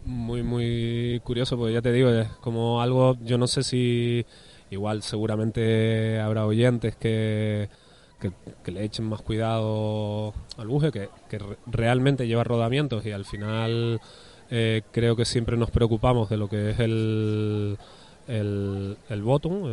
Muy, 0.05 0.41
muy 0.43 1.22
curioso, 1.24 1.57
porque 1.57 1.74
ya 1.74 1.82
te 1.82 1.91
digo, 1.91 2.09
es 2.09 2.28
como 2.41 2.82
algo, 2.82 3.15
yo 3.24 3.38
no 3.38 3.45
sé 3.47 3.61
si 3.63 4.26
igual 4.72 5.03
seguramente 5.03 6.20
habrá 6.20 6.45
oyentes 6.45 6.95
que, 6.95 7.70
que, 8.20 8.32
que 8.63 8.72
le 8.72 8.84
echen 8.84 9.05
más 9.05 9.22
cuidado 9.22 10.34
al 10.57 10.67
buje, 10.67 10.91
que, 10.91 11.09
que 11.30 11.38
re- 11.38 11.57
realmente 11.67 12.28
lleva 12.28 12.43
rodamientos 12.43 13.05
y 13.05 13.11
al 13.11 13.26
final 13.26 13.99
eh, 14.52 14.82
creo 14.91 15.16
que 15.16 15.26
siempre 15.26 15.58
nos 15.58 15.72
preocupamos 15.72 16.30
de 16.30 16.38
lo 16.38 16.50
que 16.50 16.72
es 16.72 16.80
el, 16.80 17.78
el, 18.28 18.97
el 19.10 19.22
bottom, 19.24 19.66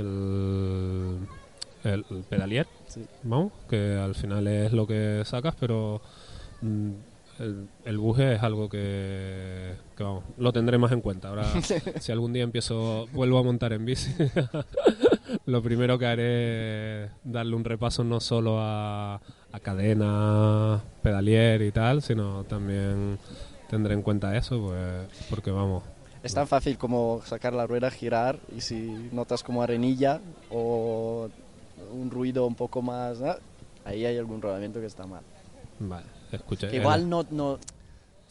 el, 1.85 2.05
pedalier, 2.29 2.67
Sí. 2.89 3.05
vamos, 3.23 3.53
que 3.69 3.95
al 3.97 4.15
final 4.15 4.47
es 4.49 4.73
lo 4.73 4.87
que 4.87 5.23
sacas, 5.25 5.55
pero 5.59 6.01
mm, 6.63 6.91
el, 7.39 7.69
el 7.85 7.99
buje 7.99 8.35
es 8.35 8.43
algo 8.43 8.69
que, 8.69 9.75
que, 9.97 10.03
vamos, 10.03 10.25
lo 10.39 10.53
tendré 10.53 10.79
más 10.79 10.91
en 10.93 11.01
cuenta. 11.01 11.29
Ahora, 11.29 11.47
si 12.01 12.13
algún 12.13 12.33
día 12.33 12.43
empiezo, 12.43 13.07
vuelvo 13.13 13.39
a 13.39 13.43
montar 13.43 13.73
en 13.73 13.85
bici, 13.85 14.11
lo 15.47 15.63
primero 15.63 15.99
que 15.99 16.07
haré 16.07 17.05
es 17.05 17.11
darle 17.25 17.55
un 17.57 17.65
repaso 17.65 18.03
no 18.05 18.21
solo 18.21 18.59
a, 18.61 19.17
a 19.53 19.61
cadena, 19.63 20.83
pedalier 21.03 21.63
y 21.63 21.71
tal, 21.73 22.03
sino 22.03 22.45
también 22.45 23.19
tendré 23.69 23.95
en 23.95 24.03
cuenta 24.03 24.37
eso, 24.37 24.61
pues, 24.61 25.27
porque 25.31 25.51
vamos. 25.51 25.83
Es 26.23 26.35
tan 26.35 26.47
fácil 26.49 26.77
como 26.79 27.21
sacar 27.25 27.53
la 27.53 27.67
rueda, 27.67 27.91
girar 27.91 28.39
y 28.57 28.61
si 28.61 29.09
notas 29.13 29.43
como 29.43 29.63
arenilla 29.63 30.21
o 30.51 31.29
un 31.93 32.11
ruido 32.11 32.47
un 32.47 32.55
poco 32.57 32.83
más, 32.83 33.21
¿no? 33.21 33.35
ahí 33.85 34.05
hay 34.05 34.19
algún 34.19 34.43
rodamiento 34.43 34.81
que 34.81 34.87
está 34.87 35.07
mal. 35.07 35.23
Vale, 35.79 36.07
escucha. 36.33 36.69
Que 36.69 36.77
eh, 36.79 36.81
igual 36.81 37.09
no, 37.09 37.25
no, 37.31 37.59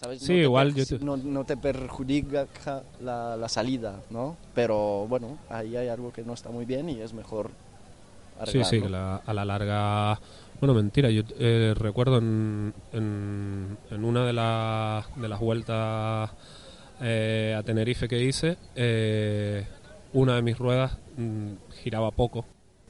¿sabes? 0.02 0.20
Sí, 0.22 0.34
no 0.34 0.36
te 0.38 0.42
igual 0.42 0.74
yo 0.76 0.86
te- 0.86 1.00
no, 1.00 1.16
no 1.16 1.46
te 1.46 1.56
perjudica 1.56 2.48
la, 3.02 3.38
la 3.38 3.48
salida, 3.48 4.02
¿no? 4.10 4.36
Pero 4.54 5.06
bueno, 5.08 5.38
ahí 5.50 5.78
hay 5.78 5.88
algo 5.88 6.12
que 6.12 6.24
no 6.24 6.34
está 6.34 6.50
muy 6.50 6.66
bien 6.66 6.90
y 6.90 7.00
es 7.00 7.14
mejor 7.14 7.52
Sí, 8.48 8.62
sí, 8.66 8.78
arreglarlo. 8.82 8.90
la- 8.90 9.16
a 9.26 9.34
la 9.34 9.46
larga... 9.46 10.20
Bueno, 10.60 10.74
mentira, 10.74 11.10
yo 11.10 11.24
eh, 11.38 11.74
recuerdo 11.78 12.18
en, 12.18 12.74
en, 12.94 13.78
en 13.92 14.06
una 14.06 14.26
de, 14.26 14.34
las 14.34 15.06
de 15.20 15.28
las 15.28 15.40
vueltas 15.40 16.32
eh, 17.02 17.54
a 17.58 17.62
Tenerife 17.64 18.08
que 18.08 18.24
hice, 18.24 18.58
eh, 18.76 19.66
una 20.14 20.36
de 20.36 20.42
mis 20.42 20.58
ruedas 20.58 20.98
mm, 21.18 21.52
giraba 21.84 22.12
poco 22.12 22.46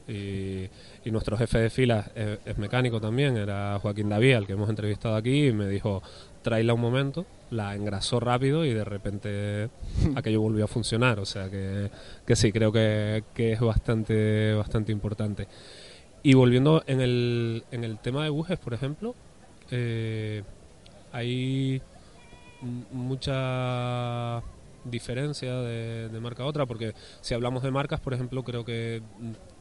y, 0.06 0.68
y 1.04 1.10
nuestro 1.10 1.36
jefe 1.36 1.58
de 1.58 1.70
filas 1.70 2.08
es, 2.14 2.38
es 2.46 2.56
mecánico 2.56 3.00
también, 3.00 3.36
era 3.36 3.78
Joaquín 3.80 4.08
David, 4.08 4.34
al 4.34 4.46
que 4.46 4.52
hemos 4.52 4.70
entrevistado 4.70 5.16
aquí, 5.16 5.48
y 5.48 5.52
me 5.52 5.68
dijo, 5.68 6.02
tráela 6.42 6.72
un 6.72 6.80
momento, 6.80 7.26
la 7.50 7.74
engrasó 7.74 8.20
rápido 8.20 8.64
y 8.64 8.72
de 8.72 8.84
repente 8.84 9.70
aquello 10.14 10.40
volvió 10.40 10.64
a 10.66 10.68
funcionar, 10.68 11.18
o 11.18 11.26
sea 11.26 11.50
que, 11.50 11.90
que 12.24 12.36
sí, 12.36 12.52
creo 12.52 12.70
que, 12.70 13.24
que 13.34 13.52
es 13.54 13.60
bastante, 13.60 14.54
bastante 14.54 14.92
importante. 14.92 15.48
Y 16.26 16.34
volviendo 16.34 16.82
en 16.88 17.00
el, 17.00 17.62
en 17.70 17.84
el 17.84 18.00
tema 18.00 18.24
de 18.24 18.30
bujes, 18.30 18.58
por 18.58 18.74
ejemplo, 18.74 19.14
eh, 19.70 20.42
hay 21.12 21.80
mucha 22.90 24.42
diferencia 24.82 25.54
de, 25.54 26.08
de 26.08 26.20
marca 26.20 26.42
a 26.42 26.46
otra, 26.46 26.66
porque 26.66 26.94
si 27.20 27.32
hablamos 27.32 27.62
de 27.62 27.70
marcas, 27.70 28.00
por 28.00 28.12
ejemplo, 28.12 28.42
creo 28.42 28.64
que 28.64 29.02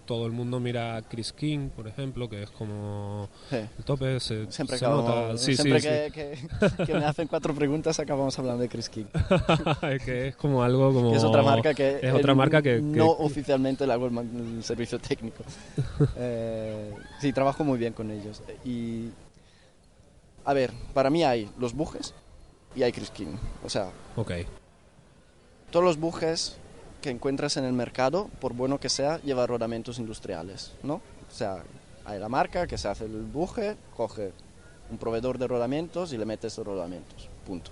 todo 0.05 0.25
el 0.27 0.31
mundo 0.31 0.59
mira 0.59 0.97
a 0.97 1.01
Chris 1.01 1.33
King, 1.33 1.69
por 1.69 1.87
ejemplo, 1.87 2.29
que 2.29 2.43
es 2.43 2.49
como 2.51 3.27
Sí. 3.49 3.55
el 3.57 3.83
tope, 3.85 4.19
se, 4.19 4.51
Siempre, 4.51 4.77
se 4.77 4.85
acabamos- 4.85 5.09
nota. 5.09 5.37
Sí, 5.37 5.55
siempre 5.55 5.81
sí, 5.81 5.87
que, 5.87 6.37
que- 6.77 6.85
que 6.85 6.93
me 6.93 7.05
hacen 7.05 7.27
cuatro 7.27 7.53
preguntas 7.55 7.99
acabamos 7.99 8.37
hablando 8.37 8.61
de 8.61 8.69
Chris 8.69 8.89
King, 8.89 9.05
que 10.05 10.27
es 10.29 10.35
como 10.35 10.63
algo 10.63 10.93
como... 10.93 11.11
que 11.11 11.17
es 11.17 11.23
otra 11.23 11.41
marca 11.41 11.73
que 11.73 11.99
es 12.01 12.13
otra 12.13 12.35
marca 12.35 12.61
que- 12.61 12.79
no 12.81 13.09
oficialmente 13.09 13.83
hago 13.85 14.07
el, 14.07 14.17
el 14.17 14.63
servicio 14.63 14.99
técnico. 14.99 15.43
Eh, 16.17 16.93
sí, 17.19 17.31
trabajo 17.33 17.63
muy 17.63 17.77
bien 17.79 17.93
con 17.93 18.11
ellos. 18.11 18.41
Y 18.63 19.09
a 20.43 20.53
ver, 20.53 20.71
para 20.93 21.09
mí 21.09 21.23
hay 21.23 21.49
los 21.57 21.73
bujes 21.73 22.13
y 22.75 22.83
hay 22.83 22.91
Chris 22.91 23.09
King. 23.09 23.35
O 23.63 23.69
sea, 23.69 23.89
Ok, 24.15 24.31
todos 25.71 25.83
los 25.85 25.97
bujes 25.97 26.57
que 27.05 27.11
encuentras 27.11 27.55
en 27.57 27.65
el 27.65 27.73
mercado, 27.73 28.31
por 28.41 28.53
bueno 28.53 28.79
que 28.79 28.89
sea, 28.89 29.21
lleva 29.21 29.45
rodamientos 29.45 29.99
industriales, 29.99 30.71
¿no? 30.81 30.95
O 30.95 31.31
sea, 31.31 31.63
hay 32.03 32.17
la 32.17 32.29
marca 32.29 32.65
que 32.65 32.79
se 32.79 32.87
hace 32.87 33.05
el 33.05 33.21
buje, 33.21 33.77
coge 33.95 34.33
un 34.89 34.97
proveedor 34.97 35.37
de 35.37 35.47
rodamientos 35.47 36.13
y 36.13 36.17
le 36.17 36.25
mete 36.25 36.47
esos 36.47 36.65
rodamientos, 36.65 37.29
punto. 37.45 37.69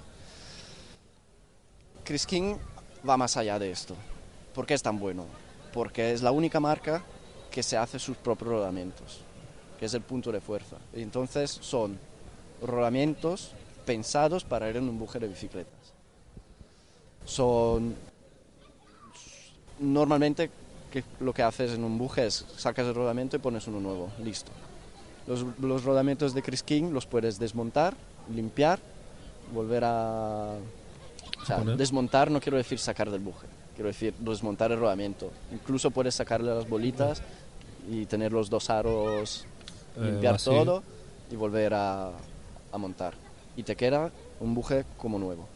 Chris 2.03 2.27
King 2.27 2.57
va 3.09 3.17
más 3.17 3.35
allá 3.35 3.57
de 3.57 3.71
esto. 3.71 3.95
¿Por 4.53 4.67
qué 4.67 4.75
es 4.75 4.83
tan 4.83 4.99
bueno? 4.99 5.25
Porque 5.73 6.13
es 6.13 6.21
la 6.21 6.29
única 6.29 6.59
marca 6.59 7.03
que 7.49 7.63
se 7.63 7.75
hace 7.75 7.97
sus 7.97 8.17
propios 8.17 8.51
rodamientos, 8.51 9.21
que 9.79 9.87
es 9.87 9.95
el 9.95 10.01
punto 10.01 10.31
de 10.31 10.41
fuerza. 10.41 10.77
Entonces 10.93 11.49
son 11.49 11.97
rodamientos 12.61 13.53
pensados 13.83 14.43
para 14.43 14.69
ir 14.69 14.77
en 14.77 14.87
un 14.87 14.99
buje 14.99 15.17
de 15.17 15.27
bicicletas 15.27 15.83
son 17.25 17.95
normalmente 19.79 20.49
que 20.91 21.03
lo 21.19 21.33
que 21.33 21.43
haces 21.43 21.71
en 21.71 21.83
un 21.83 21.97
buje 21.97 22.25
es 22.27 22.45
sacas 22.57 22.87
el 22.87 22.95
rodamiento 22.95 23.35
y 23.35 23.39
pones 23.39 23.67
uno 23.67 23.79
nuevo, 23.79 24.09
listo. 24.23 24.51
Los, 25.27 25.45
los 25.59 25.83
rodamientos 25.83 26.33
de 26.33 26.41
Chris 26.41 26.63
King 26.63 26.91
los 26.91 27.05
puedes 27.05 27.39
desmontar, 27.39 27.95
limpiar, 28.33 28.79
volver 29.53 29.83
a... 29.85 30.55
O 31.41 31.45
sea, 31.45 31.59
desmontar 31.59 32.29
no 32.29 32.39
quiero 32.39 32.57
decir 32.57 32.79
sacar 32.79 33.09
del 33.09 33.21
buje, 33.21 33.47
quiero 33.75 33.87
decir 33.87 34.13
desmontar 34.19 34.71
el 34.71 34.79
rodamiento. 34.79 35.31
Incluso 35.51 35.91
puedes 35.91 36.15
sacarle 36.15 36.53
las 36.53 36.69
bolitas 36.69 37.21
y 37.89 38.05
tener 38.05 38.31
los 38.31 38.49
dos 38.49 38.69
aros, 38.69 39.45
Eh, 39.95 40.05
limpiar 40.05 40.41
todo 40.41 40.81
y 41.29 41.35
volver 41.35 41.73
a, 41.73 42.11
a 42.71 42.77
montar. 42.77 43.13
Y 43.55 43.63
te 43.63 43.75
queda 43.75 44.11
un 44.39 44.55
buje 44.55 44.85
como 44.97 45.19
nuevo. 45.19 45.47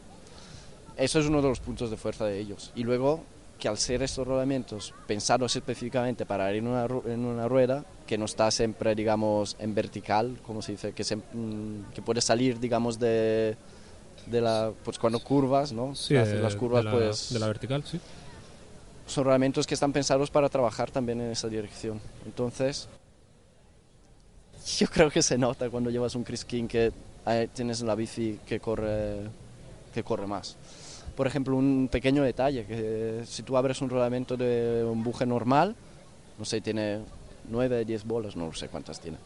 Eso 0.96 1.18
es 1.18 1.26
uno 1.26 1.42
de 1.42 1.48
los 1.48 1.60
puntos 1.60 1.90
de 1.90 1.96
fuerza 1.96 2.24
de 2.24 2.38
ellos. 2.38 2.70
Y 2.74 2.84
luego 2.84 3.22
que 3.58 3.68
al 3.68 3.76
ser 3.76 4.02
estos 4.02 4.26
rodamientos 4.26 4.94
pensados 5.06 5.56
específicamente 5.56 6.24
para 6.24 6.50
ir 6.52 6.58
en 6.58 6.68
una, 6.68 6.86
en 7.06 7.24
una 7.24 7.48
rueda, 7.48 7.84
que 8.06 8.16
no 8.16 8.24
está 8.24 8.50
siempre, 8.50 8.94
digamos, 8.94 9.56
en 9.58 9.74
vertical, 9.74 10.38
como 10.46 10.62
se 10.62 10.72
dice, 10.72 10.92
que, 10.92 11.04
se, 11.04 11.16
mm, 11.16 11.90
que 11.94 12.02
puede 12.02 12.20
salir, 12.20 12.60
digamos, 12.60 12.98
de, 12.98 13.56
de 14.26 14.40
la... 14.40 14.72
Pues 14.84 14.98
cuando 14.98 15.18
curvas, 15.18 15.72
¿no? 15.72 15.94
Sí, 15.94 16.16
Haces 16.16 16.34
de, 16.34 16.40
las 16.40 16.56
curvas, 16.56 16.84
de 16.84 16.90
la, 16.90 16.96
pues... 16.96 17.32
de 17.32 17.38
la 17.38 17.46
vertical, 17.48 17.84
sí. 17.84 18.00
Son 19.06 19.24
rodamientos 19.24 19.66
que 19.66 19.74
están 19.74 19.92
pensados 19.92 20.30
para 20.30 20.48
trabajar 20.48 20.90
también 20.90 21.20
en 21.20 21.30
esa 21.30 21.48
dirección. 21.48 22.00
Entonces, 22.26 22.88
yo 24.78 24.86
creo 24.88 25.10
que 25.10 25.22
se 25.22 25.38
nota 25.38 25.70
cuando 25.70 25.90
llevas 25.90 26.14
un 26.14 26.24
Chris 26.24 26.44
King 26.44 26.68
que 26.68 26.92
eh, 27.26 27.48
tienes 27.54 27.80
la 27.80 27.94
bici 27.94 28.38
que 28.46 28.60
corre, 28.60 29.16
que 29.94 30.02
corre 30.02 30.26
más. 30.26 30.56
Por 31.18 31.26
ejemplo, 31.26 31.56
un 31.56 31.88
pequeño 31.90 32.22
detalle, 32.22 32.64
que 32.64 33.22
si 33.26 33.42
tú 33.42 33.56
abres 33.56 33.82
un 33.82 33.90
rodamiento 33.90 34.36
de 34.36 34.84
un 34.88 35.02
buje 35.02 35.26
normal, 35.26 35.74
no 36.38 36.44
sé, 36.44 36.60
tiene 36.60 37.00
9, 37.50 37.84
10 37.84 38.04
bolas, 38.04 38.36
no 38.36 38.52
sé 38.52 38.68
cuántas 38.68 39.00
tiene. 39.00 39.18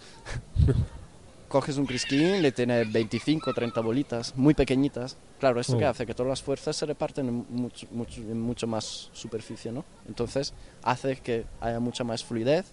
Coges 1.48 1.76
un 1.76 1.86
King, 1.86 2.40
le 2.40 2.50
tiene 2.50 2.84
25, 2.84 3.52
30 3.52 3.82
bolitas, 3.82 4.34
muy 4.38 4.54
pequeñitas. 4.54 5.18
Claro, 5.38 5.60
¿esto 5.60 5.76
Oh. 5.76 5.86
hace? 5.86 6.06
Que 6.06 6.14
todas 6.14 6.30
las 6.30 6.40
fuerzas 6.42 6.74
se 6.74 6.86
reparten 6.86 7.28
en 7.28 7.44
mucho, 7.50 7.86
mucho, 7.90 8.22
en 8.22 8.40
mucho 8.40 8.66
más 8.66 9.10
superficie, 9.12 9.70
¿no? 9.70 9.84
Entonces, 10.08 10.54
hace 10.82 11.16
que 11.16 11.44
haya 11.60 11.78
mucha 11.78 12.04
más 12.04 12.24
fluidez, 12.24 12.72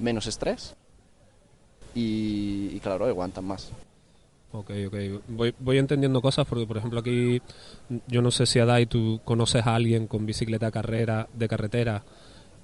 menos 0.00 0.26
estrés 0.26 0.74
y, 1.94 2.70
y 2.74 2.80
claro, 2.80 3.04
aguantan 3.06 3.44
más. 3.44 3.70
Ok, 4.50 4.70
ok. 4.86 4.94
Voy, 5.28 5.54
voy 5.58 5.78
entendiendo 5.78 6.22
cosas 6.22 6.46
porque, 6.46 6.66
por 6.66 6.78
ejemplo, 6.78 7.00
aquí 7.00 7.40
yo 8.06 8.22
no 8.22 8.30
sé 8.30 8.46
si 8.46 8.58
Adai 8.58 8.86
tú 8.86 9.20
conoces 9.24 9.66
a 9.66 9.74
alguien 9.74 10.06
con 10.06 10.24
bicicleta 10.24 10.70
carrera 10.70 11.28
de 11.34 11.48
carretera 11.48 12.02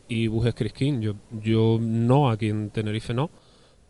y 0.08 0.26
bujes 0.28 0.54
Chris 0.54 0.72
King. 0.72 1.00
Yo, 1.00 1.14
yo 1.42 1.78
no, 1.80 2.30
aquí 2.30 2.48
en 2.48 2.70
Tenerife 2.70 3.12
no. 3.12 3.30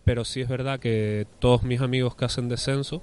Pero 0.05 0.25
sí 0.25 0.41
es 0.41 0.49
verdad 0.49 0.81
que 0.81 1.27
todos 1.39 1.63
mis 1.63 1.81
amigos 1.81 2.15
que 2.17 2.25
hacen 2.25 2.49
descenso, 2.49 3.01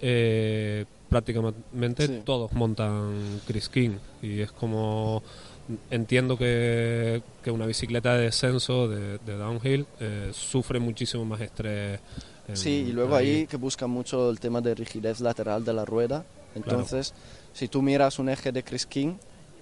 eh, 0.00 0.84
prácticamente 1.08 2.06
Sí. 2.06 2.22
todos 2.24 2.52
montan 2.52 3.40
Chris 3.46 3.68
King. 3.68 3.96
Y 4.20 4.40
es 4.40 4.52
como. 4.52 5.22
Entiendo 5.90 6.38
que, 6.38 7.22
que 7.44 7.50
una 7.50 7.66
bicicleta 7.66 8.14
de 8.14 8.22
descenso, 8.24 8.88
de, 8.88 9.18
de 9.18 9.36
downhill, 9.36 9.86
eh, 10.00 10.30
sufre 10.32 10.80
muchísimo 10.80 11.24
más 11.26 11.40
estrés. 11.42 12.00
Sí, 12.56 12.70
y 12.88 12.92
luego 12.92 13.14
ahí 13.16 13.46
que 13.46 13.56
buscan 13.56 13.90
mucho 13.90 14.30
el 14.30 14.40
tema 14.40 14.60
de 14.60 14.74
rigidez 14.74 15.20
lateral 15.20 15.64
de 15.64 15.72
la 15.74 15.84
rueda. 15.84 16.24
Entonces, 16.54 17.12
si 17.52 17.68
tú 17.68 17.82
miras 17.82 18.18
un 18.18 18.28
eje 18.28 18.52
de 18.52 18.62
Chris 18.62 18.86
King 18.86 19.14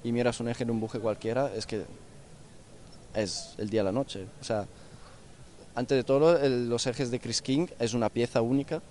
y 0.05 0.13
miras 0.13 0.39
un 0.41 0.49
eje 0.49 0.65
de 0.65 0.71
un 0.73 0.81
buje 0.81 0.99
cualquiera, 1.01 1.53
es 1.55 1.67
que 1.67 1.85
es 3.15 3.55
el 3.59 3.71
día 3.71 3.81
a 3.81 3.85
la 3.85 3.93
noche. 3.93 4.27
O 4.41 4.45
sea, 4.45 4.67
antes 5.75 5.97
de 5.97 6.05
todo, 6.05 6.39
el- 6.39 6.69
los 6.69 6.87
ejes 6.87 7.11
de 7.11 7.19
Chris 7.21 7.43
King 7.43 7.67
es 7.79 7.95
una 7.95 8.09
pieza 8.09 8.41
única, 8.43 8.83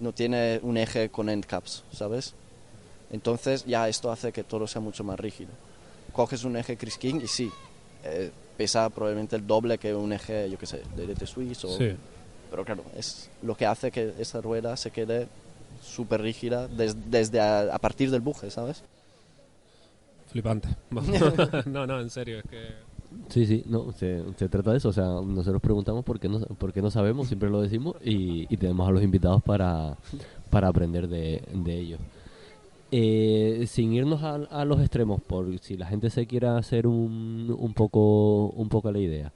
no 0.00 0.12
tiene 0.12 0.60
un 0.62 0.76
eje 0.76 1.08
con 1.10 1.28
end 1.28 1.46
caps, 1.46 1.84
¿sabes? 1.92 2.34
Entonces 3.10 3.64
ya 3.66 3.88
esto 3.88 4.10
hace 4.10 4.32
que 4.32 4.42
todo 4.44 4.66
sea 4.66 4.80
mucho 4.80 5.04
más 5.04 5.18
rígido. 5.18 5.50
Coges 6.12 6.44
un 6.44 6.56
eje 6.56 6.76
Chris 6.76 6.98
King 6.98 7.20
y 7.22 7.28
sí, 7.28 7.50
eh, 8.04 8.30
pesa 8.56 8.88
probablemente 8.90 9.36
el 9.36 9.46
doble 9.46 9.78
que 9.78 9.94
un 9.94 10.12
eje, 10.12 10.50
yo 10.50 10.58
qué 10.58 10.66
sé, 10.66 10.82
de 10.96 11.06
DT 11.06 11.26
Swiss 11.26 11.64
o 11.64 11.78
Sí. 11.78 11.94
Pero 12.52 12.64
claro, 12.64 12.84
es 12.96 13.28
lo 13.42 13.56
que 13.56 13.66
hace 13.66 13.90
que 13.90 14.12
esa 14.20 14.40
rueda 14.40 14.76
se 14.76 14.92
quede 14.92 15.26
súper 15.82 16.22
rígida 16.22 16.68
des- 16.68 17.10
desde 17.10 17.40
a, 17.40 17.74
a 17.74 17.78
partir 17.80 18.12
del 18.12 18.20
buje, 18.20 18.50
¿sabes? 18.52 18.84
Flipante. 20.28 20.68
no, 21.66 21.86
no, 21.86 22.00
en 22.00 22.10
serio, 22.10 22.38
es 22.38 22.44
que... 22.48 22.68
Sí, 23.28 23.46
sí, 23.46 23.62
no, 23.66 23.92
se, 23.92 24.22
se 24.38 24.48
trata 24.48 24.70
de 24.70 24.78
eso. 24.78 24.88
O 24.90 24.92
sea, 24.92 25.04
nosotros 25.04 25.60
preguntamos 25.60 26.04
por 26.04 26.18
qué 26.20 26.28
no, 26.28 26.38
por 26.40 26.72
qué 26.72 26.80
no 26.80 26.90
sabemos, 26.90 27.26
siempre 27.28 27.50
lo 27.50 27.60
decimos, 27.60 27.96
y, 28.04 28.46
y 28.52 28.56
tenemos 28.56 28.88
a 28.88 28.92
los 28.92 29.02
invitados 29.02 29.42
para, 29.42 29.96
para 30.50 30.68
aprender 30.68 31.08
de, 31.08 31.42
de 31.52 31.78
ellos. 31.78 32.00
Eh, 32.90 33.64
sin 33.68 33.92
irnos 33.94 34.22
a, 34.22 34.34
a 34.34 34.64
los 34.64 34.80
extremos, 34.80 35.20
por 35.22 35.58
si 35.60 35.76
la 35.76 35.86
gente 35.86 36.10
se 36.10 36.26
quiera 36.26 36.56
hacer 36.58 36.86
un, 36.86 37.54
un 37.58 37.74
poco 37.74 38.48
un 38.48 38.68
poco 38.68 38.92
la 38.92 38.98
idea. 38.98 39.32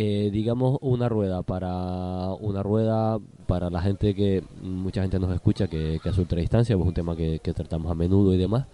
Eh, 0.00 0.30
digamos 0.30 0.78
una 0.80 1.08
rueda 1.08 1.42
para 1.42 2.32
una 2.34 2.62
rueda 2.62 3.18
para 3.48 3.68
la 3.68 3.82
gente 3.82 4.14
que 4.14 4.44
mucha 4.62 5.02
gente 5.02 5.18
nos 5.18 5.34
escucha 5.34 5.66
que, 5.66 5.98
que 6.00 6.08
hace 6.08 6.20
ultradistancia, 6.20 6.76
pues 6.76 6.86
un 6.86 6.94
tema 6.94 7.16
que, 7.16 7.40
tratamos 7.40 7.90
a 7.90 7.96
menudo 7.96 8.32
y 8.32 8.38
demás 8.38 8.68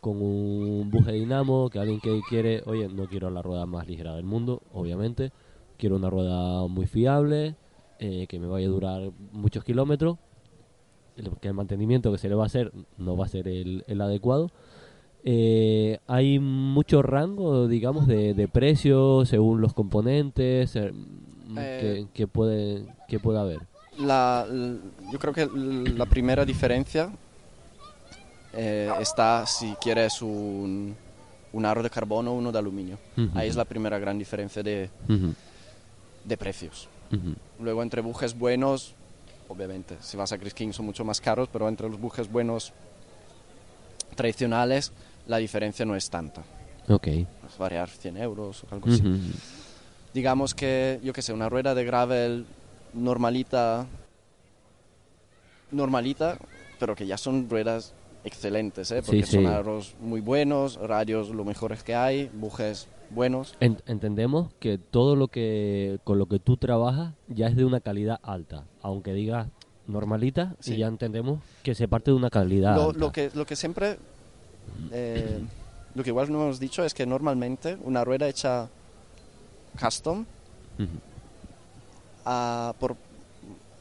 con 0.00 0.22
un 0.22 0.88
buje 0.88 1.10
dinamo, 1.10 1.68
que 1.68 1.80
alguien 1.80 1.98
que 1.98 2.20
quiere, 2.28 2.62
oye, 2.66 2.86
no 2.86 3.08
quiero 3.08 3.28
la 3.30 3.42
rueda 3.42 3.66
más 3.66 3.88
ligera 3.88 4.14
del 4.14 4.24
mundo, 4.24 4.62
obviamente, 4.72 5.32
quiero 5.78 5.96
una 5.96 6.10
rueda 6.10 6.68
muy 6.68 6.86
fiable, 6.86 7.56
eh, 7.98 8.28
que 8.28 8.38
me 8.38 8.46
vaya 8.46 8.68
a 8.68 8.70
durar 8.70 9.10
muchos 9.32 9.64
kilómetros, 9.64 10.18
que 11.40 11.48
el 11.48 11.54
mantenimiento 11.54 12.12
que 12.12 12.18
se 12.18 12.28
le 12.28 12.36
va 12.36 12.44
a 12.44 12.46
hacer 12.46 12.72
no 12.98 13.16
va 13.16 13.24
a 13.24 13.28
ser 13.28 13.48
el, 13.48 13.82
el 13.88 14.00
adecuado. 14.00 14.52
Eh, 15.24 15.98
hay 16.08 16.38
mucho 16.38 17.00
rango, 17.02 17.68
digamos, 17.68 18.06
de, 18.08 18.34
de 18.34 18.48
precios 18.48 19.28
según 19.28 19.60
los 19.60 19.72
componentes 19.72 20.74
eh, 20.76 20.92
Eh, 21.56 21.76
que, 21.78 22.06
que 22.14 22.26
puede 22.26 22.84
que 23.06 23.20
puede 23.20 23.38
haber. 23.38 23.60
La, 23.98 24.46
yo 25.12 25.18
creo 25.18 25.34
que 25.34 25.46
la 25.46 26.06
primera 26.06 26.44
diferencia 26.46 27.10
eh, 28.54 28.90
está 29.00 29.46
si 29.46 29.74
quieres 29.80 30.22
un, 30.22 30.94
un 31.52 31.66
aro 31.66 31.82
de 31.82 31.90
carbono 31.90 32.32
o 32.32 32.34
uno 32.34 32.50
de 32.52 32.58
aluminio. 32.58 32.98
Ujú. 33.16 33.28
Ahí 33.38 33.48
es 33.48 33.56
la 33.56 33.64
primera 33.66 33.98
gran 33.98 34.18
diferencia 34.18 34.62
de, 34.62 34.88
Ujú, 35.08 35.34
de 36.24 36.36
precios. 36.36 36.88
ujú. 37.12 37.34
Luego 37.60 37.82
entre 37.82 38.00
bujes 38.00 38.36
buenos, 38.36 38.94
obviamente, 39.48 39.96
si 40.00 40.16
vas 40.16 40.32
a 40.32 40.38
Chris 40.38 40.54
King 40.54 40.72
son 40.72 40.86
mucho 40.86 41.04
más 41.04 41.20
caros, 41.20 41.48
pero 41.52 41.68
entre 41.68 41.88
los 41.88 42.00
bujes 42.00 42.30
buenos 42.32 42.72
tradicionales 44.16 44.92
la 45.26 45.36
diferencia 45.38 45.84
no 45.84 45.94
es 45.96 46.08
tanta. 46.10 46.42
Ok. 46.88 47.04
Puedes 47.40 47.58
variar 47.58 47.88
100 47.88 48.16
euros 48.16 48.64
o 48.64 48.74
algo 48.74 48.88
así. 48.90 49.00
Ujú. 49.00 49.18
Digamos 50.14 50.54
que, 50.54 51.00
yo 51.02 51.12
qué 51.12 51.22
sé, 51.22 51.32
una 51.32 51.48
rueda 51.48 51.74
de 51.74 51.84
gravel 51.84 52.44
normalita, 52.92 53.86
normalita, 55.70 56.36
pero 56.78 56.94
que 56.94 57.06
ya 57.06 57.16
son 57.16 57.48
ruedas 57.48 57.94
excelentes, 58.24 58.90
¿eh? 58.90 59.02
porque 59.04 59.24
Sí, 59.24 59.32
son 59.36 59.40
sí. 59.44 59.46
aros 59.46 59.94
muy 60.00 60.20
buenos, 60.20 60.76
radios 60.76 61.30
lo 61.30 61.44
mejores 61.44 61.82
que 61.82 61.94
hay, 61.94 62.30
bujes 62.34 62.88
buenos. 63.10 63.54
En- 63.60 63.82
entendemos 63.86 64.52
que 64.60 64.78
todo 64.78 65.16
lo 65.16 65.28
que 65.28 65.98
con 66.04 66.18
lo 66.18 66.26
que 66.26 66.38
tú 66.38 66.56
trabajas 66.56 67.14
ya 67.28 67.46
es 67.48 67.56
de 67.56 67.64
una 67.64 67.80
calidad 67.80 68.20
alta, 68.22 68.64
aunque 68.82 69.12
digas 69.12 69.48
normalita, 69.86 70.54
Sí. 70.60 70.74
y 70.74 70.78
ya 70.78 70.86
entendemos 70.86 71.40
que 71.62 71.74
se 71.74 71.88
parte 71.88 72.10
de 72.12 72.16
una 72.16 72.30
calidad 72.30 72.76
Lo, 72.76 72.88
alta. 72.90 72.98
lo 72.98 73.12
que, 73.12 73.30
lo 73.34 73.44
que 73.46 73.56
siempre, 73.56 73.98
eh, 74.90 75.40
lo 75.94 76.02
que 76.02 76.10
igual 76.10 76.30
no 76.30 76.42
hemos 76.42 76.60
dicho 76.60 76.84
es 76.84 76.94
que 76.94 77.06
normalmente 77.06 77.76
una 77.82 78.04
rueda 78.04 78.28
hecha 78.28 78.68
custom 79.80 80.24
Ujú. 80.78 80.88
a, 82.24 82.74
por, 82.78 82.96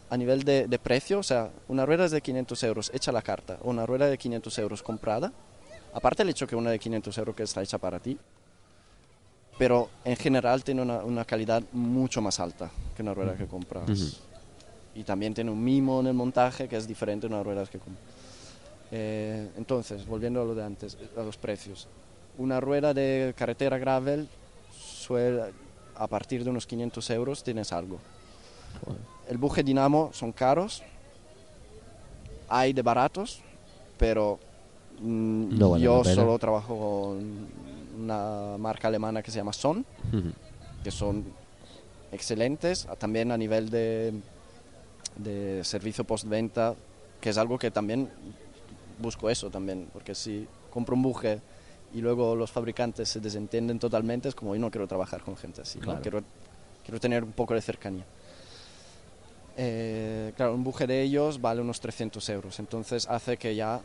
a 0.09 0.17
nivel 0.17 0.43
de, 0.43 0.67
de 0.67 0.79
precio, 0.79 1.19
o 1.19 1.23
sea, 1.23 1.49
una 1.67 1.85
rueda 1.85 2.05
es 2.05 2.11
de 2.11 2.21
500 2.21 2.63
euros 2.63 2.91
hecha 2.93 3.11
a 3.11 3.13
la 3.13 3.21
carta, 3.21 3.57
o 3.63 3.69
una 3.69 3.85
rueda 3.85 4.07
de 4.07 4.17
500 4.17 4.57
euros 4.59 4.83
comprada, 4.83 5.31
aparte 5.93 6.23
el 6.23 6.29
hecho 6.29 6.47
que 6.47 6.55
una 6.55 6.71
de 6.71 6.79
500 6.79 7.17
euros 7.17 7.35
que 7.35 7.43
está 7.43 7.61
hecha 7.61 7.77
para 7.77 7.99
ti, 7.99 8.17
pero 9.57 9.89
en 10.05 10.15
general 10.15 10.63
tiene 10.63 10.81
una, 10.81 11.03
una 11.03 11.23
calidad 11.23 11.61
mucho 11.71 12.21
más 12.21 12.39
alta 12.39 12.71
que 12.95 13.03
una 13.03 13.13
rueda 13.13 13.35
que 13.35 13.45
compras. 13.45 13.89
Ujú. 13.89 14.09
Y 14.95 15.03
también 15.03 15.33
tiene 15.33 15.51
un 15.51 15.63
mimo 15.63 15.99
en 16.01 16.07
el 16.07 16.13
montaje 16.13 16.67
que 16.67 16.75
es 16.75 16.87
diferente 16.87 17.27
a 17.27 17.29
una 17.29 17.43
rueda 17.43 17.65
que 17.65 17.77
compras. 17.77 18.03
Eh, 18.91 19.49
entonces, 19.57 20.05
volviendo 20.05 20.41
a 20.41 20.45
lo 20.45 20.53
de 20.53 20.63
antes, 20.63 20.97
a 21.17 21.21
los 21.23 21.37
precios. 21.37 21.87
Una 22.37 22.59
rueda 22.59 22.93
de 22.93 23.33
carretera 23.37 23.77
gravel 23.77 24.27
suele, 24.77 25.53
a 25.95 26.07
partir 26.07 26.43
de 26.43 26.49
unos 26.49 26.67
500 26.67 27.09
euros 27.11 27.43
tienes 27.43 27.71
algo. 27.71 27.99
El 29.29 29.37
buje 29.37 29.63
dinamo 29.63 30.09
son 30.13 30.31
caros. 30.31 30.83
Hay 32.49 32.73
de 32.73 32.81
baratos, 32.81 33.41
pero 33.97 34.39
mm, 34.99 35.57
No 35.57 35.69
vale 35.71 35.83
yo 35.83 36.03
solo 36.03 36.37
trabajo 36.37 36.77
con 36.77 37.47
una 38.03 38.57
marca 38.57 38.89
alemana 38.89 39.21
que 39.21 39.31
se 39.31 39.37
llama 39.37 39.53
Son, 39.53 39.85
que 40.83 40.91
son 40.91 41.23
excelentes, 42.11 42.87
también 42.97 43.31
a 43.31 43.37
nivel 43.37 43.69
de, 43.69 44.13
de 45.15 45.63
servicio 45.63 46.03
postventa, 46.03 46.75
que 47.21 47.29
es 47.29 47.37
algo 47.37 47.57
que 47.57 47.71
también 47.71 48.09
busco 49.01 49.29
eso 49.29 49.49
también, 49.49 49.89
porque 49.91 50.15
si 50.15 50.47
compro 50.69 50.95
un 50.95 51.01
buje 51.01 51.41
y 51.93 51.99
luego 52.01 52.35
los 52.35 52.51
fabricantes 52.51 53.09
se 53.09 53.19
desentienden 53.19 53.79
totalmente, 53.79 54.29
es 54.29 54.35
como 54.35 54.55
yo 54.55 54.61
no 54.61 54.71
quiero 54.71 54.87
trabajar 54.87 55.21
con 55.21 55.35
gente 55.35 55.61
así, 55.61 55.79
¿no? 55.79 55.85
Claro. 55.85 56.01
quiero, 56.01 56.23
quiero 56.85 56.99
tener 56.99 57.23
un 57.23 57.33
poco 57.33 57.53
de 57.53 57.61
cercanía. 57.61 58.05
Eh, 59.57 60.31
claro, 60.37 60.55
un 60.55 60.63
buje 60.63 60.87
de 60.87 61.01
ellos 61.01 61.41
vale 61.41 61.61
unos 61.61 61.81
300 61.81 62.27
euros, 62.29 62.59
entonces 62.59 63.07
hace 63.09 63.37
que 63.37 63.55
ya 63.55 63.81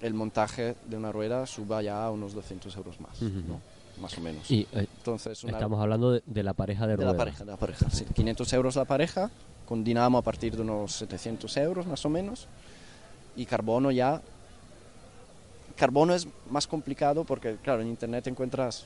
el 0.00 0.14
montaje 0.14 0.76
de 0.86 0.96
una 0.96 1.12
rueda 1.12 1.46
suba 1.46 1.82
ya 1.82 2.04
a 2.04 2.10
unos 2.10 2.32
200 2.32 2.74
euros 2.76 2.98
más, 3.00 3.20
Ujú. 3.20 3.42
¿no? 3.46 3.60
más 4.00 4.16
o 4.16 4.20
menos. 4.22 4.50
Y 4.50 4.66
eh, 4.72 4.86
entonces, 4.96 5.44
una, 5.44 5.52
estamos 5.52 5.78
hablando 5.78 6.12
de, 6.12 6.22
de 6.24 6.42
la 6.42 6.54
pareja 6.54 6.86
de 6.86 6.92
de 6.92 6.96
ruedas. 6.96 7.12
la 7.12 7.18
pareja, 7.18 7.44
de 7.44 7.50
la 7.50 7.56
pareja, 7.58 7.90
sí. 7.90 8.06
500 8.14 8.52
euros 8.54 8.76
la 8.76 8.86
pareja, 8.86 9.30
con 9.66 9.84
dinamo 9.84 10.16
a 10.16 10.22
partir 10.22 10.56
de 10.56 10.62
unos 10.62 10.92
700 10.92 11.54
euros 11.58 11.86
más 11.86 12.04
o 12.06 12.08
menos, 12.08 12.46
y 13.36 13.44
carbono 13.44 13.90
ya... 13.90 14.22
Carbono 15.80 16.14
es 16.14 16.28
más 16.50 16.66
complicado 16.66 17.24
porque, 17.24 17.56
claro, 17.62 17.80
en 17.80 17.88
internet 17.88 18.26
encuentras 18.26 18.84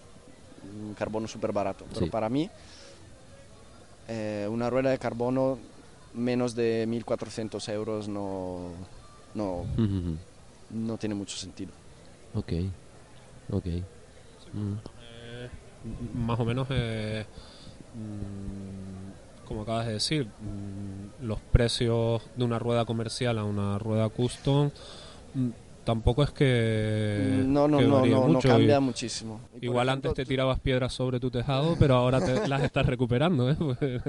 un 0.63 0.95
carbono 0.95 1.27
súper 1.27 1.51
barato, 1.53 1.85
pero 1.93 2.07
Sí. 2.07 2.11
para 2.11 2.29
mí 2.29 2.49
eh, 4.07 4.47
una 4.49 4.71
rueda 4.71 4.91
de 4.91 4.99
carbono 4.99 5.59
menos 6.15 6.55
de 6.55 6.87
1.400 6.87 7.69
euros 7.73 8.07
no, 8.07 8.69
no, 9.35 9.65
no 10.71 10.97
tiene 10.97 11.17
mucho 11.17 11.37
sentido. 11.37 11.73
Ok, 12.35 12.53
ok. 13.51 13.67
Mm. 14.53 14.75
Eh, 15.03 15.49
más 16.15 16.39
o 16.39 16.45
menos, 16.45 16.69
eh, 16.71 17.27
mm, 17.95 19.47
como 19.49 19.63
acabas 19.63 19.87
de 19.87 19.95
decir, 19.95 20.27
mm, 20.27 21.25
los 21.27 21.41
precios 21.41 22.23
de 22.37 22.45
una 22.45 22.61
rueda 22.61 22.85
comercial 22.85 23.37
a 23.39 23.45
una 23.45 23.79
rueda 23.81 24.09
custom 24.11 24.71
tampoco 25.85 26.23
es 26.23 26.31
que, 26.31 27.43
no, 27.47 27.69
no, 27.69 27.79
que 27.79 27.85
no, 27.87 28.05
no, 28.07 28.21
no 28.23 28.29
mucho. 28.35 28.49
cambia 28.49 28.79
Y- 28.79 28.81
muchísimo. 28.81 29.41
Y 29.61 29.67
Igual 29.67 29.89
ejemplo, 29.89 30.11
antes 30.11 30.25
te 30.25 30.29
tirabas 30.29 30.59
piedras 30.61 30.93
sobre 30.93 31.21
tu 31.21 31.31
tejado, 31.31 31.77
pero 31.79 31.95
ahora 31.97 32.21
te 32.25 32.49
las 32.49 32.63
estás 32.63 32.87
recuperando, 32.87 33.51
¿eh? 33.51 33.57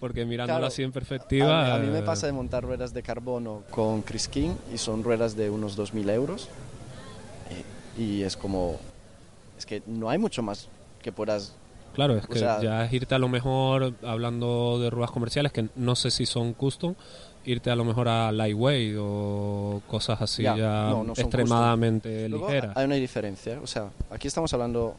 Porque 0.00 0.24
mirándola 0.26 0.58
Claro, 0.58 0.66
así 0.66 0.82
en 0.82 0.92
perspectiva... 0.92 1.74
A 1.74 1.78
mí, 1.78 1.84
a 1.84 1.86
mí 1.86 1.92
me 1.92 2.00
eh, 2.00 2.02
pasa 2.02 2.26
de 2.26 2.32
montar 2.32 2.62
ruedas 2.64 2.92
de 2.92 3.02
carbono 3.02 3.62
con 3.70 4.02
Chris 4.02 4.28
King 4.28 4.50
y 4.72 4.78
son 4.78 5.02
ruedas 5.02 5.36
de 5.36 5.48
unos 5.50 5.76
2.000 5.76 6.10
euros. 6.10 6.48
Y, 7.96 8.02
y 8.02 8.22
es 8.22 8.36
como... 8.36 8.78
Es 9.56 9.64
que 9.64 9.82
no 9.86 10.10
hay 10.10 10.18
mucho 10.18 10.42
más 10.42 10.68
que 11.02 11.12
puedas... 11.12 11.54
Claro, 11.94 12.14
es 12.18 12.24
O 12.24 12.28
que 12.28 12.38
sea- 12.38 12.60
ya 12.60 12.84
es 12.84 12.92
irte 12.92 13.14
a 13.14 13.18
lo 13.18 13.28
mejor, 13.28 13.94
hablando 14.04 14.78
de 14.78 14.90
ruedas 14.90 15.10
comerciales, 15.10 15.50
que 15.50 15.68
no 15.76 15.96
sé 15.96 16.10
si 16.10 16.26
son 16.26 16.52
custom, 16.52 16.94
irte 17.46 17.70
a 17.70 17.76
lo 17.76 17.84
mejor 17.84 18.08
a 18.08 18.30
lightweight 18.32 18.96
o 18.98 19.80
cosas 19.88 20.20
así 20.20 20.42
Ya, 20.42 20.56
ya, 20.56 20.90
no, 20.90 21.04
no 21.04 21.12
extremadamente 21.12 22.28
Luego 22.28 22.48
ligeras. 22.48 22.76
hay 22.76 22.84
una 22.84 22.96
diferencia. 22.96 23.58
O 23.62 23.66
sea, 23.66 23.90
aquí 24.10 24.28
estamos 24.28 24.52
hablando... 24.52 24.94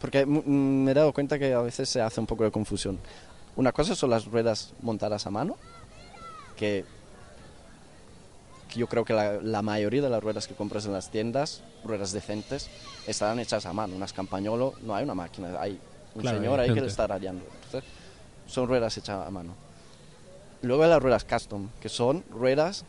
Porque 0.00 0.26
mm, 0.26 0.84
me 0.84 0.90
he 0.90 0.94
dado 0.94 1.12
cuenta 1.12 1.38
que 1.38 1.54
a 1.54 1.60
veces 1.60 1.88
se 1.88 2.02
hace 2.02 2.20
un 2.20 2.26
poco 2.26 2.44
de 2.44 2.50
confusión. 2.50 2.98
Una 3.56 3.72
cosa 3.72 3.94
son 3.94 4.10
las 4.10 4.26
ruedas 4.26 4.74
montadas 4.82 5.26
a 5.26 5.30
mano, 5.30 5.56
que, 6.56 6.84
yo 8.74 8.86
creo 8.88 9.04
que 9.06 9.14
la, 9.14 9.40
la 9.40 9.62
mayoría 9.62 10.02
de 10.02 10.10
las 10.10 10.22
ruedas 10.22 10.46
que 10.46 10.54
compras 10.54 10.84
en 10.84 10.92
las 10.92 11.10
tiendas, 11.10 11.62
ruedas 11.82 12.12
decentes, 12.12 12.68
estarán 13.06 13.38
hechas 13.38 13.64
a 13.64 13.72
mano. 13.72 13.96
Unas 13.96 14.12
campañolo, 14.12 14.74
no 14.82 14.94
hay 14.94 15.04
una 15.04 15.14
máquina, 15.14 15.58
hay 15.58 15.80
un 16.14 16.20
Claro, 16.20 16.38
señor 16.38 16.60
hay 16.60 16.68
ahí 16.68 16.74
que 16.74 16.80
le 16.82 16.88
está 16.88 17.06
rayando. 17.06 17.44
Entonces, 17.64 17.90
son 18.46 18.68
ruedas 18.68 18.96
hechas 18.98 19.26
a 19.26 19.30
mano. 19.30 19.54
Luego 20.66 20.82
hay 20.82 20.90
las 20.90 21.02
ruedas 21.02 21.24
custom, 21.24 21.68
que 21.80 21.88
son 21.88 22.24
ruedas 22.30 22.84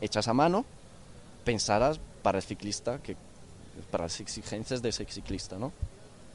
hechas 0.00 0.26
a 0.28 0.34
mano, 0.34 0.64
pensadas 1.44 2.00
para 2.22 2.38
el 2.38 2.44
ciclista, 2.44 2.98
que 3.02 3.16
para 3.90 4.04
las 4.04 4.20
exigencias 4.20 4.80
de 4.82 4.88
ese 4.88 5.04
ciclista, 5.04 5.58
¿no? 5.58 5.72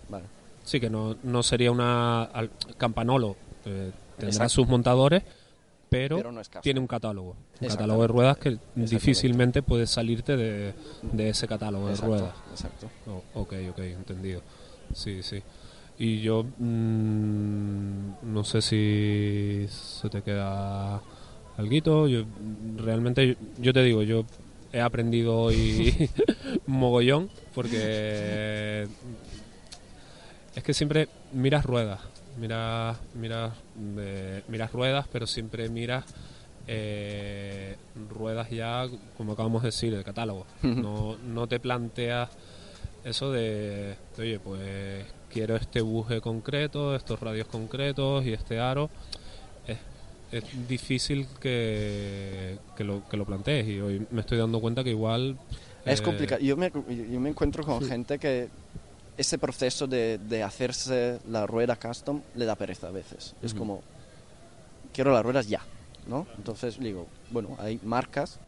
Vale. 0.09 0.25
Sí, 0.63 0.79
que 0.79 0.89
no, 0.89 1.15
no 1.23 1.41
sería 1.43 1.71
una 1.71 2.23
al- 2.23 2.51
campanolo. 2.77 3.35
eh, 3.65 3.91
tendrá 4.17 4.47
sus 4.49 4.67
montadores, 4.67 5.23
pero, 5.89 6.17
Pero 6.17 6.31
no 6.31 6.41
tiene 6.61 6.79
un 6.79 6.87
catálogo. 6.87 7.35
Un 7.59 7.67
catálogo 7.67 8.01
de 8.03 8.07
ruedas 8.07 8.37
que 8.37 8.57
difícilmente 8.75 9.61
puedes 9.63 9.89
salirte 9.89 10.37
de, 10.37 10.73
de 11.01 11.29
ese 11.29 11.47
catálogo 11.47 11.89
de 11.89 11.95
ruedas. 11.95 12.33
Exacto. 12.51 12.89
Oh, 13.07 13.41
ok, 13.41 13.53
ok, 13.71 13.79
entendido. 13.79 14.41
Sí, 14.93 15.21
sí. 15.23 15.41
Y 15.97 16.21
yo 16.21 16.43
mm, 16.57 18.11
no 18.23 18.43
sé 18.43 18.61
si 18.61 19.65
se 19.69 20.09
te 20.09 20.21
queda 20.21 21.01
alguito. 21.57 22.07
Yo 22.07 22.25
realmente 22.77 23.27
yo, 23.27 23.33
yo 23.59 23.73
te 23.73 23.83
digo, 23.83 24.03
yo 24.03 24.25
he 24.73 24.81
aprendido 24.81 25.37
hoy 25.37 26.09
mogollón 26.65 27.29
porque 27.53 28.87
es 30.55 30.63
que 30.63 30.73
siempre 30.73 31.07
miras 31.33 31.65
ruedas, 31.65 31.99
miras 32.39 32.97
miras 33.13 33.53
eh, 33.97 34.43
miras 34.47 34.71
ruedas, 34.71 35.07
pero 35.11 35.27
siempre 35.27 35.69
miras 35.69 36.05
eh, 36.67 37.75
ruedas 38.09 38.49
ya 38.49 38.87
como 39.17 39.33
acabamos 39.33 39.63
de 39.63 39.67
decir, 39.67 39.93
el 39.93 40.03
catálogo. 40.03 40.45
No, 40.61 41.17
no 41.17 41.47
te 41.47 41.59
planteas 41.59 42.29
eso 43.03 43.31
de, 43.31 43.95
de, 44.15 44.21
oye, 44.21 44.39
pues 44.39 45.05
quiero 45.31 45.55
este 45.55 45.81
buje 45.81 46.21
concreto, 46.21 46.95
estos 46.95 47.19
radios 47.19 47.47
concretos 47.47 48.25
y 48.25 48.33
este 48.33 48.59
aro. 48.59 48.89
Es, 49.67 49.77
es 50.31 50.67
difícil 50.67 51.27
que, 51.39 52.57
que, 52.75 52.83
lo, 52.83 53.07
que 53.07 53.17
lo 53.17 53.25
plantees 53.25 53.67
y 53.67 53.79
hoy 53.79 54.07
me 54.11 54.21
estoy 54.21 54.37
dando 54.37 54.59
cuenta 54.59 54.83
que 54.83 54.91
igual... 54.91 55.37
Es 55.85 55.99
eh, 55.99 56.03
complicado. 56.03 56.41
Yo 56.41 56.57
me, 56.57 56.71
yo 56.71 57.19
me 57.19 57.29
encuentro 57.29 57.63
con 57.63 57.81
gente 57.81 58.19
que 58.19 58.49
ese 59.17 59.37
proceso 59.37 59.87
de, 59.87 60.17
de 60.17 60.43
hacerse 60.43 61.19
la 61.29 61.45
rueda 61.45 61.75
custom 61.75 62.21
le 62.35 62.45
da 62.45 62.55
pereza 62.55 62.87
a 62.87 62.91
veces. 62.91 63.35
Es 63.41 63.51
Ujú. 63.51 63.59
como, 63.59 63.81
quiero 64.93 65.11
las 65.11 65.23
ruedas 65.23 65.47
ya, 65.47 65.61
¿no? 66.07 66.27
Entonces 66.37 66.79
digo, 66.79 67.07
bueno, 67.29 67.55
hay 67.59 67.79
marcas 67.83 68.39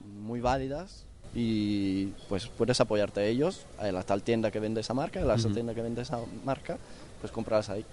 muy 0.00 0.40
válidas 0.40 1.05
y 1.38 2.06
pues 2.30 2.46
puedes 2.48 2.80
apoyarte 2.80 3.20
a 3.20 3.26
ellos, 3.26 3.66
a 3.78 3.92
la 3.92 4.02
tal 4.02 4.22
tienda 4.22 4.50
que 4.50 4.58
vende 4.58 4.80
esa 4.80 4.94
marca, 4.94 5.20
a 5.20 5.24
la 5.24 5.34
Ujú. 5.34 5.50
tienda 5.50 5.74
que 5.74 5.82
vende 5.82 6.00
esa 6.00 6.18
marca, 6.44 6.78
pues 7.20 7.30
comprarlas 7.30 7.68
ahí, 7.68 7.84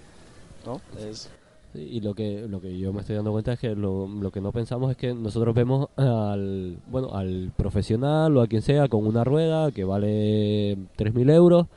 ¿no? 0.65 0.79
Es, 0.97 1.29
Y 1.75 1.99
lo 1.99 2.13
que, 2.15 2.45
lo 2.47 2.61
que 2.61 2.77
yo 2.79 2.93
me 2.93 3.01
estoy 3.01 3.15
dando 3.17 3.31
cuenta 3.33 3.53
es 3.53 3.59
que 3.59 3.75
lo, 3.75 4.07
lo 4.07 4.31
que 4.31 4.39
no 4.39 4.51
pensamos 4.53 4.91
es 4.91 4.95
que 4.97 5.13
nosotros 5.13 5.53
vemos 5.53 5.89
al, 5.97 6.77
bueno, 6.87 7.13
al 7.15 7.51
profesional 7.57 8.37
o 8.37 8.41
a 8.41 8.47
quien 8.47 8.61
sea 8.61 8.87
con 8.87 9.05
una 9.05 9.23
rueda 9.25 9.71
que 9.71 9.83
vale 9.83 10.77
3.000 10.95 11.29
euros 11.29 11.67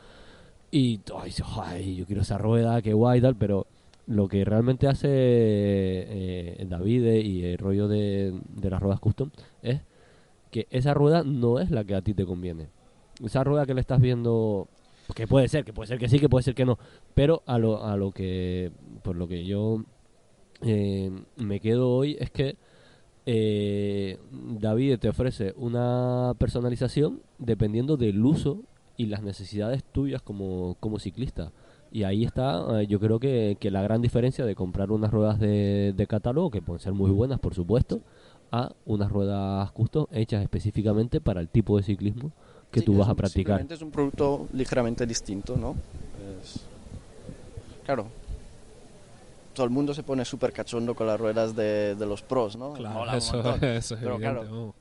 y 0.71 1.01
ay, 1.21 1.33
"Ay, 1.65 1.97
yo 1.97 2.07
quiero 2.07 2.23
esa 2.23 2.39
rueda, 2.39 2.81
qué 2.83 2.93
guay 2.93 3.19
y 3.19 3.23
tal, 3.23 3.35
pero 3.35 3.67
lo 4.07 4.29
que 4.29 4.45
realmente 4.45 4.87
hace 4.87 5.09
eh, 5.11 6.67
David 6.69 7.07
y 7.25 7.45
el 7.45 7.59
rollo 7.59 7.89
de, 7.89 8.35
de 8.55 8.71
las 8.71 8.81
ruedas 8.81 9.01
custom 9.01 9.31
es 9.63 9.81
que 10.57 10.67
esa 10.71 10.95
rueda 10.95 11.23
no 11.23 11.61
es 11.61 11.71
la 11.71 11.85
que 11.85 11.95
a 11.95 12.01
ti 12.01 12.15
te 12.15 12.25
conviene. 12.25 12.69
Esa 13.23 13.45
rueda 13.45 13.67
que 13.67 13.75
le 13.75 13.83
estás 13.83 14.01
viendo, 14.01 14.69
que 15.15 15.27
puede 15.27 15.49
ser, 15.49 15.67
que 15.67 15.75
puede 15.75 15.87
ser 15.87 15.99
que 15.99 16.09
sí, 16.09 16.19
que 16.19 16.31
puede 16.31 16.45
ser 16.45 16.55
que 16.55 16.65
no, 16.65 16.79
pero 17.13 17.43
a 17.45 17.59
lo, 17.59 17.85
a 17.85 17.95
lo 17.99 18.11
que, 18.11 18.73
por 19.03 19.17
lo 19.17 19.29
que 19.29 19.45
yo 19.45 19.85
eh, 20.63 21.11
me 21.37 21.61
quedo 21.61 21.91
hoy 21.91 22.17
es 22.19 22.31
que 22.31 22.57
eh, 23.27 24.19
David 24.31 24.99
te 24.99 25.11
ofrece 25.11 25.53
una 25.59 26.33
personalización 26.39 27.21
dependiendo 27.39 27.99
del 27.99 28.25
uso 28.25 28.63
y 28.97 29.07
las 29.07 29.23
necesidades 29.23 29.85
tuyas 29.85 30.23
como, 30.23 30.79
como 30.81 30.99
ciclista. 30.99 31.53
Y 31.93 32.05
ahí 32.05 32.25
está, 32.25 32.81
eh, 32.81 32.87
yo 32.87 32.99
creo 32.99 33.21
que, 33.21 33.59
que 33.61 33.71
la 33.71 33.83
gran 33.83 34.01
diferencia 34.01 34.47
de 34.47 34.55
comprar 34.55 34.91
unas 34.91 35.11
ruedas 35.11 35.39
de, 35.39 35.93
de 35.95 36.07
catálogo, 36.07 36.51
que 36.51 36.63
pueden 36.63 36.81
ser 36.81 36.95
muy 36.95 37.11
buenas, 37.11 37.41
por 37.41 37.53
supuesto, 37.53 38.01
a 38.65 38.73
unas 38.85 39.11
ruedas 39.11 39.71
custom 39.73 40.07
hechas 40.11 40.43
específicamente 40.43 41.21
para 41.21 41.41
el 41.41 41.49
tipo 41.49 41.77
de 41.77 41.83
ciclismo 41.83 42.33
que 42.71 42.81
Sí, 42.81 42.87
tú 42.87 42.97
vas 42.99 43.09
a 43.09 43.15
practicar. 43.15 43.65
es 43.71 43.83
un 43.83 43.91
producto 43.91 44.49
ligeramente 44.53 45.07
distinto, 45.07 45.57
¿no? 45.57 45.77
Es- 46.43 46.61
Claro. 47.85 48.07
Todo 49.55 49.65
el 49.65 49.71
mundo 49.71 49.95
se 49.95 50.03
pone 50.03 50.25
súper 50.25 50.53
cachondo 50.53 50.95
con 50.95 51.07
las 51.07 51.19
ruedas 51.19 51.57
de, 51.57 51.95
de 51.95 52.07
los 52.07 52.21
pros, 52.23 52.57
¿no? 52.57 52.73
Claro, 52.75 53.17
eso, 53.17 53.39
eso 53.63 53.95
es 53.95 54.01
Pero 54.03 54.17
evidente. 54.17 54.21
claro, 54.47 54.75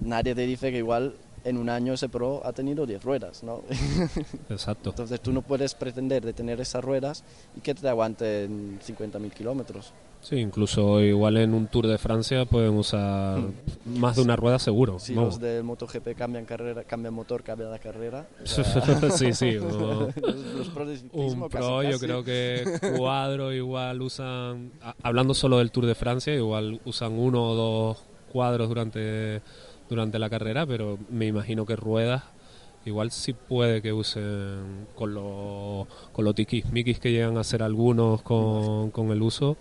nadie 0.00 0.34
te 0.34 0.40
dice 0.46 0.70
que 0.72 0.78
igual 0.78 1.14
en 1.44 1.58
un 1.58 1.68
año 1.68 1.92
ese 1.92 2.08
Pro 2.08 2.40
ha 2.44 2.52
tenido 2.54 2.86
10 2.86 3.04
ruedas, 3.04 3.42
¿no? 3.44 3.60
Exacto. 4.48 4.90
Entonces 4.90 5.20
tú 5.20 5.30
no 5.32 5.42
puedes 5.42 5.74
pretender 5.74 6.24
de 6.24 6.32
tener 6.32 6.60
esas 6.60 6.82
ruedas 6.82 7.22
y 7.56 7.60
que 7.60 7.74
te 7.74 7.86
aguanten 7.88 8.80
50.000 8.80 9.30
kilómetros. 9.30 9.92
Sí, 10.24 10.36
incluso 10.36 11.02
igual 11.02 11.36
en 11.36 11.52
un 11.52 11.66
Tour 11.66 11.86
de 11.86 11.98
Francia 11.98 12.46
pueden 12.46 12.72
usar 12.78 13.40
más 13.84 14.16
de 14.16 14.22
una 14.22 14.36
rueda 14.36 14.58
seguro. 14.58 14.98
Si 14.98 15.14
vamos. 15.14 15.34
los 15.34 15.40
del 15.42 15.62
MotoGP 15.64 16.14
cambian 16.16 16.46
carrera, 16.46 16.82
cambian 16.84 17.12
motor, 17.12 17.42
cambia 17.42 17.68
la 17.68 17.78
carrera. 17.78 18.26
o 18.42 18.46
sea, 18.46 19.10
sí, 19.10 19.32
sí. 19.34 19.52
los, 19.52 20.14
un 21.12 21.40
casi, 21.40 21.48
pro, 21.50 21.82
yo 21.82 21.90
casi. 21.90 22.06
creo 22.06 22.24
que 22.24 22.64
cuadro 22.96 23.52
igual 23.52 24.00
usan, 24.00 24.72
a- 24.80 24.94
hablando 25.02 25.34
solo 25.34 25.58
del 25.58 25.70
Tour 25.70 25.84
de 25.84 25.94
Francia, 25.94 26.34
igual 26.34 26.80
usan 26.86 27.12
uno 27.12 27.50
o 27.50 27.54
dos 27.54 28.02
cuadros 28.32 28.68
durante, 28.68 29.42
durante 29.90 30.18
la 30.18 30.30
carrera, 30.30 30.64
pero 30.66 30.98
me 31.10 31.26
imagino 31.26 31.66
que 31.66 31.76
ruedas 31.76 32.22
igual 32.86 33.10
sí 33.10 33.34
puede 33.34 33.80
que 33.82 33.92
usen 33.94 34.86
con 34.94 35.14
los 35.14 35.86
con 36.12 36.24
los 36.24 36.34
tiquismiquis 36.34 36.98
que 36.98 37.12
llegan 37.12 37.36
a 37.38 37.40
hacer 37.40 37.62
algunos 37.62 38.22
con, 38.22 38.90
con 38.90 39.10
el 39.10 39.20
uso. 39.20 39.56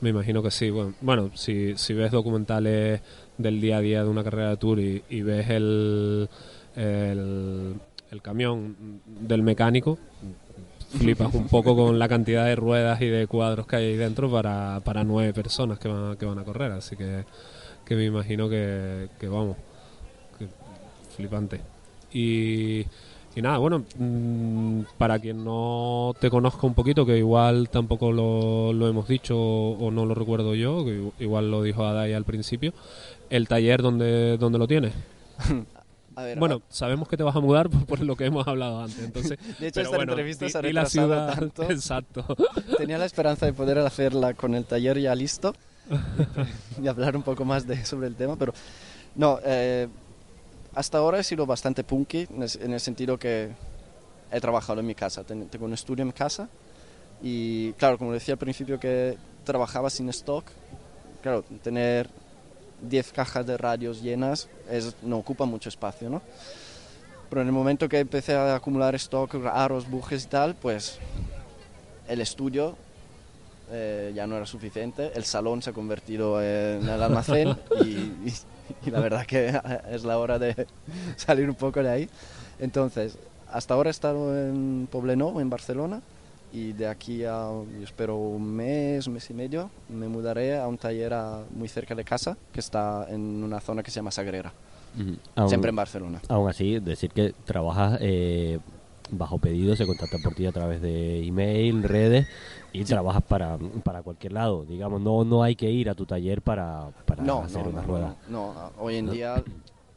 Me 0.00 0.10
imagino 0.10 0.42
que 0.42 0.50
sí. 0.50 0.70
Bueno, 0.70 0.94
bueno 1.00 1.30
si, 1.34 1.76
si 1.76 1.94
ves 1.94 2.10
documentales 2.10 3.00
del 3.38 3.60
día 3.60 3.78
a 3.78 3.80
día 3.80 4.02
de 4.02 4.08
una 4.08 4.24
carrera 4.24 4.50
de 4.50 4.56
tour 4.56 4.80
y, 4.80 5.02
y 5.08 5.22
ves 5.22 5.50
el, 5.50 6.28
el, 6.76 7.74
el 8.10 8.22
camión 8.22 9.00
del 9.06 9.42
mecánico, 9.42 9.98
flipas 10.98 11.34
un 11.34 11.48
poco 11.48 11.76
con 11.76 11.98
la 11.98 12.08
cantidad 12.08 12.46
de 12.46 12.56
ruedas 12.56 13.00
y 13.00 13.06
de 13.06 13.26
cuadros 13.26 13.66
que 13.66 13.76
hay 13.76 13.84
ahí 13.86 13.96
dentro 13.96 14.30
para, 14.30 14.80
para 14.84 15.04
nueve 15.04 15.32
personas 15.32 15.78
que 15.78 15.88
van, 15.88 16.16
que 16.16 16.26
van 16.26 16.38
a 16.38 16.44
correr. 16.44 16.72
Así 16.72 16.96
que, 16.96 17.24
que 17.84 17.94
me 17.94 18.04
imagino 18.04 18.48
que, 18.48 19.08
que 19.18 19.28
vamos, 19.28 19.56
que 20.38 20.48
flipante. 21.16 21.60
Y, 22.12 22.84
y 23.40 23.42
nada, 23.42 23.58
bueno, 23.58 23.84
mm, 23.98 24.82
para 24.98 25.18
quien 25.18 25.42
no 25.44 26.14
te 26.20 26.30
conozca 26.30 26.66
un 26.66 26.74
poquito, 26.74 27.04
que 27.04 27.18
igual 27.18 27.68
tampoco 27.70 28.12
lo, 28.12 28.72
lo 28.72 28.86
hemos 28.86 29.08
dicho 29.08 29.36
o 29.36 29.90
no 29.90 30.04
lo 30.04 30.14
recuerdo 30.14 30.54
yo, 30.54 30.84
que 30.84 31.10
igual 31.18 31.50
lo 31.50 31.62
dijo 31.62 31.84
Adai 31.84 32.12
al 32.12 32.24
principio, 32.24 32.72
el 33.30 33.48
taller 33.48 33.82
donde, 33.82 34.36
donde 34.36 34.58
lo 34.58 34.68
tienes. 34.68 34.92
A 36.16 36.24
ver, 36.24 36.38
Bueno, 36.38 36.60
sabemos 36.68 37.08
que 37.08 37.16
te 37.16 37.22
vas 37.22 37.34
a 37.34 37.40
mudar 37.40 37.70
por, 37.70 38.00
lo 38.00 38.14
que 38.16 38.26
hemos 38.26 38.46
hablado 38.46 38.82
antes, 38.82 38.98
entonces... 38.98 39.38
de 39.58 39.68
hecho 39.68 39.80
esta 39.80 39.96
bueno, 39.96 40.12
entrevista 40.12 40.48
se 40.48 40.58
ha 40.58 40.60
di 40.60 40.72
la 40.72 40.82
retrasado 40.82 41.08
ciudad, 41.08 41.34
tanto. 41.34 41.62
exacto. 41.70 42.24
Tenía 42.76 42.98
la 42.98 43.06
esperanza 43.06 43.46
de 43.46 43.52
poder 43.52 43.78
hacerla 43.78 44.34
con 44.34 44.54
el 44.54 44.64
taller 44.64 44.98
ya 44.98 45.14
listo 45.14 45.54
y 46.82 46.86
hablar 46.88 47.16
un 47.16 47.22
poco 47.22 47.44
más 47.44 47.66
de, 47.66 47.84
sobre 47.86 48.08
el 48.08 48.16
tema, 48.16 48.36
pero 48.36 48.52
no, 49.14 49.38
eh, 49.44 49.88
hasta 50.74 50.98
ahora 50.98 51.18
he 51.18 51.24
sido 51.24 51.46
bastante 51.46 51.84
punky 51.84 52.26
en 52.34 52.42
el, 52.42 52.50
en 52.60 52.72
el 52.72 52.80
sentido 52.80 53.18
que 53.18 53.50
he 54.32 54.40
trabajado 54.40 54.80
en 54.80 54.86
mi 54.86 54.94
casa, 54.94 55.24
Ten- 55.24 55.48
tengo 55.48 55.64
un 55.64 55.72
estudio 55.72 56.02
en 56.02 56.08
mi 56.08 56.12
casa 56.12 56.48
y 57.22 57.72
claro, 57.74 57.98
como 57.98 58.12
decía 58.12 58.34
al 58.34 58.38
principio 58.38 58.78
que 58.78 59.16
trabajaba 59.44 59.90
sin 59.90 60.08
stock, 60.10 60.44
claro, 61.22 61.42
tener 61.62 62.08
10 62.82 63.12
cajas 63.12 63.46
de 63.46 63.56
radios 63.58 64.00
llenas 64.02 64.48
es, 64.70 64.94
no 65.02 65.18
ocupa 65.18 65.44
mucho 65.44 65.68
espacio, 65.68 66.08
¿no? 66.08 66.22
Pero 67.28 67.42
en 67.42 67.48
el 67.48 67.52
momento 67.52 67.88
que 67.88 67.98
empecé 67.98 68.34
a 68.34 68.54
acumular 68.56 68.94
stock, 68.94 69.34
aros, 69.52 69.88
bujes 69.88 70.24
y 70.24 70.28
tal, 70.28 70.54
pues 70.54 70.98
el 72.08 72.20
estudio 72.20 72.76
eh, 73.70 74.12
ya 74.14 74.26
no 74.26 74.36
era 74.36 74.46
suficiente, 74.46 75.12
el 75.14 75.24
salón 75.24 75.62
se 75.62 75.70
ha 75.70 75.72
convertido 75.72 76.42
en 76.42 76.88
el 76.88 77.02
almacén 77.02 77.56
y, 77.84 77.86
y- 77.88 78.34
y 78.86 78.90
la 78.90 79.00
verdad 79.00 79.26
que 79.26 79.52
es 79.90 80.04
la 80.04 80.18
hora 80.18 80.38
de 80.38 80.66
salir 81.16 81.48
un 81.48 81.54
poco 81.56 81.82
de 81.82 81.88
ahí. 81.90 82.08
Entonces, 82.58 83.16
hasta 83.50 83.74
ahora 83.74 83.90
he 83.90 83.92
estado 83.92 84.36
en 84.38 84.88
Poblenou, 84.90 85.40
en 85.40 85.50
Barcelona, 85.50 86.00
y 86.52 86.72
de 86.72 86.86
aquí 86.88 87.24
a, 87.24 87.48
yo 87.50 87.84
espero, 87.84 88.16
un 88.16 88.44
mes, 88.44 89.06
un 89.06 89.14
mes 89.14 89.30
y 89.30 89.34
medio, 89.34 89.70
me 89.88 90.08
mudaré 90.08 90.58
a 90.58 90.66
un 90.66 90.76
taller 90.78 91.14
a- 91.14 91.42
muy 91.54 91.68
cerca 91.68 91.94
de 91.94 92.04
casa, 92.04 92.36
que 92.52 92.60
está 92.60 93.06
en 93.08 93.20
una 93.44 93.60
zona 93.60 93.82
que 93.82 93.90
se 93.90 93.96
llama 93.96 94.10
Sagrera, 94.10 94.52
Ujú. 95.00 95.14
Aún- 95.36 95.48
siempre 95.48 95.70
en 95.70 95.76
Barcelona. 95.76 96.20
Aún 96.28 96.48
así, 96.50 96.80
decir 96.80 97.10
que 97.10 97.34
trabajas 97.44 97.98
eh, 98.02 98.58
bajo 99.12 99.38
pedido, 99.38 99.76
se 99.76 99.86
contacta 99.86 100.18
por 100.18 100.34
ti 100.34 100.46
a 100.46 100.52
través 100.52 100.80
de 100.82 101.24
email, 101.24 101.82
redes 101.84 102.26
y 102.72 102.84
trabajas 102.84 103.22
para, 103.24 103.58
para 103.84 104.02
cualquier 104.02 104.32
lado. 104.32 104.64
Digamos, 104.64 105.00
no 105.00 105.24
no 105.24 105.42
hay 105.42 105.56
que 105.56 105.70
ir 105.70 105.90
a 105.90 105.94
tu 105.94 106.06
taller 106.06 106.40
para, 106.42 106.88
para 107.06 107.22
No, 107.22 107.42
hacer 107.42 107.62
no, 107.64 107.70
una 107.70 107.80
no, 107.82 107.86
rueda. 107.86 108.14
no, 108.28 108.54
no. 108.54 108.70
Hoy 108.78 108.96
en 108.96 109.10
día 109.10 109.42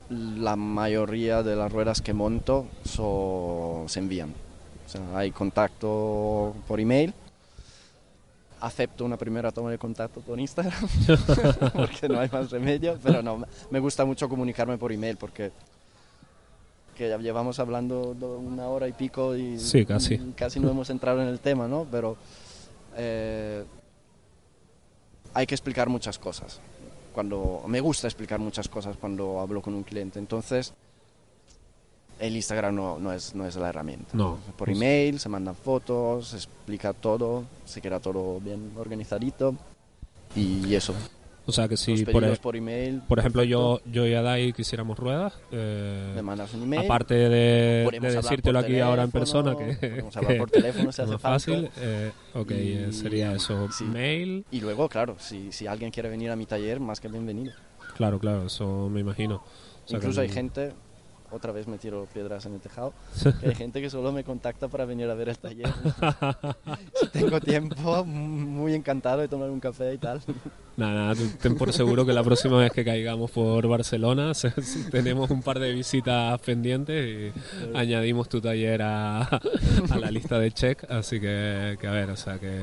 la 0.09 0.55
mayoría 0.55 1.43
de 1.43 1.55
las 1.55 1.71
ruedas 1.71 2.01
que 2.01 2.13
monto 2.13 2.65
so- 2.85 3.83
se 3.87 3.99
envían. 3.99 4.33
O 4.85 4.89
sea, 4.89 5.01
hay 5.17 5.31
contacto 5.31 6.53
por 6.67 6.79
email. 6.79 7.13
Acepto 8.61 9.03
una 9.03 9.17
primera 9.17 9.51
toma 9.51 9.71
de 9.71 9.77
contacto 9.77 10.21
por 10.21 10.39
Instagram 10.39 10.73
porque 11.73 12.07
no 12.07 12.17
hay 12.19 12.29
más 12.31 12.49
remedio, 12.49 12.97
pero 13.03 13.21
no, 13.21 13.43
me 13.69 13.79
gusta 13.79 14.05
mucho 14.05 14.29
comunicarme 14.29 14.77
por 14.77 14.93
email 14.93 15.17
porque 15.17 15.51
que 16.95 17.09
ya 17.09 17.17
llevamos 17.17 17.59
hablando 17.59 18.13
do- 18.13 18.37
una 18.37 18.67
hora 18.67 18.87
y 18.87 18.93
pico 18.93 19.35
y 19.35 19.59
Sí, 19.59 19.85
casi. 19.85 20.17
casi 20.35 20.59
no 20.61 20.69
hemos 20.69 20.89
entrado 20.91 21.21
en 21.21 21.27
el 21.27 21.39
tema, 21.39 21.67
¿no? 21.67 21.85
Pero 21.91 22.15
eh, 22.95 23.63
hay 25.33 25.45
que 25.45 25.55
explicar 25.55 25.89
muchas 25.89 26.19
cosas. 26.19 26.59
Cuando 27.13 27.63
me 27.67 27.79
gusta 27.79 28.07
explicar 28.07 28.39
muchas 28.39 28.67
cosas 28.67 28.97
cuando 28.97 29.39
hablo 29.39 29.61
con 29.61 29.73
un 29.75 29.83
cliente, 29.83 30.19
entonces 30.19 30.73
el 32.19 32.35
Instagram 32.35 32.75
no, 32.75 32.99
no 32.99 33.11
es, 33.11 33.35
no 33.35 33.45
es 33.45 33.55
la 33.55 33.69
herramienta. 33.69 34.07
No. 34.13 34.37
Por 34.57 34.67
Pues- 34.69 34.77
email 34.77 35.19
se 35.19 35.29
mandan 35.29 35.55
fotos, 35.55 36.29
se 36.29 36.37
explica 36.37 36.93
todo, 36.93 37.43
se 37.65 37.81
queda 37.81 37.99
todo 37.99 38.39
bien 38.39 38.71
organizadito 38.77 39.55
y 40.35 40.73
eso. 40.73 40.93
O 41.45 41.51
sea 41.51 41.67
que 41.67 41.75
si, 41.75 42.05
por, 42.05 42.37
por, 42.39 42.55
e- 42.55 42.59
email. 42.59 43.01
por 43.07 43.19
ejemplo, 43.19 43.43
yo, 43.43 43.81
yo 43.85 44.07
y 44.07 44.13
Adai 44.13 44.53
quisiéramos 44.53 44.97
ruedas, 44.97 45.33
eh, 45.51 46.13
me 46.15 46.21
mandas 46.21 46.53
un 46.53 46.63
email. 46.63 46.85
aparte 46.85 47.15
de, 47.15 47.85
de 47.91 47.99
decírtelo 47.99 48.59
por 48.59 48.65
aquí 48.65 48.79
ahora 48.79 49.03
en 49.03 49.11
teléfono, 49.11 49.57
persona, 49.57 49.77
que, 49.77 49.87
podemos 49.87 50.15
hablar 50.17 50.31
que 50.33 50.39
por 50.39 50.49
teléfono 50.51 50.83
si 50.93 50.95
es 50.95 50.99
hace 51.01 51.11
más 51.11 51.21
fácil, 51.21 51.69
eh, 51.77 52.11
ok, 52.33 52.51
Y- 52.51 52.53
eh, 52.55 52.93
sería 52.93 53.33
eso, 53.33 53.69
sí. 53.71 53.83
mail, 53.83 54.45
Y 54.51 54.61
luego, 54.61 54.87
claro, 54.87 55.17
si, 55.19 55.51
si 55.51 55.67
alguien 55.67 55.91
quiere 55.91 56.07
venir 56.09 56.29
a 56.31 56.35
mi 56.37 56.45
taller, 56.45 56.79
más 56.79 57.01
que 57.01 57.09
bienvenido. 57.09 57.51
claro, 57.97 58.19
claro, 58.19 58.45
eso 58.45 58.87
me 58.89 59.01
imagino. 59.01 59.43
O 59.85 59.87
sea, 59.87 59.97
Incluso 59.97 60.21
que- 60.21 60.27
hay 60.27 60.33
gente, 60.33 60.71
otra 61.33 61.51
vez 61.51 61.67
me 61.67 61.77
tiro 61.77 62.07
piedras 62.13 62.45
en 62.45 62.53
el 62.53 62.59
tejado, 62.59 62.93
que 63.39 63.47
hay 63.47 63.55
gente 63.55 63.81
que 63.81 63.89
solo 63.89 64.11
me 64.11 64.23
contacta 64.23 64.67
para 64.67 64.85
venir 64.85 65.09
a 65.09 65.13
ver 65.13 65.29
el 65.29 65.37
taller. 65.37 65.67
si 66.99 67.07
tengo 67.07 67.39
tiempo, 67.41 68.05
muy 68.05 68.73
encantado 68.73 69.21
de 69.21 69.27
tomar 69.27 69.49
un 69.49 69.59
café 69.59 69.93
y 69.93 69.97
tal. 69.97 70.21
Nada, 70.77 71.13
nada, 71.13 71.15
ten 71.41 71.55
por 71.55 71.71
seguro 71.73 72.05
que 72.05 72.13
la 72.13 72.23
próxima 72.23 72.57
vez 72.57 72.71
que 72.71 72.83
caigamos 72.83 73.31
por 73.31 73.67
Barcelona 73.67 74.31
tenemos 74.91 75.29
un 75.29 75.41
par 75.41 75.59
de 75.59 75.71
visitas 75.71 76.39
pendientes 76.41 77.33
y 77.33 77.77
añadimos 77.77 78.29
tu 78.29 78.41
taller 78.41 78.81
a, 78.81 79.21
a 79.21 79.97
la 79.99 80.11
lista 80.11 80.39
de 80.39 80.51
check, 80.51 80.89
así 80.89 81.19
que, 81.19 81.77
que 81.79 81.87
a 81.87 81.91
ver, 81.91 82.09
o 82.09 82.15
sea 82.15 82.39
que, 82.39 82.61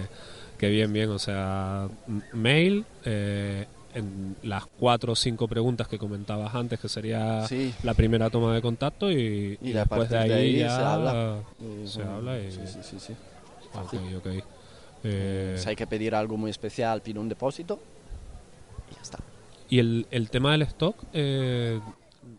que 0.58 0.68
bien, 0.68 0.92
bien, 0.92 1.10
o 1.10 1.18
sea, 1.18 1.88
mail, 2.32 2.84
eh, 3.04 3.66
en 3.94 4.36
las 4.42 4.66
cuatro 4.66 5.12
o 5.12 5.16
cinco 5.16 5.48
preguntas 5.48 5.88
que 5.88 5.98
comentabas 5.98 6.54
antes, 6.54 6.78
que 6.78 6.88
sería 6.88 7.46
Sí. 7.46 7.74
la 7.82 7.94
primera 7.94 8.30
toma 8.30 8.54
de 8.54 8.62
contacto 8.62 9.10
y, 9.10 9.58
Y 9.60 9.72
después 9.72 10.08
de 10.08 10.18
ahí, 10.18 10.28
de 10.28 10.34
ahí 10.34 10.58
ya 10.58 10.76
se 10.76 10.82
habla. 10.82 11.38
Y, 11.60 11.86
se 11.86 11.98
bueno, 11.98 12.16
habla 12.16 12.38
y- 12.40 12.52
Sí, 12.52 12.60
sí, 12.66 12.78
sí. 12.82 12.96
sí. 13.00 13.12
Ok, 13.74 13.94
ok. 14.18 14.44
Eh, 15.04 15.56
Si 15.58 15.68
hay 15.68 15.76
que 15.76 15.86
pedir 15.86 16.14
algo 16.14 16.36
muy 16.36 16.50
especial, 16.50 17.00
pido 17.02 17.20
un 17.20 17.28
depósito 17.28 17.78
y 18.90 18.94
ya 18.96 19.02
está. 19.02 19.18
Y 19.68 19.78
el, 19.78 20.06
el 20.10 20.30
tema 20.30 20.52
del 20.52 20.62
stock, 20.62 20.96
eh, 21.12 21.80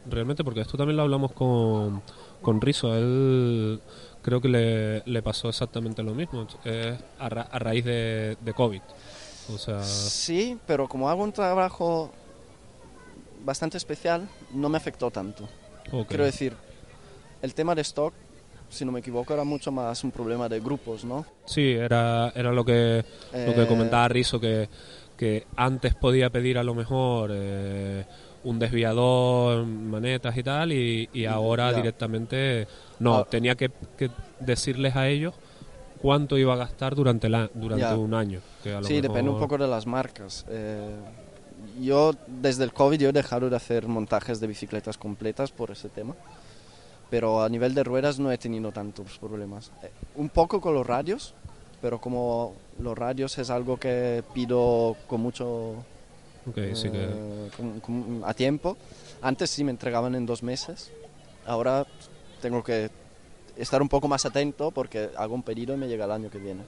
realmente, 0.10 0.44
porque 0.44 0.61
esto 0.61 0.78
también 0.78 0.98
lo 0.98 1.03
hablamos 1.03 1.32
con, 1.32 2.02
con 2.41 2.61
Rizo, 2.61 2.95
él 2.95 3.80
creo 4.22 4.40
que 4.41 4.49
le, 4.49 5.02
le 5.06 5.22
pasó 5.23 5.49
exactamente 5.49 6.03
lo 6.03 6.14
mismo, 6.14 6.45
eh, 6.65 6.98
a, 7.19 7.30
ra- 7.30 7.48
a 7.52 7.57
raíz 7.60 7.84
de, 7.86 8.38
de 8.40 8.53
COVID. 8.53 8.82
O 9.53 9.57
sea, 9.57 9.81
Sí, 9.84 10.57
pero 10.65 10.88
como 10.88 11.09
hago 11.09 11.23
un 11.23 11.31
trabajo 11.31 12.11
bastante 13.43 13.77
especial, 13.77 14.27
no 14.53 14.69
me 14.69 14.77
afectó 14.77 15.09
tanto. 15.11 15.47
ok. 15.91 16.07
Quiero 16.07 16.26
decir, 16.26 16.53
el 17.41 17.53
tema 17.53 17.73
de 17.76 17.81
stock, 17.81 18.13
si 18.69 18.85
no 18.85 18.91
me 18.91 18.99
equivoco, 18.99 19.34
era 19.34 19.43
mucho 19.43 19.72
más 19.72 20.03
un 20.03 20.11
problema 20.11 20.47
de 20.47 20.59
grupos, 20.59 21.03
¿no? 21.03 21.26
sí, 21.45 21.72
era, 21.72 22.31
era 22.35 22.51
lo 22.51 22.63
que, 22.63 23.03
lo 23.34 23.53
que 23.53 23.63
Eh, 23.63 23.68
comentaba 23.68 24.07
Rizo, 24.07 24.39
que, 24.39 24.69
que 25.18 25.45
antes 25.57 25.95
podía 25.95 26.30
pedir 26.30 26.57
a 26.57 26.63
lo 26.63 26.73
mejor 26.76 27.31
eh, 27.34 28.05
un 28.43 28.59
desviador, 28.59 29.65
manetas 29.65 30.38
y 30.38 30.43
tal, 30.43 30.72
y, 30.72 31.09
y 31.13 31.26
ahora 31.26 31.72
ya. 31.72 31.77
directamente 31.77 32.68
no, 32.99 33.18
Ah. 33.18 33.27
tenía 33.30 33.55
que, 33.55 33.69
que 33.97 34.09
decirles 34.39 34.95
a 34.95 35.07
ellos 35.09 35.34
cuánto 36.02 36.38
iba 36.38 36.53
a 36.53 36.57
gastar 36.57 36.95
durante, 36.95 37.30
la, 37.30 37.49
durante 37.53 37.84
Ya. 37.86 37.98
un 37.98 38.14
año. 38.14 38.40
Que 38.64 38.73
a 38.73 38.82
lo 38.82 38.88
Sí, 38.88 38.95
depende 39.02 39.30
un 39.30 39.36
mejor- 39.36 39.41
poco 39.49 39.57
de 39.64 39.69
las 39.69 39.86
marcas. 39.88 40.45
Eh, 40.49 40.95
yo 41.82 42.14
desde 42.28 42.64
el 42.64 42.73
COVID 42.73 42.99
yo 42.99 43.10
he 43.10 43.14
dejado 43.14 43.49
de 43.49 43.56
hacer 43.56 43.88
montajes 43.88 44.40
de 44.40 44.48
bicicletas 44.48 44.98
completas 44.98 45.52
por 45.52 45.72
ese 45.72 45.90
tema. 45.90 46.15
Pero 47.10 47.44
a 47.44 47.49
nivel 47.49 47.73
de 47.73 47.84
ruedas 47.84 48.19
no 48.19 48.32
he 48.32 48.38
tenido 48.38 48.72
tantos 48.72 49.18
problemas. 49.19 49.72
Eh, 49.84 49.91
un 50.15 50.30
poco 50.30 50.61
con 50.61 50.73
los 50.73 50.88
radios, 50.88 51.34
pero 51.82 51.99
como 51.99 52.53
los 52.80 52.98
radios 52.98 53.38
es 53.38 53.49
algo 53.49 53.78
que 53.78 54.23
pido 54.34 54.95
con 55.07 55.19
mucho 55.22 55.76
Ok, 56.48 56.57
sí 56.73 56.90
que... 56.90 57.03
eh, 57.03 57.49
con- 57.57 57.80
con- 57.82 58.22
a 58.26 58.34
tiempo. 58.34 58.78
Antes 59.22 59.49
sí 59.49 59.64
me 59.64 59.72
entregaban 59.72 60.15
en 60.15 60.26
dos 60.26 60.41
meses. 60.41 60.90
Ahora 61.45 61.86
tengo 62.41 62.64
que 62.64 62.90
estar 63.61 63.81
un 63.81 63.89
poco 63.89 64.07
más 64.07 64.25
atento 64.25 64.71
porque 64.71 65.09
hago 65.17 65.35
un 65.35 65.43
pedido 65.43 65.73
y 65.73 65.77
me 65.77 65.88
llega 65.88 66.05
el 66.05 66.11
año 66.11 66.29
que 66.29 66.39
viene. 66.39 66.63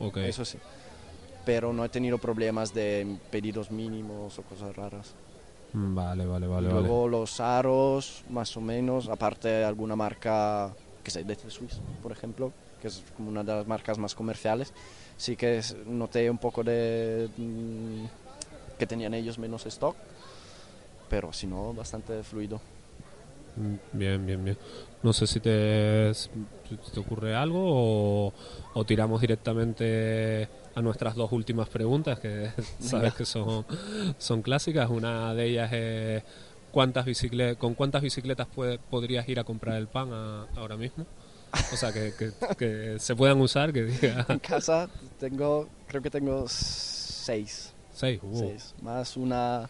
ok. 0.00 0.16
Eso 0.18 0.44
sí. 0.44 0.58
Pero 1.44 1.72
no 1.72 1.84
he 1.84 1.88
tenido 1.88 2.18
problemas 2.18 2.72
de 2.74 3.16
pedidos 3.30 3.70
mínimos 3.70 4.38
o 4.38 4.42
cosas 4.42 4.74
raras. 4.76 5.12
Mm, 5.72 5.94
Vale, 5.94 6.26
vale, 6.26 6.46
vale, 6.46 6.68
Y 6.68 6.72
vale. 6.72 6.80
luego 6.82 7.08
los 7.08 7.40
aros, 7.40 8.22
más 8.30 8.56
o 8.56 8.60
menos, 8.60 9.08
aparte 9.08 9.64
alguna 9.64 9.96
marca, 9.96 10.72
que 11.02 11.10
sé, 11.10 11.24
de 11.24 11.34
Swiss, 11.34 11.80
por 12.02 12.12
ejemplo, 12.12 12.52
que 12.80 12.88
es 12.88 13.02
como 13.16 13.30
una 13.30 13.42
de 13.42 13.52
las 13.54 13.66
marcas 13.66 13.98
más 13.98 14.14
comerciales, 14.14 14.72
sí 15.16 15.34
que 15.36 15.58
es- 15.58 15.74
noté 15.86 16.30
un 16.30 16.38
poco 16.38 16.62
de 16.62 17.28
mm, 17.36 18.04
que 18.78 18.86
tenían 18.86 19.14
ellos 19.14 19.38
menos 19.38 19.64
stock, 19.66 19.96
pero 21.08 21.32
si 21.32 21.46
no, 21.46 21.72
bastante 21.72 22.22
fluido. 22.22 22.60
Mm, 23.56 23.76
Bien, 23.98 24.26
bien, 24.26 24.44
bien. 24.44 24.56
No 25.02 25.12
sé 25.12 25.26
si 25.26 25.40
te, 25.40 26.12
si 26.14 26.28
te 26.94 27.00
ocurre 27.00 27.34
algo 27.34 27.58
o, 28.28 28.32
o 28.74 28.84
tiramos 28.84 29.20
directamente 29.20 30.48
a 30.74 30.80
nuestras 30.80 31.14
dos 31.16 31.32
últimas 31.32 31.68
preguntas, 31.68 32.20
que 32.20 32.50
sabes 32.78 33.12
que 33.14 33.24
son, 33.24 33.64
son 34.18 34.42
clásicas. 34.42 34.88
Una 34.90 35.34
de 35.34 35.46
ellas 35.46 35.72
es 35.72 36.22
¿cuántas 36.70 37.04
bicicle 37.04 37.56
¿con 37.56 37.74
cuántas 37.74 38.00
bicicletas 38.02 38.46
puede- 38.46 38.78
podrías 38.78 39.28
ir 39.28 39.38
a 39.40 39.44
comprar 39.44 39.76
el 39.76 39.88
pan 39.88 40.10
a- 40.12 40.46
ahora 40.56 40.76
mismo? 40.76 41.04
O 41.72 41.76
sea, 41.76 41.92
que, 41.92 42.14
que- 42.18 42.30
que 42.56 42.96
se 42.98 43.14
puedan 43.16 43.40
usar, 43.40 43.72
que 43.72 43.82
diga 43.82 44.24
En 44.28 44.38
casa 44.38 44.88
tengo, 45.18 45.68
creo 45.88 46.00
que 46.00 46.10
tengo 46.10 46.46
seis, 46.48 47.72
seis. 47.92 48.20
uh. 48.22 48.38
seis, 48.38 48.74
más 48.80 49.16
una 49.16 49.68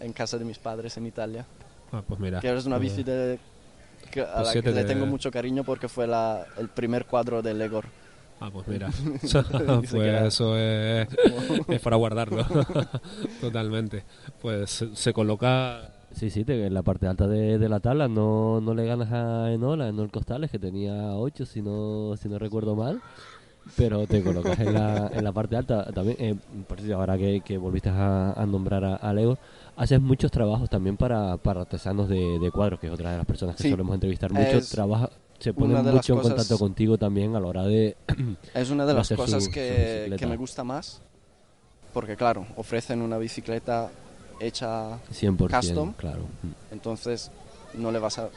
en 0.00 0.12
casa 0.12 0.38
de 0.38 0.44
mis 0.44 0.58
padres 0.58 0.96
en 0.96 1.06
Italia. 1.06 1.44
Ah, 1.90 2.02
pues 2.06 2.18
mira. 2.20 2.40
que 2.40 2.50
es 2.56 2.64
una 2.64 2.76
eh, 2.76 2.80
bici 2.80 3.02
de, 3.02 3.38
que- 4.12 4.20
a 4.20 4.34
pues 4.34 4.46
la 4.46 4.52
siete 4.52 4.70
que 4.70 4.76
le 4.76 4.84
tengo 4.84 5.06
mucho 5.06 5.30
cariño 5.30 5.64
porque 5.64 5.88
fue 5.88 6.06
la, 6.06 6.44
el 6.58 6.68
primer 6.68 7.06
cuadro 7.06 7.42
de 7.42 7.54
Legor. 7.54 7.86
Ah, 8.40 8.50
pues 8.52 8.66
mira. 8.68 8.88
Pues 9.90 10.22
eso 10.22 10.56
es, 10.58 11.08
es 11.68 11.80
para 11.80 11.96
guardarlo. 11.96 12.44
Totalmente. 13.40 14.04
Pues 14.40 14.70
se, 14.70 14.94
se 14.96 15.12
coloca. 15.12 15.90
Sí, 16.12 16.28
sí, 16.28 16.44
te- 16.44 16.66
en 16.66 16.74
la 16.74 16.82
parte 16.82 17.06
alta 17.06 17.26
de, 17.26 17.58
de 17.58 17.68
la 17.68 17.80
tabla 17.80 18.06
no, 18.08 18.60
no 18.60 18.74
le 18.74 18.84
ganas 18.84 19.10
a 19.12 19.50
Enola, 19.52 19.88
Enol 19.88 20.10
Costales, 20.10 20.50
que 20.50 20.58
tenía 20.58 21.14
8 21.14 21.46
si 21.46 21.62
no, 21.62 22.14
si 22.18 22.28
no 22.28 22.38
recuerdo 22.38 22.76
mal, 22.76 23.00
pero 23.76 24.06
te 24.06 24.22
colocas 24.22 24.58
en 24.60 24.74
la, 24.74 25.10
en 25.14 25.24
la 25.24 25.32
parte 25.32 25.56
alta. 25.56 25.90
También, 25.92 26.16
eh, 26.20 26.34
por 26.68 26.78
cierto, 26.80 27.00
ahora 27.00 27.16
que, 27.16 27.40
que 27.40 27.56
volviste 27.56 27.88
a, 27.88 28.32
a 28.32 28.44
nombrar 28.44 28.84
a, 28.84 28.96
a 28.96 29.12
Lego, 29.14 29.38
haces 29.76 30.00
muchos 30.00 30.30
trabajos 30.30 30.68
también 30.70 30.96
para, 30.96 31.36
para 31.36 31.62
artesanos 31.62 32.08
de, 32.08 32.38
de 32.38 32.50
cuadros, 32.50 32.78
que 32.80 32.86
es 32.88 32.92
otra 32.92 33.12
de 33.12 33.18
las 33.18 33.26
personas 33.26 33.56
que 33.56 33.62
Sí, 33.64 33.70
solemos 33.70 33.94
entrevistar. 33.94 34.32
Mucho 34.32 34.60
trabaja, 34.70 35.10
se 35.38 35.52
las 35.52 35.94
mucho 35.94 36.12
en 36.12 36.18
cosas- 36.18 36.32
contacto 36.34 36.58
contigo 36.58 36.98
también 36.98 37.34
a 37.36 37.40
la 37.40 37.46
hora 37.46 37.62
de... 37.64 37.96
Es 38.54 38.70
una 38.70 38.86
de 38.86 38.94
las 38.94 39.08
cosas 39.10 39.44
su 39.44 39.50
que, 39.50 40.14
que 40.18 40.26
me 40.26 40.36
gusta 40.36 40.62
más 40.64 41.00
porque 41.92 42.16
claro, 42.16 42.46
ofrecen 42.56 43.02
una 43.02 43.18
bicicleta 43.18 43.90
hecha 44.40 44.96
100%, 45.12 45.36
Custom. 45.60 45.92
claro. 45.92 46.22
entonces 46.70 47.30
no 47.74 47.92
le 47.92 47.98
vas 47.98 48.18
a 48.18 48.28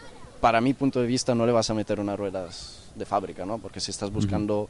para 0.42 0.60
mi 0.62 0.74
punto 0.74 1.00
de 1.02 1.08
vista 1.08 1.34
no 1.34 1.46
le 1.46 1.52
vas 1.52 1.70
a 1.70 1.74
meter 1.74 2.00
unas 2.00 2.18
ruedas 2.20 2.82
de 2.96 3.06
fábrica, 3.06 3.46
¿no? 3.46 3.58
Porque 3.58 3.80
si 3.80 3.92
estás 3.92 4.12
buscando 4.12 4.70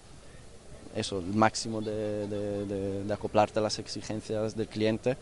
eso, 0.96 1.20
el 1.20 1.34
máximo 1.34 1.82
de, 1.82 2.28
de- 2.28 2.66
de- 2.66 3.04
de 3.04 3.14
acoplarte 3.14 3.60
a 3.60 3.62
las 3.62 3.80
exigencias 3.80 4.56
del 4.56 4.68
cliente, 4.68 5.18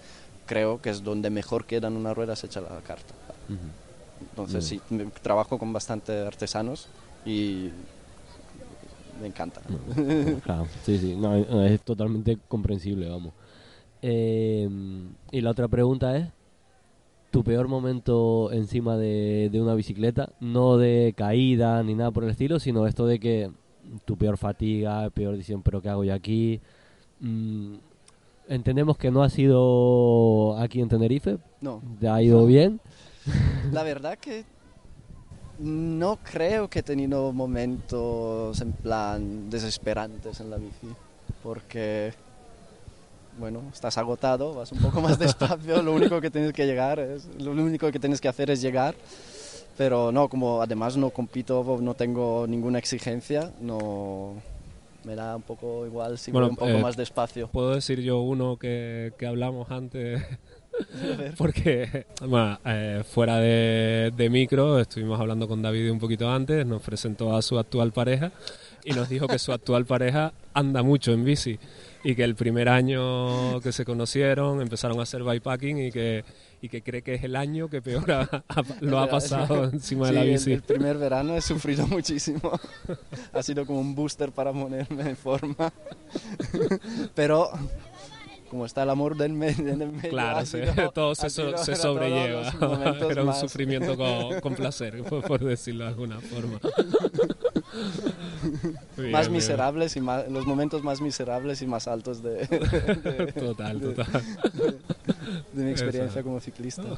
creo 0.45 0.81
que 0.81 0.89
es 0.89 1.03
donde 1.03 1.29
mejor 1.29 1.65
quedan 1.65 1.95
unas 1.95 2.15
ruedas 2.15 2.43
hechas 2.43 2.63
a 2.69 2.73
la 2.73 2.81
carta. 2.81 3.13
Ujú. 3.49 4.27
Entonces 4.29 4.65
sí, 4.65 4.81
trabajo 5.21 5.57
con 5.57 5.73
bastante 5.73 6.25
artesanos 6.25 6.87
y 7.25 7.69
me 9.21 9.27
encanta. 9.27 9.61
Claro, 10.43 10.67
sí, 10.83 10.97
sí, 10.97 11.15
no, 11.15 11.35
es 11.35 11.71
es 11.71 11.81
totalmente 11.81 12.37
comprensible, 12.47 13.09
vamos. 13.09 13.33
Eh, 14.01 14.67
y 15.31 15.41
la 15.41 15.51
otra 15.51 15.67
pregunta 15.67 16.17
es, 16.17 16.27
¿tu 17.31 17.43
peor 17.43 17.67
momento 17.67 18.51
encima 18.51 18.97
de, 18.97 19.49
de 19.51 19.61
una 19.61 19.75
bicicleta? 19.75 20.29
No 20.39 20.77
de 20.77 21.13
caída 21.15 21.81
ni 21.83 21.95
nada 21.95 22.11
por 22.11 22.23
el 22.23 22.31
estilo, 22.31 22.59
sino 22.59 22.87
esto 22.87 23.05
de 23.05 23.19
que 23.19 23.51
tu 24.05 24.17
peor 24.17 24.37
fatiga, 24.37 25.09
peor 25.09 25.33
decisión, 25.33 25.61
pero 25.61 25.81
¿qué 25.81 25.89
hago 25.89 26.03
yo 26.03 26.13
aquí? 26.13 26.59
Mm, 27.19 27.75
entendemos 28.53 28.97
que 28.97 29.11
no 29.11 29.23
ha 29.23 29.29
sido 29.29 30.57
aquí 30.59 30.81
en 30.81 30.89
Tenerife, 30.89 31.37
No, 31.61 31.81
ha 32.09 32.21
ido 32.21 32.45
bien. 32.45 32.79
la 33.71 33.83
verdad 33.83 34.17
que 34.17 34.45
no 35.59 36.17
creo 36.23 36.69
que 36.69 36.79
he 36.79 36.83
tenido 36.83 37.31
momentos 37.31 38.59
en 38.61 38.71
plan 38.73 39.49
desesperantes 39.49 40.39
en 40.39 40.49
la 40.49 40.57
bici, 40.57 40.87
porque 41.41 42.13
bueno, 43.39 43.61
estás 43.73 43.97
agotado, 43.97 44.53
vas 44.53 44.71
un 44.71 44.79
poco 44.79 45.01
más 45.01 45.17
despacio, 45.17 45.81
lo 45.81 45.93
único 45.93 46.21
que 46.21 46.29
tienes 46.29 46.53
que 46.53 46.65
llegar 46.65 46.99
es, 46.99 47.27
lo 47.39 47.51
único 47.51 47.91
que 47.91 47.99
tienes 47.99 48.21
que 48.21 48.27
hacer 48.27 48.51
es 48.51 48.61
llegar, 48.61 48.93
pero 49.77 50.11
no, 50.11 50.27
como 50.29 50.61
además 50.61 50.97
no 50.97 51.09
compito, 51.09 51.79
no 51.81 51.95
tengo 51.95 52.45
ninguna 52.47 52.77
exigencia, 52.77 53.51
no 53.59 54.33
me 55.05 55.15
da 55.15 55.35
un 55.35 55.41
poco 55.41 55.85
igual 55.85 56.17
si 56.17 56.31
Bueno, 56.31 56.47
voy 56.47 56.51
un 56.51 56.57
poco 56.57 56.71
eh, 56.71 56.81
más 56.81 56.97
despacio. 56.97 57.47
Puedo 57.47 57.75
decir 57.75 58.01
yo 58.01 58.21
uno 58.21 58.57
que, 58.57 59.13
que 59.17 59.25
hablamos 59.25 59.69
antes. 59.71 60.21
Porque, 61.37 62.07
bueno, 62.21 62.59
eh, 62.65 63.03
fuera 63.07 63.37
de, 63.37 64.11
de 64.15 64.29
micro, 64.29 64.79
estuvimos 64.79 65.19
hablando 65.19 65.47
con 65.47 65.61
David 65.61 65.91
un 65.91 65.99
poquito 65.99 66.29
antes, 66.29 66.65
nos 66.65 66.81
presentó 66.81 67.35
a 67.35 67.41
su 67.41 67.59
actual 67.59 67.91
pareja 67.91 68.31
y 68.83 68.91
nos 68.93 69.07
dijo 69.09 69.27
que 69.27 69.39
su 69.39 69.51
actual 69.53 69.85
pareja 69.85 70.33
anda 70.53 70.81
mucho 70.81 71.11
en 71.11 71.25
bici 71.25 71.59
y 72.03 72.15
que 72.15 72.23
el 72.23 72.35
primer 72.35 72.69
año 72.69 73.61
que 73.61 73.71
se 73.71 73.85
conocieron 73.85 74.61
empezaron 74.61 74.99
a 74.99 75.03
hacer 75.03 75.23
bikepacking 75.23 75.77
y 75.77 75.91
que, 75.91 76.23
y 76.63 76.69
que 76.69 76.81
cree 76.81 77.01
que 77.01 77.15
es 77.15 77.23
el 77.25 77.35
año 77.35 77.67
que 77.69 77.81
peor 77.81 78.09
ha- 78.09 78.43
ha- 78.47 78.63
lo 78.79 78.99
ha 78.99 79.09
pasado 79.09 79.65
encima 79.65 80.05
de 80.07 80.11
Sí, 80.11 80.15
la 80.15 80.21
el- 80.23 80.29
bici. 80.31 80.51
El, 80.53 80.61
primer 80.63 80.97
verano 80.97 81.35
he 81.35 81.41
sufrido 81.41 81.85
muchísimo. 81.89 82.57
ha 83.33 83.43
sido 83.43 83.65
como 83.65 83.81
un 83.81 83.93
booster 83.95 84.31
para 84.31 84.53
ponerme 84.53 85.09
en 85.09 85.17
forma. 85.17 85.73
Pero 87.15 87.49
como 88.49 88.65
está 88.65 88.83
el 88.83 88.91
amor 88.91 89.17
del 89.17 89.33
medio, 89.33 89.67
en 89.73 89.81
el 89.81 89.91
medio, 89.91 90.09
Claro, 90.11 90.45
sido- 90.45 90.91
todo 90.91 91.15
se, 91.15 91.29
sido- 91.29 91.57
se 91.57 91.75
sobrelleva. 91.75 92.53
Era 93.09 93.21
un 93.23 93.27
más- 93.27 93.39
sufrimiento 93.39 93.97
con, 93.97 94.39
con 94.41 94.55
placer, 94.55 95.03
por, 95.03 95.23
por 95.23 95.43
decirlo 95.43 95.83
de 95.85 95.89
alguna 95.89 96.21
forma. 96.21 96.59
Bien, 98.97 99.11
más 99.11 99.27
bien. 99.27 99.33
miserables 99.33 99.95
y 99.95 100.01
más, 100.01 100.27
los 100.29 100.45
momentos 100.45 100.83
más 100.83 101.01
miserables 101.01 101.61
y 101.61 101.67
más 101.67 101.87
altos 101.87 102.21
de, 102.21 102.45
de- 102.47 103.33
Total, 103.33 103.79
de- 103.79 103.93
total. 103.93 104.23
de 105.53 105.63
mi 105.63 105.71
experiencia 105.71 106.23
como 106.23 106.39
ciclista. 106.39 106.83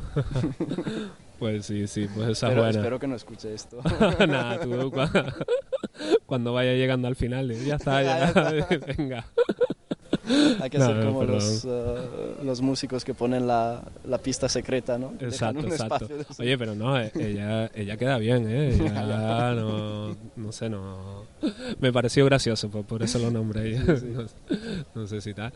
Pues 1.38 1.66
sí, 1.66 1.86
sí, 1.88 2.08
pues 2.16 2.30
esa 2.30 2.48
Pero 2.48 2.62
buena. 2.62 2.78
espero 2.80 2.98
que 2.98 3.08
no 3.08 3.16
escuche 3.18 3.54
esto. 3.54 3.82
Nada, 4.26 4.58
tú 4.62 4.70
cua- 4.90 5.36
cuando 6.26 6.54
vaya 6.54 6.72
llegando 6.76 7.10
al 7.10 7.18
final, 7.18 7.52
ya 7.66 7.76
está, 7.76 8.02
ya, 8.02 8.32
venga. 8.98 9.26
Hay 10.62 10.70
que 10.70 10.78
No, 10.80 10.86
ser 10.88 10.96
no, 10.98 11.06
como 11.08 11.24
los, 11.24 11.66
eh, 11.66 12.36
los 12.44 12.62
músicos 12.62 13.04
que 13.06 13.14
ponen 13.14 13.46
la, 13.48 13.82
la 14.06 14.18
pista 14.18 14.50
secreta, 14.50 14.98
¿no? 14.98 15.14
Exacto, 15.20 15.68
exacto. 15.68 16.08
Oye, 16.40 16.58
pero 16.58 16.76
no, 16.76 17.00
eh, 17.00 17.12
ella, 17.16 17.70
ella 17.74 17.98
queda 17.98 18.18
bien, 18.18 18.48
¿eh? 18.50 18.74
Ella 18.76 19.54
no, 19.56 20.16
no 20.36 20.52
sé, 20.52 20.70
no... 20.70 21.24
Me 21.80 21.92
pareció 21.94 22.26
gracioso, 22.26 22.70
por, 22.70 22.86
por 22.86 23.04
eso 23.04 23.20
lo 23.20 23.30
nombré. 23.32 23.78
No, 23.86 23.98
sé- 24.28 24.36
no 24.96 25.08
sé 25.08 25.22
si 25.22 25.34
tal. 25.34 25.52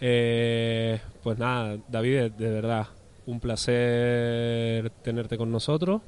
Eh, 0.00 1.00
pues 1.22 1.38
nada, 1.38 1.76
David, 1.88 2.32
de 2.32 2.50
verdad, 2.50 2.86
un 3.26 3.40
placer 3.40 4.90
tenerte 5.02 5.36
con 5.36 5.50
nosotros. 5.50 6.02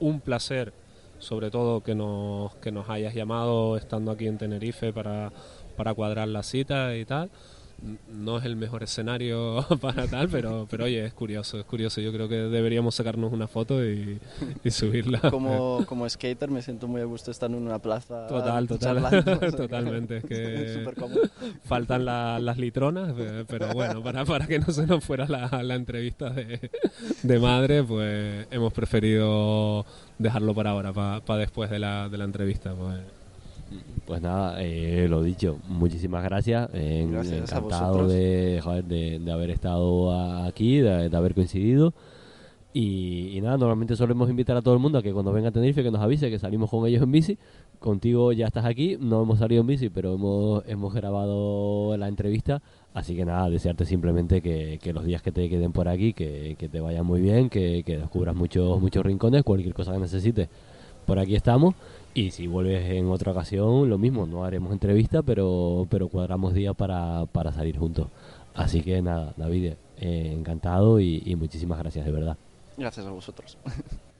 Un 0.00 0.20
placer, 0.20 0.72
sobre 1.18 1.50
todo, 1.50 1.80
que 1.82 1.94
nos, 1.94 2.54
que 2.56 2.72
nos 2.72 2.88
hayas 2.88 3.14
llamado 3.14 3.76
estando 3.76 4.10
aquí 4.10 4.26
en 4.26 4.38
Tenerife 4.38 4.92
para, 4.92 5.30
para 5.76 5.94
cuadrar 5.94 6.28
la 6.28 6.42
cita 6.42 6.96
y 6.96 7.04
tal. 7.04 7.30
no 8.08 8.38
es 8.38 8.44
el 8.44 8.56
mejor 8.56 8.82
escenario 8.82 9.66
para 9.80 10.06
tal, 10.06 10.28
pero, 10.28 10.66
pero 10.70 10.84
oye, 10.84 11.04
es 11.04 11.12
curioso, 11.12 11.58
es 11.58 11.64
curioso. 11.64 12.00
Yo 12.00 12.12
creo 12.12 12.28
que 12.28 12.36
deberíamos 12.36 12.94
sacarnos 12.94 13.32
una 13.32 13.48
foto 13.48 13.84
y, 13.84 14.20
subirla. 14.70 15.20
Como, 15.30 15.84
como 15.86 16.08
skater 16.08 16.50
me 16.50 16.62
siento 16.62 16.88
muy 16.88 17.00
a 17.00 17.04
gusto 17.04 17.30
estar 17.30 17.50
en 17.50 17.56
una 17.56 17.78
plaza. 17.78 18.26
Total, 18.26 18.68
total, 18.68 19.24
totalmente. 19.56 20.18
Es 20.18 20.24
que 20.26 20.84
faltan 21.64 22.04
las 22.04 22.58
litronas, 22.58 23.14
pero 23.48 23.72
bueno, 23.72 24.02
para, 24.02 24.24
para 24.24 24.46
que 24.46 24.58
no 24.58 24.66
se 24.66 24.86
nos 24.86 25.04
fuera 25.04 25.26
la, 25.26 25.62
la 25.62 25.74
entrevista 25.74 26.30
de, 26.30 26.70
de, 27.22 27.38
madre, 27.38 27.82
pues 27.82 28.46
hemos 28.50 28.72
preferido 28.72 29.84
dejarlo 30.18 30.54
para 30.54 30.70
ahora, 30.70 30.92
para, 30.92 31.40
después 31.40 31.70
de 31.70 31.78
la, 31.78 32.08
de 32.08 32.18
la 32.18 32.24
entrevista. 32.24 32.74
Pues. 32.74 33.21
Pues 34.06 34.20
nada, 34.20 34.56
eh, 34.60 35.06
lo 35.08 35.22
dicho, 35.22 35.58
muchísimas 35.68 36.24
gracias. 36.24 36.68
Eh, 36.74 37.02
encantado 37.02 38.08
de, 38.08 38.60
de, 39.20 39.32
haber 39.32 39.50
estado 39.50 40.44
aquí, 40.44 40.78
de, 40.78 41.16
haber 41.16 41.34
coincidido. 41.34 41.94
Y, 42.74 43.38
nada, 43.42 43.58
normalmente 43.58 43.96
solemos 43.96 44.30
invitar 44.30 44.56
a 44.56 44.62
todo 44.62 44.72
el 44.74 44.80
mundo 44.80 44.98
a 44.98 45.02
que 45.02 45.12
cuando 45.12 45.30
venga 45.30 45.50
a 45.50 45.52
Tenerife 45.52 45.82
que 45.82 45.90
nos 45.90 46.00
avise 46.00 46.30
que 46.30 46.38
salimos 46.38 46.70
con 46.70 46.86
ellos 46.86 47.02
en 47.02 47.12
bici. 47.12 47.38
Contigo 47.78 48.32
ya 48.32 48.46
estás 48.46 48.64
aquí, 48.64 48.96
no 48.98 49.22
hemos 49.22 49.38
salido 49.38 49.60
en 49.60 49.66
bici, 49.66 49.88
pero 49.90 50.14
hemos, 50.14 50.64
hemos 50.66 50.92
grabado 50.94 51.96
la 51.96 52.08
entrevista. 52.08 52.62
Así 52.94 53.14
que 53.14 53.24
nada, 53.24 53.50
desearte 53.50 53.84
simplemente 53.84 54.40
que, 54.40 54.92
los 54.92 55.04
días 55.04 55.22
que 55.22 55.32
te 55.32 55.48
queden 55.48 55.72
por 55.72 55.88
aquí, 55.88 56.12
que, 56.12 56.56
te 56.56 56.80
vayan 56.80 57.06
muy 57.06 57.20
bien, 57.20 57.50
que, 57.50 57.82
que 57.84 57.98
descubras 57.98 58.34
muchos, 58.34 58.80
muchos 58.80 59.04
rincones, 59.04 59.42
cualquier 59.42 59.74
cosa 59.74 59.92
que 59.92 59.98
necesites. 59.98 60.48
Por 61.04 61.18
aquí 61.18 61.34
estamos 61.34 61.74
y 62.14 62.30
si 62.30 62.46
vuelves 62.46 62.90
en 62.90 63.08
otra 63.10 63.32
ocasión, 63.32 63.88
lo 63.88 63.98
mismo, 63.98 64.26
no 64.26 64.44
haremos 64.44 64.72
entrevista, 64.72 65.22
pero, 65.22 65.86
pero 65.90 66.08
cuadramos 66.08 66.54
días 66.54 66.74
para, 66.76 67.26
para 67.26 67.52
salir 67.52 67.78
juntos. 67.78 68.08
Así 68.54 68.82
que 68.82 69.00
nada, 69.00 69.32
David, 69.36 69.72
eh, 69.98 70.32
encantado 70.32 71.00
y 71.00 71.34
muchísimas 71.36 71.78
gracias 71.78 72.04
de 72.04 72.12
verdad. 72.12 72.36
Gracias 72.76 73.06
a 73.06 73.10
vosotros. 73.10 73.56